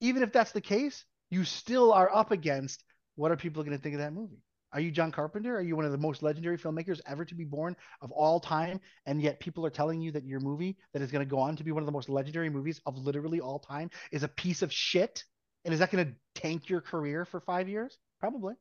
Even 0.00 0.22
if 0.22 0.32
that's 0.32 0.52
the 0.52 0.60
case, 0.60 1.04
you 1.30 1.44
still 1.44 1.92
are 1.92 2.14
up 2.14 2.30
against 2.30 2.84
what 3.16 3.30
are 3.30 3.36
people 3.36 3.62
going 3.62 3.76
to 3.76 3.82
think 3.82 3.94
of 3.94 4.00
that 4.00 4.12
movie? 4.12 4.42
Are 4.72 4.80
you 4.80 4.90
John 4.90 5.12
Carpenter? 5.12 5.56
Are 5.56 5.62
you 5.62 5.76
one 5.76 5.84
of 5.84 5.92
the 5.92 5.98
most 5.98 6.22
legendary 6.22 6.58
filmmakers 6.58 7.00
ever 7.06 7.24
to 7.24 7.34
be 7.34 7.44
born 7.44 7.76
of 8.00 8.10
all 8.10 8.40
time? 8.40 8.80
And 9.06 9.22
yet 9.22 9.38
people 9.38 9.64
are 9.64 9.70
telling 9.70 10.00
you 10.00 10.10
that 10.12 10.24
your 10.24 10.40
movie 10.40 10.76
that 10.92 11.00
is 11.00 11.12
going 11.12 11.24
to 11.24 11.30
go 11.30 11.38
on 11.38 11.54
to 11.56 11.64
be 11.64 11.70
one 11.70 11.82
of 11.82 11.86
the 11.86 11.92
most 11.92 12.08
legendary 12.08 12.50
movies 12.50 12.80
of 12.84 12.98
literally 12.98 13.40
all 13.40 13.60
time 13.60 13.90
is 14.10 14.24
a 14.24 14.28
piece 14.28 14.62
of 14.62 14.72
shit? 14.72 15.22
And 15.64 15.72
is 15.72 15.78
that 15.78 15.92
going 15.92 16.06
to 16.06 16.40
tank 16.40 16.68
your 16.68 16.80
career 16.80 17.24
for 17.24 17.40
five 17.40 17.68
years? 17.68 17.96
Probably. 18.18 18.54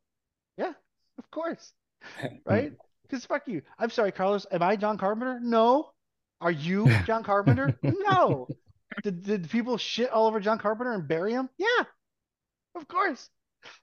Yeah, 0.56 0.74
of 1.18 1.32
course. 1.32 1.74
right? 2.45 2.74
Because 3.04 3.26
fuck 3.26 3.47
you. 3.47 3.62
I'm 3.78 3.89
sorry, 3.89 4.12
Carlos. 4.12 4.45
Am 4.51 4.64
I 4.64 4.76
John 4.76 4.97
Carpenter? 4.97 5.39
No. 5.41 5.89
Are 6.41 6.51
you 6.51 6.89
John 7.06 7.24
Carpenter? 7.24 7.78
no. 7.84 8.47
Did, 9.01 9.24
did 9.24 9.49
people 9.49 9.78
shit 9.78 10.10
all 10.10 10.28
over 10.28 10.39
John 10.39 10.60
Carpenter 10.60 10.93
and 10.93 11.08
bury 11.08 11.34
him? 11.34 11.49
Yeah. 11.58 11.84
Of 12.76 12.88
course. 12.88 13.30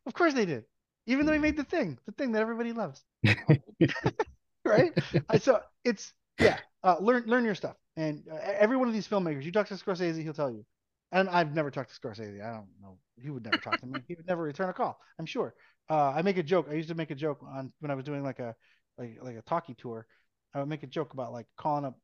Of 0.07 0.15
course 0.15 0.35
they 0.35 0.47
did. 0.47 0.65
Even 1.07 1.27
though 1.27 1.33
he 1.33 1.39
made 1.39 1.57
the 1.57 1.65
thing, 1.65 1.99
the 2.07 2.13
thing 2.13 2.33
that 2.33 2.43
everybody 2.43 2.73
loves. 2.73 3.03
right? 4.65 4.93
I 5.29 5.39
so 5.39 5.61
it's 5.85 6.13
yeah. 6.39 6.59
Uh, 6.85 6.97
learn 7.01 7.25
learn 7.27 7.45
your 7.45 7.55
stuff. 7.55 7.77
And 7.97 8.23
uh, 8.31 8.37
every 8.37 8.77
one 8.77 8.89
of 8.89 8.95
these 8.95 9.09
filmmakers, 9.09 9.45
you 9.45 9.53
talk 9.53 9.67
to 9.69 9.75
Scorsese, 9.75 10.23
he'll 10.23 10.33
tell 10.33 10.51
you. 10.51 10.65
And 11.13 11.29
I've 11.29 11.55
never 11.55 11.71
talked 11.71 11.93
to 11.93 12.01
Scorsese. 12.01 12.41
I 12.43 12.53
don't 12.53 12.69
know. 12.81 12.99
He 13.21 13.31
would 13.31 13.45
never 13.45 13.57
talk 13.57 13.81
to 13.81 13.87
me. 13.87 14.01
He 14.07 14.15
would 14.15 14.27
never 14.27 14.43
return 14.43 14.69
a 14.69 14.73
call. 14.73 14.99
I'm 15.19 15.27
sure. 15.27 15.55
Uh, 15.89 16.13
I 16.13 16.23
make 16.23 16.39
a 16.39 16.43
joke. 16.43 16.69
I 16.71 16.75
used 16.75 16.89
to 16.89 16.95
make 16.95 17.11
a 17.11 17.17
joke 17.17 17.41
on 17.43 17.73
when 17.81 17.91
I 17.91 17.95
was 17.95 18.05
doing 18.05 18.23
like 18.23 18.39
a 18.39 18.55
like 19.01 19.19
like 19.23 19.37
a 19.37 19.43
talkie 19.43 19.75
tour. 19.75 20.07
I 20.55 20.61
would 20.61 20.69
make 20.69 20.83
a 20.83 20.87
joke 20.87 21.13
about 21.13 21.33
like 21.33 21.47
calling 21.57 21.85
up 21.85 21.99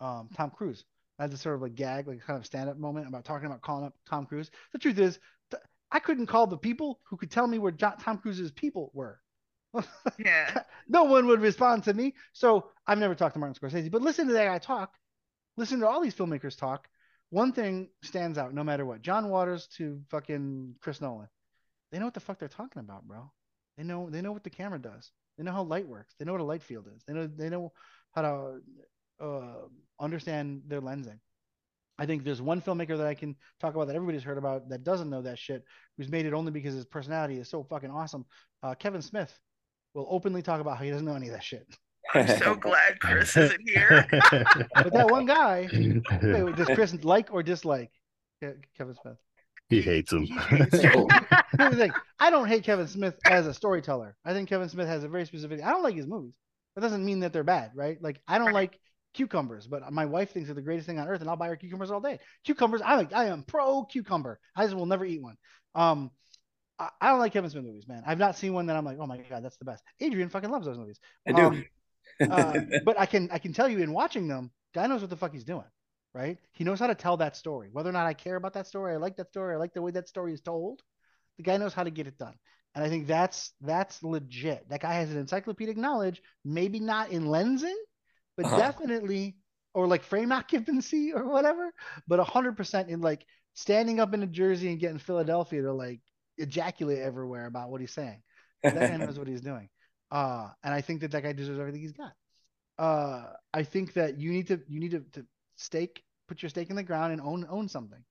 um, 0.00 0.28
Tom 0.36 0.50
Cruise. 0.50 0.84
I 1.18 1.24
had 1.24 1.32
this 1.32 1.40
sort 1.40 1.54
of 1.54 1.62
like 1.62 1.74
gag, 1.74 2.08
like 2.08 2.20
kind 2.26 2.38
of 2.38 2.46
stand 2.46 2.68
up 2.68 2.78
moment 2.78 3.08
about 3.08 3.24
talking 3.24 3.46
about 3.46 3.62
calling 3.62 3.86
up 3.86 3.94
Tom 4.08 4.26
Cruise. 4.26 4.50
The 4.72 4.78
truth 4.78 4.98
is, 4.98 5.18
I 5.90 5.98
couldn't 5.98 6.26
call 6.26 6.46
the 6.46 6.58
people 6.58 7.00
who 7.04 7.16
could 7.16 7.30
tell 7.30 7.46
me 7.46 7.58
where 7.58 7.72
John, 7.72 7.96
Tom 7.98 8.18
Cruise's 8.18 8.52
people 8.52 8.90
were. 8.94 9.20
yeah. 10.18 10.62
no 10.88 11.04
one 11.04 11.26
would 11.26 11.40
respond 11.40 11.84
to 11.84 11.94
me. 11.94 12.14
So 12.32 12.70
I've 12.86 12.98
never 12.98 13.14
talked 13.14 13.34
to 13.34 13.38
Martin 13.38 13.54
Scorsese, 13.60 13.90
but 13.90 14.02
listen 14.02 14.26
to 14.26 14.32
that 14.32 14.46
guy 14.46 14.58
talk. 14.58 14.94
Listen 15.56 15.80
to 15.80 15.88
all 15.88 16.00
these 16.00 16.14
filmmakers 16.14 16.58
talk 16.58 16.88
one 17.30 17.52
thing 17.52 17.88
stands 18.02 18.38
out 18.38 18.52
no 18.52 18.62
matter 18.62 18.84
what. 18.84 19.02
John 19.02 19.30
Waters 19.30 19.68
to 19.78 20.02
fucking 20.10 20.74
Chris 20.80 21.00
Nolan. 21.00 21.28
They 21.90 21.98
know 21.98 22.04
what 22.04 22.14
the 22.14 22.20
fuck 22.20 22.38
they're 22.38 22.48
talking 22.48 22.80
about, 22.80 23.06
bro. 23.06 23.30
They 23.76 23.84
know 23.84 24.10
they 24.10 24.20
know 24.20 24.32
what 24.32 24.44
the 24.44 24.50
camera 24.50 24.80
does. 24.80 25.10
They 25.40 25.44
know 25.46 25.52
how 25.52 25.62
light 25.62 25.88
works. 25.88 26.14
They 26.18 26.26
know 26.26 26.32
what 26.32 26.42
a 26.42 26.44
light 26.44 26.62
field 26.62 26.86
is. 26.94 27.02
They 27.06 27.14
know 27.14 27.26
they 27.26 27.48
know 27.48 27.72
how 28.12 28.20
to 28.20 28.60
uh, 29.24 29.68
understand 29.98 30.64
their 30.68 30.82
lensing. 30.82 31.18
I 31.98 32.04
think 32.04 32.24
there's 32.24 32.42
one 32.42 32.60
filmmaker 32.60 32.98
that 32.98 33.06
I 33.06 33.14
can 33.14 33.34
talk 33.58 33.74
about 33.74 33.86
that 33.86 33.96
everybody's 33.96 34.22
heard 34.22 34.36
about 34.36 34.68
that 34.68 34.84
doesn't 34.84 35.08
know 35.08 35.22
that 35.22 35.38
shit, 35.38 35.64
who's 35.96 36.10
made 36.10 36.26
it 36.26 36.34
only 36.34 36.52
because 36.52 36.74
his 36.74 36.84
personality 36.84 37.38
is 37.38 37.48
so 37.48 37.64
fucking 37.64 37.90
awesome. 37.90 38.26
Uh, 38.62 38.74
Kevin 38.74 39.00
Smith 39.00 39.34
will 39.94 40.06
openly 40.10 40.42
talk 40.42 40.60
about 40.60 40.76
how 40.76 40.84
he 40.84 40.90
doesn't 40.90 41.06
know 41.06 41.14
any 41.14 41.28
of 41.28 41.32
that 41.32 41.44
shit. 41.44 41.66
I'm 42.12 42.28
so 42.38 42.54
glad 42.66 43.00
Chris 43.00 43.34
isn't 43.34 43.66
here. 43.66 44.06
but 44.10 44.92
that 44.92 45.10
one 45.10 45.24
guy, 45.24 45.70
wait, 46.22 46.56
does 46.56 46.68
Chris 46.74 47.02
like 47.02 47.32
or 47.32 47.42
dislike 47.42 47.92
Kevin 48.42 48.94
Smith? 49.00 49.16
He 49.70 49.80
hates 49.80 50.12
him. 50.12 50.26
Here's 50.26 50.70
the 50.70 51.76
thing. 51.76 51.92
I 52.18 52.30
don't 52.30 52.48
hate 52.48 52.64
Kevin 52.64 52.88
Smith 52.88 53.14
as 53.24 53.46
a 53.46 53.54
storyteller. 53.54 54.16
I 54.24 54.32
think 54.32 54.48
Kevin 54.48 54.68
Smith 54.68 54.88
has 54.88 55.04
a 55.04 55.08
very 55.08 55.24
specific. 55.24 55.62
I 55.62 55.70
don't 55.70 55.84
like 55.84 55.94
his 55.94 56.08
movies. 56.08 56.34
That 56.74 56.82
doesn't 56.82 57.04
mean 57.04 57.20
that 57.20 57.32
they're 57.32 57.44
bad, 57.44 57.70
right? 57.74 57.96
Like 58.02 58.20
I 58.26 58.38
don't 58.38 58.52
like 58.52 58.78
cucumbers, 59.14 59.68
but 59.68 59.90
my 59.92 60.06
wife 60.06 60.32
thinks 60.32 60.48
they're 60.48 60.54
the 60.54 60.62
greatest 60.62 60.86
thing 60.86 60.98
on 60.98 61.08
earth, 61.08 61.20
and 61.20 61.30
I'll 61.30 61.36
buy 61.36 61.48
her 61.48 61.56
cucumbers 61.56 61.90
all 61.92 62.00
day. 62.00 62.18
Cucumbers, 62.44 62.82
I 62.82 62.96
like. 62.96 63.12
I 63.12 63.26
am 63.26 63.44
pro 63.44 63.84
cucumber. 63.84 64.40
I 64.56 64.64
just 64.64 64.74
will 64.74 64.86
never 64.86 65.04
eat 65.04 65.22
one. 65.22 65.36
Um, 65.76 66.10
I, 66.78 66.88
I 67.00 67.08
don't 67.10 67.20
like 67.20 67.32
Kevin 67.32 67.50
Smith 67.50 67.64
movies, 67.64 67.86
man. 67.86 68.02
I've 68.04 68.18
not 68.18 68.36
seen 68.36 68.52
one 68.52 68.66
that 68.66 68.76
I'm 68.76 68.84
like, 68.84 68.98
oh 69.00 69.06
my 69.06 69.18
god, 69.18 69.44
that's 69.44 69.56
the 69.58 69.64
best. 69.64 69.84
Adrian 70.00 70.30
fucking 70.30 70.50
loves 70.50 70.66
those 70.66 70.78
movies. 70.78 70.98
I 71.28 71.32
do. 71.32 71.42
Um, 71.42 71.64
uh, 72.28 72.60
but 72.84 72.98
I 72.98 73.06
can 73.06 73.30
I 73.30 73.38
can 73.38 73.52
tell 73.52 73.68
you 73.68 73.78
in 73.78 73.92
watching 73.92 74.26
them, 74.26 74.50
guy 74.74 74.88
knows 74.88 75.00
what 75.00 75.10
the 75.10 75.16
fuck 75.16 75.32
he's 75.32 75.44
doing, 75.44 75.64
right? 76.14 76.38
He 76.52 76.64
knows 76.64 76.78
how 76.78 76.86
to 76.86 76.94
tell 76.94 77.16
that 77.18 77.36
story. 77.36 77.68
Whether 77.72 77.90
or 77.90 77.92
not 77.92 78.06
I 78.06 78.14
care 78.14 78.36
about 78.36 78.54
that 78.54 78.66
story, 78.66 78.94
I 78.94 78.96
like 78.96 79.16
that 79.16 79.28
story, 79.28 79.54
I 79.54 79.58
like 79.58 79.74
the 79.74 79.82
way 79.82 79.90
that 79.92 80.08
story 80.08 80.32
is 80.32 80.40
told. 80.40 80.82
The 81.36 81.42
guy 81.42 81.56
knows 81.56 81.74
how 81.74 81.84
to 81.84 81.90
get 81.90 82.06
it 82.06 82.18
done, 82.18 82.34
and 82.74 82.84
I 82.84 82.88
think 82.88 83.06
that's 83.06 83.52
that's 83.60 84.02
legit. 84.02 84.68
That 84.68 84.82
guy 84.82 84.94
has 84.94 85.10
an 85.10 85.18
encyclopedic 85.18 85.76
knowledge, 85.76 86.22
maybe 86.44 86.80
not 86.80 87.10
in 87.10 87.24
lensing, 87.24 87.76
but 88.36 88.46
uh-huh. 88.46 88.58
definitely 88.58 89.36
or 89.72 89.86
like 89.86 90.02
frame 90.02 90.32
occupancy 90.40 91.12
or 91.12 91.26
whatever, 91.28 91.72
but 92.06 92.20
hundred 92.20 92.56
percent 92.56 92.90
in 92.90 93.00
like 93.00 93.24
standing 93.54 94.00
up 94.00 94.14
in 94.14 94.22
a 94.22 94.26
jersey 94.26 94.68
and 94.68 94.80
getting 94.80 94.98
Philadelphia 94.98 95.62
to 95.62 95.72
like 95.72 96.00
ejaculate 96.38 96.98
everywhere 96.98 97.46
about 97.46 97.70
what 97.70 97.80
he's 97.80 97.92
saying. 97.92 98.22
That 98.62 98.74
guy 98.74 98.96
knows 98.96 99.18
what 99.18 99.28
he's 99.28 99.42
doing. 99.42 99.68
Uh, 100.12 100.48
and 100.64 100.74
I 100.74 100.80
think 100.80 101.02
that 101.02 101.12
that 101.12 101.22
guy 101.22 101.32
deserves 101.32 101.60
everything 101.60 101.82
he's 101.82 101.92
got. 101.92 102.10
Uh, 102.76 103.26
I 103.54 103.62
think 103.62 103.92
that 103.92 104.18
you 104.18 104.32
need 104.32 104.48
to 104.48 104.60
you 104.66 104.80
need 104.80 104.90
to, 104.90 105.04
to 105.12 105.24
stake, 105.60 106.02
put 106.28 106.42
your 106.42 106.50
stake 106.50 106.70
in 106.70 106.76
the 106.76 106.82
ground 106.82 107.12
and 107.12 107.20
own 107.20 107.46
own 107.48 107.68
something. 107.68 108.02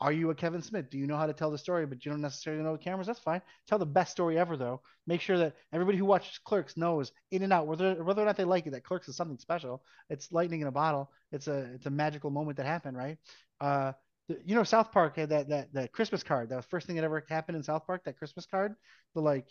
Are 0.00 0.12
you 0.12 0.30
a 0.30 0.34
Kevin 0.34 0.62
Smith? 0.62 0.90
Do 0.90 0.98
you 0.98 1.08
know 1.08 1.16
how 1.16 1.26
to 1.26 1.32
tell 1.32 1.50
the 1.50 1.58
story, 1.58 1.84
but 1.84 2.04
you 2.04 2.12
don't 2.12 2.20
necessarily 2.20 2.62
know 2.62 2.72
the 2.72 2.78
cameras? 2.78 3.08
That's 3.08 3.18
fine. 3.18 3.42
Tell 3.66 3.80
the 3.80 3.86
best 3.86 4.12
story 4.12 4.38
ever, 4.38 4.56
though. 4.56 4.80
Make 5.08 5.20
sure 5.20 5.38
that 5.38 5.56
everybody 5.72 5.98
who 5.98 6.04
watches 6.04 6.38
Clerks 6.44 6.76
knows 6.76 7.10
in 7.32 7.42
and 7.42 7.52
out 7.52 7.66
whether 7.66 8.04
whether 8.04 8.22
or 8.22 8.24
not 8.24 8.36
they 8.36 8.44
like 8.44 8.66
it 8.66 8.70
that 8.70 8.84
Clerks 8.84 9.08
is 9.08 9.16
something 9.16 9.38
special. 9.38 9.82
It's 10.08 10.30
lightning 10.30 10.60
in 10.60 10.68
a 10.68 10.72
bottle. 10.72 11.10
It's 11.32 11.48
a 11.48 11.72
it's 11.74 11.86
a 11.86 11.90
magical 11.90 12.30
moment 12.30 12.58
that 12.58 12.66
happened, 12.66 12.96
right? 12.96 13.18
Uh, 13.60 13.92
the, 14.28 14.38
you 14.44 14.54
know, 14.54 14.62
South 14.62 14.92
Park 14.92 15.16
had 15.16 15.30
that 15.30 15.48
that 15.48 15.72
that 15.72 15.92
Christmas 15.92 16.22
card. 16.22 16.50
That 16.50 16.56
was 16.56 16.66
the 16.66 16.70
first 16.70 16.86
thing 16.86 16.94
that 16.96 17.04
ever 17.04 17.24
happened 17.28 17.56
in 17.56 17.64
South 17.64 17.84
Park. 17.84 18.04
That 18.04 18.18
Christmas 18.18 18.46
card, 18.46 18.76
the 19.16 19.20
like 19.20 19.48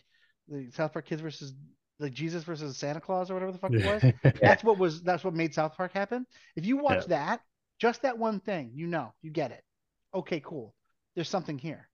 the 0.47 0.69
South 0.71 0.93
Park 0.93 1.07
Kids 1.07 1.21
versus 1.21 1.53
like 1.99 2.13
Jesus 2.13 2.43
versus 2.43 2.77
Santa 2.77 3.01
Claus 3.01 3.29
or 3.29 3.33
whatever 3.33 3.51
the 3.51 3.57
fuck 3.57 3.73
it 3.73 3.85
was. 4.23 4.33
That's 4.41 4.63
what 4.63 4.77
was 4.77 5.01
that's 5.01 5.23
what 5.23 5.33
made 5.33 5.53
South 5.53 5.75
Park 5.75 5.93
happen. 5.93 6.25
If 6.55 6.65
you 6.65 6.77
watch 6.77 7.03
yeah. 7.03 7.17
that, 7.17 7.41
just 7.79 8.03
that 8.03 8.17
one 8.17 8.39
thing, 8.39 8.71
you 8.73 8.87
know, 8.87 9.13
you 9.21 9.31
get 9.31 9.51
it. 9.51 9.63
Okay, 10.13 10.39
cool. 10.39 10.73
There's 11.15 11.29
something 11.29 11.57
here. 11.57 11.89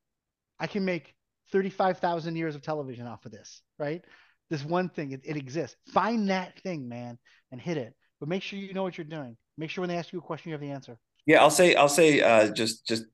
I 0.59 0.67
can 0.67 0.85
make 0.85 1.13
35,000 1.51 2.35
years 2.35 2.55
of 2.55 2.61
television 2.61 3.07
off 3.07 3.25
of 3.25 3.31
this, 3.31 3.61
right? 3.77 4.03
This 4.49 4.63
one 4.63 4.89
thing, 4.89 5.11
it, 5.11 5.21
it 5.23 5.37
exists. 5.37 5.75
Find 5.89 6.29
that 6.29 6.59
thing, 6.61 6.87
man, 6.87 7.17
and 7.51 7.59
hit 7.59 7.77
it. 7.77 7.93
But 8.19 8.29
make 8.29 8.43
sure 8.43 8.59
you 8.59 8.73
know 8.73 8.83
what 8.83 8.97
you're 8.97 9.05
doing. 9.05 9.35
Make 9.57 9.69
sure 9.69 9.81
when 9.81 9.89
they 9.89 9.97
ask 9.97 10.13
you 10.13 10.19
a 10.19 10.21
question, 10.21 10.49
you 10.49 10.53
have 10.53 10.61
the 10.61 10.71
answer. 10.71 10.97
Yeah, 11.25 11.41
I'll 11.41 11.51
say, 11.51 11.75
I'll 11.75 11.89
say, 11.89 12.21
uh, 12.21 12.51
just, 12.53 12.87
just 12.87 13.05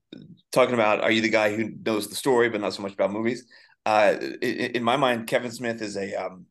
talking 0.52 0.74
about, 0.74 1.02
are 1.02 1.12
you 1.12 1.22
the 1.22 1.30
guy 1.30 1.56
who 1.56 1.72
knows 1.86 2.08
the 2.08 2.16
story, 2.16 2.50
but 2.50 2.62
not 2.62 2.74
so 2.74 2.82
much 2.82 2.94
about 2.94 3.12
movies? 3.12 3.46
Uh, 3.86 4.16
in, 4.42 4.72
in 4.76 4.84
my 4.84 4.98
mind, 4.98 5.28
Kevin 5.28 5.52
Smith 5.52 5.82
is 5.82 5.96
a, 5.96 6.16
um, 6.16 6.46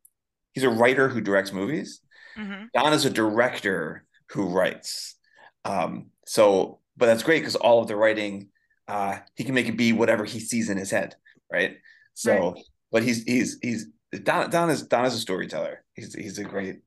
he's 0.58 0.64
a 0.64 0.70
writer 0.70 1.08
who 1.08 1.20
directs 1.20 1.52
movies. 1.52 2.00
Mm-hmm. 2.36 2.64
Don 2.74 2.92
is 2.92 3.04
a 3.04 3.10
director 3.10 4.04
who 4.30 4.48
writes. 4.48 5.16
Um, 5.64 6.06
so, 6.26 6.80
but 6.96 7.06
that's 7.06 7.22
great 7.22 7.40
because 7.40 7.56
all 7.56 7.80
of 7.80 7.88
the 7.88 7.96
writing, 7.96 8.48
uh, 8.88 9.18
he 9.36 9.44
can 9.44 9.54
make 9.54 9.68
it 9.68 9.76
be 9.76 9.92
whatever 9.92 10.24
he 10.24 10.40
sees 10.40 10.68
in 10.68 10.76
his 10.76 10.90
head, 10.90 11.14
right? 11.52 11.76
So, 12.14 12.52
right. 12.52 12.64
but 12.90 13.02
he's 13.04 13.22
he's 13.22 13.58
he's 13.62 13.86
Don 14.24 14.50
Don 14.50 14.70
is 14.70 14.82
Don 14.82 15.04
is 15.04 15.14
a 15.14 15.18
storyteller. 15.18 15.84
He's 15.94 16.14
he's 16.14 16.38
a 16.38 16.44
great 16.44 16.80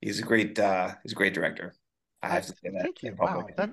he's 0.00 0.18
a 0.18 0.22
great 0.22 0.58
uh 0.58 0.94
he's 1.02 1.12
a 1.12 1.16
great 1.16 1.34
director. 1.34 1.74
I 2.22 2.28
have 2.28 2.46
to 2.46 2.52
say 2.52 2.70
that. 2.72 2.82
Thank 2.82 3.02
you. 3.02 3.14
Wow, 3.18 3.46
that, 3.56 3.70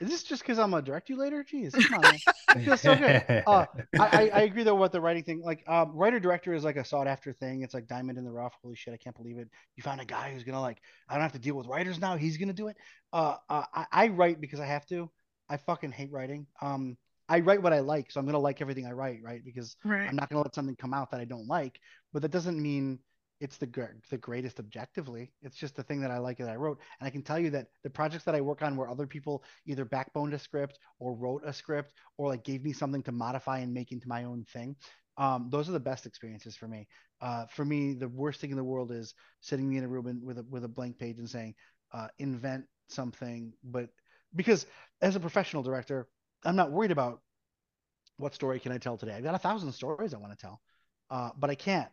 is 0.00 0.08
this 0.08 0.22
just 0.22 0.42
because 0.42 0.58
I'm 0.58 0.70
gonna 0.70 0.82
direct 0.82 1.10
you 1.10 1.16
later? 1.16 1.44
Jeez, 1.44 1.72
come 1.88 2.00
on. 2.04 2.64
feels 2.64 2.80
so 2.80 2.96
good. 2.96 3.22
Uh, 3.46 3.66
I, 3.98 4.30
I 4.32 4.40
agree 4.42 4.62
though 4.62 4.74
with 4.74 4.92
the 4.92 5.00
writing 5.00 5.22
thing. 5.22 5.42
Like, 5.42 5.62
um, 5.68 5.92
writer 5.94 6.18
director 6.18 6.54
is 6.54 6.64
like 6.64 6.76
a 6.76 6.84
sought 6.84 7.06
after 7.06 7.32
thing. 7.32 7.62
It's 7.62 7.74
like 7.74 7.86
diamond 7.86 8.18
in 8.18 8.24
the 8.24 8.30
rough. 8.30 8.54
Holy 8.62 8.76
shit, 8.76 8.94
I 8.94 8.96
can't 8.96 9.16
believe 9.16 9.38
it. 9.38 9.48
You 9.76 9.82
found 9.82 10.00
a 10.00 10.04
guy 10.04 10.32
who's 10.32 10.42
gonna 10.42 10.60
like. 10.60 10.78
I 11.08 11.14
don't 11.14 11.22
have 11.22 11.32
to 11.32 11.38
deal 11.38 11.54
with 11.54 11.66
writers 11.66 12.00
now. 12.00 12.16
He's 12.16 12.38
gonna 12.38 12.52
do 12.52 12.68
it. 12.68 12.76
Uh, 13.12 13.36
uh 13.48 13.64
I, 13.74 13.86
I 13.92 14.08
write 14.08 14.40
because 14.40 14.60
I 14.60 14.66
have 14.66 14.86
to. 14.86 15.10
I 15.48 15.58
fucking 15.58 15.92
hate 15.92 16.12
writing. 16.12 16.46
Um, 16.62 16.96
I 17.28 17.40
write 17.40 17.62
what 17.62 17.72
I 17.72 17.80
like, 17.80 18.10
so 18.10 18.18
I'm 18.20 18.26
gonna 18.26 18.38
like 18.38 18.60
everything 18.60 18.86
I 18.86 18.92
write, 18.92 19.20
right? 19.22 19.42
Because 19.44 19.76
right. 19.84 20.08
I'm 20.08 20.16
not 20.16 20.30
gonna 20.30 20.42
let 20.42 20.54
something 20.54 20.76
come 20.76 20.94
out 20.94 21.10
that 21.10 21.20
I 21.20 21.24
don't 21.24 21.46
like. 21.46 21.78
But 22.12 22.22
that 22.22 22.30
doesn't 22.30 22.60
mean 22.60 22.98
it's 23.40 23.56
the 23.56 23.88
the 24.10 24.18
greatest 24.18 24.60
objectively. 24.60 25.32
It's 25.42 25.56
just 25.56 25.74
the 25.74 25.82
thing 25.82 26.00
that 26.02 26.10
I 26.10 26.18
like 26.18 26.38
that 26.38 26.50
I 26.50 26.56
wrote, 26.56 26.78
and 27.00 27.06
I 27.06 27.10
can 27.10 27.22
tell 27.22 27.38
you 27.38 27.50
that 27.50 27.68
the 27.82 27.90
projects 27.90 28.24
that 28.24 28.34
I 28.34 28.40
work 28.40 28.62
on, 28.62 28.76
where 28.76 28.88
other 28.88 29.06
people 29.06 29.42
either 29.66 29.86
backboned 29.86 30.34
a 30.34 30.38
script 30.38 30.78
or 30.98 31.14
wrote 31.14 31.42
a 31.44 31.52
script 31.52 31.94
or 32.18 32.28
like 32.28 32.44
gave 32.44 32.62
me 32.62 32.72
something 32.72 33.02
to 33.04 33.12
modify 33.12 33.58
and 33.58 33.72
make 33.72 33.92
into 33.92 34.08
my 34.08 34.24
own 34.24 34.44
thing, 34.44 34.76
um, 35.16 35.48
those 35.50 35.68
are 35.68 35.72
the 35.72 35.80
best 35.80 36.04
experiences 36.04 36.54
for 36.54 36.68
me. 36.68 36.86
Uh, 37.22 37.46
for 37.46 37.64
me, 37.64 37.94
the 37.94 38.08
worst 38.08 38.40
thing 38.40 38.50
in 38.50 38.56
the 38.56 38.64
world 38.64 38.92
is 38.92 39.14
sitting 39.40 39.68
me 39.68 39.78
in 39.78 39.84
a 39.84 39.88
room 39.88 40.20
with 40.22 40.38
a 40.38 40.44
with 40.50 40.64
a 40.64 40.68
blank 40.68 40.98
page 40.98 41.18
and 41.18 41.28
saying, 41.28 41.54
uh, 41.92 42.08
invent 42.18 42.64
something. 42.88 43.52
But 43.64 43.88
because 44.36 44.66
as 45.00 45.16
a 45.16 45.20
professional 45.20 45.62
director, 45.62 46.08
I'm 46.44 46.56
not 46.56 46.72
worried 46.72 46.90
about 46.90 47.22
what 48.18 48.34
story 48.34 48.60
can 48.60 48.72
I 48.72 48.78
tell 48.78 48.98
today. 48.98 49.14
I've 49.14 49.24
got 49.24 49.34
a 49.34 49.38
thousand 49.38 49.72
stories 49.72 50.12
I 50.12 50.18
want 50.18 50.32
to 50.32 50.38
tell, 50.38 50.60
uh, 51.10 51.30
but 51.38 51.48
I 51.48 51.54
can't. 51.54 51.88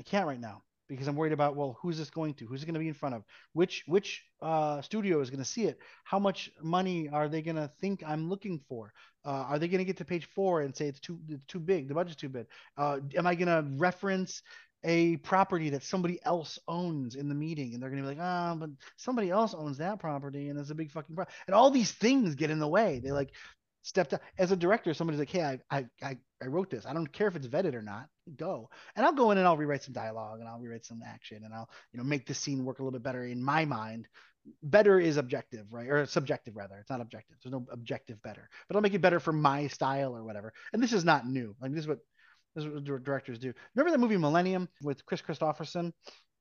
I 0.00 0.02
can't 0.04 0.26
right 0.26 0.40
now 0.40 0.62
because 0.88 1.08
I'm 1.08 1.16
worried 1.16 1.32
about 1.32 1.56
well, 1.56 1.78
who's 1.80 1.98
this 1.98 2.10
going 2.10 2.34
to? 2.34 2.46
Who's 2.46 2.62
it 2.62 2.66
going 2.66 2.74
to 2.74 2.80
be 2.80 2.88
in 2.88 2.94
front 2.94 3.14
of? 3.14 3.24
Which 3.52 3.84
which 3.86 4.24
uh, 4.42 4.80
studio 4.82 5.20
is 5.20 5.30
going 5.30 5.42
to 5.42 5.48
see 5.48 5.64
it? 5.64 5.78
How 6.04 6.18
much 6.18 6.50
money 6.62 7.08
are 7.08 7.28
they 7.28 7.42
going 7.42 7.56
to 7.56 7.70
think 7.80 8.02
I'm 8.06 8.28
looking 8.28 8.60
for? 8.68 8.92
Uh, 9.24 9.44
are 9.48 9.58
they 9.58 9.68
going 9.68 9.78
to 9.78 9.84
get 9.84 9.98
to 9.98 10.04
page 10.04 10.28
four 10.34 10.62
and 10.62 10.74
say 10.74 10.86
it's 10.88 11.00
too 11.00 11.18
it's 11.28 11.44
too 11.46 11.60
big? 11.60 11.88
The 11.88 11.94
budget's 11.94 12.20
too 12.20 12.28
big. 12.28 12.46
Uh, 12.76 12.98
am 13.16 13.26
I 13.26 13.34
going 13.34 13.48
to 13.48 13.68
reference 13.76 14.42
a 14.84 15.16
property 15.18 15.70
that 15.70 15.82
somebody 15.82 16.20
else 16.24 16.58
owns 16.68 17.16
in 17.16 17.28
the 17.28 17.34
meeting 17.34 17.74
and 17.74 17.82
they're 17.82 17.90
going 17.90 18.02
to 18.02 18.08
be 18.08 18.14
like 18.14 18.24
ah 18.24 18.54
but 18.54 18.70
somebody 18.96 19.28
else 19.28 19.52
owns 19.52 19.78
that 19.78 19.98
property 19.98 20.48
and 20.48 20.58
it's 20.58 20.70
a 20.70 20.74
big 20.74 20.90
fucking 20.90 21.16
problem 21.16 21.34
and 21.46 21.54
all 21.54 21.70
these 21.70 21.90
things 21.90 22.36
get 22.36 22.50
in 22.50 22.60
the 22.60 22.68
way 22.68 23.00
they 23.02 23.10
like 23.10 23.30
stepped 23.82 24.14
up 24.14 24.20
as 24.38 24.52
a 24.52 24.56
director 24.56 24.94
somebody's 24.94 25.18
like 25.18 25.30
hey 25.30 25.42
I, 25.42 25.58
I 25.68 25.86
i 26.00 26.16
i 26.42 26.46
wrote 26.46 26.70
this. 26.70 26.86
I 26.86 26.92
don't 26.92 27.12
care 27.12 27.28
if 27.28 27.36
it's 27.36 27.46
vetted 27.46 27.74
or 27.74 27.82
not. 27.82 28.06
Go. 28.36 28.70
And 28.96 29.04
i'll 29.04 29.12
go 29.12 29.30
in 29.30 29.38
and 29.38 29.46
i'll 29.46 29.56
rewrite 29.56 29.82
some 29.82 29.94
dialogue 29.94 30.40
and 30.40 30.48
i'll 30.48 30.58
rewrite 30.58 30.84
some 30.84 31.00
action 31.04 31.42
and 31.44 31.54
i'll 31.54 31.68
you 31.92 31.98
know 31.98 32.04
make 32.04 32.26
the 32.26 32.34
scene 32.34 32.64
work 32.64 32.78
a 32.78 32.82
little 32.82 32.98
bit 32.98 33.02
better 33.02 33.24
in 33.24 33.42
my 33.42 33.64
mind. 33.64 34.08
Better 34.62 34.98
is 34.98 35.16
objective 35.16 35.66
right? 35.72 35.88
Or 35.88 36.06
subjective 36.06 36.56
rather. 36.56 36.76
It's 36.78 36.90
not 36.90 37.00
objective. 37.00 37.36
There's 37.42 37.52
no 37.52 37.66
objective 37.70 38.22
better. 38.22 38.48
But 38.68 38.76
i'll 38.76 38.82
make 38.82 38.94
it 38.94 39.00
better 39.02 39.20
for 39.20 39.32
my 39.32 39.66
style 39.66 40.16
or 40.16 40.24
whatever. 40.24 40.52
And 40.72 40.82
this 40.82 40.92
is 40.92 41.04
not 41.04 41.26
new. 41.26 41.54
Like 41.60 41.72
this 41.72 41.82
is 41.82 41.88
what 41.88 41.98
this 42.54 42.64
is 42.64 42.90
what 42.90 43.04
directors 43.04 43.38
do. 43.38 43.52
Remember 43.74 43.92
the 43.92 44.02
movie 44.02 44.16
millennium 44.16 44.68
with 44.82 45.04
Kris 45.06 45.22
Kristofferson? 45.22 45.92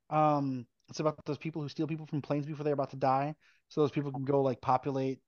um 0.10 0.66
it's 0.90 1.02
about 1.02 1.26
those 1.26 1.38
people 1.38 1.62
who 1.62 1.68
steal 1.68 1.88
people 1.88 2.06
from 2.06 2.22
planes 2.22 2.46
before 2.46 2.64
they're 2.64 2.74
about 2.74 2.92
to 2.92 2.98
die. 2.98 3.36
So 3.70 3.82
those 3.82 3.92
people 3.92 4.12
can 4.12 4.24
go 4.24 4.42
like 4.42 4.62
populate 4.62 5.20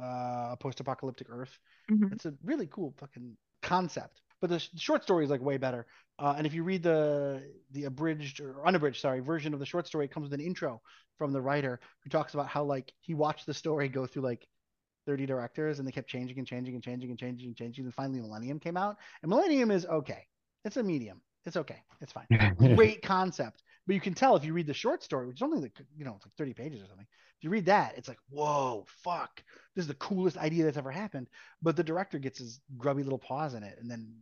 uh, 0.00 0.50
a 0.52 0.56
post-apocalyptic 0.58 1.28
Earth. 1.30 1.56
Mm-hmm. 1.90 2.12
It's 2.12 2.26
a 2.26 2.34
really 2.44 2.66
cool 2.66 2.94
fucking 2.98 3.36
concept. 3.68 4.20
But 4.40 4.50
the, 4.50 4.58
sh- 4.58 4.70
the 4.70 4.80
short 4.80 5.02
story 5.02 5.24
is 5.24 5.30
like 5.30 5.42
way 5.42 5.56
better. 5.56 5.86
Uh, 6.18 6.34
and 6.36 6.46
if 6.46 6.54
you 6.54 6.64
read 6.64 6.82
the 6.82 7.42
the 7.72 7.84
abridged 7.84 8.40
or 8.40 8.66
unabridged, 8.66 9.00
sorry, 9.00 9.20
version 9.20 9.54
of 9.54 9.60
the 9.60 9.66
short 9.66 9.86
story, 9.86 10.06
it 10.06 10.10
comes 10.10 10.24
with 10.24 10.40
an 10.40 10.44
intro 10.44 10.80
from 11.16 11.32
the 11.32 11.40
writer 11.40 11.80
who 12.02 12.10
talks 12.10 12.34
about 12.34 12.48
how 12.48 12.64
like 12.64 12.92
he 13.00 13.14
watched 13.14 13.46
the 13.46 13.54
story 13.54 13.88
go 13.88 14.06
through 14.06 14.22
like 14.22 14.48
30 15.06 15.26
directors 15.26 15.78
and 15.78 15.86
they 15.86 15.92
kept 15.92 16.08
changing 16.08 16.38
and 16.38 16.46
changing 16.46 16.74
and 16.74 16.82
changing 16.82 17.10
and 17.10 17.18
changing 17.18 17.46
and 17.48 17.56
changing. 17.56 17.84
And 17.84 17.94
finally, 17.94 18.20
Millennium 18.20 18.58
came 18.58 18.76
out. 18.76 18.96
And 19.22 19.30
Millennium 19.30 19.70
is 19.70 19.86
okay. 19.86 20.26
It's 20.64 20.76
a 20.76 20.82
medium. 20.82 21.20
It's 21.46 21.56
okay. 21.56 21.82
It's 22.00 22.12
fine. 22.12 22.26
Great 22.76 23.02
concept. 23.02 23.62
But 23.86 23.94
you 23.94 24.00
can 24.00 24.14
tell 24.14 24.36
if 24.36 24.44
you 24.44 24.52
read 24.52 24.66
the 24.66 24.74
short 24.74 25.02
story, 25.02 25.26
which 25.26 25.38
is 25.38 25.42
only 25.42 25.60
like 25.60 25.72
you 25.96 26.04
know, 26.04 26.14
it's 26.16 26.26
like 26.26 26.34
30 26.36 26.52
pages 26.52 26.82
or 26.82 26.86
something. 26.86 27.06
If 27.38 27.44
you 27.44 27.50
read 27.50 27.66
that, 27.66 27.94
it's 27.96 28.08
like, 28.08 28.18
whoa, 28.28 28.84
fuck, 29.02 29.42
this 29.74 29.84
is 29.84 29.88
the 29.88 29.94
coolest 29.94 30.36
idea 30.36 30.64
that's 30.64 30.76
ever 30.76 30.90
happened. 30.90 31.28
But 31.62 31.76
the 31.76 31.84
director 31.84 32.18
gets 32.18 32.38
his 32.38 32.60
grubby 32.76 33.02
little 33.02 33.18
paws 33.18 33.54
in 33.54 33.62
it, 33.62 33.78
and 33.80 33.90
then 33.90 34.12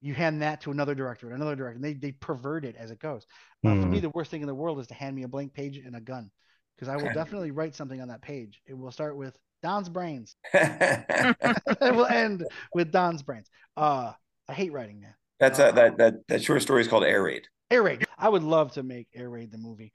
you 0.00 0.14
hand 0.14 0.42
that 0.42 0.60
to 0.62 0.70
another 0.70 0.94
director 0.94 1.26
and 1.26 1.36
another 1.36 1.54
director, 1.54 1.76
and 1.76 1.84
they 1.84 1.92
they 1.92 2.12
pervert 2.12 2.64
it 2.64 2.76
as 2.76 2.90
it 2.90 2.98
goes. 2.98 3.26
Mm. 3.64 3.82
For 3.82 3.88
me, 3.88 3.98
hmm. 3.98 4.02
the 4.02 4.10
worst 4.10 4.30
thing 4.30 4.40
in 4.40 4.46
the 4.46 4.54
world 4.54 4.78
is 4.80 4.86
to 4.88 4.94
hand 4.94 5.14
me 5.14 5.22
a 5.22 5.28
blank 5.28 5.54
page 5.54 5.76
and 5.76 5.94
a 5.94 6.00
gun, 6.00 6.30
because 6.76 6.88
I 6.88 6.96
will 6.96 7.12
definitely 7.14 7.52
write 7.52 7.74
something 7.74 8.00
on 8.00 8.08
that 8.08 8.22
page. 8.22 8.60
It 8.66 8.76
will 8.76 8.90
start 8.90 9.16
with 9.16 9.36
Don's 9.62 9.88
brains. 9.88 10.36
it 10.52 11.94
will 11.94 12.06
end 12.06 12.44
with 12.74 12.90
Don's 12.90 13.22
brains. 13.22 13.48
Uh, 13.76 14.12
I 14.48 14.52
hate 14.52 14.72
writing 14.72 15.02
that. 15.02 15.14
That's 15.38 15.58
a, 15.58 15.72
that 15.74 15.98
that 15.98 16.14
that 16.28 16.42
short 16.42 16.62
story 16.62 16.80
is 16.80 16.88
called 16.88 17.04
Air 17.04 17.22
Raid. 17.22 17.46
Air 17.70 17.82
Raid. 17.82 18.06
I 18.18 18.28
would 18.28 18.42
love 18.42 18.72
to 18.72 18.82
make 18.82 19.08
Air 19.14 19.28
Raid 19.28 19.52
the 19.52 19.58
movie. 19.58 19.92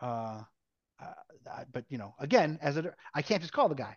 Uh, 0.00 0.42
uh, 1.00 1.64
but 1.72 1.84
you 1.88 1.98
know, 1.98 2.14
again, 2.18 2.58
as 2.62 2.76
a, 2.76 2.92
I 3.14 3.22
can't 3.22 3.40
just 3.40 3.52
call 3.52 3.68
the 3.68 3.74
guy 3.74 3.96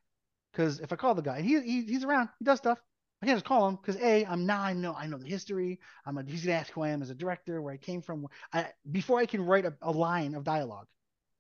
because 0.52 0.80
if 0.80 0.94
I 0.94 0.96
call 0.96 1.16
the 1.16 1.22
guy, 1.22 1.42
he, 1.42 1.60
he 1.62 1.84
he's 1.84 2.04
around, 2.04 2.30
he 2.40 2.46
does 2.46 2.60
stuff. 2.60 2.80
I 3.22 3.26
can't 3.26 3.38
just 3.38 3.46
call 3.46 3.68
him 3.68 3.78
because 3.78 3.96
a 4.02 4.26
I'm 4.26 4.46
now 4.46 4.62
I 4.62 4.74
know 4.74 4.94
I 4.94 5.08
know 5.08 5.18
the 5.18 5.28
history. 5.28 5.80
I'm 6.06 6.18
a, 6.18 6.24
he's 6.24 6.46
gonna 6.46 6.58
ask 6.58 6.72
who 6.72 6.82
I 6.82 6.90
am 6.90 7.02
as 7.02 7.10
a 7.10 7.16
director, 7.16 7.62
where 7.62 7.74
I 7.74 7.78
came 7.78 8.02
from. 8.02 8.28
I, 8.52 8.68
before 8.92 9.20
I 9.20 9.26
can 9.26 9.46
write 9.46 9.66
a, 9.66 9.74
a 9.82 9.92
line 9.92 10.36
of 10.36 10.44
dialogue, 10.44 10.88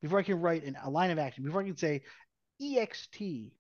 before 0.02 0.20
I 0.20 0.24
can 0.24 0.40
write 0.40 0.64
an, 0.64 0.78
a 0.82 0.90
line 0.90 1.12
of 1.12 1.20
action, 1.20 1.44
before 1.44 1.62
I 1.62 1.66
can 1.66 1.78
say 1.78 2.04
ext 2.62 3.52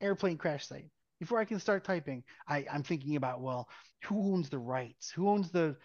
airplane 0.00 0.38
crash 0.38 0.66
site, 0.66 0.90
before 1.20 1.38
I 1.38 1.44
can 1.44 1.60
start 1.60 1.84
typing, 1.84 2.24
I, 2.48 2.66
I'm 2.72 2.82
thinking 2.82 3.16
about 3.16 3.40
well, 3.40 3.68
who 4.04 4.32
owns 4.32 4.48
the 4.48 4.58
rights? 4.58 5.10
Who 5.10 5.28
owns 5.28 5.50
the 5.50 5.76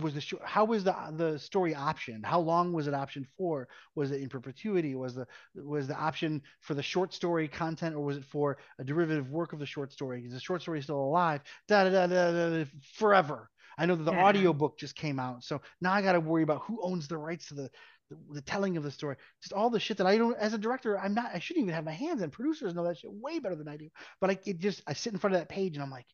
was 0.00 0.14
the 0.14 0.38
how 0.42 0.64
was 0.64 0.84
the 0.84 0.94
the 1.12 1.38
story 1.38 1.72
optioned? 1.72 2.24
How 2.24 2.40
long 2.40 2.72
was 2.72 2.86
it 2.86 2.94
optioned 2.94 3.26
for? 3.36 3.68
Was 3.94 4.10
it 4.10 4.20
in 4.20 4.28
perpetuity? 4.28 4.94
Was 4.94 5.14
the 5.14 5.26
was 5.54 5.86
the 5.86 5.96
option 5.96 6.42
for 6.60 6.74
the 6.74 6.82
short 6.82 7.14
story 7.14 7.48
content, 7.48 7.94
or 7.94 8.00
was 8.00 8.16
it 8.16 8.24
for 8.24 8.58
a 8.78 8.84
derivative 8.84 9.30
work 9.30 9.52
of 9.52 9.58
the 9.58 9.66
short 9.66 9.92
story? 9.92 10.24
Is 10.24 10.32
the 10.32 10.40
short 10.40 10.62
story 10.62 10.82
still 10.82 11.00
alive? 11.00 11.42
Da 11.68 11.84
da 11.84 11.90
da 11.90 12.06
da, 12.06 12.50
da 12.50 12.64
forever. 12.94 13.48
I 13.78 13.84
know 13.86 13.94
that 13.94 14.04
the 14.04 14.12
yeah. 14.12 14.24
audio 14.24 14.52
book 14.52 14.78
just 14.78 14.96
came 14.96 15.20
out, 15.20 15.44
so 15.44 15.60
now 15.82 15.92
I 15.92 16.00
got 16.00 16.12
to 16.12 16.20
worry 16.20 16.42
about 16.42 16.62
who 16.62 16.80
owns 16.82 17.08
the 17.08 17.18
rights 17.18 17.48
to 17.48 17.54
the, 17.54 17.70
the, 18.10 18.16
the 18.34 18.42
telling 18.42 18.76
of 18.76 18.82
the 18.82 18.90
story. 18.90 19.16
Just 19.42 19.52
all 19.52 19.70
the 19.70 19.80
shit 19.80 19.98
that 19.98 20.06
I 20.06 20.16
don't, 20.16 20.36
as 20.38 20.54
a 20.54 20.58
director, 20.58 20.98
I'm 20.98 21.14
not. 21.14 21.30
I 21.34 21.38
shouldn't 21.38 21.64
even 21.64 21.74
have 21.74 21.84
my 21.84 21.92
hands 21.92 22.22
in. 22.22 22.30
Producers 22.30 22.74
know 22.74 22.84
that 22.84 22.98
shit 22.98 23.12
way 23.12 23.38
better 23.38 23.56
than 23.56 23.68
I 23.68 23.76
do. 23.76 23.88
But 24.20 24.30
I 24.30 24.38
it 24.46 24.58
just 24.58 24.82
I 24.86 24.92
sit 24.92 25.12
in 25.12 25.18
front 25.18 25.34
of 25.34 25.40
that 25.40 25.48
page 25.48 25.74
and 25.74 25.82
I'm 25.82 25.90
like, 25.90 26.06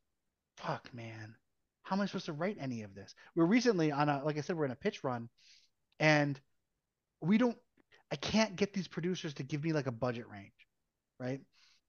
fuck, 0.57 0.89
man 0.95 1.35
how 1.83 1.97
am 1.97 2.03
I 2.03 2.07
supposed 2.07 2.27
to 2.27 2.33
write 2.33 2.57
any 2.61 2.83
of 2.83 2.95
this? 2.95 3.15
We're 3.35 3.45
recently 3.45 3.93
on 3.93 4.09
a, 4.09 4.23
like 4.25 4.39
I 4.39 4.41
said, 4.41 4.57
we're 4.57 4.65
in 4.65 4.71
a 4.71 4.77
pitch 4.77 5.05
run, 5.05 5.29
and 5.99 6.41
we 7.21 7.39
don't. 7.39 7.57
I 8.11 8.17
can't 8.17 8.57
get 8.57 8.73
these 8.73 8.89
producers 8.89 9.35
to 9.35 9.43
give 9.43 9.65
me 9.65 9.73
like 9.73 9.87
a 9.87 9.93
budget 9.93 10.27
range, 10.31 10.53
right? 11.19 11.41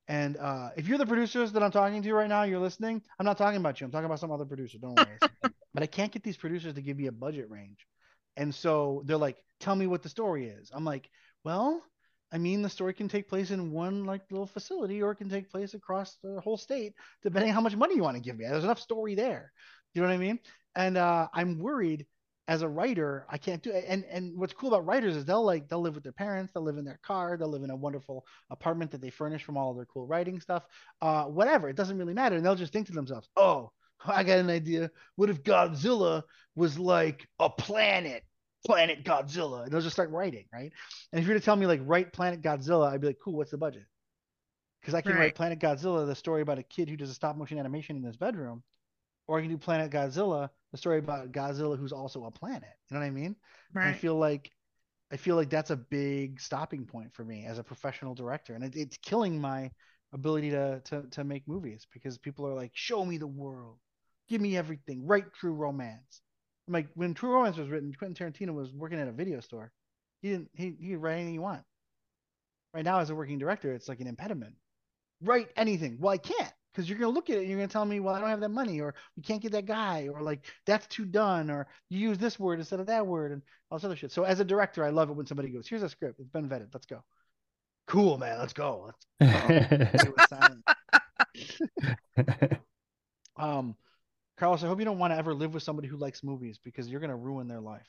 And 0.08 0.38
uh, 0.38 0.70
if 0.76 0.88
you're 0.88 0.98
the 0.98 1.06
producers 1.06 1.54
that 1.54 1.64
I'm 1.64 1.72
talking 1.72 2.02
to 2.02 2.14
right 2.14 2.28
now, 2.28 2.44
you're 2.44 2.60
listening. 2.60 3.02
I'm 3.20 3.26
not 3.26 3.38
talking 3.38 3.60
about 3.60 3.80
you. 3.80 3.86
I'm 3.86 3.92
talking 3.92 4.06
about 4.06 4.20
some 4.20 4.32
other 4.32 4.46
producer. 4.46 4.78
Don't 4.78 4.96
worry. 4.96 5.18
but 5.74 5.84
I 5.84 5.86
can't 5.86 6.12
get 6.12 6.24
these 6.24 6.38
producers 6.38 6.74
to 6.74 6.82
give 6.82 6.98
me 6.98 7.08
a 7.08 7.12
budget 7.12 7.50
range, 7.50 7.86
and 8.38 8.54
so 8.54 9.04
they're 9.06 9.18
like, 9.18 9.38
"Tell 9.60 9.76
me 9.76 9.88
what 9.88 10.04
the 10.04 10.10
story 10.10 10.48
is." 10.48 10.72
I'm 10.74 10.86
like, 10.86 11.10
"Well, 11.44 11.84
I 12.32 12.40
mean, 12.40 12.64
the 12.64 12.70
story 12.70 12.94
can 12.94 13.08
take 13.08 13.30
place 13.30 13.52
in 13.52 13.72
one 13.72 14.06
like 14.06 14.24
little 14.32 14.48
facility, 14.48 15.04
or 15.04 15.12
it 15.12 15.18
can 15.18 15.30
take 15.30 15.52
place 15.52 15.76
across 15.76 16.18
the 16.24 16.42
whole 16.42 16.58
state, 16.58 16.94
depending 17.22 17.52
on 17.52 17.56
how 17.56 17.62
much 17.62 17.76
money 17.76 17.96
you 17.96 18.02
want 18.02 18.18
to 18.18 18.24
give 18.24 18.38
me. 18.38 18.46
There's 18.46 18.64
enough 18.64 18.80
story 18.80 19.16
there. 19.16 19.52
You 19.94 20.02
know 20.02 20.08
what 20.08 20.16
I 20.16 20.18
mean? 20.18 20.40
And 20.76 20.98
uh, 20.98 21.28
I'm 21.34 21.60
worried 21.60 22.08
as 22.48 22.62
a 22.62 22.68
writer, 22.68 23.26
I 23.30 23.38
can't 23.38 23.62
do 23.62 23.72
it. 23.72 23.86
And 23.88 24.04
and 24.06 24.38
what's 24.38 24.54
cool 24.54 24.74
about 24.74 24.86
writers 24.86 25.16
is 25.16 25.26
they'll 25.26 25.46
like 25.46 25.70
they'll 25.70 25.82
live 25.82 25.96
with 25.96 26.04
their 26.04 26.12
parents, 26.12 26.52
they'll 26.52 26.64
live 26.64 26.78
in 26.78 26.86
their 26.86 27.00
car, 27.04 27.38
they'll 27.38 27.50
live 27.50 27.64
in 27.64 27.70
a 27.70 27.76
wonderful 27.76 28.26
apartment 28.50 28.92
that 28.92 29.02
they 29.02 29.10
furnish 29.12 29.44
from 29.44 29.56
all 29.56 29.72
of 29.72 29.78
their 29.78 29.86
cool 29.86 30.08
writing 30.08 30.40
stuff. 30.42 30.66
Uh, 31.02 31.26
whatever, 31.26 31.70
it 31.70 31.76
doesn't 31.76 31.98
really 31.98 32.14
matter. 32.14 32.36
And 32.36 32.46
they'll 32.46 32.56
just 32.56 32.74
think 32.74 32.88
to 32.88 32.94
themselves, 32.94 33.30
oh, 33.38 33.72
I 34.06 34.24
got 34.24 34.40
an 34.40 34.50
idea. 34.50 34.92
What 35.16 35.30
if 35.30 35.44
Godzilla 35.44 36.24
was 36.56 36.78
like 36.78 37.28
a 37.40 37.50
planet? 37.50 38.24
Planet 38.66 39.04
Godzilla. 39.04 39.64
And 39.64 39.72
they'll 39.72 39.82
just 39.82 39.96
start 39.96 40.10
writing, 40.12 40.46
right? 40.54 40.72
And 41.12 41.20
if 41.20 41.28
you 41.28 41.34
were 41.34 41.40
to 41.40 41.44
tell 41.44 41.56
me 41.56 41.66
like 41.66 41.82
write 41.84 42.14
Planet 42.14 42.42
Godzilla, 42.42 42.92
I'd 42.92 43.02
be 43.02 43.08
like, 43.08 43.20
cool, 43.24 43.36
what's 43.36 43.52
the 43.52 43.58
budget? 43.58 43.86
Because 44.82 44.94
I 44.94 45.02
can 45.02 45.14
right. 45.14 45.20
write 45.20 45.36
Planet 45.36 45.60
Godzilla, 45.60 46.06
the 46.06 46.16
story 46.16 46.42
about 46.42 46.60
a 46.60 46.64
kid 46.64 46.90
who 46.90 46.98
does 46.98 47.10
a 47.10 47.14
stop 47.14 47.36
motion 47.38 47.58
animation 47.58 47.96
in 47.96 48.04
his 48.04 48.18
bedroom 48.18 48.64
or 49.28 49.38
I 49.38 49.42
can 49.42 49.50
do 49.50 49.58
Planet 49.58 49.92
Godzilla, 49.92 50.50
the 50.72 50.78
story 50.78 51.00
about 51.00 51.32
Godzilla 51.32 51.78
who's 51.78 51.94
also 51.94 52.26
a 52.26 52.32
planet. 52.32 52.70
You 52.90 52.96
know 52.96 53.00
what 53.00 53.08
I 53.08 53.12
mean? 53.12 53.36
Right. 53.74 53.90
I 53.90 53.94
feel 53.94 54.16
like 54.16 54.52
I 55.12 55.18
feel 55.18 55.36
like 55.36 55.50
that's 55.50 55.70
a 55.70 55.76
big 55.76 56.42
stopping 56.42 56.86
point 56.86 57.14
for 57.14 57.24
me 57.24 57.46
as 57.46 57.60
a 57.60 57.64
professional 57.64 58.16
director, 58.16 58.56
and 58.56 58.64
it, 58.64 58.76
it's 58.76 58.98
killing 58.98 59.40
my 59.40 59.72
ability 60.12 60.52
to, 60.52 60.82
to 60.86 61.04
to 61.12 61.24
make 61.24 61.48
movies 61.48 61.86
because 61.94 62.18
people 62.18 62.48
are 62.48 62.56
like, 62.56 62.72
"Show 62.74 63.06
me 63.06 63.18
the 63.18 63.28
world, 63.28 63.78
give 64.34 64.42
me 64.42 64.58
everything, 64.58 65.06
write 65.06 65.34
true 65.34 65.54
romance." 65.54 66.22
I'm 66.68 66.74
Like 66.74 66.88
when 66.96 67.14
True 67.14 67.34
Romance 67.34 67.58
was 67.58 67.70
written, 67.70 67.94
Quentin 67.94 68.32
Tarantino 68.32 68.54
was 68.54 68.72
working 68.74 69.00
at 69.00 69.08
a 69.08 69.12
video 69.12 69.40
store. 69.40 69.72
He 70.22 70.30
didn't 70.30 70.50
he 70.54 70.76
he 70.80 70.92
could 70.92 71.02
write 71.02 71.16
anything 71.16 71.36
you 71.36 71.42
want. 71.42 71.64
Right 72.74 72.86
now, 72.86 73.00
as 73.00 73.10
a 73.10 73.16
working 73.16 73.38
director, 73.38 73.74
it's 73.74 73.90
like 73.90 74.00
an 74.00 74.08
impediment. 74.08 74.56
Write 75.22 75.50
anything. 75.56 75.98
Well, 76.00 76.14
I 76.14 76.18
can't 76.18 76.54
because 76.74 76.90
you're 76.90 76.98
gonna 76.98 77.12
look 77.12 77.30
at 77.30 77.38
it 77.38 77.42
and 77.42 77.50
you're 77.50 77.60
gonna 77.60 77.68
tell 77.68 77.86
me, 77.86 78.00
well, 78.00 78.16
I 78.16 78.20
don't 78.20 78.30
have 78.30 78.40
that 78.40 78.50
money, 78.50 78.82
or 78.82 78.96
we 79.16 79.24
can't 79.24 79.42
get 79.42 79.52
that 79.52 79.66
guy, 79.66 80.08
or 80.08 80.22
like 80.22 80.46
that's 80.66 80.88
too 80.88 81.06
done, 81.06 81.52
or 81.52 81.68
you 81.90 82.00
use 82.00 82.18
this 82.18 82.40
word 82.40 82.60
instead 82.60 82.80
of 82.80 82.88
that 82.88 83.06
word, 83.06 83.32
and 83.32 83.42
all 83.70 83.78
this 83.78 83.86
other 83.86 83.96
shit. 83.96 84.12
So 84.12 84.24
as 84.24 84.40
a 84.40 84.46
director, 84.46 84.84
I 84.84 84.90
love 84.90 85.10
it 85.10 85.14
when 85.14 85.28
somebody 85.28 85.50
goes, 85.50 85.68
"Here's 85.68 85.84
a 85.84 85.90
script. 85.90 86.20
It's 86.20 86.30
been 86.30 86.50
vetted. 86.50 86.70
Let's 86.74 86.86
go." 86.86 87.04
Cool, 87.88 88.18
man. 88.18 88.40
Let's 88.40 88.54
go. 88.54 88.92
Let's 89.20 90.32
um, 90.32 90.40
I 94.62 94.68
hope 94.68 94.80
you 94.80 94.86
don't 94.86 95.00
want 95.00 95.14
to 95.14 95.18
ever 95.18 95.34
live 95.34 95.54
with 95.54 95.64
somebody 95.64 95.88
who 95.88 95.96
likes 95.96 96.24
movies 96.24 96.60
because 96.62 96.90
you're 96.90 97.00
gonna 97.00 97.16
ruin 97.16 97.48
their 97.48 97.62
life. 97.62 97.88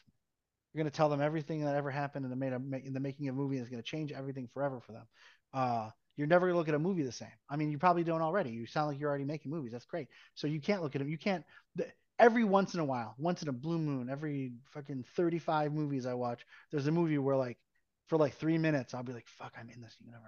You're 0.72 0.82
gonna 0.82 0.90
tell 0.90 1.08
them 1.08 1.20
everything 1.20 1.64
that 1.64 1.74
ever 1.74 1.90
happened 1.90 2.24
in 2.24 2.30
the 2.30 2.36
made 2.36 2.52
in 2.84 2.92
the 2.92 3.00
making 3.00 3.28
of 3.28 3.34
a 3.34 3.38
movie 3.38 3.58
is 3.58 3.68
gonna 3.68 3.82
change 3.82 4.12
everything 4.12 4.48
forever 4.54 4.80
for 4.80 4.92
them. 4.92 5.06
Uh, 5.52 5.90
you're 6.16 6.26
never 6.28 6.46
gonna 6.46 6.58
look 6.58 6.68
at 6.68 6.74
a 6.74 6.78
movie 6.78 7.02
the 7.02 7.12
same. 7.12 7.28
I 7.50 7.56
mean, 7.56 7.70
you 7.70 7.78
probably 7.78 8.04
don't 8.04 8.22
already. 8.22 8.50
You 8.50 8.66
sound 8.66 8.88
like 8.88 9.00
you're 9.00 9.10
already 9.10 9.24
making 9.24 9.50
movies. 9.50 9.72
That's 9.72 9.84
great. 9.84 10.08
So 10.34 10.46
you 10.46 10.60
can't 10.60 10.82
look 10.82 10.94
at 10.94 11.00
them. 11.00 11.08
You 11.08 11.18
can't. 11.18 11.44
The, 11.74 11.86
every 12.18 12.44
once 12.44 12.74
in 12.74 12.80
a 12.80 12.84
while, 12.84 13.14
once 13.18 13.42
in 13.42 13.48
a 13.48 13.52
blue 13.52 13.78
moon, 13.78 14.08
every 14.08 14.52
fucking 14.72 15.04
35 15.16 15.72
movies 15.72 16.06
I 16.06 16.14
watch, 16.14 16.46
there's 16.70 16.86
a 16.86 16.92
movie 16.92 17.18
where 17.18 17.36
like 17.36 17.58
for 18.06 18.16
like 18.16 18.34
three 18.34 18.58
minutes 18.58 18.94
I'll 18.94 19.02
be 19.02 19.12
like, 19.12 19.26
"Fuck, 19.26 19.54
I'm 19.58 19.70
in 19.70 19.80
this 19.80 19.96
universe." 20.00 20.22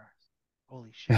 Holy 0.67 0.91
shit! 0.93 1.17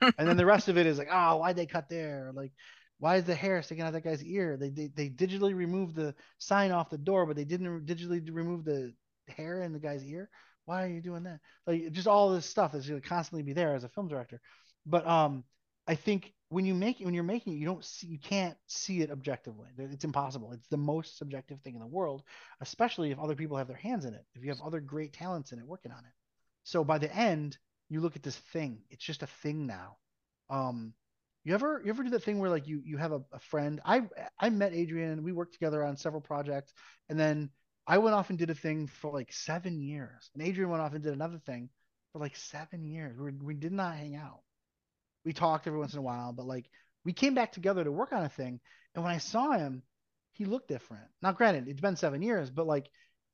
and 0.18 0.28
then 0.28 0.36
the 0.36 0.46
rest 0.46 0.68
of 0.68 0.78
it 0.78 0.86
is 0.86 0.98
like, 0.98 1.08
"Oh, 1.10 1.36
why'd 1.36 1.56
they 1.56 1.66
cut 1.66 1.88
there?" 1.88 2.30
like, 2.34 2.52
why 3.00 3.16
is 3.16 3.24
the 3.24 3.34
hair 3.34 3.60
sticking 3.62 3.82
out 3.82 3.92
that 3.92 4.04
guy's 4.04 4.22
ear? 4.22 4.56
They, 4.56 4.70
they 4.70 4.90
they 4.94 5.08
digitally 5.08 5.54
removed 5.54 5.96
the 5.96 6.14
sign 6.38 6.70
off 6.70 6.90
the 6.90 6.98
door, 6.98 7.26
but 7.26 7.34
they 7.34 7.44
didn't 7.44 7.86
digitally 7.86 8.22
remove 8.32 8.64
the 8.64 8.94
hair 9.28 9.62
in 9.62 9.72
the 9.72 9.78
guy's 9.80 10.04
ear 10.04 10.30
why 10.70 10.84
are 10.84 10.88
you 10.88 11.00
doing 11.00 11.24
that? 11.24 11.40
Like 11.66 11.90
just 11.90 12.06
all 12.06 12.30
this 12.30 12.46
stuff 12.46 12.76
is 12.76 12.88
going 12.88 13.00
to 13.00 13.08
constantly 13.08 13.42
be 13.42 13.52
there 13.52 13.74
as 13.74 13.82
a 13.82 13.88
film 13.88 14.06
director. 14.06 14.40
But 14.86 15.04
um, 15.04 15.42
I 15.88 15.96
think 15.96 16.32
when 16.48 16.64
you 16.64 16.74
make 16.74 17.00
it, 17.00 17.04
when 17.04 17.14
you're 17.14 17.24
making 17.24 17.54
it, 17.54 17.56
you 17.56 17.66
don't 17.66 17.84
see, 17.84 18.06
you 18.06 18.20
can't 18.20 18.56
see 18.68 19.00
it 19.00 19.10
objectively. 19.10 19.68
It's 19.76 20.04
impossible. 20.04 20.52
It's 20.52 20.68
the 20.68 20.76
most 20.76 21.18
subjective 21.18 21.60
thing 21.60 21.74
in 21.74 21.80
the 21.80 21.88
world, 21.88 22.22
especially 22.60 23.10
if 23.10 23.18
other 23.18 23.34
people 23.34 23.56
have 23.56 23.66
their 23.66 23.76
hands 23.76 24.04
in 24.04 24.14
it. 24.14 24.24
If 24.36 24.44
you 24.44 24.50
have 24.50 24.60
other 24.60 24.78
great 24.78 25.12
talents 25.12 25.50
in 25.50 25.58
it 25.58 25.66
working 25.66 25.90
on 25.90 25.98
it. 25.98 26.12
So 26.62 26.84
by 26.84 26.98
the 26.98 27.14
end, 27.14 27.58
you 27.88 28.00
look 28.00 28.14
at 28.14 28.22
this 28.22 28.36
thing. 28.52 28.78
It's 28.90 29.04
just 29.04 29.24
a 29.24 29.28
thing 29.42 29.66
now. 29.66 29.96
Um, 30.50 30.94
you 31.50 31.54
ever 31.54 31.82
you 31.84 31.90
ever 31.90 32.04
do 32.04 32.10
that 32.10 32.22
thing 32.22 32.38
where 32.38 32.48
like 32.48 32.68
you 32.68 32.80
you 32.84 32.96
have 32.96 33.10
a, 33.10 33.22
a 33.32 33.40
friend? 33.40 33.80
I 33.84 34.02
I 34.38 34.50
met 34.50 34.72
Adrian. 34.72 35.24
We 35.24 35.32
worked 35.32 35.54
together 35.54 35.84
on 35.84 35.96
several 35.96 36.22
projects, 36.22 36.72
and 37.08 37.18
then 37.18 37.50
I 37.88 37.98
went 37.98 38.14
off 38.14 38.30
and 38.30 38.38
did 38.38 38.50
a 38.50 38.54
thing 38.54 38.86
for 38.86 39.12
like 39.12 39.32
seven 39.32 39.80
years, 39.80 40.30
and 40.32 40.42
Adrian 40.46 40.70
went 40.70 40.80
off 40.80 40.94
and 40.94 41.02
did 41.02 41.12
another 41.12 41.38
thing 41.38 41.68
for 42.12 42.20
like 42.20 42.36
seven 42.36 42.84
years. 42.84 43.18
We, 43.18 43.32
we 43.32 43.54
did 43.54 43.72
not 43.72 43.96
hang 43.96 44.14
out. 44.14 44.42
We 45.24 45.32
talked 45.32 45.66
every 45.66 45.80
once 45.80 45.92
in 45.92 45.98
a 45.98 46.02
while, 46.02 46.32
but 46.32 46.46
like 46.46 46.70
we 47.04 47.12
came 47.12 47.34
back 47.34 47.50
together 47.52 47.82
to 47.82 47.90
work 47.90 48.12
on 48.12 48.24
a 48.24 48.28
thing. 48.28 48.60
And 48.94 49.02
when 49.02 49.12
I 49.12 49.18
saw 49.18 49.50
him, 49.50 49.82
he 50.32 50.44
looked 50.44 50.68
different. 50.68 51.08
Now, 51.20 51.32
granted, 51.32 51.66
it's 51.66 51.80
been 51.80 51.96
seven 51.96 52.22
years, 52.22 52.48
but 52.50 52.66
like 52.66 52.88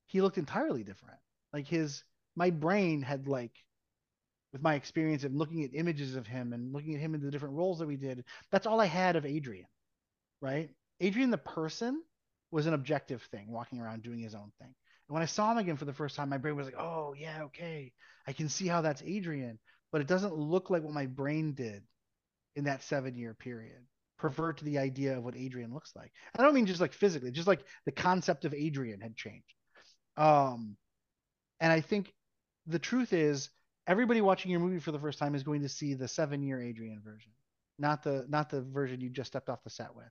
he 0.07 0.23
looked 0.23 0.39
entirely 0.39 0.85
different. 0.85 1.19
Like 1.53 1.67
his, 1.67 2.03
my 2.35 2.49
brain 2.49 3.03
had 3.03 3.29
like, 3.29 3.53
with 4.53 4.63
my 4.63 4.75
experience 4.75 5.25
of 5.25 5.35
looking 5.35 5.65
at 5.65 5.75
images 5.75 6.17
of 6.17 6.27
him 6.27 6.53
and 6.53 6.73
looking 6.73 6.95
at 6.95 7.01
him 7.01 7.15
in 7.15 7.21
the 7.21 7.31
different 7.31 7.57
roles 7.57 7.79
that 7.79 7.89
we 7.89 7.97
did, 7.97 8.25
that's 8.51 8.67
all 8.67 8.81
I 8.81 8.87
had 8.87 9.17
of 9.17 9.27
Adrian, 9.27 9.67
right? 10.41 10.71
Adrian, 11.01 11.31
the 11.31 11.39
person, 11.39 12.03
was 12.51 12.67
an 12.67 12.75
objective 12.75 13.23
thing, 13.25 13.51
walking 13.51 13.81
around 13.81 14.03
doing 14.03 14.21
his 14.21 14.35
own 14.35 14.53
thing. 14.59 14.75
And 15.09 15.15
when 15.15 15.23
I 15.23 15.27
saw 15.27 15.51
him 15.53 15.59
again 15.59 15.77
for 15.77 15.85
the 15.85 15.93
first 15.93 16.17
time, 16.17 16.29
my 16.29 16.39
brain 16.39 16.57
was 16.57 16.67
like, 16.67 16.79
oh, 16.79 17.15
yeah, 17.19 17.43
okay. 17.45 17.93
I 18.27 18.33
can 18.33 18.49
see 18.49 18.67
how 18.67 18.81
that's 18.81 19.03
Adrian, 19.05 19.59
but 19.93 20.01
it 20.01 20.07
doesn't 20.07 20.35
look 20.35 20.71
like 20.71 20.83
what 20.83 20.95
my 20.95 21.07
brain 21.07 21.55
did 21.55 21.83
in 22.55 22.65
that 22.65 22.83
seven 22.83 23.17
year 23.17 23.35
period. 23.35 23.85
Pervert 24.19 24.59
to 24.59 24.65
the 24.65 24.79
idea 24.79 25.19
of 25.19 25.25
what 25.25 25.37
Adrian 25.37 25.75
looks 25.75 25.93
like. 25.95 26.11
I 26.37 26.43
don't 26.43 26.55
mean 26.55 26.67
just 26.67 26.81
like 26.81 26.93
physically, 26.93 27.31
just 27.31 27.47
like 27.47 27.61
the 27.85 27.93
concept 27.93 28.45
of 28.45 28.55
Adrian 28.55 29.01
had 29.01 29.17
changed. 29.17 29.45
Um, 30.17 30.77
and 31.61 31.71
I 31.71 31.83
think 31.83 32.13
the 32.67 32.79
truth 32.79 33.13
is, 33.13 33.51
everybody 33.87 34.21
watching 34.21 34.51
your 34.51 34.61
movie 34.61 34.81
for 34.81 34.93
the 34.93 34.99
first 34.99 35.19
time 35.19 35.35
is 35.35 35.43
going 35.43 35.63
to 35.63 35.69
see 35.69 35.95
the 35.95 36.09
seven 36.09 36.43
year 36.43 36.61
Adrian 36.61 37.01
version, 37.05 37.33
not 37.79 38.03
the 38.03 38.27
not 38.29 38.51
the 38.51 38.63
version 38.63 39.01
you 39.01 39.11
just 39.11 39.29
stepped 39.29 39.49
off 39.49 39.63
the 39.65 39.71
set 39.71 39.95
with. 39.95 40.11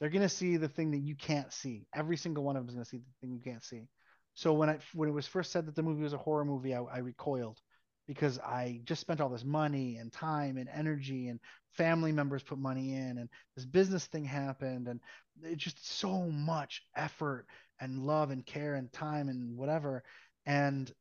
They're 0.00 0.10
gonna 0.10 0.28
see 0.28 0.56
the 0.56 0.68
thing 0.68 0.90
that 0.92 0.98
you 0.98 1.14
can't 1.14 1.52
see. 1.52 1.86
Every 1.94 2.16
single 2.16 2.44
one 2.44 2.56
of 2.56 2.62
them 2.62 2.70
is 2.70 2.74
gonna 2.74 2.84
see 2.84 2.98
the 2.98 3.04
thing 3.20 3.32
you 3.32 3.40
can't 3.40 3.62
see. 3.62 3.88
So 4.34 4.52
when 4.52 4.70
I 4.70 4.78
when 4.94 5.08
it 5.08 5.12
was 5.12 5.26
first 5.26 5.52
said 5.52 5.66
that 5.66 5.76
the 5.76 5.82
movie 5.82 6.02
was 6.02 6.12
a 6.12 6.18
horror 6.18 6.44
movie, 6.44 6.74
I, 6.74 6.82
I 6.82 6.98
recoiled 6.98 7.60
because 8.08 8.38
I 8.40 8.80
just 8.84 9.00
spent 9.00 9.20
all 9.20 9.28
this 9.28 9.44
money 9.44 9.96
and 9.96 10.12
time 10.12 10.56
and 10.56 10.68
energy 10.68 11.28
and 11.28 11.38
family 11.72 12.12
members 12.12 12.42
put 12.42 12.58
money 12.58 12.94
in 12.94 13.18
and 13.18 13.28
this 13.56 13.64
business 13.64 14.06
thing 14.06 14.24
happened 14.24 14.88
and 14.88 15.00
it's 15.42 15.62
just 15.62 15.98
so 15.98 16.24
much 16.28 16.82
effort 16.96 17.46
and 17.80 18.04
love 18.04 18.30
and 18.30 18.44
care 18.44 18.74
and 18.74 18.92
time 18.92 19.28
and 19.28 19.56
whatever 19.56 20.02
and 20.46 20.92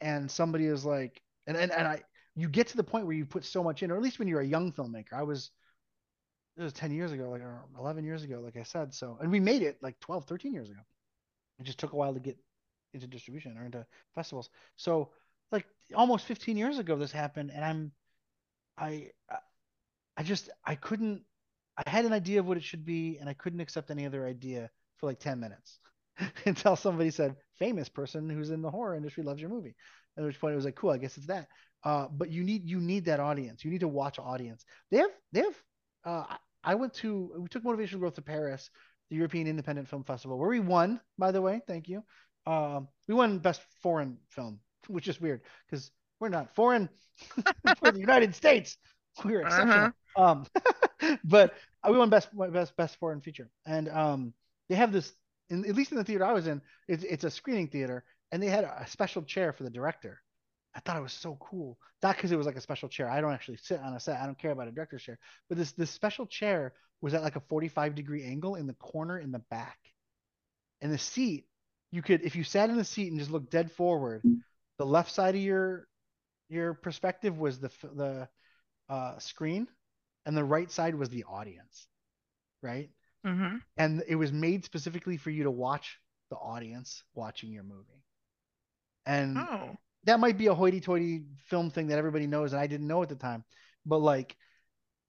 and 0.00 0.30
somebody 0.30 0.66
is 0.66 0.84
like 0.84 1.20
and 1.46 1.56
and, 1.56 1.72
and 1.72 1.86
I 1.86 2.02
you 2.34 2.48
get 2.48 2.68
to 2.68 2.76
the 2.76 2.84
point 2.84 3.06
where 3.06 3.16
you 3.16 3.24
put 3.26 3.44
so 3.44 3.62
much 3.62 3.82
in 3.82 3.90
or 3.90 3.96
at 3.96 4.02
least 4.02 4.18
when 4.18 4.28
you're 4.28 4.40
a 4.40 4.46
young 4.46 4.72
filmmaker 4.72 5.12
I 5.14 5.22
was 5.22 5.50
it 6.56 6.62
was 6.62 6.72
10 6.72 6.90
years 6.90 7.12
ago, 7.12 7.30
like 7.30 7.42
or 7.42 7.64
11 7.78 8.04
years 8.04 8.22
ago, 8.22 8.40
like 8.40 8.56
I 8.56 8.62
said. 8.62 8.94
So, 8.94 9.18
and 9.20 9.30
we 9.30 9.40
made 9.40 9.62
it 9.62 9.78
like 9.82 9.98
12, 10.00 10.24
13 10.24 10.52
years 10.54 10.70
ago. 10.70 10.80
It 11.58 11.64
just 11.64 11.78
took 11.78 11.92
a 11.92 11.96
while 11.96 12.14
to 12.14 12.20
get 12.20 12.38
into 12.94 13.06
distribution 13.06 13.58
or 13.58 13.64
into 13.64 13.86
festivals. 14.14 14.50
So, 14.76 15.10
like 15.52 15.66
almost 15.94 16.26
15 16.26 16.56
years 16.56 16.78
ago, 16.78 16.96
this 16.96 17.12
happened, 17.12 17.50
and 17.54 17.64
I'm, 17.64 17.92
I, 18.78 19.10
I 20.16 20.22
just, 20.22 20.50
I 20.64 20.74
couldn't, 20.74 21.22
I 21.76 21.90
had 21.90 22.04
an 22.04 22.12
idea 22.12 22.40
of 22.40 22.46
what 22.46 22.56
it 22.56 22.62
should 22.64 22.84
be, 22.84 23.18
and 23.18 23.28
I 23.28 23.34
couldn't 23.34 23.60
accept 23.60 23.90
any 23.90 24.06
other 24.06 24.26
idea 24.26 24.70
for 24.96 25.06
like 25.06 25.18
10 25.18 25.40
minutes 25.40 25.78
until 26.46 26.76
somebody 26.76 27.10
said, 27.10 27.36
famous 27.58 27.88
person 27.88 28.28
who's 28.30 28.50
in 28.50 28.62
the 28.62 28.70
horror 28.70 28.94
industry 28.94 29.22
loves 29.22 29.40
your 29.40 29.50
movie. 29.50 29.74
At 30.16 30.24
which 30.24 30.40
point 30.40 30.52
it 30.52 30.56
was 30.56 30.64
like, 30.64 30.76
cool, 30.76 30.90
I 30.90 30.98
guess 30.98 31.16
it's 31.16 31.26
that. 31.26 31.48
Uh, 31.84 32.08
but 32.10 32.30
you 32.30 32.42
need 32.42 32.68
you 32.68 32.80
need 32.80 33.04
that 33.04 33.20
audience. 33.20 33.64
You 33.64 33.70
need 33.70 33.80
to 33.80 33.88
watch 33.88 34.18
audience. 34.18 34.64
They 34.90 34.98
have 34.98 35.10
they 35.32 35.40
have 35.40 35.54
uh, 36.04 36.24
I 36.64 36.74
went 36.74 36.94
to 36.94 37.32
we 37.38 37.48
took 37.48 37.62
motivational 37.62 38.00
growth 38.00 38.14
to 38.14 38.22
Paris, 38.22 38.70
the 39.10 39.16
European 39.16 39.46
Independent 39.46 39.88
Film 39.88 40.02
Festival, 40.02 40.38
where 40.38 40.48
we 40.48 40.60
won. 40.60 41.00
By 41.18 41.30
the 41.30 41.40
way, 41.40 41.60
thank 41.66 41.88
you. 41.88 42.02
Um, 42.46 42.88
we 43.08 43.14
won 43.14 43.38
best 43.38 43.60
foreign 43.82 44.18
film, 44.30 44.60
which 44.88 45.08
is 45.08 45.20
weird 45.20 45.42
because 45.68 45.90
we're 46.18 46.28
not 46.28 46.54
foreign 46.54 46.88
for 47.78 47.92
the 47.92 48.00
United 48.00 48.34
States. 48.34 48.76
We're 49.24 49.42
exceptional. 49.42 49.92
Uh-huh. 50.16 50.22
Um, 50.22 50.46
but 51.24 51.54
we 51.88 51.96
won 51.96 52.10
best 52.10 52.28
best 52.52 52.76
best 52.76 52.96
foreign 52.96 53.20
feature, 53.20 53.48
and 53.64 53.88
um, 53.88 54.34
they 54.68 54.74
have 54.74 54.92
this. 54.92 55.12
In, 55.48 55.64
at 55.64 55.76
least 55.76 55.92
in 55.92 55.98
the 55.98 56.02
theater 56.02 56.24
I 56.24 56.32
was 56.32 56.48
in, 56.48 56.60
it's, 56.88 57.04
it's 57.04 57.22
a 57.22 57.30
screening 57.30 57.68
theater, 57.68 58.02
and 58.36 58.42
they 58.42 58.48
had 58.48 58.64
a 58.64 58.86
special 58.86 59.22
chair 59.22 59.54
for 59.54 59.62
the 59.62 59.70
director. 59.70 60.20
I 60.74 60.80
thought 60.80 60.98
it 60.98 61.02
was 61.02 61.14
so 61.14 61.38
cool. 61.40 61.78
Not 62.02 62.16
because 62.16 62.32
it 62.32 62.36
was 62.36 62.44
like 62.44 62.56
a 62.56 62.60
special 62.60 62.90
chair. 62.90 63.08
I 63.08 63.22
don't 63.22 63.32
actually 63.32 63.56
sit 63.56 63.80
on 63.80 63.94
a 63.94 63.98
set. 63.98 64.20
I 64.20 64.26
don't 64.26 64.38
care 64.38 64.50
about 64.50 64.68
a 64.68 64.72
director's 64.72 65.02
chair. 65.02 65.18
But 65.48 65.56
this 65.56 65.72
this 65.72 65.90
special 65.90 66.26
chair 66.26 66.74
was 67.00 67.14
at 67.14 67.22
like 67.22 67.36
a 67.36 67.42
45 67.48 67.94
degree 67.94 68.24
angle 68.24 68.56
in 68.56 68.66
the 68.66 68.74
corner 68.74 69.18
in 69.18 69.32
the 69.32 69.38
back. 69.50 69.78
And 70.82 70.92
the 70.92 70.98
seat, 70.98 71.46
you 71.92 72.02
could 72.02 72.20
if 72.24 72.36
you 72.36 72.44
sat 72.44 72.68
in 72.68 72.76
the 72.76 72.84
seat 72.84 73.08
and 73.08 73.18
just 73.18 73.30
looked 73.30 73.50
dead 73.50 73.72
forward, 73.72 74.22
the 74.76 74.84
left 74.84 75.10
side 75.12 75.34
of 75.34 75.40
your 75.40 75.88
your 76.50 76.74
perspective 76.74 77.38
was 77.38 77.58
the 77.58 77.70
the 77.94 78.28
uh, 78.90 79.18
screen, 79.18 79.66
and 80.26 80.36
the 80.36 80.44
right 80.44 80.70
side 80.70 80.94
was 80.94 81.08
the 81.08 81.24
audience, 81.24 81.86
right? 82.62 82.90
Mm-hmm. 83.26 83.56
And 83.78 84.04
it 84.06 84.16
was 84.16 84.30
made 84.30 84.66
specifically 84.66 85.16
for 85.16 85.30
you 85.30 85.44
to 85.44 85.50
watch 85.50 85.98
the 86.28 86.36
audience 86.36 87.02
watching 87.14 87.50
your 87.50 87.62
movie. 87.62 88.02
And 89.06 89.38
oh 89.38 89.76
that 90.06 90.20
might 90.20 90.38
be 90.38 90.46
a 90.46 90.54
hoity-toity 90.54 91.24
film 91.46 91.70
thing 91.70 91.88
that 91.88 91.98
everybody 91.98 92.26
knows, 92.26 92.52
and 92.52 92.60
I 92.60 92.66
didn't 92.66 92.86
know 92.86 93.02
at 93.02 93.08
the 93.08 93.16
time. 93.16 93.44
But 93.84 93.98
like, 93.98 94.36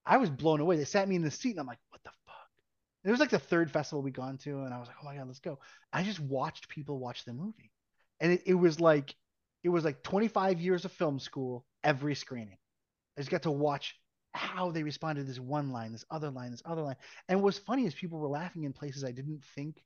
I 0.06 0.18
was 0.18 0.30
blown 0.30 0.60
away. 0.60 0.76
They 0.78 0.86
sat 0.86 1.08
me 1.08 1.16
in 1.16 1.22
the 1.22 1.32
seat, 1.32 1.52
and 1.52 1.60
I'm 1.60 1.68
like, 1.68 1.80
what 1.90 2.02
the 2.04 2.10
fuck? 2.26 2.36
it 3.04 3.12
was 3.12 3.20
like 3.20 3.30
the 3.30 3.40
third 3.40 3.72
festival 3.72 4.02
we 4.02 4.12
gone 4.12 4.38
to, 4.40 4.64
and 4.64 4.74
I 4.74 4.80
was 4.80 4.88
like, 4.88 4.98
oh 5.02 5.06
my 5.06 5.16
god, 5.16 5.28
let's 5.28 5.40
go. 5.40 5.60
I 5.94 6.04
just 6.04 6.20
watched 6.20 6.68
people 6.68 7.00
watch 7.00 7.26
the 7.26 7.34
movie, 7.34 7.72
and 8.20 8.34
it, 8.34 8.44
it 8.48 8.54
was 8.56 8.80
like, 8.80 9.16
it 9.64 9.70
was 9.70 9.86
like 9.86 10.04
25 10.04 10.60
years 10.60 10.84
of 10.84 10.92
film 10.92 11.20
school 11.20 11.66
every 11.84 12.16
screening. 12.16 12.58
I 13.18 13.22
just 13.22 13.32
got 13.32 13.44
to 13.44 13.52
watch 13.52 13.96
how 14.34 14.72
they 14.72 14.84
responded 14.84 15.22
to 15.22 15.28
this 15.28 15.40
one 15.40 15.72
line, 15.72 15.92
this 15.92 16.06
other 16.10 16.30
line, 16.30 16.52
this 16.52 16.62
other 16.66 16.82
line. 16.82 16.96
And 17.30 17.42
what's 17.42 17.58
funny 17.58 17.86
is 17.86 17.94
people 17.94 18.20
were 18.20 18.28
laughing 18.28 18.64
in 18.64 18.74
places 18.74 19.04
I 19.04 19.12
didn't 19.12 19.44
think 19.56 19.84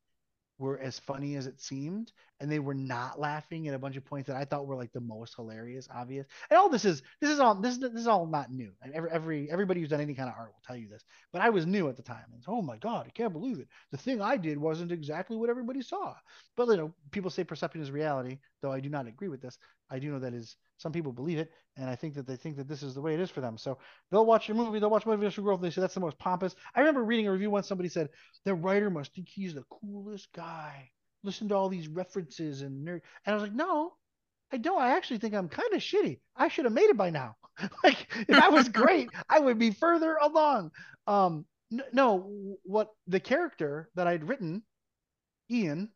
were 0.62 0.80
as 0.80 1.00
funny 1.00 1.36
as 1.36 1.48
it 1.48 1.60
seemed 1.60 2.12
and 2.40 2.52
they 2.52 2.60
were 2.60 2.74
not 2.74 3.20
laughing 3.20 3.68
at 3.68 3.74
a 3.74 3.80
bunch 3.80 3.98
of 3.98 4.06
points 4.06 4.28
that 4.28 4.36
I 4.36 4.46
thought 4.46 4.68
were 4.68 4.76
like 4.76 4.94
the 4.94 5.02
most 5.02 5.36
hilarious, 5.36 5.88
obvious. 5.94 6.26
And 6.50 6.58
all 6.58 6.70
this 6.70 6.86
is 6.86 7.02
this 7.20 7.30
is 7.30 7.40
all 7.40 7.56
this 7.56 7.74
is 7.74 7.80
this 7.80 7.94
is 7.94 8.08
all 8.08 8.26
not 8.26 8.52
new. 8.52 8.72
Every, 8.94 9.12
every 9.12 9.52
everybody 9.52 9.80
who's 9.80 9.90
done 9.90 10.02
any 10.02 10.14
kind 10.14 10.30
of 10.30 10.36
art 10.38 10.50
will 10.50 10.62
tell 10.66 10.76
you 10.76 10.88
this. 10.88 11.04
But 11.34 11.42
I 11.42 11.50
was 11.50 11.66
new 11.66 11.90
at 11.90 11.98
the 11.98 12.04
time. 12.04 12.26
And 12.34 12.44
oh 12.48 12.62
my 12.62 12.78
god, 12.78 13.06
I 13.08 13.12
can't 13.12 13.34
believe 13.34 13.60
it. 13.60 13.68
The 13.92 13.98
thing 13.98 14.22
I 14.22 14.38
did 14.38 14.58
wasn't 14.58 14.92
exactly 14.92 15.38
what 15.38 15.50
everybody 15.50 15.82
saw. 15.82 16.16
But 16.56 16.68
you 16.68 16.78
know, 16.78 16.94
people 17.12 17.30
say 17.32 17.44
perception 17.44 17.82
is 17.82 17.92
reality, 17.92 18.40
though 18.62 18.72
I 18.72 18.80
do 18.80 18.90
not 18.90 19.08
agree 19.08 19.30
with 19.30 19.42
this. 19.42 19.58
I 19.92 20.00
do 20.00 20.12
know 20.12 20.20
that 20.20 20.34
is 20.34 20.56
some 20.78 20.92
people 20.94 21.12
believe 21.12 21.38
it, 21.38 21.52
and 21.78 21.90
I 21.90 21.96
think 21.96 22.16
that 22.16 22.26
they 22.26 22.38
think 22.38 22.56
that 22.58 22.68
this 22.68 22.82
is 22.82 22.96
the 22.96 23.02
way 23.02 23.14
it 23.14 23.20
is 23.20 23.30
for 23.30 23.42
them. 23.42 23.58
So 23.58 23.78
they'll 24.10 24.26
watch 24.26 24.48
your 24.48 24.58
movie, 24.58 24.80
they'll 24.80 24.90
watch 24.90 25.04
Motivational 25.04 25.44
Growth, 25.44 25.60
and 25.60 25.66
they 25.66 25.70
say 25.72 25.82
that's 25.82 25.94
the 25.94 26.00
most 26.00 26.18
pompous. 26.18 26.56
I 26.74 26.80
remember 26.80 27.04
reading 27.04 27.28
a 27.28 27.32
review 27.32 27.52
once 27.52 27.68
somebody 27.68 27.90
said 27.90 28.10
the 28.46 28.56
writer 28.56 28.90
must 28.90 29.14
think 29.14 29.28
he's 29.30 29.54
the 29.54 29.66
coolest 29.70 30.30
guy. 30.34 30.90
Listen 31.24 31.50
to 31.50 31.56
all 31.56 31.70
these 31.70 31.88
references 31.88 32.62
and 32.62 32.88
nerd. 32.88 33.02
And 33.26 33.34
I 33.34 33.34
was 33.34 33.44
like, 33.44 33.54
no, 33.54 33.94
I 34.52 34.58
don't. 34.58 34.82
I 34.82 34.96
actually 34.96 35.20
think 35.20 35.34
I'm 35.34 35.50
kind 35.50 35.74
of 35.74 35.82
shitty. 35.82 36.20
I 36.36 36.48
should 36.48 36.66
have 36.66 36.74
made 36.74 36.90
it 36.90 36.98
by 36.98 37.10
now. 37.10 37.36
like 37.84 38.08
if 38.28 38.38
I 38.38 38.50
was 38.50 38.70
great, 38.70 39.10
I 39.30 39.40
would 39.40 39.60
be 39.60 39.72
further 39.72 40.16
along. 40.16 40.72
Um, 41.06 41.46
n- 41.72 41.84
no, 41.94 42.58
what 42.64 42.90
the 43.08 43.20
character 43.20 43.90
that 43.96 44.08
I'd 44.08 44.28
written, 44.28 44.64
Ian, 45.50 45.90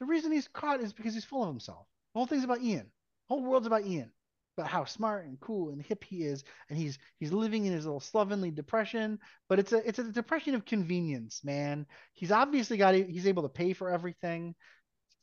the 0.00 0.06
reason 0.06 0.32
he's 0.32 0.48
caught 0.48 0.80
is 0.80 0.92
because 0.92 1.14
he's 1.14 1.24
full 1.24 1.42
of 1.42 1.48
himself. 1.48 1.86
The 2.14 2.20
whole 2.20 2.26
thing's 2.26 2.44
about 2.44 2.62
Ian. 2.62 2.90
Whole 3.28 3.42
world's 3.42 3.66
about 3.66 3.84
Ian 3.84 4.10
about 4.58 4.70
how 4.70 4.84
smart 4.84 5.26
and 5.26 5.38
cool 5.40 5.70
and 5.70 5.80
hip 5.80 6.04
he 6.04 6.24
is, 6.24 6.44
and 6.68 6.78
he's 6.78 6.98
he's 7.18 7.32
living 7.32 7.64
in 7.64 7.72
his 7.72 7.86
little 7.86 8.00
slovenly 8.00 8.50
depression. 8.50 9.18
But 9.48 9.58
it's 9.58 9.72
a 9.72 9.86
it's 9.88 9.98
a 9.98 10.04
depression 10.04 10.54
of 10.54 10.64
convenience, 10.64 11.42
man. 11.44 11.86
He's 12.14 12.32
obviously 12.32 12.76
got 12.76 12.94
he's 12.94 13.26
able 13.26 13.44
to 13.44 13.48
pay 13.48 13.72
for 13.72 13.88
everything. 13.88 14.54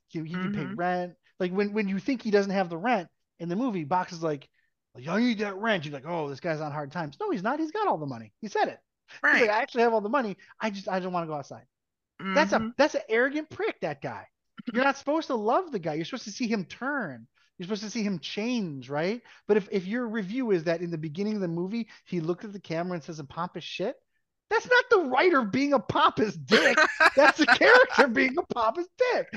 He, 0.07 0.19
he 0.19 0.33
can 0.33 0.51
mm-hmm. 0.51 0.69
pay 0.69 0.75
rent. 0.75 1.13
Like 1.39 1.51
when 1.51 1.73
when 1.73 1.87
you 1.87 1.99
think 1.99 2.21
he 2.21 2.31
doesn't 2.31 2.51
have 2.51 2.69
the 2.69 2.77
rent 2.77 3.09
in 3.39 3.49
the 3.49 3.55
movie, 3.55 3.83
Box 3.83 4.13
is 4.13 4.23
like, 4.23 4.47
"I 5.07 5.19
need 5.19 5.39
that 5.39 5.57
rent." 5.57 5.85
You're 5.85 5.93
like, 5.93 6.07
"Oh, 6.07 6.29
this 6.29 6.39
guy's 6.39 6.61
on 6.61 6.71
hard 6.71 6.91
times." 6.91 7.17
No, 7.19 7.29
he's 7.29 7.43
not. 7.43 7.59
He's 7.59 7.71
got 7.71 7.87
all 7.87 7.97
the 7.97 8.05
money. 8.05 8.33
He 8.41 8.47
said 8.47 8.69
it. 8.69 8.79
Right. 9.21 9.41
Like, 9.41 9.49
I 9.51 9.61
actually 9.61 9.83
have 9.83 9.93
all 9.93 10.01
the 10.01 10.09
money. 10.09 10.37
I 10.59 10.69
just 10.69 10.87
I 10.87 10.99
don't 10.99 11.13
want 11.13 11.25
to 11.25 11.27
go 11.27 11.35
outside. 11.35 11.65
Mm-hmm. 12.21 12.33
That's 12.33 12.53
a 12.53 12.59
mm-hmm. 12.59 12.69
that's 12.77 12.95
an 12.95 13.01
arrogant 13.09 13.49
prick. 13.49 13.79
That 13.81 14.01
guy. 14.01 14.27
You're 14.73 14.85
not 14.85 14.97
supposed 14.97 15.27
to 15.27 15.35
love 15.35 15.71
the 15.71 15.79
guy. 15.79 15.93
You're 15.93 16.05
supposed 16.05 16.23
to 16.23 16.31
see 16.31 16.47
him 16.47 16.65
turn. 16.65 17.27
You're 17.57 17.65
supposed 17.65 17.83
to 17.83 17.89
see 17.89 18.03
him 18.03 18.19
change, 18.19 18.89
right? 18.89 19.21
But 19.47 19.57
if, 19.57 19.69
if 19.71 19.85
your 19.85 20.07
review 20.07 20.51
is 20.51 20.65
that 20.65 20.81
in 20.81 20.91
the 20.91 20.97
beginning 20.97 21.35
of 21.35 21.41
the 21.41 21.47
movie, 21.47 21.87
he 22.05 22.19
looked 22.19 22.43
at 22.43 22.53
the 22.53 22.59
camera 22.59 22.95
and 22.95 23.03
says 23.03 23.19
a 23.19 23.23
pompous 23.23 23.63
shit, 23.63 23.95
that's 24.49 24.67
not 24.69 24.83
the 24.91 25.09
writer 25.09 25.43
being 25.43 25.73
a 25.73 25.79
pompous 25.79 26.35
dick. 26.35 26.77
That's 27.15 27.39
the 27.39 27.47
character 27.47 28.07
being 28.07 28.37
a 28.37 28.53
pompous 28.53 28.87
dick. 29.11 29.27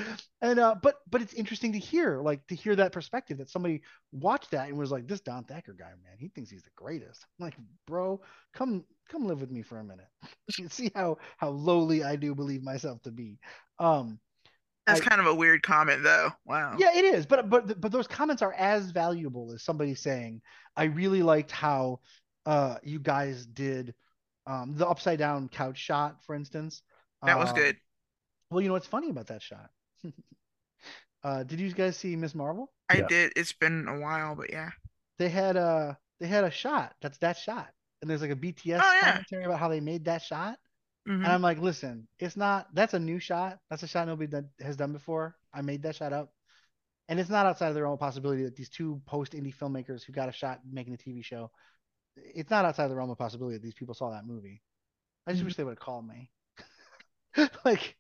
And 0.42 0.58
uh, 0.58 0.74
but 0.82 0.96
but 1.08 1.22
it's 1.22 1.32
interesting 1.32 1.72
to 1.72 1.78
hear, 1.78 2.20
like 2.20 2.46
to 2.48 2.54
hear 2.54 2.76
that 2.76 2.92
perspective 2.92 3.38
that 3.38 3.48
somebody 3.48 3.82
watched 4.12 4.50
that 4.50 4.68
and 4.68 4.76
was 4.76 4.90
like, 4.90 5.08
this 5.08 5.20
Don 5.20 5.44
Thacker 5.44 5.72
guy, 5.72 5.88
man, 5.88 6.18
he 6.18 6.28
thinks 6.28 6.50
he's 6.50 6.62
the 6.62 6.70
greatest. 6.76 7.24
I'm 7.38 7.46
like, 7.46 7.56
bro, 7.86 8.20
come 8.52 8.84
come 9.08 9.26
live 9.26 9.40
with 9.40 9.50
me 9.50 9.62
for 9.62 9.78
a 9.78 9.84
minute. 9.84 10.08
see 10.72 10.90
how 10.94 11.16
how 11.38 11.50
lowly 11.50 12.04
I 12.04 12.16
do 12.16 12.34
believe 12.34 12.62
myself 12.62 13.02
to 13.02 13.10
be. 13.10 13.38
Um, 13.78 14.20
that's 14.88 15.00
I, 15.00 15.04
kind 15.04 15.20
of 15.20 15.26
a 15.26 15.34
weird 15.34 15.62
comment, 15.62 16.02
though. 16.02 16.30
Wow. 16.44 16.76
Yeah, 16.78 16.96
it 16.96 17.04
is. 17.04 17.26
But 17.26 17.48
but 17.48 17.80
but 17.80 17.92
those 17.92 18.06
comments 18.06 18.42
are 18.42 18.52
as 18.54 18.90
valuable 18.90 19.52
as 19.52 19.62
somebody 19.62 19.94
saying, 19.94 20.40
"I 20.76 20.84
really 20.84 21.22
liked 21.22 21.50
how 21.50 22.00
uh, 22.46 22.76
you 22.82 22.98
guys 22.98 23.46
did 23.46 23.94
um, 24.46 24.74
the 24.76 24.88
upside 24.88 25.18
down 25.18 25.48
couch 25.48 25.78
shot, 25.78 26.24
for 26.24 26.34
instance." 26.34 26.82
That 27.22 27.38
was 27.38 27.50
uh, 27.50 27.54
good. 27.54 27.76
Well, 28.50 28.60
you 28.60 28.68
know 28.68 28.74
what's 28.74 28.86
funny 28.86 29.10
about 29.10 29.26
that 29.26 29.42
shot? 29.42 29.70
uh, 31.22 31.42
did 31.42 31.60
you 31.60 31.70
guys 31.72 31.96
see 31.96 32.16
Miss 32.16 32.34
Marvel? 32.34 32.72
I 32.88 32.98
yeah. 32.98 33.06
did. 33.08 33.32
It's 33.36 33.52
been 33.52 33.86
a 33.88 34.00
while, 34.00 34.34
but 34.34 34.50
yeah. 34.50 34.70
They 35.18 35.28
had 35.28 35.56
a 35.56 35.98
they 36.20 36.26
had 36.26 36.44
a 36.44 36.50
shot. 36.50 36.94
That's 37.02 37.18
that 37.18 37.36
shot, 37.36 37.68
and 38.00 38.10
there's 38.10 38.22
like 38.22 38.30
a 38.30 38.36
BTS 38.36 38.80
oh, 38.82 38.92
yeah. 38.94 39.12
commentary 39.12 39.44
about 39.44 39.58
how 39.58 39.68
they 39.68 39.80
made 39.80 40.06
that 40.06 40.22
shot. 40.22 40.58
Mm-hmm. 41.08 41.24
And 41.24 41.32
I'm 41.32 41.42
like, 41.42 41.58
listen, 41.58 42.06
it's 42.18 42.36
not. 42.36 42.66
That's 42.74 42.94
a 42.94 42.98
new 42.98 43.18
shot. 43.18 43.58
That's 43.70 43.82
a 43.82 43.88
shot 43.88 44.06
nobody 44.06 44.30
done, 44.30 44.50
has 44.60 44.76
done 44.76 44.92
before. 44.92 45.36
I 45.54 45.62
made 45.62 45.82
that 45.84 45.96
shot 45.96 46.12
up, 46.12 46.32
and 47.08 47.18
it's 47.18 47.30
not 47.30 47.46
outside 47.46 47.68
of 47.68 47.74
their 47.74 47.86
own 47.86 47.96
possibility 47.96 48.44
that 48.44 48.56
these 48.56 48.68
two 48.68 49.00
post 49.06 49.32
indie 49.32 49.54
filmmakers 49.54 50.04
who 50.04 50.12
got 50.12 50.28
a 50.28 50.32
shot 50.32 50.60
making 50.70 50.92
a 50.94 50.96
TV 50.98 51.24
show, 51.24 51.50
it's 52.16 52.50
not 52.50 52.66
outside 52.66 52.84
of 52.84 52.90
the 52.90 52.96
realm 52.96 53.10
of 53.10 53.16
possibility 53.16 53.56
that 53.56 53.62
these 53.62 53.74
people 53.74 53.94
saw 53.94 54.10
that 54.10 54.26
movie. 54.26 54.60
I 55.26 55.30
just 55.30 55.40
mm-hmm. 55.40 55.46
wish 55.46 55.56
they 55.56 55.64
would 55.64 55.72
have 55.72 55.80
called 55.80 56.06
me. 56.06 56.30
like, 57.64 57.96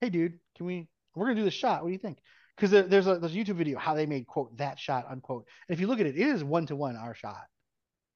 hey, 0.00 0.08
dude, 0.08 0.38
can 0.56 0.66
we? 0.66 0.88
We're 1.14 1.26
gonna 1.26 1.36
do 1.36 1.44
the 1.44 1.50
shot. 1.50 1.82
What 1.82 1.88
do 1.88 1.92
you 1.92 1.98
think? 1.98 2.18
Because 2.56 2.70
there's 2.70 3.06
a 3.06 3.18
there's 3.18 3.34
a 3.34 3.36
YouTube 3.36 3.56
video 3.56 3.78
how 3.78 3.94
they 3.94 4.06
made 4.06 4.26
quote 4.26 4.56
that 4.56 4.78
shot 4.78 5.06
unquote. 5.10 5.46
And 5.68 5.74
if 5.74 5.80
you 5.80 5.88
look 5.88 6.00
at 6.00 6.06
it, 6.06 6.16
it 6.16 6.26
is 6.26 6.42
one 6.42 6.66
to 6.66 6.76
one 6.76 6.96
our 6.96 7.14
shot. 7.14 7.44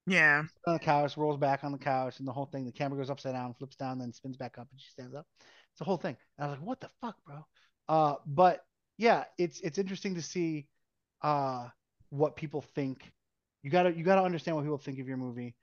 Yeah. 0.07 0.43
On 0.67 0.75
the 0.75 0.79
couch, 0.79 1.17
rolls 1.17 1.37
back 1.37 1.65
on 1.65 1.73
the 1.73 1.79
couch, 1.79 2.19
and 2.19 2.27
the 2.27 2.33
whole 2.33 2.47
thing, 2.47 2.65
the 2.65 2.73
camera 2.73 2.99
goes 2.99 3.11
upside 3.11 3.35
down, 3.35 3.55
flips 3.55 3.77
down, 3.77 3.99
then 3.99 4.13
spins 4.13 4.37
back 4.37 4.59
up, 4.59 4.69
and 4.71 4.81
she 4.81 4.91
stands 4.91 5.15
up. 5.15 5.27
It's 5.39 5.79
the 5.79 5.85
whole 5.85 5.97
thing. 5.97 6.17
And 6.39 6.47
I 6.47 6.51
was 6.51 6.59
like, 6.59 6.67
what 6.67 6.81
the 6.81 6.91
fuck, 7.01 7.17
bro? 7.25 7.45
Uh, 7.89 8.17
but 8.27 8.65
yeah, 8.99 9.25
it's 9.39 9.61
it's 9.61 9.79
interesting 9.79 10.15
to 10.15 10.23
see 10.23 10.69
uh 11.23 11.69
what 12.11 12.37
people 12.37 12.63
think. 12.75 13.11
You 13.63 13.71
gotta 13.71 13.93
you 13.93 14.05
gotta 14.05 14.23
understand 14.23 14.57
what 14.57 14.65
people 14.65 14.79
think 14.79 14.99
of 14.99 15.09
your 15.09 15.17
movie. 15.17 15.55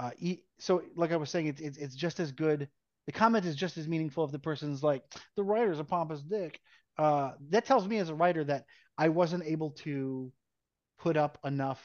Uh, 0.00 0.10
so 0.58 0.82
like 0.94 1.12
I 1.12 1.16
was 1.16 1.30
saying, 1.30 1.46
it's, 1.46 1.60
it's 1.60 1.76
it's 1.76 1.94
just 1.96 2.20
as 2.20 2.32
good. 2.32 2.68
The 3.06 3.12
comment 3.12 3.46
is 3.46 3.56
just 3.56 3.78
as 3.78 3.88
meaningful 3.88 4.24
if 4.24 4.32
the 4.32 4.38
person's 4.38 4.82
like, 4.82 5.02
the 5.34 5.42
writer's 5.42 5.80
a 5.80 5.84
pompous 5.84 6.20
dick. 6.20 6.60
Uh, 6.98 7.32
that 7.50 7.64
tells 7.64 7.86
me 7.88 7.98
as 7.98 8.10
a 8.10 8.14
writer 8.14 8.44
that 8.44 8.64
I 8.98 9.08
wasn't 9.08 9.44
able 9.44 9.70
to 9.82 10.30
put 10.98 11.16
up 11.16 11.38
enough 11.44 11.82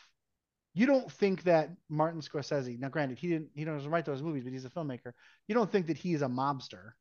you 0.74 0.86
don't 0.86 1.12
think 1.12 1.44
that 1.44 1.70
Martin 1.90 2.22
Scorsese, 2.22 2.80
now 2.80 2.90
granted, 2.90 3.20
he 3.20 3.28
didn't 3.28 3.50
he 3.54 3.64
doesn't 3.64 3.90
write 3.90 4.06
those 4.06 4.22
movies, 4.22 4.44
but 4.44 4.54
he's 4.54 4.66
a 4.66 4.70
filmmaker. 4.70 5.14
You 5.48 5.56
don't 5.56 5.72
think 5.72 5.88
that 5.88 5.98
he 5.98 6.14
is 6.14 6.22
a 6.22 6.28
mobster, 6.28 6.92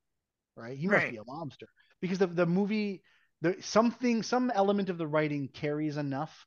right? 0.56 0.76
He 0.76 0.88
must 0.88 1.10
be 1.10 1.16
a 1.16 1.24
mobster 1.24 1.68
because 2.00 2.18
the 2.18 2.26
the 2.26 2.46
movie, 2.46 3.02
the 3.40 3.56
something, 3.60 4.22
some 4.22 4.50
element 4.54 4.90
of 4.90 4.98
the 4.98 5.06
writing 5.06 5.48
carries 5.48 5.96
enough 5.96 6.46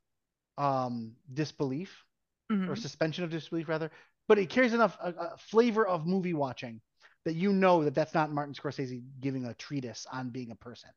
um 0.57 1.13
disbelief 1.33 2.05
mm-hmm. 2.51 2.69
or 2.69 2.75
suspension 2.75 3.23
of 3.23 3.31
disbelief 3.31 3.67
rather, 3.67 3.91
but 4.27 4.37
it 4.37 4.49
carries 4.49 4.73
enough 4.73 4.97
a, 5.01 5.09
a 5.09 5.37
flavor 5.37 5.85
of 5.85 6.05
movie 6.05 6.33
watching 6.33 6.81
that 7.25 7.33
you 7.33 7.51
know 7.51 7.83
that 7.83 7.95
that's 7.95 8.13
not 8.13 8.31
Martin 8.31 8.53
Scorsese 8.53 9.03
giving 9.19 9.45
a 9.45 9.53
treatise 9.55 10.05
on 10.11 10.29
being 10.29 10.51
a 10.51 10.55
person. 10.55 10.91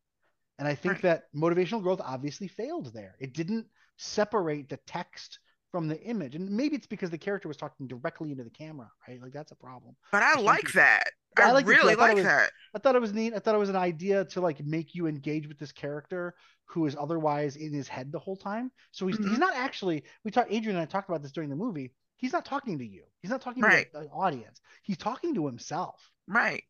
And 0.59 0.69
I 0.69 0.75
think 0.75 0.95
right. 0.95 1.03
that 1.03 1.23
motivational 1.35 1.83
growth 1.83 2.01
obviously 2.05 2.49
failed 2.49 2.93
there. 2.93 3.17
It 3.19 3.33
didn't 3.33 3.67
separate 3.97 4.69
the 4.69 4.79
text 4.87 5.39
from 5.71 5.89
the 5.89 6.01
image. 6.03 6.35
And 6.35 6.51
maybe 6.51 6.77
it's 6.77 6.87
because 6.87 7.11
the 7.11 7.19
character 7.19 7.49
was 7.49 7.57
talking 7.57 7.87
directly 7.87 8.31
into 8.31 8.45
the 8.45 8.51
camera, 8.51 8.91
right? 9.07 9.21
Like 9.21 9.33
that's 9.33 9.53
a 9.53 9.57
problem. 9.57 9.97
But 10.13 10.23
I 10.23 10.41
like 10.41 10.73
that. 10.73 11.11
I, 11.37 11.51
I 11.51 11.61
really 11.61 11.95
I 11.95 11.97
like 11.97 12.17
was, 12.17 12.25
that. 12.25 12.51
I 12.75 12.79
thought 12.79 12.97
it 12.97 13.01
was 13.01 13.13
neat. 13.13 13.35
I 13.35 13.39
thought 13.39 13.55
it 13.55 13.59
was 13.59 13.69
an 13.69 13.77
idea 13.77 14.25
to 14.27 14.41
like 14.41 14.65
make 14.65 14.95
you 14.95 15.07
engage 15.07 15.47
with 15.47 15.59
this 15.59 15.73
character 15.73 16.35
who 16.67 16.87
is 16.87 16.97
otherwise 16.99 17.57
in 17.57 17.73
his 17.73 17.89
head 17.89 18.11
the 18.11 18.19
whole 18.19 18.37
time. 18.37 18.71
So 18.91 19.07
he's 19.07 19.17
mm-hmm. 19.17 19.31
he's 19.31 19.39
not 19.39 19.55
actually. 19.55 20.05
We 20.25 20.31
talked. 20.31 20.53
Adrian 20.53 20.77
and 20.77 20.83
I 20.83 20.87
talked 20.87 21.09
about 21.09 21.23
this 21.23 21.33
during 21.33 21.51
the 21.51 21.57
movie. 21.57 21.93
He's 22.17 22.33
not 22.33 22.45
talking 22.45 22.79
to 22.79 22.85
you. 22.85 23.05
He's 23.21 23.31
not 23.31 23.41
talking 23.41 23.63
right. 23.63 23.87
to 23.93 24.01
the 24.01 24.07
audience. 24.09 24.61
He's 24.83 24.97
talking 24.97 25.35
to 25.35 25.47
himself. 25.47 26.11
Right. 26.27 26.65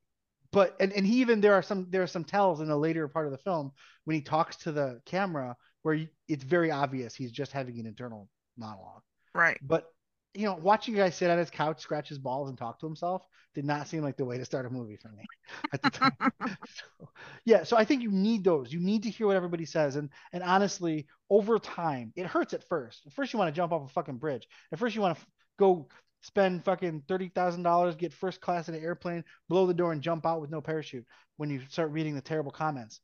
But 0.52 0.76
and, 0.80 0.92
and 0.92 1.06
he 1.06 1.20
even 1.20 1.40
there 1.40 1.54
are 1.54 1.62
some 1.62 1.86
there 1.90 2.02
are 2.02 2.08
some 2.08 2.24
tells 2.24 2.60
in 2.60 2.70
a 2.70 2.76
later 2.76 3.08
part 3.08 3.26
of 3.26 3.32
the 3.32 3.38
film 3.38 3.72
when 4.04 4.16
he 4.16 4.22
talks 4.22 4.56
to 4.56 4.72
the 4.72 5.00
camera 5.04 5.56
where 5.82 6.06
it's 6.26 6.44
very 6.44 6.70
obvious 6.70 7.14
he's 7.14 7.32
just 7.32 7.52
having 7.52 7.78
an 7.78 7.86
internal 7.86 8.28
monologue. 8.59 9.02
Right. 9.35 9.59
But 9.62 9.86
you 10.35 10.44
know, 10.44 10.55
watching 10.55 10.94
a 10.94 10.98
guy 10.98 11.10
sit 11.10 11.30
on 11.30 11.39
his 11.39 11.51
couch, 11.51 11.80
scratch 11.80 12.09
his 12.09 12.18
balls, 12.18 12.48
and 12.48 12.59
talk 12.59 12.78
to 12.80 12.86
himself 12.86 13.22
did 13.55 13.64
not 13.64 13.89
seem 13.89 14.02
like 14.02 14.16
the 14.16 14.24
way 14.24 14.39
to 14.39 14.44
start 14.44 14.66
a 14.66 14.70
movie 14.70 14.97
for 14.97 15.09
me 15.09 15.24
at 15.72 15.82
the 15.82 15.90
time. 15.90 16.12
so, 16.68 17.09
yeah, 17.44 17.64
so 17.64 17.76
I 17.76 17.85
think 17.85 18.02
you 18.02 18.10
need 18.12 18.44
those. 18.44 18.72
You 18.72 18.78
need 18.78 19.02
to 19.05 19.10
hear 19.10 19.26
what 19.26 19.36
everybody 19.36 19.64
says, 19.64 19.97
and 19.97 20.10
and 20.32 20.43
honestly, 20.43 21.06
over 21.30 21.59
time, 21.59 22.12
it 22.14 22.26
hurts 22.26 22.55
at 22.55 22.68
first. 22.68 23.02
At 23.06 23.12
first, 23.14 23.32
you 23.32 23.39
want 23.39 23.52
to 23.52 23.56
jump 23.56 23.72
off 23.72 23.90
a 23.90 23.93
fucking 23.93 24.18
bridge. 24.18 24.47
At 24.70 24.78
first, 24.78 24.94
you 24.94 25.02
want 25.02 25.16
to 25.16 25.20
f- 25.20 25.28
go 25.59 25.89
spend 26.22 26.64
fucking 26.64 27.02
thirty 27.09 27.30
thousand 27.30 27.62
dollars, 27.62 27.97
get 27.97 28.12
first 28.12 28.40
class 28.40 28.68
in 28.68 28.74
an 28.74 28.82
airplane, 28.82 29.24
blow 29.48 29.66
the 29.66 29.74
door, 29.74 29.93
and 29.93 30.02
jump 30.02 30.26
out 30.26 30.40
with 30.40 30.51
no 30.51 30.60
parachute. 30.60 31.06
When 31.36 31.51
you 31.51 31.62
start 31.68 31.90
reading 31.90 32.14
the 32.14 32.20
terrible 32.20 32.52
comments 32.52 33.01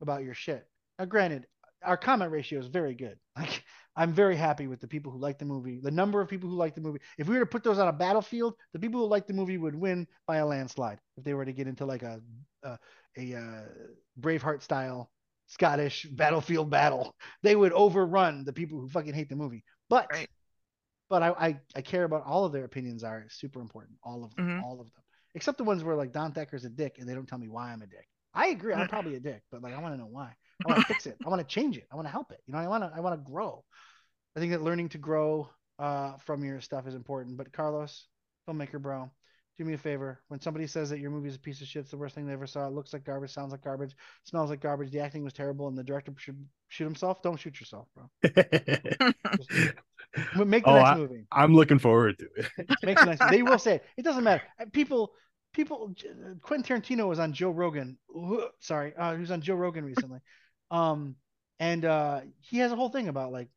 about 0.00 0.24
your 0.24 0.34
shit. 0.34 0.66
Now, 0.98 1.04
granted, 1.04 1.46
our 1.82 1.96
comment 1.96 2.32
ratio 2.32 2.58
is 2.58 2.66
very 2.66 2.94
good. 2.94 3.18
Like 3.38 3.64
I'm 3.96 4.12
very 4.12 4.36
happy 4.36 4.66
with 4.66 4.80
the 4.80 4.86
people 4.86 5.10
who 5.10 5.18
like 5.18 5.38
the 5.38 5.44
movie. 5.44 5.80
The 5.82 5.90
number 5.90 6.20
of 6.20 6.28
people 6.28 6.48
who 6.48 6.56
like 6.56 6.74
the 6.74 6.80
movie. 6.80 7.00
If 7.18 7.28
we 7.28 7.34
were 7.34 7.44
to 7.44 7.50
put 7.50 7.64
those 7.64 7.78
on 7.78 7.88
a 7.88 7.92
battlefield, 7.92 8.54
the 8.72 8.78
people 8.78 9.00
who 9.00 9.06
like 9.06 9.26
the 9.26 9.32
movie 9.32 9.58
would 9.58 9.74
win 9.74 10.06
by 10.26 10.36
a 10.36 10.46
landslide. 10.46 10.98
If 11.16 11.24
they 11.24 11.34
were 11.34 11.44
to 11.44 11.52
get 11.52 11.66
into 11.66 11.84
like 11.84 12.02
a 12.02 12.20
a, 12.62 12.78
a 13.16 13.34
uh, 13.34 13.62
Braveheart 14.20 14.62
style 14.62 15.10
Scottish 15.46 16.04
battlefield 16.04 16.70
battle, 16.70 17.14
they 17.42 17.56
would 17.56 17.72
overrun 17.72 18.44
the 18.44 18.52
people 18.52 18.80
who 18.80 18.88
fucking 18.88 19.14
hate 19.14 19.28
the 19.28 19.36
movie. 19.36 19.64
But 19.88 20.06
right. 20.12 20.28
but 21.08 21.22
I, 21.22 21.28
I, 21.30 21.60
I 21.76 21.80
care 21.80 22.04
about 22.04 22.24
all 22.24 22.44
of 22.44 22.52
their 22.52 22.64
opinions 22.64 23.02
are 23.02 23.26
super 23.30 23.60
important. 23.60 23.98
All 24.04 24.24
of 24.24 24.34
them, 24.36 24.46
mm-hmm. 24.46 24.64
all 24.64 24.80
of 24.80 24.86
them, 24.92 25.02
except 25.34 25.58
the 25.58 25.64
ones 25.64 25.82
where 25.82 25.96
like 25.96 26.12
Don 26.12 26.32
Thacker's 26.32 26.64
a 26.64 26.68
dick 26.70 26.96
and 26.98 27.08
they 27.08 27.14
don't 27.14 27.26
tell 27.26 27.38
me 27.38 27.48
why 27.48 27.72
I'm 27.72 27.82
a 27.82 27.86
dick. 27.86 28.06
I 28.34 28.48
agree. 28.48 28.74
I'm 28.74 28.88
probably 28.88 29.16
a 29.16 29.20
dick, 29.20 29.42
but 29.50 29.62
like 29.62 29.74
I 29.74 29.80
want 29.80 29.94
to 29.94 29.98
know 29.98 30.08
why. 30.08 30.36
I 30.66 30.72
want 30.72 30.80
to 30.80 30.86
fix 30.86 31.06
it. 31.06 31.16
I 31.24 31.28
want 31.28 31.40
to 31.40 31.46
change 31.46 31.76
it. 31.76 31.86
I 31.92 31.96
want 31.96 32.06
to 32.06 32.12
help 32.12 32.32
it. 32.32 32.40
You 32.46 32.52
know, 32.52 32.58
I 32.58 32.66
want 32.66 32.84
to 32.84 32.92
I 32.94 33.00
want 33.00 33.14
to 33.14 33.30
grow. 33.30 33.64
I 34.36 34.40
think 34.40 34.52
that 34.52 34.62
learning 34.62 34.90
to 34.90 34.98
grow 34.98 35.48
uh, 35.78 36.16
from 36.18 36.44
your 36.44 36.60
stuff 36.60 36.86
is 36.86 36.94
important. 36.94 37.36
But 37.36 37.52
Carlos, 37.52 38.06
filmmaker 38.48 38.80
bro, 38.80 39.10
do 39.58 39.64
me 39.64 39.74
a 39.74 39.78
favor. 39.78 40.20
When 40.28 40.40
somebody 40.40 40.66
says 40.66 40.90
that 40.90 41.00
your 41.00 41.10
movie 41.10 41.28
is 41.28 41.36
a 41.36 41.40
piece 41.40 41.60
of 41.60 41.66
shit, 41.66 41.80
it's 41.80 41.90
the 41.90 41.96
worst 41.96 42.14
thing 42.14 42.26
they 42.26 42.32
ever 42.32 42.46
saw. 42.46 42.66
It 42.66 42.72
looks 42.72 42.92
like 42.92 43.04
garbage, 43.04 43.32
sounds 43.32 43.52
like 43.52 43.62
garbage, 43.62 43.96
smells 44.24 44.50
like 44.50 44.60
garbage. 44.60 44.90
The 44.90 45.00
acting 45.00 45.24
was 45.24 45.32
terrible, 45.32 45.68
and 45.68 45.76
the 45.76 45.82
director 45.82 46.12
should 46.16 46.44
shoot 46.68 46.84
himself. 46.84 47.22
Don't 47.22 47.38
shoot 47.38 47.58
yourself, 47.58 47.88
bro. 47.94 48.08
make 50.44 50.64
the 50.64 50.70
oh, 50.70 50.76
next 50.76 50.90
I, 50.90 50.96
movie. 50.96 51.26
I'm 51.32 51.54
looking 51.54 51.78
forward 51.78 52.18
to 52.18 52.28
it. 52.36 52.46
make 52.84 52.98
the 52.98 53.06
next. 53.06 53.30
They 53.30 53.42
will 53.42 53.58
say 53.58 53.76
it. 53.76 53.84
it 53.96 54.04
doesn't 54.04 54.24
matter. 54.24 54.44
People, 54.72 55.12
people. 55.52 55.94
Quentin 56.42 56.80
Tarantino 56.80 57.08
was 57.08 57.18
on 57.18 57.32
Joe 57.32 57.50
Rogan. 57.50 57.98
Sorry, 58.60 58.94
uh, 58.96 59.14
he 59.14 59.20
was 59.20 59.32
on 59.32 59.40
Joe 59.40 59.56
Rogan 59.56 59.84
recently, 59.84 60.20
um, 60.70 61.16
and 61.58 61.84
uh, 61.84 62.20
he 62.40 62.58
has 62.58 62.72
a 62.72 62.76
whole 62.76 62.90
thing 62.90 63.08
about 63.08 63.32
like 63.32 63.48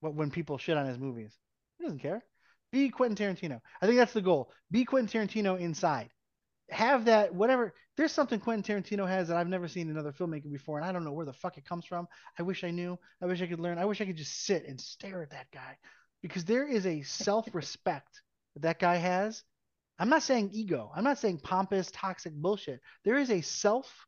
what 0.00 0.14
when 0.14 0.30
people 0.30 0.58
shit 0.58 0.76
on 0.76 0.86
his 0.86 0.98
movies. 0.98 1.32
He 1.78 1.84
doesn't 1.84 2.00
care. 2.00 2.24
Be 2.72 2.90
Quentin 2.90 3.16
Tarantino. 3.16 3.60
I 3.80 3.86
think 3.86 3.98
that's 3.98 4.12
the 4.12 4.20
goal. 4.20 4.50
Be 4.70 4.84
Quentin 4.84 5.28
Tarantino 5.28 5.58
inside. 5.58 6.10
Have 6.70 7.06
that 7.06 7.34
whatever. 7.34 7.74
There's 7.96 8.12
something 8.12 8.38
Quentin 8.38 8.82
Tarantino 8.82 9.08
has 9.08 9.28
that 9.28 9.36
I've 9.36 9.48
never 9.48 9.68
seen 9.68 9.90
another 9.90 10.12
filmmaker 10.12 10.50
before, 10.52 10.78
and 10.78 10.86
I 10.86 10.92
don't 10.92 11.04
know 11.04 11.12
where 11.12 11.26
the 11.26 11.32
fuck 11.32 11.58
it 11.58 11.64
comes 11.64 11.84
from. 11.84 12.06
I 12.38 12.42
wish 12.42 12.62
I 12.62 12.70
knew. 12.70 12.98
I 13.22 13.26
wish 13.26 13.42
I 13.42 13.46
could 13.46 13.58
learn. 13.58 13.78
I 13.78 13.86
wish 13.86 14.00
I 14.00 14.04
could 14.04 14.16
just 14.16 14.44
sit 14.44 14.66
and 14.66 14.80
stare 14.80 15.22
at 15.22 15.30
that 15.30 15.50
guy, 15.52 15.76
because 16.22 16.44
there 16.44 16.68
is 16.68 16.86
a 16.86 17.02
self-respect 17.02 18.22
that 18.54 18.62
that 18.62 18.78
guy 18.78 18.96
has. 18.96 19.42
I'm 19.98 20.10
not 20.10 20.22
saying 20.22 20.50
ego. 20.52 20.92
I'm 20.94 21.02
not 21.02 21.18
saying 21.18 21.40
pompous, 21.42 21.90
toxic 21.90 22.32
bullshit. 22.32 22.80
There 23.04 23.18
is 23.18 23.30
a 23.30 23.40
self 23.40 24.06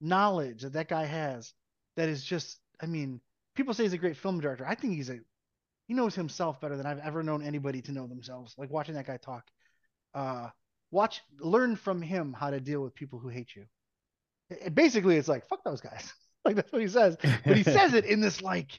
knowledge 0.00 0.62
that 0.62 0.74
that 0.74 0.88
guy 0.88 1.04
has 1.04 1.52
that 1.96 2.08
is 2.08 2.22
just. 2.22 2.58
I 2.80 2.86
mean, 2.86 3.20
people 3.54 3.72
say 3.72 3.84
he's 3.84 3.94
a 3.94 3.98
great 3.98 4.16
film 4.16 4.40
director. 4.40 4.66
I 4.66 4.74
think 4.74 4.94
he's 4.94 5.10
a 5.10 5.18
he 5.86 5.94
knows 5.94 6.14
himself 6.14 6.60
better 6.60 6.76
than 6.76 6.86
I've 6.86 6.98
ever 6.98 7.22
known 7.22 7.42
anybody 7.42 7.80
to 7.82 7.92
know 7.92 8.06
themselves. 8.06 8.54
Like 8.58 8.70
watching 8.70 8.94
that 8.94 9.06
guy 9.06 9.16
talk. 9.18 9.44
Uh, 10.14 10.48
watch, 10.90 11.20
learn 11.38 11.76
from 11.76 12.02
him 12.02 12.32
how 12.32 12.50
to 12.50 12.60
deal 12.60 12.82
with 12.82 12.94
people 12.94 13.18
who 13.18 13.28
hate 13.28 13.54
you. 13.54 13.64
It, 14.50 14.74
basically, 14.74 15.16
it's 15.16 15.28
like 15.28 15.46
fuck 15.48 15.64
those 15.64 15.80
guys. 15.80 16.12
like 16.44 16.56
that's 16.56 16.72
what 16.72 16.82
he 16.82 16.88
says, 16.88 17.16
but 17.44 17.56
he 17.56 17.62
says 17.62 17.94
it 17.94 18.04
in 18.04 18.20
this 18.20 18.42
like. 18.42 18.78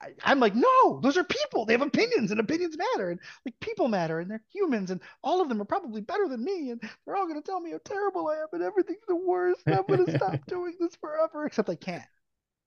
I, 0.00 0.32
am 0.32 0.40
like, 0.40 0.54
no, 0.54 1.00
those 1.00 1.16
are 1.16 1.24
people. 1.24 1.64
They 1.64 1.72
have 1.72 1.82
opinions, 1.82 2.30
and 2.30 2.40
opinions 2.40 2.76
matter, 2.76 3.10
and 3.10 3.20
like 3.44 3.58
people 3.60 3.88
matter, 3.88 4.20
and 4.20 4.30
they're 4.30 4.42
humans, 4.52 4.90
and 4.90 5.00
all 5.22 5.40
of 5.40 5.48
them 5.48 5.60
are 5.60 5.66
probably 5.66 6.00
better 6.00 6.28
than 6.28 6.44
me, 6.44 6.70
and 6.70 6.80
they're 7.04 7.16
all 7.16 7.26
gonna 7.26 7.40
tell 7.40 7.60
me 7.60 7.72
how 7.72 7.80
terrible 7.84 8.28
I 8.28 8.36
am, 8.36 8.48
and 8.52 8.62
everything's 8.62 9.06
the 9.08 9.16
worst. 9.16 9.62
I'm 9.66 9.84
gonna 9.88 10.10
stop 10.16 10.44
doing 10.46 10.74
this 10.78 10.96
forever, 10.96 11.46
except 11.46 11.70
I 11.70 11.76
can't, 11.76 12.04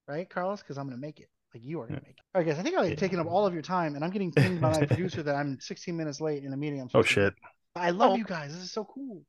right, 0.08 0.30
Carlos? 0.30 0.62
Because 0.62 0.78
I'm 0.78 0.88
gonna 0.88 0.98
make 0.98 1.20
it 1.20 1.30
like 1.54 1.64
you 1.64 1.80
are 1.82 1.88
gonna 1.88 2.02
make. 2.02 2.18
It. 2.18 2.24
All 2.34 2.42
right, 2.42 2.48
guys. 2.48 2.60
I 2.60 2.64
think 2.64 2.76
I've 2.76 2.98
taken 2.98 3.20
up 3.20 3.28
all 3.28 3.46
of 3.46 3.54
your 3.54 3.64
time, 3.64 3.96
and 3.96 4.04
I'm 4.04 4.12
getting 4.12 4.32
pinged 4.32 4.62
by 4.62 4.72
my 4.72 4.86
producer 4.86 5.24
that 5.24 5.36
I'm 5.36 5.60
16 5.60 5.96
minutes 5.96 6.22
late 6.22 6.44
in 6.44 6.54
a 6.54 6.58
meeting. 6.58 6.82
I'm 6.82 6.90
oh 6.94 7.04
shit! 7.04 7.34
I 7.76 7.92
love 7.92 8.12
oh. 8.12 8.16
you 8.16 8.24
guys. 8.24 8.54
This 8.54 8.64
is 8.64 8.72
so 8.72 8.86
cool. 8.86 9.24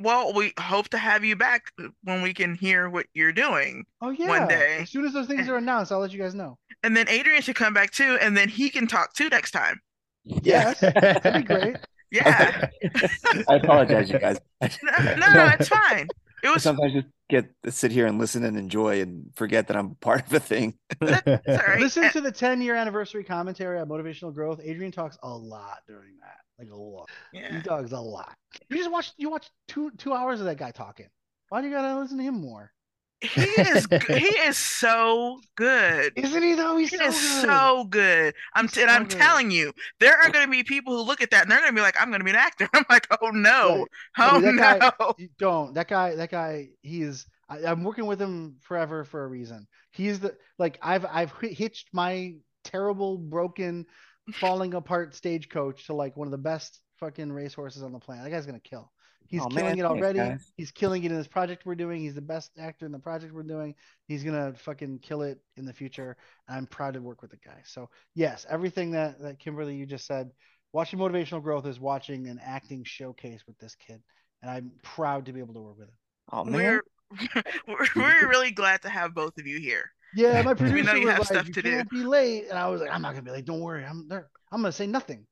Well, 0.00 0.32
we 0.32 0.52
hope 0.58 0.88
to 0.90 0.98
have 0.98 1.24
you 1.24 1.36
back 1.36 1.72
when 2.04 2.22
we 2.22 2.32
can 2.32 2.54
hear 2.54 2.88
what 2.88 3.06
you're 3.12 3.32
doing. 3.32 3.84
Oh 4.00 4.10
yeah, 4.10 4.28
one 4.28 4.48
day. 4.48 4.78
As 4.80 4.90
soon 4.90 5.04
as 5.04 5.12
those 5.12 5.26
things 5.26 5.48
are 5.48 5.56
announced, 5.56 5.92
I'll 5.92 5.98
let 6.00 6.12
you 6.12 6.18
guys 6.18 6.34
know. 6.34 6.56
And 6.82 6.96
then 6.96 7.08
Adrian 7.08 7.42
should 7.42 7.56
come 7.56 7.74
back 7.74 7.90
too, 7.90 8.16
and 8.20 8.36
then 8.36 8.48
he 8.48 8.70
can 8.70 8.86
talk 8.86 9.12
too 9.12 9.28
next 9.28 9.50
time. 9.50 9.80
Yes, 10.24 10.80
that'd 10.80 11.34
be 11.34 11.42
great. 11.42 11.76
Yeah. 12.10 12.68
I 13.48 13.56
apologize, 13.56 14.10
you 14.10 14.18
guys. 14.18 14.38
no, 14.60 14.68
no, 15.16 15.50
it's 15.58 15.68
fine. 15.68 16.08
It 16.42 16.48
was 16.48 16.62
sometimes 16.62 16.94
just 16.94 17.06
get 17.28 17.50
to 17.62 17.70
sit 17.70 17.92
here 17.92 18.06
and 18.06 18.18
listen 18.18 18.44
and 18.44 18.56
enjoy 18.56 19.00
and 19.02 19.26
forget 19.34 19.68
that 19.68 19.76
I'm 19.76 19.94
part 19.96 20.26
of 20.26 20.32
a 20.32 20.40
thing. 20.40 20.74
Sorry. 21.02 21.80
Listen 21.80 22.10
to 22.10 22.20
the 22.20 22.32
10 22.32 22.62
year 22.62 22.74
anniversary 22.74 23.24
commentary 23.24 23.78
on 23.78 23.88
motivational 23.88 24.34
growth. 24.34 24.60
Adrian 24.64 24.92
talks 24.92 25.18
a 25.22 25.28
lot 25.28 25.80
during 25.86 26.16
that, 26.20 26.38
like 26.60 26.70
a 26.70 26.76
lot. 26.76 27.08
Yeah. 27.32 27.56
He 27.56 27.62
talks 27.62 27.92
a 27.92 28.00
lot. 28.00 28.36
You 28.68 28.76
just 28.76 28.90
watch 28.90 29.12
you 29.16 29.30
watch 29.30 29.50
two 29.68 29.90
two 29.98 30.12
hours 30.12 30.40
of 30.40 30.46
that 30.46 30.58
guy 30.58 30.70
talking. 30.70 31.08
Why 31.48 31.60
do 31.60 31.68
you 31.68 31.74
gotta 31.74 31.98
listen 31.98 32.18
to 32.18 32.24
him 32.24 32.40
more? 32.40 32.72
he 33.20 33.42
is 33.42 33.86
he 34.08 34.14
is 34.46 34.56
so 34.56 35.40
good, 35.54 36.12
isn't 36.16 36.42
he? 36.42 36.54
Though 36.54 36.76
he's 36.76 36.90
he 36.90 36.96
so 36.96 37.04
is 37.04 37.14
good. 37.14 37.42
so 37.42 37.84
good. 37.84 38.34
I'm 38.54 38.66
t- 38.68 38.80
and 38.80 38.90
I'm 38.90 39.04
good. 39.04 39.18
telling 39.18 39.50
you, 39.50 39.72
there 39.98 40.16
are 40.16 40.30
going 40.30 40.46
to 40.46 40.50
be 40.50 40.62
people 40.62 40.96
who 40.96 41.02
look 41.02 41.20
at 41.20 41.30
that 41.32 41.42
and 41.42 41.50
they're 41.50 41.60
going 41.60 41.72
to 41.72 41.76
be 41.76 41.82
like, 41.82 41.96
"I'm 42.00 42.08
going 42.08 42.20
to 42.20 42.24
be 42.24 42.30
an 42.30 42.36
actor." 42.36 42.68
I'm 42.74 42.84
like, 42.88 43.06
"Oh 43.20 43.30
no, 43.30 43.86
right. 44.18 44.32
oh 44.32 44.36
I 44.36 44.40
mean, 44.40 44.56
no!" 44.56 44.78
Guy, 44.78 44.92
don't 45.38 45.74
that 45.74 45.88
guy? 45.88 46.14
That 46.14 46.30
guy, 46.30 46.70
he 46.82 47.02
is. 47.02 47.26
I, 47.48 47.64
I'm 47.66 47.84
working 47.84 48.06
with 48.06 48.20
him 48.20 48.56
forever 48.60 49.04
for 49.04 49.22
a 49.24 49.28
reason. 49.28 49.66
He's 49.92 50.20
the 50.20 50.36
like 50.58 50.78
I've 50.80 51.04
I've 51.04 51.32
hitched 51.42 51.90
my 51.92 52.36
terrible, 52.64 53.18
broken, 53.18 53.86
falling 54.32 54.74
apart 54.74 55.14
stagecoach 55.14 55.86
to 55.86 55.94
like 55.94 56.16
one 56.16 56.26
of 56.26 56.32
the 56.32 56.38
best 56.38 56.80
fucking 56.98 57.32
racehorses 57.32 57.82
on 57.82 57.92
the 57.92 57.98
planet. 57.98 58.24
That 58.24 58.30
guy's 58.30 58.46
gonna 58.46 58.60
kill. 58.60 58.90
He's 59.26 59.42
oh, 59.42 59.48
killing 59.48 59.76
man. 59.76 59.78
it 59.78 59.84
already. 59.84 60.18
Thanks, 60.18 60.52
He's 60.56 60.72
killing 60.72 61.04
it 61.04 61.12
in 61.12 61.16
this 61.16 61.28
project 61.28 61.64
we're 61.64 61.76
doing. 61.76 62.00
He's 62.00 62.16
the 62.16 62.20
best 62.20 62.50
actor 62.58 62.84
in 62.84 62.90
the 62.90 62.98
project 62.98 63.32
we're 63.32 63.44
doing. 63.44 63.74
He's 64.08 64.24
gonna 64.24 64.54
fucking 64.54 64.98
kill 65.00 65.22
it 65.22 65.38
in 65.56 65.64
the 65.64 65.72
future. 65.72 66.16
I'm 66.48 66.66
proud 66.66 66.94
to 66.94 67.00
work 67.00 67.22
with 67.22 67.30
the 67.30 67.36
guy. 67.36 67.62
So 67.64 67.88
yes, 68.14 68.44
everything 68.48 68.90
that 68.92 69.20
that 69.20 69.38
Kimberly 69.38 69.76
you 69.76 69.86
just 69.86 70.06
said, 70.06 70.30
watching 70.72 70.98
motivational 70.98 71.42
growth 71.42 71.66
is 71.66 71.78
watching 71.78 72.28
an 72.28 72.40
acting 72.44 72.84
showcase 72.84 73.42
with 73.46 73.58
this 73.58 73.76
kid, 73.76 74.02
and 74.42 74.50
I'm 74.50 74.72
proud 74.82 75.26
to 75.26 75.32
be 75.32 75.40
able 75.40 75.54
to 75.54 75.60
work 75.60 75.78
with 75.78 75.88
him. 75.88 75.94
Oh 76.32 76.44
man, 76.44 76.80
we're 77.68 77.86
we're 77.96 78.28
really 78.28 78.50
glad 78.50 78.82
to 78.82 78.88
have 78.88 79.14
both 79.14 79.38
of 79.38 79.46
you 79.46 79.60
here. 79.60 79.92
Yeah, 80.14 80.42
my 80.42 80.54
producer 80.54 80.74
we 80.74 80.82
know 80.82 80.94
you 80.94 81.06
was 81.06 81.10
have 81.10 81.18
like, 81.20 81.26
stuff 81.28 81.46
you 81.48 81.52
to 81.54 81.62
can't 81.62 81.88
do. 81.90 81.98
be 81.98 82.04
late, 82.04 82.48
and 82.48 82.58
I 82.58 82.68
was 82.68 82.80
like, 82.80 82.90
I'm 82.90 83.02
not 83.02 83.10
gonna 83.12 83.22
be 83.22 83.30
late. 83.30 83.44
Don't 83.44 83.60
worry, 83.60 83.84
I'm 83.84 84.08
there. 84.08 84.28
I'm 84.52 84.60
gonna 84.62 84.72
say 84.72 84.86
nothing. 84.86 85.26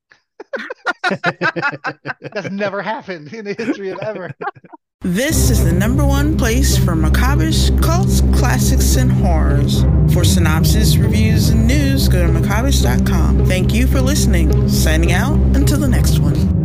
That's 1.11 2.51
never 2.51 2.83
happened 2.83 3.33
in 3.33 3.45
the 3.45 3.55
history 3.55 3.91
of 3.91 3.99
ever. 4.01 4.33
This 5.01 5.51
is 5.51 5.65
the 5.65 5.73
number 5.73 6.05
one 6.05 6.37
place 6.37 6.77
for 6.77 6.93
macabish 6.95 7.71
cults, 7.83 8.21
classics, 8.39 8.97
and 8.97 9.11
horrors. 9.11 9.83
For 10.13 10.25
synopsis, 10.25 10.97
reviews, 10.97 11.51
and 11.51 11.67
news, 11.67 12.09
go 12.09 12.27
to 12.27 12.33
macabish.com. 12.33 13.47
Thank 13.47 13.73
you 13.73 13.87
for 13.87 14.01
listening. 14.01 14.69
Signing 14.69 15.13
out 15.13 15.35
until 15.57 15.79
the 15.79 15.89
next 15.89 16.19
one. 16.19 16.58